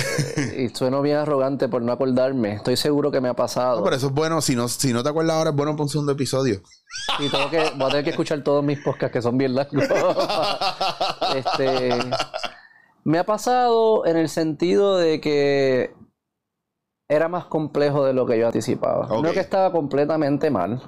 Y 0.58 0.70
sueno 0.70 1.02
bien 1.02 1.18
arrogante 1.18 1.68
por 1.68 1.82
no 1.82 1.92
acordarme. 1.92 2.54
Estoy 2.54 2.78
seguro 2.78 3.12
que 3.12 3.20
me 3.20 3.28
ha 3.28 3.34
pasado. 3.34 3.80
No, 3.80 3.84
pero 3.84 3.98
eso 3.98 4.08
es 4.08 4.14
bueno. 4.14 4.42
Si 4.42 4.56
no, 4.56 4.70
si 4.70 4.94
no 4.94 5.04
te 5.04 5.10
acuerdas 5.10 5.36
ahora, 5.36 5.50
es 5.50 5.56
bueno 5.56 5.74
para 5.74 5.84
un 5.84 5.89
segundo 5.89 6.14
episodio. 6.14 6.62
Y 7.20 7.28
tengo 7.30 7.50
que, 7.50 7.72
voy 7.76 7.88
a 7.88 7.89
tener 7.89 8.04
que 8.06 8.12
escuchar 8.12 8.42
todos 8.42 8.64
mis 8.64 8.80
podcasts 8.80 9.12
que 9.12 9.22
son 9.22 9.38
bien 9.38 9.54
largos. 9.54 9.84
este, 11.36 11.89
me 13.04 13.18
ha 13.18 13.26
pasado 13.26 14.06
en 14.06 14.18
el 14.18 14.30
sentido 14.30 14.97
de 14.97 15.22
que 15.22 15.93
era 17.10 17.28
más 17.28 17.45
complejo 17.45 18.06
de 18.06 18.14
lo 18.14 18.26
que 18.26 18.39
yo 18.39 18.47
anticipaba. 18.47 19.08
No 19.08 19.32
que 19.32 19.39
estaba 19.39 19.72
completamente 19.72 20.49
mal 20.49 20.82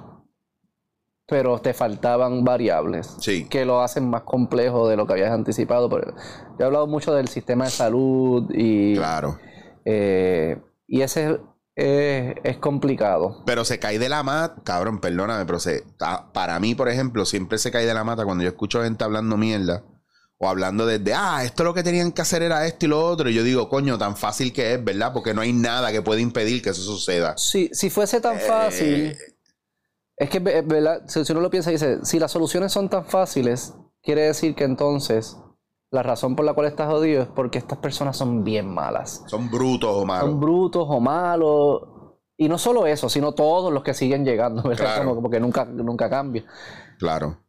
pero 1.26 1.58
te 1.58 1.72
faltaban 1.72 2.44
variables 2.44 3.16
que 3.48 3.64
lo 3.64 3.80
hacen 3.80 4.08
más 4.08 4.22
complejo 4.22 4.88
de 4.88 4.96
lo 4.96 5.06
que 5.06 5.14
habías 5.14 5.32
anticipado. 5.32 5.88
Yo 5.88 6.14
he 6.58 6.64
hablado 6.64 6.86
mucho 6.86 7.14
del 7.14 7.28
sistema 7.28 7.64
de 7.64 7.70
salud 7.70 8.50
y. 8.52 8.94
Claro. 8.94 9.38
Eh, 9.86 10.60
y 10.86 11.00
ese 11.00 11.40
es, 11.76 12.56
complicado. 12.58 13.42
Pero 13.46 13.64
se 13.64 13.78
cae 13.78 13.98
de 13.98 14.08
la 14.08 14.22
mata, 14.22 14.60
cabrón, 14.64 15.00
perdóname, 15.00 15.46
pero 15.46 15.58
se, 15.60 15.84
para 16.32 16.60
mí, 16.60 16.74
por 16.74 16.88
ejemplo, 16.88 17.24
siempre 17.24 17.58
se 17.58 17.70
cae 17.70 17.86
de 17.86 17.94
la 17.94 18.04
mata 18.04 18.24
cuando 18.24 18.44
yo 18.44 18.50
escucho 18.50 18.82
gente 18.82 19.02
hablando 19.02 19.36
mierda 19.36 19.82
o 20.44 20.48
hablando 20.48 20.86
desde, 20.86 21.14
ah, 21.14 21.42
esto 21.44 21.64
lo 21.64 21.74
que 21.74 21.82
tenían 21.82 22.12
que 22.12 22.22
hacer 22.22 22.42
era 22.42 22.66
esto 22.66 22.86
y 22.86 22.88
lo 22.88 23.04
otro. 23.04 23.28
Y 23.28 23.34
yo 23.34 23.42
digo, 23.42 23.68
coño, 23.68 23.98
tan 23.98 24.16
fácil 24.16 24.52
que 24.52 24.74
es, 24.74 24.84
¿verdad? 24.84 25.12
Porque 25.12 25.34
no 25.34 25.40
hay 25.40 25.52
nada 25.52 25.90
que 25.90 26.02
pueda 26.02 26.20
impedir 26.20 26.62
que 26.62 26.70
eso 26.70 26.82
suceda. 26.82 27.34
Sí, 27.36 27.70
si 27.72 27.90
fuese 27.90 28.20
tan 28.20 28.38
fácil 28.38 29.06
eh, 29.06 29.18
es 30.16 30.30
que, 30.30 30.38
¿verdad? 30.38 31.02
Si, 31.06 31.20
uno 31.32 31.40
lo 31.40 31.50
piensa 31.50 31.70
y 31.70 31.74
dice, 31.74 32.04
si 32.04 32.18
las 32.18 32.30
soluciones 32.30 32.72
son 32.72 32.88
tan 32.88 33.04
fáciles, 33.04 33.74
quiere 34.02 34.22
decir 34.22 34.54
que 34.54 34.64
entonces 34.64 35.36
la 35.90 36.02
razón 36.02 36.36
por 36.36 36.44
la 36.44 36.54
cual 36.54 36.66
estás 36.66 36.88
jodido 36.88 37.22
es 37.22 37.28
porque 37.28 37.58
estas 37.58 37.78
personas 37.78 38.16
son 38.16 38.44
bien 38.44 38.72
malas. 38.72 39.22
Son 39.26 39.50
brutos 39.50 39.90
o 39.92 40.04
malos. 40.04 40.30
Son 40.30 40.40
brutos 40.40 40.86
o 40.88 41.00
malos. 41.00 41.82
Y 42.36 42.48
no 42.48 42.58
solo 42.58 42.86
eso, 42.86 43.08
sino 43.08 43.32
todos 43.32 43.72
los 43.72 43.82
que 43.82 43.94
siguen 43.94 44.24
llegando, 44.24 44.62
¿verdad? 44.62 45.04
Como, 45.04 45.30
que 45.30 45.40
nunca, 45.40 45.64
nunca 45.64 46.10
cambia. 46.10 46.44
Claro. 46.98 47.43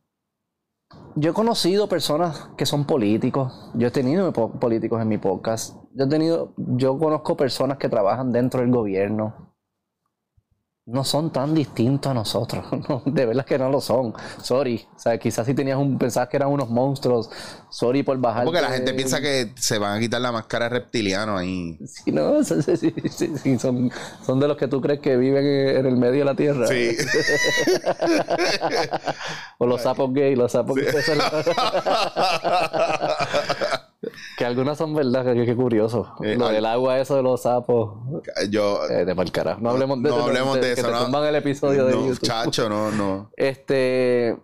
Yo 1.17 1.31
he 1.31 1.33
conocido 1.33 1.87
personas 1.87 2.49
que 2.57 2.65
son 2.65 2.85
políticos. 2.85 3.71
Yo 3.73 3.87
he 3.87 3.91
tenido 3.91 4.33
políticos 4.33 5.01
en 5.01 5.07
mi 5.07 5.17
podcast. 5.17 5.75
Yo 5.93 6.05
he 6.05 6.09
tenido, 6.09 6.53
yo 6.57 6.99
conozco 6.99 7.37
personas 7.37 7.77
que 7.77 7.87
trabajan 7.87 8.33
dentro 8.33 8.59
del 8.59 8.71
gobierno 8.71 9.54
no 10.87 11.03
son 11.03 11.31
tan 11.31 11.55
distintos 11.55 12.11
a 12.11 12.13
nosotros. 12.13 12.63
de 13.05 13.25
verdad 13.25 13.43
que 13.43 13.57
no 13.57 13.69
lo 13.69 13.81
son. 13.81 14.13
Sorry. 14.41 14.85
O 14.95 14.99
sea, 14.99 15.17
quizás 15.17 15.47
si 15.47 15.55
tenías 15.55 15.77
un 15.77 15.97
pensabas 15.97 16.29
que 16.29 16.37
eran 16.37 16.49
unos 16.49 16.69
monstruos. 16.69 17.29
Sorry 17.69 18.03
por 18.03 18.17
bajar. 18.19 18.45
Porque 18.45 18.61
la 18.61 18.69
gente 18.69 18.93
piensa 18.93 19.19
que 19.19 19.51
se 19.55 19.79
van 19.79 19.97
a 19.97 19.99
quitar 19.99 20.21
la 20.21 20.31
máscara 20.31 20.69
reptiliano 20.69 21.37
ahí. 21.37 21.79
Sí, 21.87 22.11
no, 22.11 22.43
sí, 22.43 22.93
sí, 23.09 23.59
son, 23.59 23.91
son 24.25 24.39
de 24.39 24.47
los 24.47 24.57
que 24.57 24.67
tú 24.67 24.79
crees 24.79 24.99
que 24.99 25.17
viven 25.17 25.45
en 25.45 25.87
el 25.87 25.97
medio 25.97 26.19
de 26.19 26.25
la 26.25 26.35
tierra. 26.35 26.67
Sí. 26.67 26.95
o 29.57 29.65
los 29.65 29.81
sapos 29.81 30.13
gay, 30.13 30.35
los 30.35 30.51
sapos 30.51 30.75
gay. 30.75 30.85
Que 34.37 34.45
algunas 34.45 34.77
son 34.77 34.93
verdad, 34.93 35.25
que, 35.25 35.45
qué 35.45 35.55
curioso. 35.55 36.13
Eh, 36.23 36.35
lo 36.35 36.49
del 36.49 36.65
agua, 36.65 36.99
eso 36.99 37.15
de 37.15 37.23
los 37.23 37.41
sapos. 37.41 37.93
Yo. 38.49 38.87
Eh, 38.89 39.05
de 39.05 39.15
mal 39.15 39.31
carajo. 39.31 39.61
No 39.61 39.71
hablemos 39.71 40.01
de, 40.01 40.09
no 40.09 40.23
hablemos 40.23 40.55
de, 40.55 40.73
eso. 40.73 40.87
Que 40.87 40.93
te 40.93 40.97
tumban 41.03 41.25
el 41.25 41.35
episodio 41.35 41.85
de 41.85 41.93
YouTube. 41.93 42.19
Chacho, 42.21 42.69
no, 42.69 42.91
no. 42.91 43.31
Este. 43.35 44.37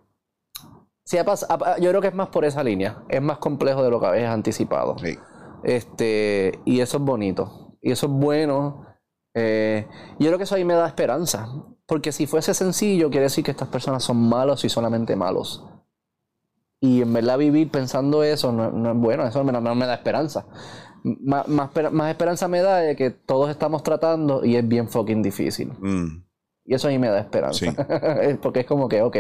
Sí, 1.04 1.18
yo 1.18 1.90
creo 1.90 2.02
que 2.02 2.08
es 2.08 2.16
más 2.16 2.30
por 2.30 2.46
esa 2.46 2.64
línea. 2.64 3.04
Es 3.10 3.22
más 3.22 3.38
complejo 3.38 3.84
de 3.84 3.90
lo 3.90 4.00
que 4.00 4.08
habías 4.08 4.34
anticipado. 4.34 4.98
Sí. 5.00 5.18
Este. 5.64 6.60
Y 6.66 6.80
eso 6.80 6.98
es 6.98 7.04
bonito. 7.04 7.78
Y 7.82 7.92
eso 7.92 8.08
es 8.08 8.12
bueno. 8.12 8.86
Eh, 9.34 9.88
yo 10.20 10.28
creo 10.28 10.38
que 10.38 10.46
eso 10.46 10.56
ahí 10.56 10.66
me 10.66 10.74
da 10.74 10.88
esperanza. 10.88 11.50
Porque 11.86 12.12
si 12.12 12.26
fuese 12.28 12.54
sencillo, 12.54 13.10
quiere 13.10 13.26
decir 13.26 13.44
que 13.44 13.52
estas 13.52 13.68
personas 13.68 14.04
son 14.04 14.18
malos 14.18 14.64
y 14.64 14.70
solamente 14.70 15.16
malos. 15.16 15.66
Y 16.84 17.04
en 17.04 17.14
verdad 17.14 17.38
vivir 17.38 17.70
pensando 17.70 18.24
eso 18.24 18.52
no, 18.52 18.92
es 18.92 18.98
bueno, 18.98 19.28
eso 19.28 19.44
no, 19.44 19.76
me 19.76 19.86
da 19.86 19.94
esperanza. 19.94 20.48
Más, 21.04 21.48
más, 21.48 22.10
esperanza 22.10 22.48
me 22.48 22.62
da 22.62 22.78
de 22.78 22.96
que 22.96 23.12
todos 23.12 23.52
estamos 23.52 23.84
tratando 23.84 24.44
y 24.44 24.56
es 24.56 24.68
bien 24.68 24.90
fucking 24.90 25.22
difícil. 25.22 25.72
Mm. 25.80 26.24
Y 26.66 26.74
eso 26.74 26.88
a 26.88 26.92
mí 26.92 26.98
me 26.98 27.10
da 27.10 27.20
esperanza. 27.20 27.74
Porque 28.42 28.62
es 28.62 28.66
como 28.66 28.90
que, 28.90 29.04
ok, 29.04 29.18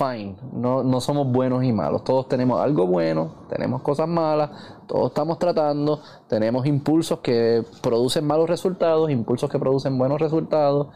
fine, 0.00 0.36
no, 0.52 0.82
no 0.82 1.00
somos 1.00 1.30
buenos 1.30 1.62
y 1.64 1.72
malos. 1.72 2.04
Todos 2.04 2.28
tenemos 2.28 2.60
algo 2.60 2.86
bueno, 2.86 3.46
tenemos 3.48 3.82
cosas 3.82 4.08
malas, 4.08 4.50
todos 4.86 5.08
estamos 5.08 5.38
tratando, 5.38 6.02
tenemos 6.28 6.66
impulsos 6.66 7.20
que 7.20 7.62
producen 7.82 8.26
malos 8.26 8.48
resultados, 8.48 9.10
impulsos 9.10 9.50
que 9.50 9.58
producen 9.58 9.98
buenos 9.98 10.20
resultados. 10.20 10.88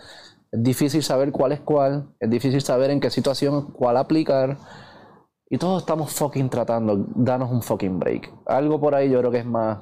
Es 0.55 0.63
difícil 0.63 1.03
saber 1.03 1.33
cuál 1.33 1.51
es 1.51 1.59
cuál, 1.61 2.15
es 2.21 2.31
difícil 2.31 2.61
saber 2.61 2.93
en 2.93 3.01
qué 3.01 3.11
situación 3.11 3.73
cuál 3.73 3.97
aplicar. 3.97 4.57
Y 5.51 5.59
todos 5.59 5.83
estamos 5.83 6.13
fucking 6.13 6.49
tratando, 6.49 7.07
danos 7.17 7.51
un 7.51 7.61
fucking 7.61 7.99
break. 7.99 8.33
Algo 8.47 8.81
por 8.81 8.95
ahí 8.95 9.11
yo 9.11 9.19
creo 9.19 9.33
que 9.33 9.39
es 9.39 9.47
más. 9.47 9.79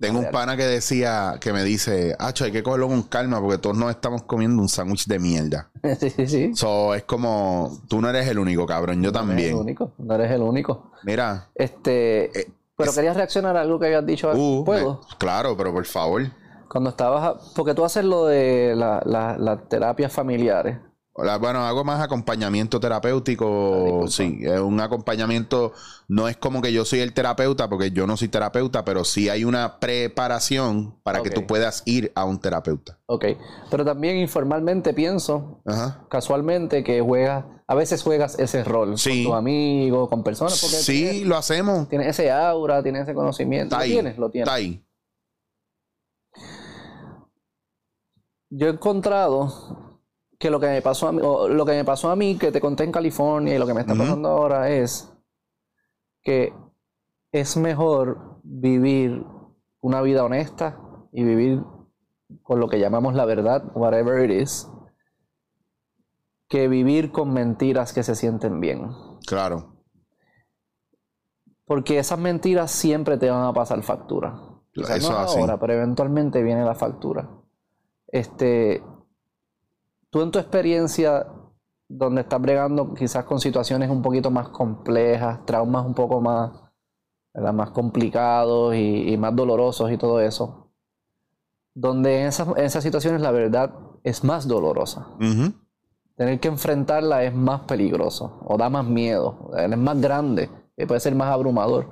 tengo 0.00 0.18
un 0.18 0.30
pana 0.32 0.56
que 0.56 0.64
decía, 0.64 1.36
que 1.40 1.52
me 1.52 1.62
dice, 1.62 2.16
Acho, 2.18 2.44
hay 2.44 2.50
que 2.50 2.64
cogerlo 2.64 2.88
con 2.88 3.04
calma 3.04 3.40
porque 3.40 3.58
todos 3.58 3.76
nos 3.76 3.88
estamos 3.90 4.24
comiendo 4.24 4.60
un 4.60 4.68
sándwich 4.68 5.06
de 5.06 5.20
mierda. 5.20 5.70
sí, 6.00 6.10
sí, 6.10 6.26
sí. 6.26 6.54
So, 6.56 6.92
es 6.92 7.04
como, 7.04 7.78
tú 7.88 8.00
no 8.00 8.10
eres 8.10 8.26
el 8.26 8.40
único, 8.40 8.66
cabrón, 8.66 9.00
yo 9.00 9.12
también. 9.12 9.36
No 9.36 9.42
eres 9.42 9.52
el 9.52 9.60
único, 9.60 9.92
no 9.98 10.14
eres 10.16 10.30
el 10.32 10.42
único. 10.42 10.90
Mira. 11.04 11.50
Este. 11.54 12.36
Eh, 12.36 12.50
pero 12.76 12.92
querías 12.92 13.16
reaccionar 13.16 13.56
a 13.56 13.60
algo 13.60 13.78
que 13.78 13.86
habías 13.86 14.04
dicho. 14.04 14.32
Uh, 14.34 14.64
¿Puedo? 14.64 15.02
claro, 15.18 15.56
pero 15.56 15.72
por 15.72 15.84
favor. 15.84 16.24
Cuando 16.68 16.90
estabas. 16.90 17.52
Porque 17.54 17.74
tú 17.74 17.84
haces 17.84 18.04
lo 18.04 18.26
de 18.26 18.74
las 18.76 19.04
la, 19.06 19.64
terapias 19.68 20.12
familiares. 20.12 20.78
bueno, 21.14 21.66
hago 21.66 21.84
más 21.84 22.00
acompañamiento 22.00 22.80
terapéutico. 22.80 24.04
Ah, 24.04 24.08
sí, 24.08 24.40
es 24.42 24.60
un 24.60 24.80
acompañamiento. 24.80 25.72
No 26.08 26.28
es 26.28 26.36
como 26.36 26.60
que 26.60 26.72
yo 26.72 26.84
soy 26.84 27.00
el 27.00 27.12
terapeuta, 27.12 27.68
porque 27.68 27.90
yo 27.90 28.06
no 28.06 28.16
soy 28.16 28.28
terapeuta, 28.28 28.84
pero 28.84 29.04
sí 29.04 29.28
hay 29.28 29.44
una 29.44 29.78
preparación 29.78 30.96
para 31.02 31.22
que 31.22 31.30
tú 31.30 31.46
puedas 31.46 31.82
ir 31.86 32.12
a 32.14 32.24
un 32.24 32.38
terapeuta. 32.38 32.98
Ok. 33.06 33.24
Pero 33.70 33.84
también 33.84 34.16
informalmente 34.16 34.92
pienso, 34.92 35.62
casualmente, 36.08 36.84
que 36.84 37.00
juegas. 37.00 37.44
A 37.66 37.74
veces 37.74 38.02
juegas 38.02 38.38
ese 38.38 38.62
rol 38.62 38.90
con 38.90 39.24
tus 39.24 39.32
amigos, 39.32 40.10
con 40.10 40.22
personas. 40.22 40.60
Porque 40.60 40.76
sí, 40.76 41.24
lo 41.24 41.36
hacemos. 41.36 41.88
Tienes 41.88 42.08
ese 42.08 42.30
aura, 42.30 42.82
tienes 42.82 43.04
ese 43.04 43.14
conocimiento. 43.14 43.78
lo 43.78 43.84
tienes, 43.84 44.18
lo 44.18 44.30
tienes. 44.30 44.46
Está 44.46 44.54
ahí. 44.54 44.84
Yo 48.56 48.68
he 48.68 48.70
encontrado 48.70 49.98
que 50.38 50.48
lo 50.50 50.60
que 50.60 50.68
me 50.68 50.80
pasó 50.80 51.08
a 51.08 51.12
mí, 51.12 51.20
lo 51.20 51.66
que 51.66 51.72
me 51.72 51.84
pasó 51.84 52.10
a 52.10 52.16
mí, 52.16 52.38
que 52.38 52.52
te 52.52 52.60
conté 52.60 52.84
en 52.84 52.92
California 52.92 53.54
y 53.54 53.58
lo 53.58 53.66
que 53.66 53.74
me 53.74 53.80
está 53.80 53.94
pasando 53.94 54.28
ahora 54.28 54.70
es 54.70 55.12
que 56.22 56.52
es 57.32 57.56
mejor 57.56 58.38
vivir 58.44 59.24
una 59.80 60.02
vida 60.02 60.24
honesta 60.24 60.78
y 61.12 61.24
vivir 61.24 61.64
con 62.42 62.60
lo 62.60 62.68
que 62.68 62.78
llamamos 62.78 63.14
la 63.14 63.24
verdad, 63.24 63.64
whatever 63.74 64.30
it 64.30 64.42
is, 64.42 64.68
que 66.48 66.68
vivir 66.68 67.10
con 67.10 67.32
mentiras 67.32 67.92
que 67.92 68.04
se 68.04 68.14
sienten 68.14 68.60
bien. 68.60 68.88
Claro. 69.26 69.82
Porque 71.64 71.98
esas 71.98 72.18
mentiras 72.18 72.70
siempre 72.70 73.18
te 73.18 73.30
van 73.30 73.44
a 73.44 73.52
pasar 73.52 73.82
factura. 73.82 74.40
Eso 74.74 75.12
no 75.12 75.18
ahora, 75.18 75.58
pero 75.58 75.72
eventualmente 75.72 76.42
viene 76.42 76.64
la 76.64 76.74
factura. 76.74 77.43
Este, 78.14 78.80
tú 80.08 80.22
en 80.22 80.30
tu 80.30 80.38
experiencia, 80.38 81.26
donde 81.88 82.20
estás 82.20 82.40
bregando 82.40 82.94
quizás 82.94 83.24
con 83.24 83.40
situaciones 83.40 83.90
un 83.90 84.02
poquito 84.02 84.30
más 84.30 84.50
complejas, 84.50 85.44
traumas 85.44 85.84
un 85.84 85.94
poco 85.94 86.20
más, 86.20 86.52
más 87.34 87.70
complicados 87.72 88.76
y, 88.76 89.16
más 89.18 89.34
dolorosos 89.34 89.90
y 89.90 89.96
todo 89.96 90.20
eso, 90.20 90.70
donde 91.74 92.20
en 92.20 92.28
esas, 92.28 92.84
situaciones 92.84 93.20
la 93.20 93.32
verdad 93.32 93.74
es 94.04 94.22
más 94.22 94.46
dolorosa. 94.46 95.08
Tener 96.14 96.38
que 96.38 96.46
enfrentarla 96.46 97.24
es 97.24 97.34
más 97.34 97.62
peligroso 97.62 98.38
o 98.46 98.56
da 98.56 98.70
más 98.70 98.84
miedo, 98.84 99.50
es 99.58 99.76
más 99.76 100.00
grande, 100.00 100.48
y 100.76 100.86
puede 100.86 101.00
ser 101.00 101.16
más 101.16 101.32
abrumador. 101.32 101.90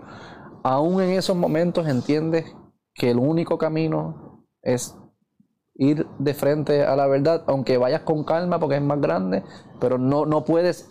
Aún 0.63 1.03
en 1.03 1.11
esos 1.11 1.37
momentos 1.37 1.89
entiendes 1.89 2.55
que 2.95 3.11
el 3.11 3.19
único 3.19 3.59
camino 3.59 4.47
es 4.63 4.97
ir 5.83 6.07
de 6.19 6.35
frente 6.35 6.85
a 6.85 6.95
la 6.97 7.07
verdad, 7.07 7.43
aunque 7.47 7.77
vayas 7.77 8.03
con 8.03 8.25
calma 8.25 8.59
porque 8.61 8.77
es 8.77 8.83
más 8.83 9.01
grande, 9.01 9.43
pero 9.81 9.99
no, 9.99 10.27
no 10.27 10.45
puedes 10.45 10.89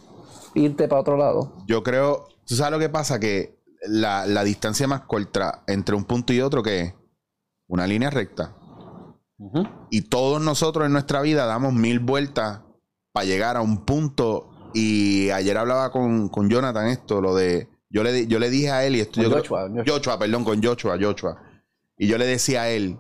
irte 0.54 0.88
para 0.88 1.02
otro 1.02 1.18
lado. 1.18 1.54
Yo 1.66 1.82
creo, 1.82 2.28
¿tú 2.46 2.56
sabes 2.56 2.74
lo 2.74 2.80
que 2.80 2.90
pasa? 2.90 3.20
Que 3.20 3.58
la, 3.88 4.44
distancia 4.44 4.88
más 4.88 5.02
corta 5.02 5.64
entre 5.68 5.96
un 5.96 6.04
punto 6.04 6.34
y 6.34 6.42
otro 6.42 6.62
que 6.62 6.82
es 6.82 6.94
una 7.68 7.88
línea 7.88 8.10
recta. 8.10 8.54
Y 9.90 10.02
todos 10.04 10.40
nosotros 10.40 10.86
en 10.86 10.92
nuestra 10.92 11.22
vida 11.22 11.46
damos 11.46 11.74
mil 11.74 12.00
vueltas 12.00 12.60
para 13.12 13.26
llegar 13.26 13.58
a 13.58 13.62
un 13.62 13.86
punto. 13.86 14.50
Y 14.74 15.32
ayer 15.32 15.58
hablaba 15.58 15.92
con, 15.92 16.30
con 16.30 16.48
Jonathan 16.48 16.88
esto, 16.88 17.22
lo 17.22 17.34
de. 17.34 17.68
Yo 17.90 18.04
le, 18.04 18.28
yo 18.28 18.38
le 18.40 18.50
dije 18.52 18.70
a 18.70 18.86
él, 18.86 18.96
y 18.96 19.00
esto. 19.00 19.20
Con 19.20 19.32
yo 19.32 19.38
Joshua, 19.38 19.66
creo- 19.66 19.78
Joshua. 19.84 19.96
Joshua, 19.96 20.20
perdón, 20.20 20.44
con 20.44 20.62
Joshua, 20.64 20.98
Joshua. 21.02 21.42
Y 21.98 22.08
yo 22.08 22.20
le 22.20 22.26
decía 22.26 22.62
a 22.64 22.70
él, 22.70 23.00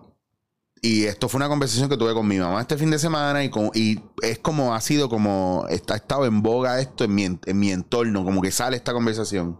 y 0.81 1.03
esto 1.05 1.29
fue 1.29 1.37
una 1.39 1.47
conversación 1.49 1.89
que 1.89 1.97
tuve 1.97 2.13
con 2.13 2.27
mi 2.27 2.37
mamá 2.39 2.59
este 2.61 2.77
fin 2.77 2.89
de 2.91 2.97
semana, 2.99 3.43
y, 3.43 3.49
con, 3.49 3.69
y 3.73 3.99
es 4.21 4.39
como 4.39 4.73
ha 4.73 4.81
sido 4.81 5.09
como. 5.09 5.65
Está, 5.69 5.93
ha 5.93 5.97
estado 5.97 6.25
en 6.25 6.41
boga 6.41 6.79
esto 6.79 7.03
en 7.03 7.13
mi, 7.15 7.23
en- 7.25 7.39
mi 7.59 7.71
entorno, 7.71 8.23
como 8.25 8.41
que 8.41 8.51
sale 8.51 8.75
esta 8.77 8.93
conversación. 8.93 9.59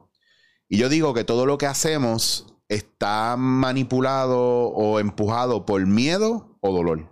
Y 0.68 0.78
yo 0.78 0.90
digo 0.90 1.14
que 1.14 1.24
todo 1.24 1.46
lo 1.46 1.58
que 1.58 1.66
hacemos 1.68 2.48
está 2.70 3.36
manipulado 3.38 4.40
o 4.70 5.00
empujado 5.00 5.66
por 5.66 5.86
miedo 5.86 6.58
o 6.62 6.72
dolor. 6.74 7.10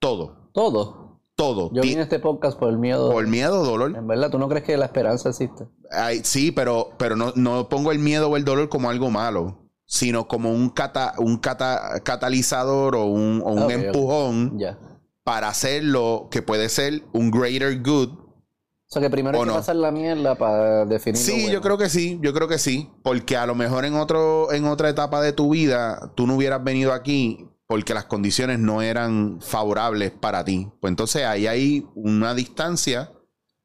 Todo, 0.00 0.50
Todo. 0.52 1.20
todo. 1.36 1.70
Yo 1.74 1.82
vine 1.82 2.00
a 2.00 2.04
este 2.04 2.18
podcast 2.18 2.58
por 2.58 2.70
el 2.70 2.78
miedo. 2.78 3.10
por 3.10 3.26
miedo 3.26 3.60
o 3.60 3.64
dolor. 3.64 3.94
En 3.96 4.06
verdad, 4.06 4.30
¿tú 4.30 4.38
no 4.38 4.48
crees 4.48 4.64
que 4.64 4.76
la 4.76 4.86
esperanza 4.86 5.28
existe? 5.30 5.66
Ay, 5.90 6.20
sí, 6.24 6.50
pero, 6.52 6.90
pero 6.98 7.16
no, 7.16 7.32
no 7.36 7.68
pongo 7.68 7.92
el 7.92 7.98
miedo 7.98 8.28
o 8.30 8.36
el 8.36 8.44
dolor 8.44 8.68
como 8.68 8.88
algo 8.90 9.10
malo, 9.10 9.63
sino 9.86 10.26
como 10.28 10.50
un, 10.52 10.70
cata, 10.70 11.14
un 11.18 11.36
cata- 11.38 12.00
catalizador 12.02 12.96
o 12.96 13.04
un, 13.06 13.42
o 13.44 13.52
un 13.52 13.70
empujón 13.70 14.58
Ya. 14.58 14.78
para 15.24 15.48
hacer 15.48 15.84
lo 15.84 16.28
que 16.30 16.42
puede 16.42 16.68
ser 16.68 17.02
un 17.12 17.30
greater 17.30 17.80
good. 17.82 18.08
O 18.10 18.86
sea 18.94 19.02
que 19.02 19.10
primero 19.10 19.38
¿O 19.38 19.42
hay 19.42 19.46
que 19.48 19.52
no? 19.52 19.58
pasar 19.58 19.76
la 19.76 19.90
mierda 19.90 20.34
para 20.36 20.84
definir. 20.84 21.16
Sí, 21.16 21.32
bueno. 21.32 21.52
yo 21.52 21.60
creo 21.62 21.78
que 21.78 21.88
sí, 21.88 22.18
yo 22.22 22.32
creo 22.32 22.46
que 22.48 22.58
sí, 22.58 22.90
porque 23.02 23.36
a 23.36 23.46
lo 23.46 23.54
mejor 23.54 23.84
en 23.84 23.94
otro 23.94 24.52
en 24.52 24.66
otra 24.66 24.88
etapa 24.88 25.20
de 25.20 25.32
tu 25.32 25.50
vida 25.50 26.12
tú 26.14 26.26
no 26.26 26.36
hubieras 26.36 26.62
venido 26.62 26.92
aquí 26.92 27.48
porque 27.66 27.94
las 27.94 28.04
condiciones 28.04 28.58
no 28.58 28.82
eran 28.82 29.40
favorables 29.40 30.12
para 30.12 30.44
ti. 30.44 30.70
Pues 30.80 30.90
entonces 30.90 31.24
ahí 31.24 31.46
hay 31.46 31.86
una 31.94 32.34
distancia 32.34 33.10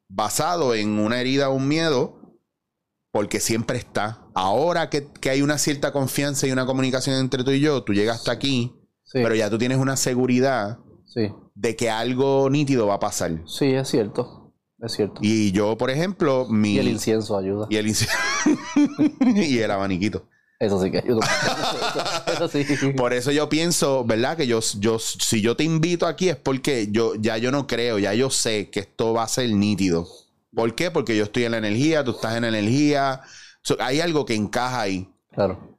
basado 0.08 0.74
en 0.74 0.98
una 0.98 1.20
herida 1.20 1.50
o 1.50 1.54
un 1.54 1.68
miedo 1.68 2.19
porque 3.12 3.40
siempre 3.40 3.78
está. 3.78 4.22
Ahora 4.34 4.88
que, 4.90 5.06
que 5.20 5.30
hay 5.30 5.42
una 5.42 5.58
cierta 5.58 5.92
confianza 5.92 6.46
y 6.46 6.52
una 6.52 6.66
comunicación 6.66 7.16
entre 7.16 7.44
tú 7.44 7.50
y 7.50 7.60
yo, 7.60 7.82
tú 7.82 7.92
llegas 7.94 8.18
hasta 8.18 8.32
aquí, 8.32 8.72
Sí, 9.04 9.18
pero 9.22 9.34
ya 9.34 9.50
tú 9.50 9.58
tienes 9.58 9.78
una 9.78 9.96
seguridad 9.96 10.78
sí. 11.04 11.32
de 11.54 11.74
que 11.74 11.90
algo 11.90 12.48
nítido 12.48 12.86
va 12.86 12.94
a 12.94 13.00
pasar. 13.00 13.40
Sí, 13.46 13.66
es 13.66 13.88
cierto. 13.88 14.54
Es 14.78 14.92
cierto. 14.92 15.20
Y 15.20 15.50
yo, 15.52 15.76
por 15.76 15.90
ejemplo, 15.90 16.46
mi... 16.48 16.74
Y 16.74 16.78
el 16.78 16.88
incienso 16.88 17.36
ayuda. 17.36 17.66
y 17.68 17.76
el 17.76 17.86
inci- 17.88 18.08
y 19.36 19.58
el 19.58 19.70
abaniquito. 19.70 20.26
Eso 20.58 20.80
sí 20.82 20.90
que 20.90 20.98
ayuda. 20.98 21.26
eso, 22.26 22.44
eso 22.46 22.48
sí. 22.48 22.92
Por 22.92 23.12
eso 23.12 23.30
yo 23.32 23.48
pienso, 23.48 24.04
¿verdad? 24.04 24.36
Que 24.36 24.46
yo, 24.46 24.60
yo, 24.78 24.98
si 24.98 25.40
yo 25.40 25.56
te 25.56 25.64
invito 25.64 26.06
aquí 26.06 26.28
es 26.28 26.36
porque 26.36 26.88
yo 26.90 27.14
ya 27.16 27.36
yo 27.38 27.50
no 27.50 27.66
creo, 27.66 27.98
ya 27.98 28.14
yo 28.14 28.30
sé 28.30 28.70
que 28.70 28.80
esto 28.80 29.12
va 29.14 29.24
a 29.24 29.28
ser 29.28 29.50
nítido. 29.52 30.06
¿Por 30.54 30.74
qué? 30.74 30.90
Porque 30.90 31.16
yo 31.16 31.24
estoy 31.24 31.44
en 31.44 31.52
la 31.52 31.58
energía, 31.58 32.02
tú 32.04 32.12
estás 32.12 32.34
en 32.36 32.42
la 32.42 32.48
energía. 32.48 33.20
So, 33.62 33.76
hay 33.80 34.00
algo 34.00 34.24
que 34.24 34.34
encaja 34.34 34.80
ahí. 34.80 35.08
Claro. 35.32 35.78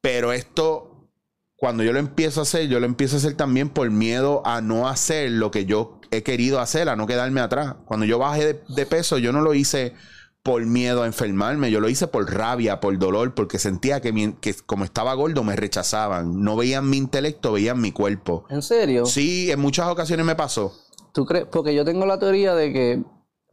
Pero 0.00 0.32
esto, 0.32 1.10
cuando 1.56 1.82
yo 1.82 1.92
lo 1.92 1.98
empiezo 1.98 2.40
a 2.40 2.42
hacer, 2.44 2.68
yo 2.68 2.80
lo 2.80 2.86
empiezo 2.86 3.16
a 3.16 3.18
hacer 3.18 3.34
también 3.34 3.68
por 3.68 3.90
miedo 3.90 4.42
a 4.46 4.60
no 4.60 4.88
hacer 4.88 5.30
lo 5.32 5.50
que 5.50 5.64
yo 5.66 6.00
he 6.10 6.22
querido 6.22 6.60
hacer, 6.60 6.88
a 6.88 6.96
no 6.96 7.06
quedarme 7.06 7.40
atrás. 7.40 7.74
Cuando 7.84 8.06
yo 8.06 8.18
bajé 8.18 8.54
de, 8.54 8.60
de 8.74 8.86
peso, 8.86 9.18
yo 9.18 9.32
no 9.32 9.40
lo 9.42 9.54
hice 9.54 9.94
por 10.42 10.64
miedo 10.64 11.02
a 11.02 11.06
enfermarme, 11.06 11.72
yo 11.72 11.80
lo 11.80 11.88
hice 11.88 12.06
por 12.06 12.32
rabia, 12.32 12.78
por 12.78 12.96
dolor, 12.98 13.34
porque 13.34 13.58
sentía 13.58 14.00
que, 14.00 14.12
mi- 14.12 14.34
que 14.34 14.54
como 14.54 14.84
estaba 14.84 15.12
gordo 15.14 15.42
me 15.42 15.56
rechazaban. 15.56 16.42
No 16.44 16.54
veían 16.56 16.88
mi 16.88 16.98
intelecto, 16.98 17.52
veían 17.52 17.80
mi 17.80 17.90
cuerpo. 17.90 18.46
¿En 18.48 18.62
serio? 18.62 19.06
Sí, 19.06 19.50
en 19.50 19.58
muchas 19.58 19.88
ocasiones 19.88 20.24
me 20.24 20.36
pasó. 20.36 20.72
¿Tú 21.12 21.24
crees? 21.26 21.46
Porque 21.50 21.74
yo 21.74 21.84
tengo 21.84 22.06
la 22.06 22.20
teoría 22.20 22.54
de 22.54 22.72
que 22.72 23.02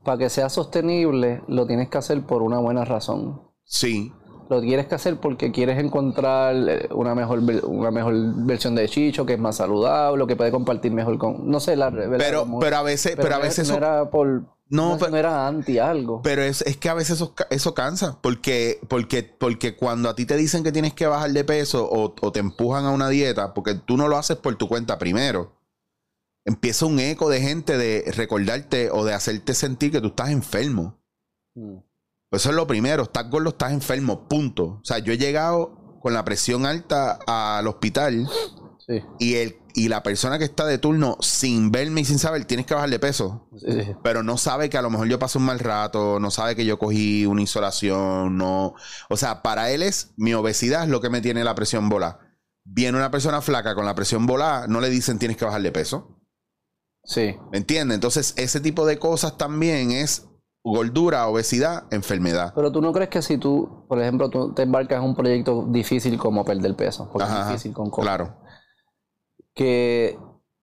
para 0.03 0.17
que 0.17 0.29
sea 0.29 0.49
sostenible 0.49 1.41
lo 1.47 1.65
tienes 1.65 1.89
que 1.89 1.97
hacer 1.97 2.21
por 2.23 2.41
una 2.41 2.59
buena 2.59 2.85
razón. 2.85 3.41
Sí. 3.63 4.11
Lo 4.49 4.59
tienes 4.61 4.87
que 4.87 4.95
hacer 4.95 5.17
porque 5.19 5.51
quieres 5.51 5.79
encontrar 5.79 6.55
eh, 6.69 6.89
una 6.91 7.15
mejor, 7.15 7.39
una 7.63 7.91
mejor 7.91 8.13
versión 8.45 8.75
de 8.75 8.87
Chicho 8.89 9.25
que 9.25 9.33
es 9.33 9.39
más 9.39 9.55
saludable, 9.55 10.27
que 10.27 10.35
puede 10.35 10.51
compartir 10.51 10.91
mejor 10.91 11.17
con... 11.17 11.49
No 11.49 11.59
sé, 11.59 11.75
la... 11.75 11.89
Pero, 11.91 12.45
pero 12.59 12.77
a 12.77 12.83
veces, 12.83 13.15
pero, 13.15 13.35
a 13.35 13.39
veces 13.39 13.67
no 13.69 13.75
eso- 13.75 13.77
era 13.77 14.09
por... 14.09 14.43
No, 14.69 14.93
No, 14.93 14.97
pero- 14.97 15.11
no 15.11 15.17
era 15.17 15.47
anti 15.47 15.77
algo. 15.79 16.21
Pero 16.23 16.41
es, 16.41 16.61
es 16.63 16.77
que 16.77 16.89
a 16.89 16.93
veces 16.93 17.17
eso, 17.17 17.33
eso 17.51 17.73
cansa, 17.73 18.17
porque, 18.21 18.79
porque, 18.89 19.21
porque 19.23 19.75
cuando 19.75 20.09
a 20.09 20.15
ti 20.15 20.25
te 20.25 20.35
dicen 20.35 20.63
que 20.63 20.71
tienes 20.71 20.93
que 20.93 21.05
bajar 21.05 21.31
de 21.31 21.43
peso 21.43 21.87
o, 21.89 22.13
o 22.19 22.31
te 22.31 22.39
empujan 22.39 22.85
a 22.85 22.91
una 22.91 23.07
dieta, 23.09 23.53
porque 23.53 23.75
tú 23.75 23.97
no 23.97 24.07
lo 24.07 24.17
haces 24.17 24.37
por 24.37 24.55
tu 24.55 24.67
cuenta 24.67 24.97
primero, 24.97 25.51
empieza 26.45 26.85
un 26.85 26.99
eco 26.99 27.29
de 27.29 27.41
gente 27.41 27.77
de 27.77 28.11
recordarte 28.15 28.89
o 28.91 29.05
de 29.05 29.13
hacerte 29.13 29.53
sentir 29.53 29.91
que 29.91 30.01
tú 30.01 30.07
estás 30.07 30.29
enfermo. 30.29 31.01
Mm. 31.55 31.77
Eso 32.31 32.49
es 32.49 32.55
lo 32.55 32.65
primero, 32.65 33.03
estás 33.03 33.29
gordo, 33.29 33.49
estás 33.49 33.71
enfermo, 33.71 34.27
punto. 34.27 34.63
O 34.65 34.81
sea, 34.83 34.97
yo 34.99 35.13
he 35.13 35.17
llegado 35.17 35.99
con 36.01 36.13
la 36.13 36.25
presión 36.25 36.65
alta 36.65 37.19
al 37.27 37.67
hospital 37.67 38.27
Sí. 38.85 39.01
y, 39.17 39.35
el, 39.35 39.57
y 39.75 39.87
la 39.87 40.03
persona 40.03 40.37
que 40.37 40.43
está 40.43 40.65
de 40.65 40.77
turno, 40.77 41.15
sin 41.21 41.71
verme 41.71 42.01
y 42.01 42.05
sin 42.05 42.19
saber, 42.19 42.43
tienes 42.43 42.65
que 42.65 42.73
bajar 42.73 42.89
de 42.89 42.99
peso 42.99 43.47
Sí, 43.55 43.95
pero 44.03 44.23
no 44.23 44.37
sabe 44.37 44.69
que 44.69 44.77
a 44.77 44.81
lo 44.81 44.89
mejor 44.89 45.07
yo 45.07 45.19
pasé 45.19 45.37
un 45.37 45.45
mal 45.45 45.59
rato, 45.59 46.19
no 46.19 46.31
sabe 46.31 46.57
que 46.57 46.65
yo 46.65 46.77
cogí 46.77 47.25
una 47.25 47.39
insolación, 47.39 48.35
no. 48.37 48.73
O 49.09 49.15
sea, 49.15 49.41
para 49.41 49.71
él 49.71 49.83
es 49.83 50.11
mi 50.17 50.33
obesidad 50.33 50.83
es 50.83 50.89
lo 50.89 50.99
que 50.99 51.09
me 51.09 51.21
tiene 51.21 51.45
la 51.45 51.55
presión 51.55 51.87
volada. 51.87 52.19
Viene 52.65 52.97
una 52.97 53.09
persona 53.09 53.41
flaca 53.41 53.73
con 53.73 53.85
la 53.85 53.95
presión 53.95 54.25
volada, 54.25 54.67
no 54.67 54.81
le 54.81 54.89
dicen 54.89 55.17
tienes 55.19 55.37
que 55.37 55.45
bajar 55.45 55.61
de 55.61 55.71
peso. 55.71 56.19
Sí. 57.03 57.35
¿Me 57.51 57.57
entiendes? 57.57 57.95
Entonces, 57.95 58.33
ese 58.37 58.59
tipo 58.59 58.85
de 58.85 58.97
cosas 58.97 59.37
también 59.37 59.91
es 59.91 60.29
gordura, 60.63 61.27
obesidad, 61.27 61.83
enfermedad. 61.91 62.53
Pero 62.55 62.71
tú 62.71 62.81
no 62.81 62.93
crees 62.93 63.09
que 63.09 63.21
si 63.21 63.37
tú, 63.37 63.85
por 63.89 64.01
ejemplo, 64.01 64.29
tú 64.29 64.53
te 64.53 64.63
embarcas 64.63 64.99
en 64.99 65.09
un 65.09 65.15
proyecto 65.15 65.65
difícil 65.69 66.17
como 66.17 66.45
perder 66.45 66.75
peso, 66.75 67.09
porque 67.11 67.27
Ajá, 67.27 67.41
es 67.41 67.47
difícil 67.49 67.73
con 67.73 67.89
cosas, 67.89 68.05
Claro. 68.05 68.35
que 69.53 70.17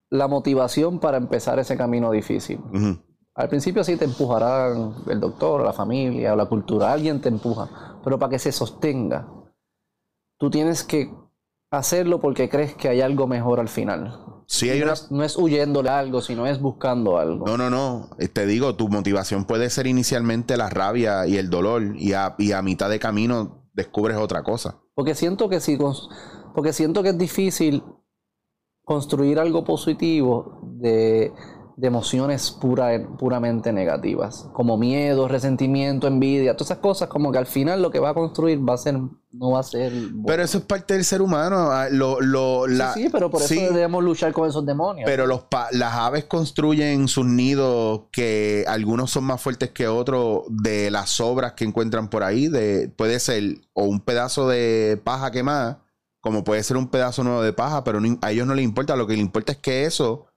la 0.09 0.27
motivación 0.27 0.99
para 0.99 1.17
empezar 1.17 1.59
ese 1.59 1.77
camino 1.77 2.09
difícil, 2.11 2.59
al 3.35 3.47
principio 3.47 3.83
sí 3.83 3.95
te 3.95 4.05
empujará 4.05 4.69
el 5.07 5.19
doctor, 5.19 5.63
la 5.63 5.71
familia, 5.73 6.33
o 6.33 6.35
la 6.35 6.47
cultura, 6.47 6.91
alguien 6.91 7.21
te 7.21 7.29
empuja, 7.29 7.99
pero 8.03 8.17
para 8.17 8.31
que 8.31 8.39
se 8.39 8.51
sostenga, 8.51 9.27
tú 10.39 10.49
tienes 10.49 10.83
que 10.83 11.13
hacerlo 11.71 12.19
porque 12.19 12.49
crees 12.49 12.73
que 12.75 12.89
hay 12.89 13.01
algo 13.01 13.27
mejor 13.27 13.59
al 13.59 13.69
final. 13.69 14.19
Sí, 14.51 14.69
hay 14.69 14.79
no, 14.79 14.83
una. 14.87 14.93
es, 14.93 15.09
no 15.09 15.23
es 15.23 15.37
huyéndole 15.37 15.89
a 15.89 15.97
algo, 15.97 16.21
sino 16.21 16.45
es 16.45 16.59
buscando 16.59 17.17
algo. 17.17 17.45
No, 17.45 17.55
no, 17.55 17.69
no. 17.69 18.09
Te 18.33 18.45
digo, 18.45 18.75
tu 18.75 18.89
motivación 18.89 19.45
puede 19.45 19.69
ser 19.69 19.87
inicialmente 19.87 20.57
la 20.57 20.69
rabia 20.69 21.25
y 21.25 21.37
el 21.37 21.49
dolor, 21.49 21.95
y 21.95 22.11
a, 22.11 22.35
y 22.37 22.51
a 22.51 22.61
mitad 22.61 22.89
de 22.89 22.99
camino 22.99 23.69
descubres 23.71 24.17
otra 24.17 24.43
cosa. 24.43 24.81
Porque 24.93 25.15
siento 25.15 25.47
que 25.47 25.61
si 25.61 25.77
porque 26.53 26.73
siento 26.73 27.01
que 27.01 27.09
es 27.09 27.17
difícil 27.17 27.81
construir 28.83 29.39
algo 29.39 29.63
positivo 29.63 30.59
de, 30.63 31.31
de 31.81 31.87
emociones 31.87 32.51
pura, 32.51 32.91
puramente 33.17 33.73
negativas, 33.73 34.47
como 34.53 34.77
miedo, 34.77 35.27
resentimiento, 35.27 36.05
envidia, 36.05 36.53
todas 36.55 36.67
esas 36.67 36.77
cosas 36.77 37.09
como 37.09 37.31
que 37.31 37.39
al 37.39 37.47
final 37.47 37.81
lo 37.81 37.89
que 37.89 37.97
va 37.99 38.09
a 38.11 38.13
construir 38.13 38.59
va 38.59 38.75
a 38.75 38.77
ser 38.77 38.99
no 39.31 39.51
va 39.51 39.61
a 39.61 39.63
ser 39.63 39.91
bueno. 39.91 40.25
Pero 40.27 40.43
eso 40.43 40.59
es 40.59 40.63
parte 40.65 40.93
del 40.93 41.03
ser 41.03 41.23
humano. 41.23 41.71
ah, 41.71 41.87
Lo, 41.89 42.21
lo, 42.21 42.67
la- 42.67 42.93
sí, 42.93 43.03
sí, 43.05 43.09
pero 43.11 43.31
por 43.31 43.41
eso 43.41 43.47
sí, 43.47 43.59
debemos 43.61 44.03
luchar 44.03 44.31
con 44.31 44.47
esos 44.47 44.63
demonios. 44.63 45.07
Pero 45.09 45.25
los 45.25 45.41
pa- 45.41 45.69
las 45.71 45.93
aves 45.95 46.25
construyen 46.25 47.07
sus 47.07 47.25
nidos 47.25 48.01
que 48.11 48.63
algunos 48.67 49.09
son 49.09 49.23
más 49.23 49.41
fuertes 49.41 49.71
que 49.71 49.87
otros 49.87 50.41
de 50.49 50.91
las 50.91 51.09
sobras 51.09 51.53
que 51.53 51.63
encuentran 51.65 52.09
por 52.11 52.21
ahí. 52.23 52.47
De, 52.47 52.89
puede 52.95 53.19
ser 53.19 53.41
o 53.73 53.85
un 53.85 54.01
pedazo 54.01 54.47
de 54.47 55.01
paja 55.03 55.31
quemada, 55.31 55.81
como 56.19 56.43
puede 56.43 56.61
ser 56.61 56.77
un 56.77 56.89
pedazo 56.89 57.23
nuevo 57.23 57.41
de 57.41 57.53
paja, 57.53 57.83
pero 57.83 57.99
no- 57.99 58.19
a 58.21 58.31
ellos 58.31 58.45
no 58.45 58.53
les 58.53 58.65
importa. 58.65 58.95
Lo 58.95 59.07
que 59.07 59.13
les 59.13 59.21
importa 59.21 59.53
es 59.53 59.57
que 59.57 59.85
eso 59.85 60.27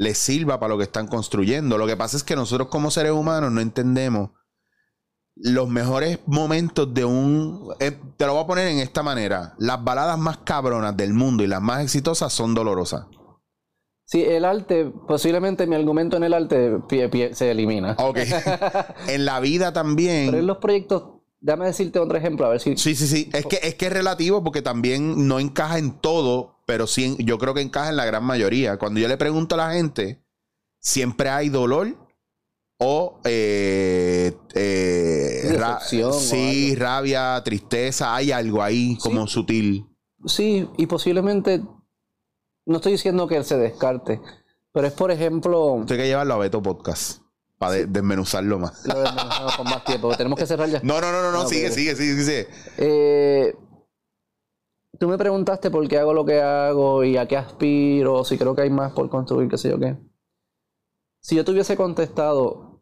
les 0.00 0.16
sirva 0.16 0.58
para 0.58 0.70
lo 0.72 0.78
que 0.78 0.84
están 0.84 1.06
construyendo. 1.06 1.76
Lo 1.76 1.86
que 1.86 1.94
pasa 1.94 2.16
es 2.16 2.24
que 2.24 2.34
nosotros 2.34 2.68
como 2.68 2.90
seres 2.90 3.12
humanos 3.12 3.52
no 3.52 3.60
entendemos 3.60 4.30
los 5.36 5.68
mejores 5.68 6.20
momentos 6.26 6.92
de 6.94 7.04
un... 7.04 7.68
eh, 7.80 7.98
te 8.16 8.24
lo 8.24 8.32
voy 8.32 8.44
a 8.44 8.46
poner 8.46 8.68
en 8.68 8.78
esta 8.78 9.02
manera. 9.02 9.54
Las 9.58 9.84
baladas 9.84 10.18
más 10.18 10.38
cabronas 10.38 10.96
del 10.96 11.12
mundo 11.12 11.42
y 11.44 11.48
las 11.48 11.60
más 11.60 11.82
exitosas 11.82 12.32
son 12.32 12.54
dolorosas. 12.54 13.04
Sí, 14.06 14.24
el 14.24 14.46
arte, 14.46 14.90
posiblemente 15.06 15.66
mi 15.66 15.76
argumento 15.76 16.16
en 16.16 16.24
el 16.24 16.32
arte 16.32 16.78
pie- 16.88 17.10
pie- 17.10 17.34
se 17.34 17.50
elimina. 17.50 17.94
Ok. 17.98 18.20
en 19.08 19.24
la 19.26 19.38
vida 19.40 19.74
también. 19.74 20.28
Pero 20.28 20.38
en 20.38 20.46
los 20.46 20.56
proyectos, 20.58 21.19
déjame 21.40 21.66
decirte 21.66 21.98
otro 21.98 22.16
ejemplo, 22.18 22.46
a 22.46 22.50
ver 22.50 22.60
si... 22.60 22.76
Sí, 22.76 22.94
sí, 22.94 23.06
sí. 23.06 23.30
Es 23.32 23.46
que, 23.46 23.58
es 23.62 23.74
que 23.74 23.86
es 23.86 23.92
relativo 23.92 24.42
porque 24.44 24.62
también 24.62 25.26
no 25.26 25.40
encaja 25.40 25.78
en 25.78 25.98
todo, 25.98 26.56
pero 26.66 26.86
sí 26.86 27.16
yo 27.20 27.38
creo 27.38 27.54
que 27.54 27.60
encaja 27.62 27.88
en 27.90 27.96
la 27.96 28.04
gran 28.04 28.24
mayoría. 28.24 28.78
Cuando 28.78 29.00
yo 29.00 29.08
le 29.08 29.16
pregunto 29.16 29.54
a 29.54 29.58
la 29.58 29.72
gente, 29.72 30.22
siempre 30.78 31.28
hay 31.30 31.48
dolor 31.48 31.96
o 32.78 33.20
eh, 33.24 34.32
eh, 34.54 35.54
ra- 35.58 35.74
Decepción 35.74 36.10
o 36.10 36.14
sí, 36.14 36.74
rabia, 36.76 37.42
tristeza, 37.44 38.14
hay 38.14 38.32
algo 38.32 38.62
ahí 38.62 38.96
como 38.98 39.26
sutil. 39.26 39.86
Sí, 40.26 40.68
y 40.76 40.86
posiblemente 40.86 41.62
no 42.66 42.76
estoy 42.76 42.92
diciendo 42.92 43.26
que 43.26 43.36
él 43.36 43.44
se 43.44 43.56
descarte, 43.58 44.20
pero 44.72 44.86
es 44.86 44.92
por 44.92 45.10
ejemplo. 45.10 45.80
Hay 45.80 45.86
que 45.86 46.06
llevarlo 46.06 46.34
a 46.34 46.38
Beto 46.38 46.62
Podcast. 46.62 47.22
Para 47.60 47.74
desmenuzarlo 47.74 48.58
más. 48.58 48.86
Lo 48.86 49.02
desmenuzamos 49.02 49.56
con 49.58 49.64
más 49.66 49.84
tiempo, 49.84 50.16
tenemos 50.16 50.38
que 50.38 50.46
cerrar 50.46 50.66
ya. 50.70 50.80
No, 50.82 50.98
no, 50.98 51.12
no, 51.12 51.20
no, 51.20 51.30
no, 51.30 51.46
sigue, 51.46 51.66
ok. 51.66 51.72
sigue, 51.74 51.94
sigue, 51.94 52.22
sigue. 52.22 52.48
Eh, 52.78 53.54
tú 54.98 55.06
me 55.06 55.18
preguntaste 55.18 55.70
por 55.70 55.86
qué 55.86 55.98
hago 55.98 56.14
lo 56.14 56.24
que 56.24 56.40
hago 56.40 57.04
y 57.04 57.18
a 57.18 57.28
qué 57.28 57.36
aspiro, 57.36 58.24
si 58.24 58.38
creo 58.38 58.54
que 58.54 58.62
hay 58.62 58.70
más 58.70 58.92
por 58.92 59.10
construir, 59.10 59.50
qué 59.50 59.58
sé 59.58 59.68
yo 59.68 59.78
qué. 59.78 59.94
Si 61.20 61.36
yo 61.36 61.44
te 61.44 61.50
hubiese 61.50 61.76
contestado, 61.76 62.80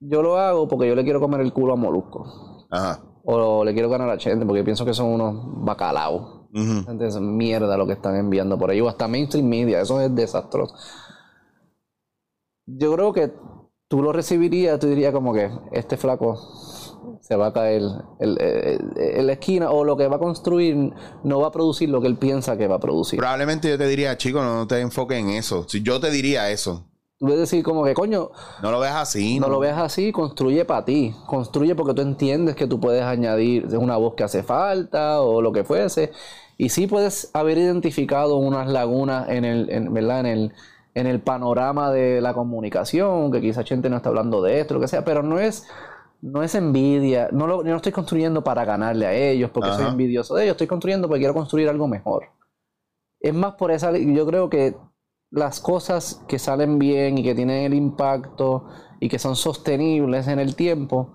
yo 0.00 0.20
lo 0.20 0.36
hago 0.36 0.66
porque 0.66 0.88
yo 0.88 0.96
le 0.96 1.04
quiero 1.04 1.20
comer 1.20 1.40
el 1.40 1.52
culo 1.52 1.74
a 1.74 1.76
Molusco. 1.76 2.66
Ajá. 2.70 3.00
O 3.22 3.64
le 3.64 3.72
quiero 3.72 3.88
ganar 3.88 4.10
a 4.10 4.18
Chente 4.18 4.44
porque 4.44 4.64
pienso 4.64 4.84
que 4.84 4.94
son 4.94 5.12
unos 5.12 5.64
bacalaos. 5.64 6.48
Ujú. 6.52 6.90
Entonces, 6.90 7.20
mierda 7.20 7.76
lo 7.76 7.86
que 7.86 7.92
están 7.92 8.16
enviando 8.16 8.58
por 8.58 8.70
ahí. 8.70 8.80
O 8.80 8.88
hasta 8.88 9.06
mainstream 9.06 9.46
media. 9.46 9.80
Eso 9.80 10.00
es 10.00 10.12
desastroso. 10.12 10.74
Yo 12.66 12.92
creo 12.94 13.12
que 13.12 13.32
tú 13.88 14.02
lo 14.02 14.12
recibirías, 14.12 14.78
tú 14.78 14.86
dirías 14.88 15.12
como 15.12 15.32
que 15.32 15.50
este 15.72 15.96
flaco 15.96 16.38
se 17.20 17.36
va 17.36 17.48
a 17.48 17.52
caer 17.52 17.82
el- 18.20 18.40
el- 18.40 18.92
en 18.96 19.26
la 19.26 19.32
esquina 19.32 19.70
o 19.70 19.84
lo 19.84 19.96
que 19.96 20.06
va 20.08 20.16
a 20.16 20.18
construir 20.18 20.92
no 21.24 21.40
va 21.40 21.48
a 21.48 21.52
producir 21.52 21.88
lo 21.88 22.00
que 22.00 22.06
él 22.06 22.16
piensa 22.16 22.56
que 22.56 22.66
va 22.68 22.76
a 22.76 22.80
producir. 22.80 23.18
Probablemente 23.18 23.68
yo 23.68 23.78
te 23.78 23.86
diría, 23.86 24.16
chico, 24.16 24.42
no 24.42 24.66
te 24.66 24.80
enfoques 24.80 25.18
en 25.18 25.30
eso. 25.30 25.66
Si 25.68 25.82
yo 25.82 26.00
te 26.00 26.10
diría 26.10 26.50
eso. 26.50 26.84
Tú 27.18 27.26
debes 27.26 27.40
decir 27.50 27.64
como 27.64 27.82
que, 27.84 27.94
coño, 27.94 28.30
No 28.62 28.70
lo 28.70 28.78
veas 28.78 28.94
así. 28.94 29.40
no 29.40 29.48
lo 29.48 29.58
veas 29.58 29.78
así, 29.78 30.12
construye 30.12 30.64
para 30.64 30.84
ti. 30.84 31.12
Construye 31.26 31.74
porque 31.74 31.94
tú 31.94 32.02
entiendes 32.02 32.54
que 32.54 32.66
tú 32.68 32.78
puedes 32.78 33.02
añadir 33.02 33.66
una 33.76 33.96
voz 33.96 34.14
que 34.14 34.22
hace 34.22 34.42
falta 34.44 35.20
o 35.20 35.42
lo 35.42 35.50
que 35.50 35.64
fuese. 35.64 36.12
Y 36.56 36.68
sí 36.68 36.86
puedes 36.86 37.30
haber 37.34 37.58
identificado 37.58 38.36
unas 38.36 38.68
lagunas 38.68 39.28
en 39.30 39.44
el, 39.44 39.68
en, 39.70 39.92
¿verdad? 39.92 40.20
En 40.20 40.26
el, 40.26 40.52
en 40.98 41.06
el 41.06 41.20
panorama 41.20 41.90
de 41.90 42.20
la 42.20 42.34
comunicación, 42.34 43.30
que 43.32 43.40
quizás 43.40 43.66
gente 43.66 43.88
no 43.90 43.96
está 43.96 44.08
hablando 44.08 44.42
de 44.42 44.60
esto, 44.60 44.74
lo 44.74 44.80
que 44.80 44.88
sea, 44.88 45.04
pero 45.04 45.22
no 45.22 45.38
es, 45.38 45.66
no 46.20 46.42
es 46.42 46.54
envidia. 46.54 47.28
No 47.32 47.46
lo, 47.46 47.62
no 47.62 47.76
estoy 47.76 47.92
construyendo 47.92 48.42
para 48.44 48.64
ganarle 48.64 49.06
a 49.06 49.12
ellos 49.14 49.50
porque 49.50 49.70
soy 49.70 49.82
Ajá. 49.82 49.92
envidioso 49.92 50.34
de 50.34 50.44
ellos, 50.44 50.52
estoy 50.54 50.66
construyendo 50.66 51.08
porque 51.08 51.20
quiero 51.20 51.34
construir 51.34 51.68
algo 51.68 51.86
mejor. 51.88 52.24
Es 53.20 53.34
más 53.34 53.54
por 53.54 53.70
esa, 53.70 53.96
yo 53.96 54.26
creo 54.26 54.48
que 54.48 54.76
las 55.30 55.60
cosas 55.60 56.24
que 56.28 56.38
salen 56.38 56.78
bien 56.78 57.18
y 57.18 57.22
que 57.22 57.34
tienen 57.34 57.64
el 57.64 57.74
impacto 57.74 58.66
y 59.00 59.08
que 59.08 59.18
son 59.18 59.36
sostenibles 59.36 60.26
en 60.28 60.38
el 60.38 60.56
tiempo, 60.56 61.14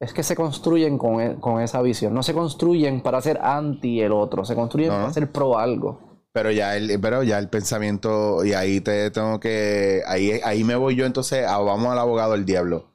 es 0.00 0.12
que 0.12 0.22
se 0.22 0.36
construyen 0.36 0.98
con, 0.98 1.20
e- 1.20 1.36
con 1.40 1.60
esa 1.62 1.80
visión. 1.80 2.12
No 2.12 2.22
se 2.22 2.34
construyen 2.34 3.00
para 3.00 3.20
ser 3.22 3.38
anti 3.42 4.00
el 4.02 4.12
otro, 4.12 4.44
se 4.44 4.54
construyen 4.54 4.90
No. 4.90 4.96
para 5.00 5.12
ser 5.12 5.32
pro 5.32 5.56
algo. 5.58 6.13
Pero 6.34 6.52
ya 6.52 6.76
el, 6.76 7.00
pero 7.00 7.24
ya 7.24 7.38
el 7.40 7.50
pensamiento, 7.50 8.44
y 8.44 8.54
ahí 8.54 8.82
te 8.82 9.10
tengo 9.12 9.40
que, 9.40 10.02
ahí, 10.06 10.40
ahí 10.44 10.64
me 10.64 10.76
voy 10.76 10.96
yo 10.96 11.06
entonces, 11.06 11.46
a- 11.46 11.58
vamos 11.60 11.88
al 11.92 12.00
abogado 12.00 12.34
del 12.34 12.46
diablo. 12.46 12.92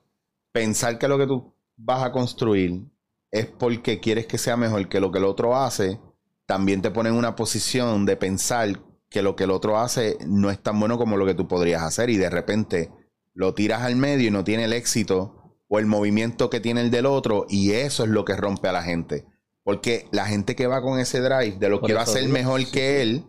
Pensar 0.51 0.99
que 0.99 1.07
lo 1.07 1.17
que 1.17 1.27
tú 1.27 1.53
vas 1.77 2.03
a 2.03 2.11
construir 2.11 2.83
es 3.31 3.45
porque 3.47 3.99
quieres 3.99 4.27
que 4.27 4.37
sea 4.37 4.57
mejor 4.57 4.89
que 4.89 4.99
lo 4.99 5.11
que 5.11 5.19
el 5.19 5.25
otro 5.25 5.55
hace, 5.57 5.99
también 6.45 6.81
te 6.81 6.91
pone 6.91 7.09
en 7.09 7.15
una 7.15 7.35
posición 7.35 8.05
de 8.05 8.17
pensar 8.17 8.81
que 9.09 9.21
lo 9.23 9.35
que 9.35 9.45
el 9.45 9.51
otro 9.51 9.77
hace 9.79 10.17
no 10.27 10.51
es 10.51 10.59
tan 10.61 10.79
bueno 10.79 10.97
como 10.97 11.17
lo 11.17 11.25
que 11.25 11.35
tú 11.35 11.47
podrías 11.47 11.83
hacer 11.83 12.09
y 12.09 12.17
de 12.17 12.29
repente 12.29 12.91
lo 13.33 13.53
tiras 13.53 13.83
al 13.83 13.95
medio 13.95 14.27
y 14.27 14.31
no 14.31 14.43
tiene 14.43 14.65
el 14.65 14.73
éxito 14.73 15.57
o 15.67 15.79
el 15.79 15.85
movimiento 15.85 16.49
que 16.49 16.59
tiene 16.59 16.81
el 16.81 16.91
del 16.91 17.05
otro 17.05 17.45
y 17.49 17.71
eso 17.73 18.03
es 18.03 18.09
lo 18.09 18.25
que 18.25 18.35
rompe 18.35 18.67
a 18.67 18.71
la 18.73 18.83
gente. 18.83 19.25
Porque 19.63 20.07
la 20.11 20.25
gente 20.25 20.55
que 20.55 20.67
va 20.67 20.81
con 20.81 20.99
ese 20.99 21.21
drive 21.21 21.57
de 21.59 21.69
lo 21.69 21.81
Por 21.81 21.91
quiero 21.91 21.99
eso 22.01 22.15
hacer 22.15 22.27
mejor 22.29 22.65
sí, 22.65 22.71
que 22.71 23.01
él, 23.01 23.25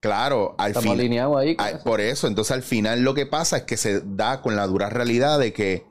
claro, 0.00 0.54
al 0.58 0.68
Estamos 0.70 0.84
final... 0.84 0.98
alineados 1.00 1.36
ahí. 1.38 1.56
Ah, 1.58 1.70
eso. 1.70 1.84
Por 1.84 2.00
eso, 2.00 2.26
entonces 2.26 2.52
al 2.52 2.62
final 2.62 3.02
lo 3.02 3.14
que 3.14 3.26
pasa 3.26 3.58
es 3.58 3.62
que 3.64 3.76
se 3.76 4.00
da 4.00 4.42
con 4.42 4.56
la 4.56 4.66
dura 4.66 4.88
realidad 4.90 5.38
de 5.38 5.52
que, 5.52 5.86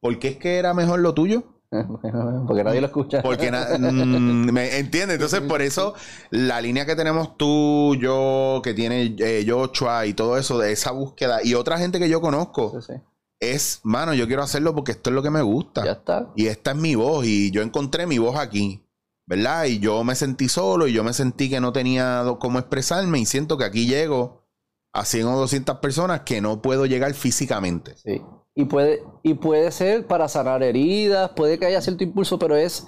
¿por 0.00 0.18
qué 0.18 0.28
es 0.28 0.36
que 0.36 0.56
era 0.58 0.74
mejor 0.74 1.00
lo 1.00 1.14
tuyo? 1.14 1.44
porque 2.46 2.64
nadie 2.64 2.80
lo 2.80 2.86
escucha. 2.86 3.20
Porque 3.22 3.50
mm, 3.78 4.50
me 4.52 4.78
entiendes, 4.78 5.16
entonces 5.16 5.40
por 5.42 5.60
eso 5.60 5.94
la 6.30 6.60
línea 6.60 6.86
que 6.86 6.96
tenemos 6.96 7.36
tú, 7.36 7.94
yo, 8.00 8.60
que 8.64 8.72
tiene 8.74 9.14
eh, 9.18 9.44
Joshua 9.46 10.06
y 10.06 10.14
todo 10.14 10.38
eso, 10.38 10.58
de 10.58 10.72
esa 10.72 10.92
búsqueda, 10.92 11.40
y 11.44 11.54
otra 11.54 11.76
gente 11.78 11.98
que 11.98 12.08
yo 12.08 12.20
conozco, 12.22 12.80
Sí, 12.80 12.94
sí. 12.94 13.00
es, 13.40 13.80
mano, 13.82 14.14
yo 14.14 14.26
quiero 14.26 14.42
hacerlo 14.42 14.74
porque 14.74 14.92
esto 14.92 15.10
es 15.10 15.14
lo 15.14 15.22
que 15.22 15.30
me 15.30 15.42
gusta. 15.42 15.84
Ya 15.84 15.92
está. 15.92 16.30
Y 16.36 16.46
esta 16.46 16.70
es 16.70 16.76
mi 16.78 16.94
voz 16.94 17.26
y 17.26 17.50
yo 17.50 17.60
encontré 17.60 18.06
mi 18.06 18.16
voz 18.16 18.36
aquí, 18.38 18.82
¿verdad? 19.28 19.64
Y 19.66 19.78
yo 19.78 20.02
me 20.04 20.14
sentí 20.14 20.48
solo 20.48 20.88
y 20.88 20.94
yo 20.94 21.04
me 21.04 21.12
sentí 21.12 21.50
que 21.50 21.60
no 21.60 21.70
tenía 21.72 22.24
cómo 22.40 22.58
expresarme 22.58 23.18
y 23.20 23.26
siento 23.26 23.58
que 23.58 23.64
aquí 23.64 23.86
llego 23.86 24.48
a 24.94 25.04
100 25.04 25.26
o 25.26 25.38
200 25.38 25.76
personas 25.78 26.22
que 26.22 26.40
no 26.40 26.62
puedo 26.62 26.86
llegar 26.86 27.12
físicamente. 27.12 27.94
Sí. 27.98 28.22
Y 28.54 28.64
puede, 28.64 29.04
y 29.22 29.34
puede 29.34 29.70
ser 29.70 30.06
para 30.06 30.28
sanar 30.28 30.62
heridas, 30.62 31.30
puede 31.36 31.58
que 31.58 31.66
haya 31.66 31.82
cierto 31.82 32.04
impulso, 32.04 32.38
pero 32.38 32.56
es, 32.56 32.86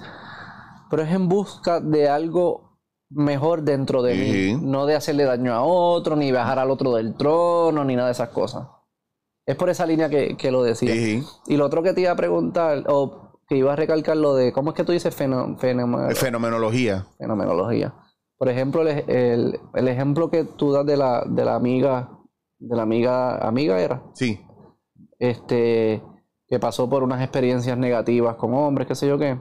pero 0.90 1.02
es 1.02 1.12
en 1.12 1.28
busca 1.28 1.78
de 1.78 2.08
algo 2.08 2.78
mejor 3.10 3.62
dentro 3.62 4.02
de 4.02 4.14
Sí. 4.14 4.54
mí. 4.54 4.60
No 4.66 4.86
de 4.86 4.94
hacerle 4.96 5.24
daño 5.24 5.52
a 5.52 5.62
otro, 5.62 6.16
ni 6.16 6.32
bajar 6.32 6.58
al 6.58 6.70
otro 6.70 6.94
del 6.94 7.14
trono, 7.16 7.84
ni 7.84 7.96
nada 7.96 8.08
de 8.08 8.12
esas 8.12 8.30
cosas. 8.30 8.66
Es 9.46 9.56
por 9.56 9.68
esa 9.68 9.84
línea 9.84 10.08
que, 10.08 10.36
que 10.38 10.50
lo 10.50 10.62
decía. 10.62 10.94
Sí. 10.94 11.22
Y 11.48 11.56
lo 11.58 11.66
otro 11.66 11.82
que 11.82 11.92
te 11.92 12.00
iba 12.00 12.12
a 12.12 12.16
preguntar, 12.16 12.84
o 12.88 13.30
que 13.51 13.56
iba 13.56 13.72
a 13.72 13.77
recalcar 13.77 14.16
lo 14.16 14.36
de, 14.36 14.52
¿cómo 14.52 14.70
es 14.70 14.77
que 14.77 14.85
tú 14.85 14.93
dices 14.93 15.12
fenoma- 15.12 15.59
Fenomenología. 16.14 17.05
fenomenología? 17.18 17.93
Por 18.39 18.48
ejemplo, 18.48 18.82
el, 18.82 19.05
el- 19.10 19.60
el 19.74 19.89
ejemplo 19.89 20.31
que 20.31 20.44
tú 20.44 20.70
das 20.70 20.86
de 20.86 20.97
la, 20.97 21.24
de 21.27 21.44
la 21.44 21.56
amiga, 21.56 22.10
de 22.60 22.77
la 22.77 22.82
amiga, 22.82 23.39
amiga 23.39 23.81
era, 23.81 24.05
Sí. 24.14 24.40
este, 25.18 26.01
que 26.47 26.59
pasó 26.60 26.89
por 26.89 27.02
unas 27.02 27.20
experiencias 27.22 27.77
negativas 27.77 28.36
con 28.36 28.55
hombres, 28.55 28.86
qué 28.86 28.94
sé 28.94 29.09
yo 29.09 29.18
qué. 29.18 29.36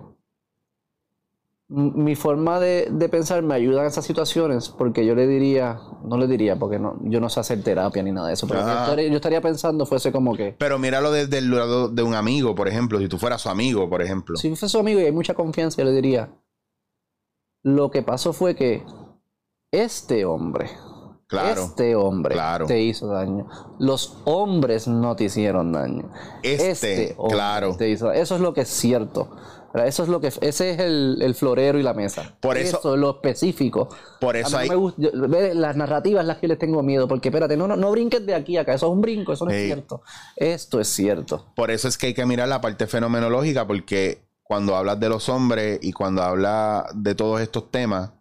Mi 1.72 2.16
forma 2.16 2.60
de, 2.60 2.88
de 2.90 3.10
pensar 3.10 3.44
me 3.44 3.54
ayuda 3.54 3.82
en 3.82 3.88
esas 3.88 4.04
situaciones 4.04 4.70
porque 4.70 5.06
yo 5.06 5.14
le 5.14 5.28
diría, 5.28 5.80
no 6.04 6.18
le 6.18 6.26
diría 6.26 6.58
porque 6.58 6.80
no, 6.80 6.98
yo 7.04 7.20
no 7.20 7.30
sé 7.30 7.40
hacer 7.40 7.62
terapia 7.62 8.02
ni 8.02 8.12
nada 8.12 8.30
de 8.30 8.34
eso, 8.34 8.48
pero 8.48 8.62
yo 8.62 8.68
estaría, 8.68 9.08
yo 9.08 9.16
estaría 9.16 9.40
pensando 9.40 9.86
fuese 9.86 10.12
como 10.12 10.36
que, 10.36 10.56
Pero 10.58 10.80
míralo 10.80 11.12
desde 11.12 11.38
el 11.38 11.52
lado 11.52 11.88
de 11.88 12.02
un 12.02 12.16
amigo, 12.16 12.56
por 12.56 12.68
ejemplo. 12.68 12.98
Si 12.98 13.08
tú 13.08 13.20
fueras 13.20 13.44
su 13.44 13.50
amigo, 13.50 13.88
por 13.88 14.02
ejemplo. 14.02 14.36
si 14.36 14.48
fuese 14.50 14.68
su 14.68 14.80
amigo 14.80 15.00
y 15.00 15.06
hay 15.06 15.12
mucha 15.12 15.36
confianza, 15.36 15.78
yo 15.78 15.86
le 15.86 15.94
diría, 15.94 16.32
lo 17.62 17.92
que 17.92 18.02
pasó 18.02 18.34
fue 18.34 18.56
que 18.56 18.84
este 19.72 20.26
hombre, 20.26 20.72
Claro. 21.30 21.64
este 21.66 21.96
hombre 21.96 22.34
Claro. 22.34 22.66
te 22.66 22.82
hizo 22.82 23.08
daño. 23.08 23.48
Los 23.78 24.18
hombres 24.26 24.88
no 24.88 25.16
te 25.16 25.26
hicieron 25.26 25.72
daño. 25.72 26.12
Este, 26.42 27.14
hombre 27.18 27.36
claro. 27.36 27.76
te 27.78 27.88
hizo- 27.90 28.12
Eso 28.12 28.36
es 28.36 28.42
lo 28.42 28.54
que 28.54 28.62
es 28.62 28.70
cierto. 28.70 29.30
Eso 29.86 30.02
es 30.02 30.10
lo 30.10 30.20
que 30.20 30.28
ese 30.28 30.72
es 30.72 30.80
el, 30.80 31.20
el 31.22 31.36
florero 31.36 31.78
y 31.78 31.84
la 31.84 31.94
mesa. 31.94 32.36
Por 32.40 32.58
eso- 32.58 32.96
es 32.96 33.00
lo 33.00 33.12
específico. 33.12 33.90
Por 34.20 34.36
eso 34.36 34.58
hay. 34.58 34.68
no 34.68 34.74
me 34.74 34.80
gusta- 34.82 35.02
yo- 35.04 35.12
ve, 35.30 35.54
las 35.54 35.76
narrativas 35.76 36.26
las 36.26 36.38
que 36.38 36.48
les 36.48 36.58
tengo 36.58 36.82
miedo, 36.82 37.08
porque 37.08 37.30
espérate, 37.30 37.56
no, 37.56 37.68
no, 37.68 37.76
no 37.76 37.92
brinques 37.92 38.26
de 38.26 38.34
aquí 38.34 38.58
a 38.58 38.62
acá, 38.62 38.74
eso 38.74 38.88
es 38.88 38.92
un 38.94 39.02
brinco, 39.02 39.32
eso 39.34 39.46
no 39.46 39.52
es 39.52 39.64
cierto. 39.68 40.02
Esto 40.36 40.80
es 40.80 40.88
cierto. 40.88 41.46
Por 41.56 41.70
eso 41.70 41.88
es 41.88 42.00
que 42.00 42.08
hay 42.08 42.14
que 42.16 42.26
mirar 42.26 42.48
la 42.48 42.60
parte 42.62 42.88
fenomenológica, 42.88 43.68
porque 43.68 44.24
cuando 44.42 44.76
hablas 44.76 45.00
de 45.00 45.10
los 45.10 45.30
hombres 45.30 45.78
y 45.84 45.92
cuando 45.94 46.24
hablas 46.24 46.86
de 46.96 47.14
todos 47.14 47.40
estos 47.40 47.70
temas, 47.70 48.14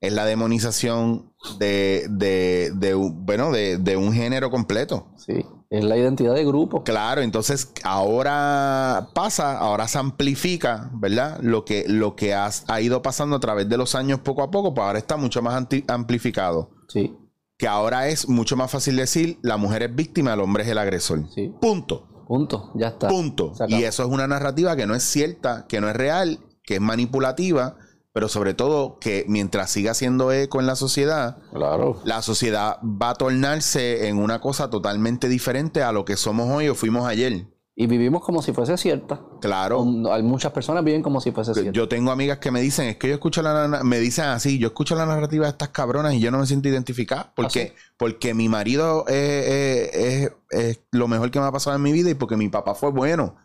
es 0.00 0.12
la 0.12 0.24
demonización 0.24 1.27
de, 1.58 2.06
de, 2.10 2.72
de 2.74 2.94
un- 2.94 3.24
bueno, 3.24 3.50
de, 3.52 3.78
de 3.78 3.96
un 3.96 4.12
género 4.12 4.50
completo. 4.50 5.08
Sí. 5.16 5.44
Es 5.70 5.84
la 5.84 5.96
identidad 5.98 6.34
de 6.34 6.44
grupo. 6.46 6.82
Claro, 6.82 7.20
entonces 7.20 7.70
ahora 7.84 9.08
pasa, 9.14 9.58
ahora 9.58 9.86
se 9.86 9.98
amplifica, 9.98 10.90
¿verdad? 10.94 11.38
Lo 11.42 11.64
que, 11.64 11.84
lo 11.86 12.16
que 12.16 12.34
has- 12.34 12.64
ha 12.68 12.80
ido 12.80 13.02
pasando 13.02 13.36
a 13.36 13.40
través 13.40 13.68
de 13.68 13.76
los 13.76 13.94
años 13.94 14.20
poco 14.20 14.42
a 14.42 14.50
poco, 14.50 14.72
pues 14.74 14.86
ahora 14.86 14.98
está 14.98 15.16
mucho 15.16 15.42
más 15.42 15.54
anti- 15.54 15.84
amplificado. 15.88 16.70
Sí, 16.88 17.14
Que 17.58 17.66
ahora 17.68 18.08
es 18.08 18.28
mucho 18.28 18.56
más 18.56 18.70
fácil 18.70 18.96
decir, 18.96 19.38
la 19.42 19.56
mujer 19.56 19.82
es 19.82 19.94
víctima, 19.94 20.32
el 20.34 20.40
hombre 20.40 20.62
es 20.62 20.68
el 20.70 20.78
agresor. 20.78 21.24
sí. 21.34 21.52
Punto. 21.60 22.24
Punto. 22.26 22.70
Ya 22.74 22.88
está. 22.88 23.08
Punto. 23.08 23.52
Y 23.68 23.82
eso 23.84 24.02
es 24.04 24.08
una 24.10 24.26
narrativa 24.26 24.76
que 24.76 24.86
no 24.86 24.94
es 24.94 25.02
cierta, 25.02 25.66
que 25.66 25.80
no 25.80 25.88
es 25.88 25.96
real, 25.96 26.38
que 26.62 26.74
es 26.74 26.80
manipulativa, 26.80 27.76
pero 28.18 28.28
sobre 28.28 28.52
todo 28.52 28.98
que 28.98 29.24
mientras 29.28 29.70
siga 29.70 29.94
siendo 29.94 30.32
eco 30.32 30.58
en 30.58 30.66
la 30.66 30.74
sociedad, 30.74 31.36
Claro. 31.52 32.00
la 32.04 32.20
sociedad 32.20 32.78
va 32.82 33.10
a 33.10 33.14
tornarse 33.14 34.08
en 34.08 34.18
una 34.18 34.40
cosa 34.40 34.68
totalmente 34.70 35.28
diferente 35.28 35.84
a 35.84 35.92
lo 35.92 36.04
que 36.04 36.16
somos 36.16 36.48
hoy 36.50 36.66
o 36.68 36.74
fuimos 36.74 37.06
ayer. 37.06 37.46
Y 37.76 37.86
vivimos 37.86 38.24
como 38.24 38.42
si 38.42 38.52
fuese 38.52 38.76
cierta. 38.76 39.20
Claro. 39.40 39.82
O- 39.82 40.12
Hay 40.12 40.24
muchas 40.24 40.50
personas 40.50 40.82
viven 40.82 41.00
como 41.00 41.20
si 41.20 41.30
fuese 41.30 41.54
cierta. 41.54 41.70
Yo 41.70 41.86
tengo 41.88 42.10
amigas 42.10 42.38
que 42.38 42.50
me 42.50 42.60
dicen, 42.60 42.88
es 42.88 42.96
que 42.96 43.06
yo 43.06 43.14
escucho 43.14 43.40
la 43.40 43.68
me 43.84 44.00
dicen 44.00 44.24
así, 44.24 44.58
yo 44.58 44.66
escucho 44.66 44.96
la 44.96 45.06
narrativa 45.06 45.44
de 45.44 45.50
estas 45.52 45.68
cabronas 45.68 46.12
y 46.14 46.18
yo 46.18 46.32
no 46.32 46.38
me 46.40 46.46
siento 46.46 46.68
identificada 46.68 47.32
porque, 47.36 47.76
porque 47.96 48.34
mi 48.34 48.48
marido 48.48 49.04
es, 49.06 49.14
es- 49.14 49.94
es- 49.94 50.32
es 50.50 50.80
lo 50.90 51.06
mejor 51.06 51.30
que 51.30 51.38
me 51.38 51.46
ha 51.46 51.52
pasado 51.52 51.76
en 51.76 51.82
mi 51.82 51.92
vida 51.92 52.10
y 52.10 52.14
porque 52.14 52.36
mi 52.36 52.48
papá 52.48 52.74
fue 52.74 52.90
bueno. 52.90 53.36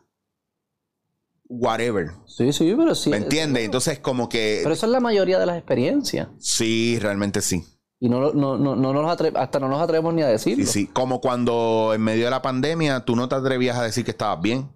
Whatever. 1.50 2.12
Sí, 2.26 2.52
sí, 2.54 2.74
pero 2.78 2.96
sí. 2.96 3.10
¿Me 3.10 3.18
entiendes? 3.18 3.66
Entonces 3.66 4.00
como 4.00 4.30
que 4.30 4.62
Pero 4.64 4.74
eso 4.74 4.86
es 4.86 4.92
la 4.92 5.00
mayoría 5.00 5.40
de 5.40 5.46
las 5.46 5.58
experiencias. 5.58 6.28
sí, 6.40 6.98
realmente 7.02 7.42
sí. 7.42 7.64
Y 8.00 8.10
no, 8.10 8.34
no, 8.34 8.58
no, 8.58 8.76
no 8.76 8.94
nos 8.94 9.06
atre- 9.18 9.32
hasta 9.36 9.60
no 9.60 9.70
nos 9.70 9.82
atrevemos 9.82 10.14
ni 10.14 10.22
a 10.24 10.28
decirlo. 10.28 10.66
Sí, 10.66 10.72
sí. 10.72 10.88
Como 10.88 11.22
cuando 11.22 11.92
en 11.96 12.02
medio 12.02 12.26
de 12.26 12.32
la 12.32 12.42
pandemia 12.42 13.06
tú 13.06 13.16
no 13.16 13.30
te 13.30 13.36
atrevías 13.36 13.78
a 13.78 13.84
decir 13.84 14.04
que 14.04 14.12
estabas 14.12 14.42
bien. 14.42 14.70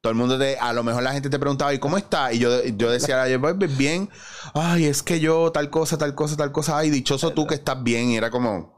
Todo 0.00 0.10
el 0.10 0.16
mundo 0.16 0.38
te, 0.38 0.58
a 0.58 0.72
lo 0.72 0.82
mejor 0.84 1.02
la 1.02 1.12
gente 1.12 1.30
te 1.30 1.38
preguntaba, 1.38 1.72
¿y 1.74 1.78
cómo 1.78 1.96
está? 1.96 2.32
Y 2.32 2.38
yo, 2.38 2.62
yo 2.64 2.90
decía, 2.90 3.22
"Ay, 3.22 3.38
pues, 3.38 3.76
bien. 3.76 4.08
Ay, 4.54 4.84
es 4.86 5.02
que 5.02 5.20
yo 5.20 5.50
tal 5.52 5.70
cosa, 5.70 5.96
tal 5.98 6.14
cosa, 6.14 6.36
tal 6.36 6.50
cosa. 6.52 6.76
Ay, 6.78 6.90
dichoso 6.90 7.30
tú 7.32 7.46
que 7.46 7.54
estás 7.54 7.82
bien. 7.82 8.10
Y 8.10 8.16
era 8.16 8.30
como, 8.30 8.75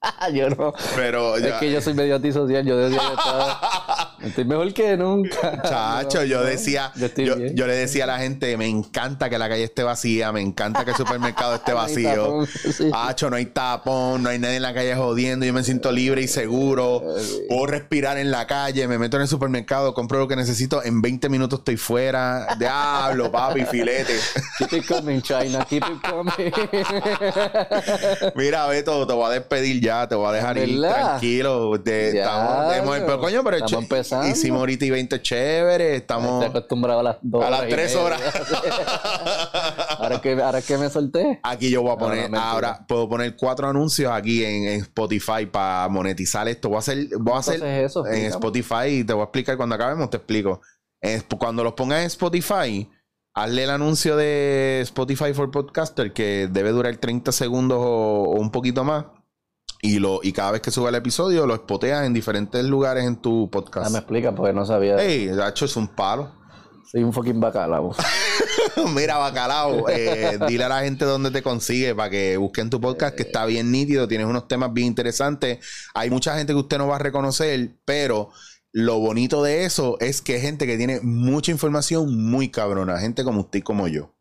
yo 0.32 0.48
no. 0.50 0.72
pero 0.94 1.36
Es 1.36 1.42
ya- 1.42 1.58
que 1.58 1.72
yo 1.72 1.80
soy 1.80 1.94
medio 1.94 2.16
antisocial. 2.16 2.64
Yo 2.64 2.76
decía 2.76 3.00
que 3.00 3.14
estaba- 3.14 4.16
estoy 4.22 4.44
mejor 4.44 4.72
que 4.72 4.96
nunca. 4.96 5.60
Chacho, 5.68 6.22
yo 6.24 6.42
decía, 6.44 6.92
yo 7.24 7.66
le 7.66 7.74
decía 7.74 8.04
a 8.04 8.06
la 8.06 8.18
gente, 8.18 8.56
me 8.56 8.68
encanta 8.68 9.28
que 9.28 9.38
la 9.38 9.48
calle 9.48 9.64
esté 9.64 9.82
vacía, 9.82 10.30
me 10.32 10.40
encanta 10.40 10.84
que 10.84 10.92
el 10.92 10.96
supermercado 10.96 11.56
esté 11.56 11.72
vacío. 11.72 12.46
sí. 12.46 12.90
Hacho, 12.94 13.28
no 13.30 13.36
hay 13.36 13.46
tapón, 13.46 14.22
no 14.22 14.28
hay 14.30 14.38
nadie 14.38 14.56
en 14.56 14.62
la 14.62 14.72
calle 14.74 14.94
jodiendo, 14.94 15.44
yo 15.44 15.52
me 15.52 15.64
siento 15.64 15.90
libre 15.90 16.22
y 16.22 16.28
seguro, 16.28 17.02
puedo 17.48 17.66
respirar 17.66 18.18
en 18.18 18.30
la 18.30 18.46
calle, 18.46 18.86
me 18.86 18.98
meto 18.98 19.16
en 19.16 19.22
el 19.22 19.28
supermercado, 19.28 19.94
compro 19.94 20.18
lo 20.20 20.28
que 20.28 20.36
necesito, 20.36 20.82
en 20.84 21.02
20 21.02 21.28
minutos 21.28 21.60
estoy 21.60 21.76
fuera. 21.76 22.54
Diablo, 22.58 23.30
papi, 23.32 23.64
filete. 23.64 24.14
Keep 24.58 24.72
it 24.74 24.86
coming, 24.86 25.20
China. 25.22 25.66
Keep 25.68 25.84
it 25.84 26.08
coming. 26.08 26.52
Mira, 28.36 28.66
Beto, 28.68 29.06
te 29.06 29.12
voy 29.12 29.26
a 29.26 29.30
despedir 29.34 29.80
ya, 29.80 29.87
te 30.08 30.14
voy 30.14 30.28
a 30.28 30.32
dejar 30.32 30.58
ir 30.58 30.80
tranquilo. 30.80 31.80
Te- 31.82 32.12
Ya, 32.14 32.22
estamos, 32.22 32.74
hemos- 32.76 32.98
pero 33.00 33.20
coño, 33.20 33.44
pero 33.44 33.56
estamos 33.56 33.82
empezando. 33.84 34.28
hicimos 34.28 34.60
ahorita 34.60 34.84
y 34.84 34.90
20 34.90 35.22
chévere, 35.22 35.96
estamos 35.96 36.44
Estoy 36.44 36.58
acostumbrado 36.58 37.00
a 37.00 37.02
las 37.02 37.16
dos 37.22 37.44
a 37.44 37.50
las 37.50 37.60
horas 37.60 37.70
y 37.70 37.74
3 37.74 37.94
media. 37.94 38.04
horas. 38.06 38.20
ahora, 39.98 40.20
que, 40.20 40.32
ahora 40.42 40.62
que 40.62 40.78
me 40.78 40.88
solté. 40.90 41.40
Aquí 41.42 41.70
yo 41.70 41.82
voy 41.82 41.92
a 41.92 41.96
poner, 41.96 42.30
no, 42.30 42.38
ahora 42.40 42.84
puedo 42.86 43.08
poner 43.08 43.36
cuatro 43.36 43.68
anuncios 43.68 44.12
aquí 44.12 44.44
en, 44.44 44.64
en 44.68 44.80
Spotify 44.82 45.46
para 45.50 45.88
monetizar 45.88 46.46
esto. 46.48 46.68
Voy 46.68 46.76
a 46.76 46.78
hacer, 46.80 47.08
voy 47.18 47.34
a 47.34 47.38
hacer 47.38 47.62
eso, 47.64 48.06
en. 48.06 48.26
Spotify 48.26 48.86
y 48.88 49.04
te 49.04 49.12
voy 49.12 49.22
a 49.22 49.24
explicar 49.24 49.56
cuando 49.56 49.74
acabemos, 49.74 50.10
te 50.10 50.16
explico. 50.18 50.60
Cuando 51.38 51.62
los 51.64 51.74
pongas 51.74 52.00
en 52.00 52.06
Spotify, 52.06 52.90
hazle 53.34 53.64
el 53.64 53.70
anuncio 53.70 54.16
de 54.16 54.80
Spotify 54.82 55.32
for 55.32 55.50
Podcaster 55.50 56.12
que 56.12 56.48
debe 56.50 56.70
durar 56.70 56.96
30 56.96 57.30
segundos 57.30 57.78
o, 57.80 58.24
o 58.24 58.40
un 58.40 58.50
poquito 58.50 58.82
más. 58.84 59.04
Y, 59.80 59.98
lo, 60.00 60.20
y 60.22 60.32
cada 60.32 60.52
vez 60.52 60.60
que 60.60 60.70
suba 60.70 60.88
el 60.88 60.96
episodio 60.96 61.46
lo 61.46 61.54
spoteas 61.54 62.04
en 62.04 62.12
diferentes 62.12 62.64
lugares 62.64 63.04
en 63.04 63.16
tu 63.16 63.44
Ah, 63.46 63.50
podcast. 63.50 63.90
me 63.92 63.98
explica 63.98 64.34
porque 64.34 64.52
no 64.52 64.66
sabía. 64.66 64.96
Ey, 64.96 65.26
Nacho, 65.26 65.66
es 65.66 65.76
un 65.76 65.88
palo. 65.88 66.32
Soy 66.90 67.02
un 67.04 67.12
fucking 67.12 67.38
bacalao. 67.38 67.94
Mira, 68.94 69.18
Bacalao, 69.18 69.88
eh, 69.88 70.38
dile 70.48 70.64
a 70.64 70.68
la 70.68 70.80
gente 70.80 71.04
dónde 71.04 71.30
te 71.30 71.42
consigue 71.42 71.94
para 71.94 72.10
que 72.10 72.36
busquen 72.36 72.70
tu 72.70 72.80
podcast, 72.80 73.14
que 73.14 73.24
está 73.24 73.44
bien 73.44 73.70
nítido, 73.70 74.08
tienes 74.08 74.26
unos 74.26 74.48
temas 74.48 74.72
bien 74.72 74.86
interesantes. 74.88 75.58
Hay 75.94 76.10
mucha 76.10 76.36
gente 76.36 76.52
que 76.52 76.58
usted 76.60 76.78
no 76.78 76.86
va 76.86 76.96
a 76.96 77.00
reconocer, 77.00 77.76
pero 77.84 78.30
lo 78.72 78.98
bonito 79.00 79.42
de 79.42 79.64
eso 79.64 79.96
es 80.00 80.22
que 80.22 80.36
es 80.36 80.42
gente 80.42 80.66
que 80.66 80.76
tiene 80.76 81.00
mucha 81.02 81.50
información 81.52 82.16
muy 82.30 82.50
cabrona, 82.50 82.98
gente 82.98 83.22
como 83.24 83.40
usted 83.40 83.58
y 83.58 83.62
como 83.62 83.86
yo. 83.88 84.14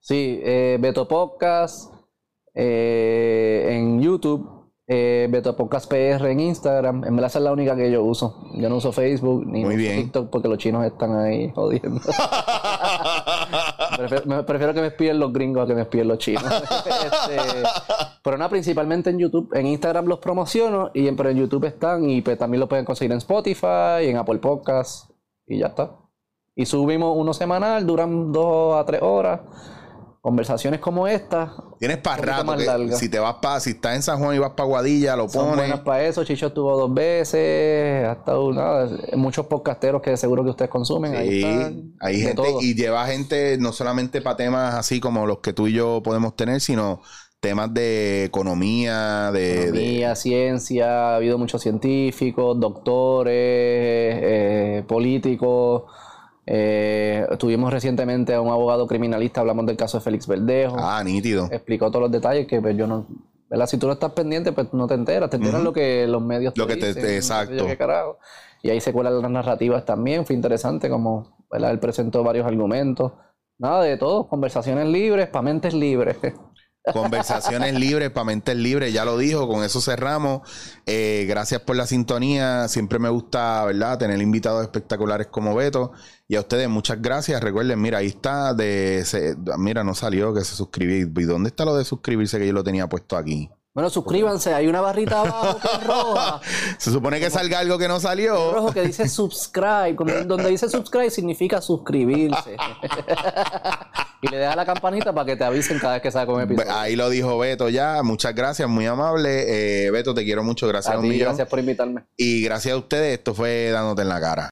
Sí, 0.00 0.40
eh, 0.42 0.76
Beto 0.80 1.08
Podcast 1.08 1.90
eh, 2.54 3.68
en 3.70 4.00
YouTube, 4.02 4.63
eh, 4.96 5.26
Beto 5.28 5.56
Podcast 5.56 5.88
PR 5.90 6.24
en 6.30 6.38
Instagram. 6.40 7.04
En 7.04 7.16
verdad 7.16 7.26
esa 7.26 7.38
es 7.40 7.44
la 7.44 7.52
única 7.52 7.74
que 7.74 7.90
yo 7.90 8.04
uso. 8.04 8.44
Yo 8.54 8.68
no 8.68 8.76
uso 8.76 8.92
Facebook 8.92 9.44
ni 9.46 9.64
Muy 9.64 9.74
uso 9.74 9.76
bien. 9.78 9.96
TikTok 10.04 10.30
porque 10.30 10.46
los 10.48 10.58
chinos 10.58 10.84
están 10.86 11.16
ahí 11.18 11.50
jodiendo. 11.54 12.00
prefiero, 13.96 14.26
me- 14.26 14.42
prefiero 14.44 14.74
que 14.74 14.80
me 14.80 14.86
espíen 14.88 15.18
los 15.18 15.32
gringos 15.32 15.64
a 15.64 15.66
que 15.66 15.74
me 15.74 15.82
espíen 15.82 16.08
los 16.08 16.18
chinos. 16.18 16.44
Este, 17.04 17.36
pero 18.22 18.36
nada, 18.38 18.48
principalmente 18.50 19.10
en 19.10 19.18
YouTube. 19.18 19.50
En 19.54 19.66
Instagram 19.66 20.06
los 20.06 20.18
promociono, 20.18 20.90
y 20.94 21.08
en, 21.08 21.16
pero 21.16 21.30
en 21.30 21.36
YouTube 21.38 21.64
están 21.64 22.08
y 22.08 22.22
pues, 22.22 22.38
también 22.38 22.60
lo 22.60 22.68
pueden 22.68 22.84
conseguir 22.84 23.12
en 23.12 23.18
Spotify, 23.18 24.02
en 24.08 24.16
Apple 24.16 24.38
Podcasts 24.38 25.08
y 25.46 25.58
ya 25.58 25.66
está. 25.68 25.90
Y 26.54 26.66
subimos 26.66 27.16
uno 27.16 27.34
semanal, 27.34 27.86
duran 27.86 28.32
dos 28.32 28.76
a 28.80 28.84
tres 28.84 29.02
horas. 29.02 29.40
Conversaciones 30.24 30.80
como 30.80 31.06
esta 31.06 31.54
Tienes 31.78 31.98
para 31.98 32.22
rato. 32.22 32.44
más 32.44 32.56
que 32.56 32.96
si 32.96 33.10
te 33.10 33.18
vas 33.18 33.34
para, 33.42 33.60
si 33.60 33.70
estás 33.72 33.94
en 33.96 34.02
San 34.02 34.18
Juan 34.18 34.34
y 34.34 34.38
vas 34.38 34.52
para 34.52 34.66
Guadilla, 34.66 35.16
lo 35.16 35.28
son 35.28 35.50
pones. 35.50 35.56
buenas 35.56 35.80
para 35.80 36.02
eso. 36.04 36.24
Chicho 36.24 36.46
estuvo 36.46 36.74
dos 36.78 36.94
veces, 36.94 38.06
ha 38.08 38.12
estado 38.12 38.50
nada, 38.52 38.88
muchos 39.16 39.46
podcasteros 39.46 40.00
que 40.00 40.16
seguro 40.16 40.42
que 40.42 40.50
ustedes 40.50 40.70
consumen. 40.70 41.14
ahí 41.14 41.28
están, 41.28 41.92
hay 42.00 42.20
gente 42.20 42.34
todo. 42.34 42.60
y 42.62 42.74
lleva 42.74 43.06
gente 43.06 43.58
no 43.58 43.72
solamente 43.72 44.22
para 44.22 44.36
temas 44.38 44.74
así 44.76 44.98
como 44.98 45.26
los 45.26 45.40
que 45.40 45.52
tú 45.52 45.66
y 45.66 45.74
yo 45.74 46.02
podemos 46.02 46.34
tener, 46.36 46.60
sino 46.62 47.02
temas 47.40 47.74
de 47.74 48.24
economía, 48.24 49.30
de, 49.30 49.70
de- 49.72 49.98
Economía, 49.98 50.14
ciencia, 50.16 51.10
ha 51.12 51.16
habido 51.16 51.36
muchos 51.36 51.60
científicos, 51.60 52.58
doctores, 52.58 53.34
eh, 53.36 54.84
políticos. 54.88 55.82
Eh, 56.46 57.26
tuvimos 57.38 57.72
recientemente 57.72 58.34
a 58.34 58.40
un 58.40 58.50
abogado 58.50 58.86
criminalista, 58.86 59.40
hablamos 59.40 59.66
del 59.66 59.76
caso 59.76 59.98
de 59.98 60.04
Félix 60.04 60.26
Verdejo. 60.26 60.76
ah, 60.78 61.02
nítido. 61.04 61.46
Explicó 61.50 61.90
todos 61.90 62.02
los 62.02 62.10
detalles 62.12 62.46
que 62.46 62.60
pues, 62.60 62.76
yo 62.76 62.86
no. 62.86 63.06
¿verdad? 63.48 63.66
Si 63.66 63.78
tú 63.78 63.86
no 63.86 63.92
estás 63.94 64.12
pendiente, 64.12 64.52
pues 64.52 64.72
no 64.72 64.86
te 64.86 64.94
enteras. 64.94 65.30
Te 65.30 65.36
enteras 65.36 65.62
lo 65.62 65.72
que 65.72 66.06
los 66.06 66.20
medios 66.22 66.56
Lo 66.56 66.66
que 66.66 66.76
te- 66.76 66.88
dicen, 66.88 67.02
sé 67.02 67.10
yo 67.56 67.68
exacto. 67.68 68.18
Y 68.62 68.70
ahí 68.70 68.80
se 68.80 68.92
cuelan 68.92 69.20
las 69.20 69.30
narrativas 69.30 69.84
también. 69.84 70.24
Fue 70.26 70.34
interesante 70.34 70.88
como 70.88 71.36
¿verdad? 71.50 71.70
él 71.70 71.78
presentó 71.78 72.22
varios 72.24 72.46
argumentos. 72.46 73.12
Nada 73.58 73.82
de 73.82 73.96
todo. 73.96 74.26
Conversaciones 74.26 74.86
libres, 74.88 75.28
para 75.28 75.42
mentes 75.42 75.74
libres. 75.74 76.16
Conversaciones 76.92 77.74
libres 77.74 78.10
para 78.10 78.24
mentes 78.24 78.54
libres, 78.56 78.92
ya 78.92 79.04
lo 79.06 79.16
dijo, 79.16 79.48
con 79.48 79.64
eso 79.64 79.80
cerramos. 79.80 80.42
Eh, 80.84 81.24
gracias 81.28 81.62
por 81.62 81.76
la 81.76 81.86
sintonía. 81.86 82.68
Siempre 82.68 82.98
me 82.98 83.08
gusta, 83.08 83.64
¿verdad? 83.64 83.98
Tener 83.98 84.20
invitados 84.20 84.62
espectaculares 84.62 85.28
como 85.28 85.54
Beto. 85.54 85.92
Y 86.28 86.36
a 86.36 86.40
ustedes, 86.40 86.68
muchas 86.68 87.00
gracias. 87.00 87.42
Recuerden, 87.42 87.80
mira, 87.80 87.98
ahí 87.98 88.08
está 88.08 88.52
de 88.52 89.02
se- 89.06 89.34
mira, 89.56 89.82
no 89.82 89.94
salió 89.94 90.34
que 90.34 90.44
se 90.44 90.54
suscribí. 90.54 91.10
¿Y 91.20 91.24
dónde 91.24 91.48
está 91.48 91.64
lo 91.64 91.74
de 91.74 91.84
suscribirse 91.84 92.38
que 92.38 92.46
yo 92.46 92.52
lo 92.52 92.62
tenía 92.64 92.86
puesto 92.88 93.16
aquí? 93.16 93.48
Bueno, 93.72 93.90
suscríbanse. 93.90 94.54
Hay 94.54 94.66
una 94.68 94.80
barrita 94.80 95.20
abajo 95.22 95.58
que 95.58 95.66
es 95.66 95.84
roja. 95.84 96.40
Se 96.78 96.92
supone 96.92 97.18
que 97.18 97.28
salga 97.28 97.58
algo 97.58 97.76
que 97.76 97.88
no 97.88 97.98
salió. 97.98 98.52
rojo 98.52 98.72
que 98.72 98.82
dice 98.82 99.08
subscribe. 99.08 99.96
Donde 100.26 100.48
dice 100.50 100.68
subscribe 100.68 101.10
significa 101.10 101.60
suscribirse. 101.60 102.56
y 104.24 104.28
le 104.28 104.38
deja 104.38 104.56
la 104.56 104.64
campanita 104.64 105.12
para 105.12 105.26
que 105.26 105.36
te 105.36 105.44
avisen 105.44 105.78
cada 105.78 105.94
vez 105.94 106.02
que 106.02 106.10
salga 106.10 106.32
un 106.32 106.40
episodio. 106.42 106.72
Ahí 106.74 106.96
lo 106.96 107.10
dijo 107.10 107.38
Beto 107.38 107.68
ya. 107.68 108.02
Muchas 108.02 108.34
gracias, 108.34 108.68
muy 108.68 108.86
amable. 108.86 109.86
Eh, 109.86 109.90
Beto, 109.90 110.14
te 110.14 110.24
quiero 110.24 110.42
mucho. 110.42 110.66
Gracias 110.68 110.92
A 110.92 110.96
a 110.96 110.98
un 111.00 111.04
ti, 111.04 111.10
millón. 111.10 111.28
gracias 111.28 111.48
por 111.48 111.58
invitarme. 111.58 112.04
Y 112.16 112.42
gracias 112.42 112.74
a 112.74 112.78
ustedes, 112.78 113.18
esto 113.18 113.34
fue 113.34 113.70
dándote 113.70 114.02
en 114.02 114.08
la 114.08 114.20
cara. 114.20 114.50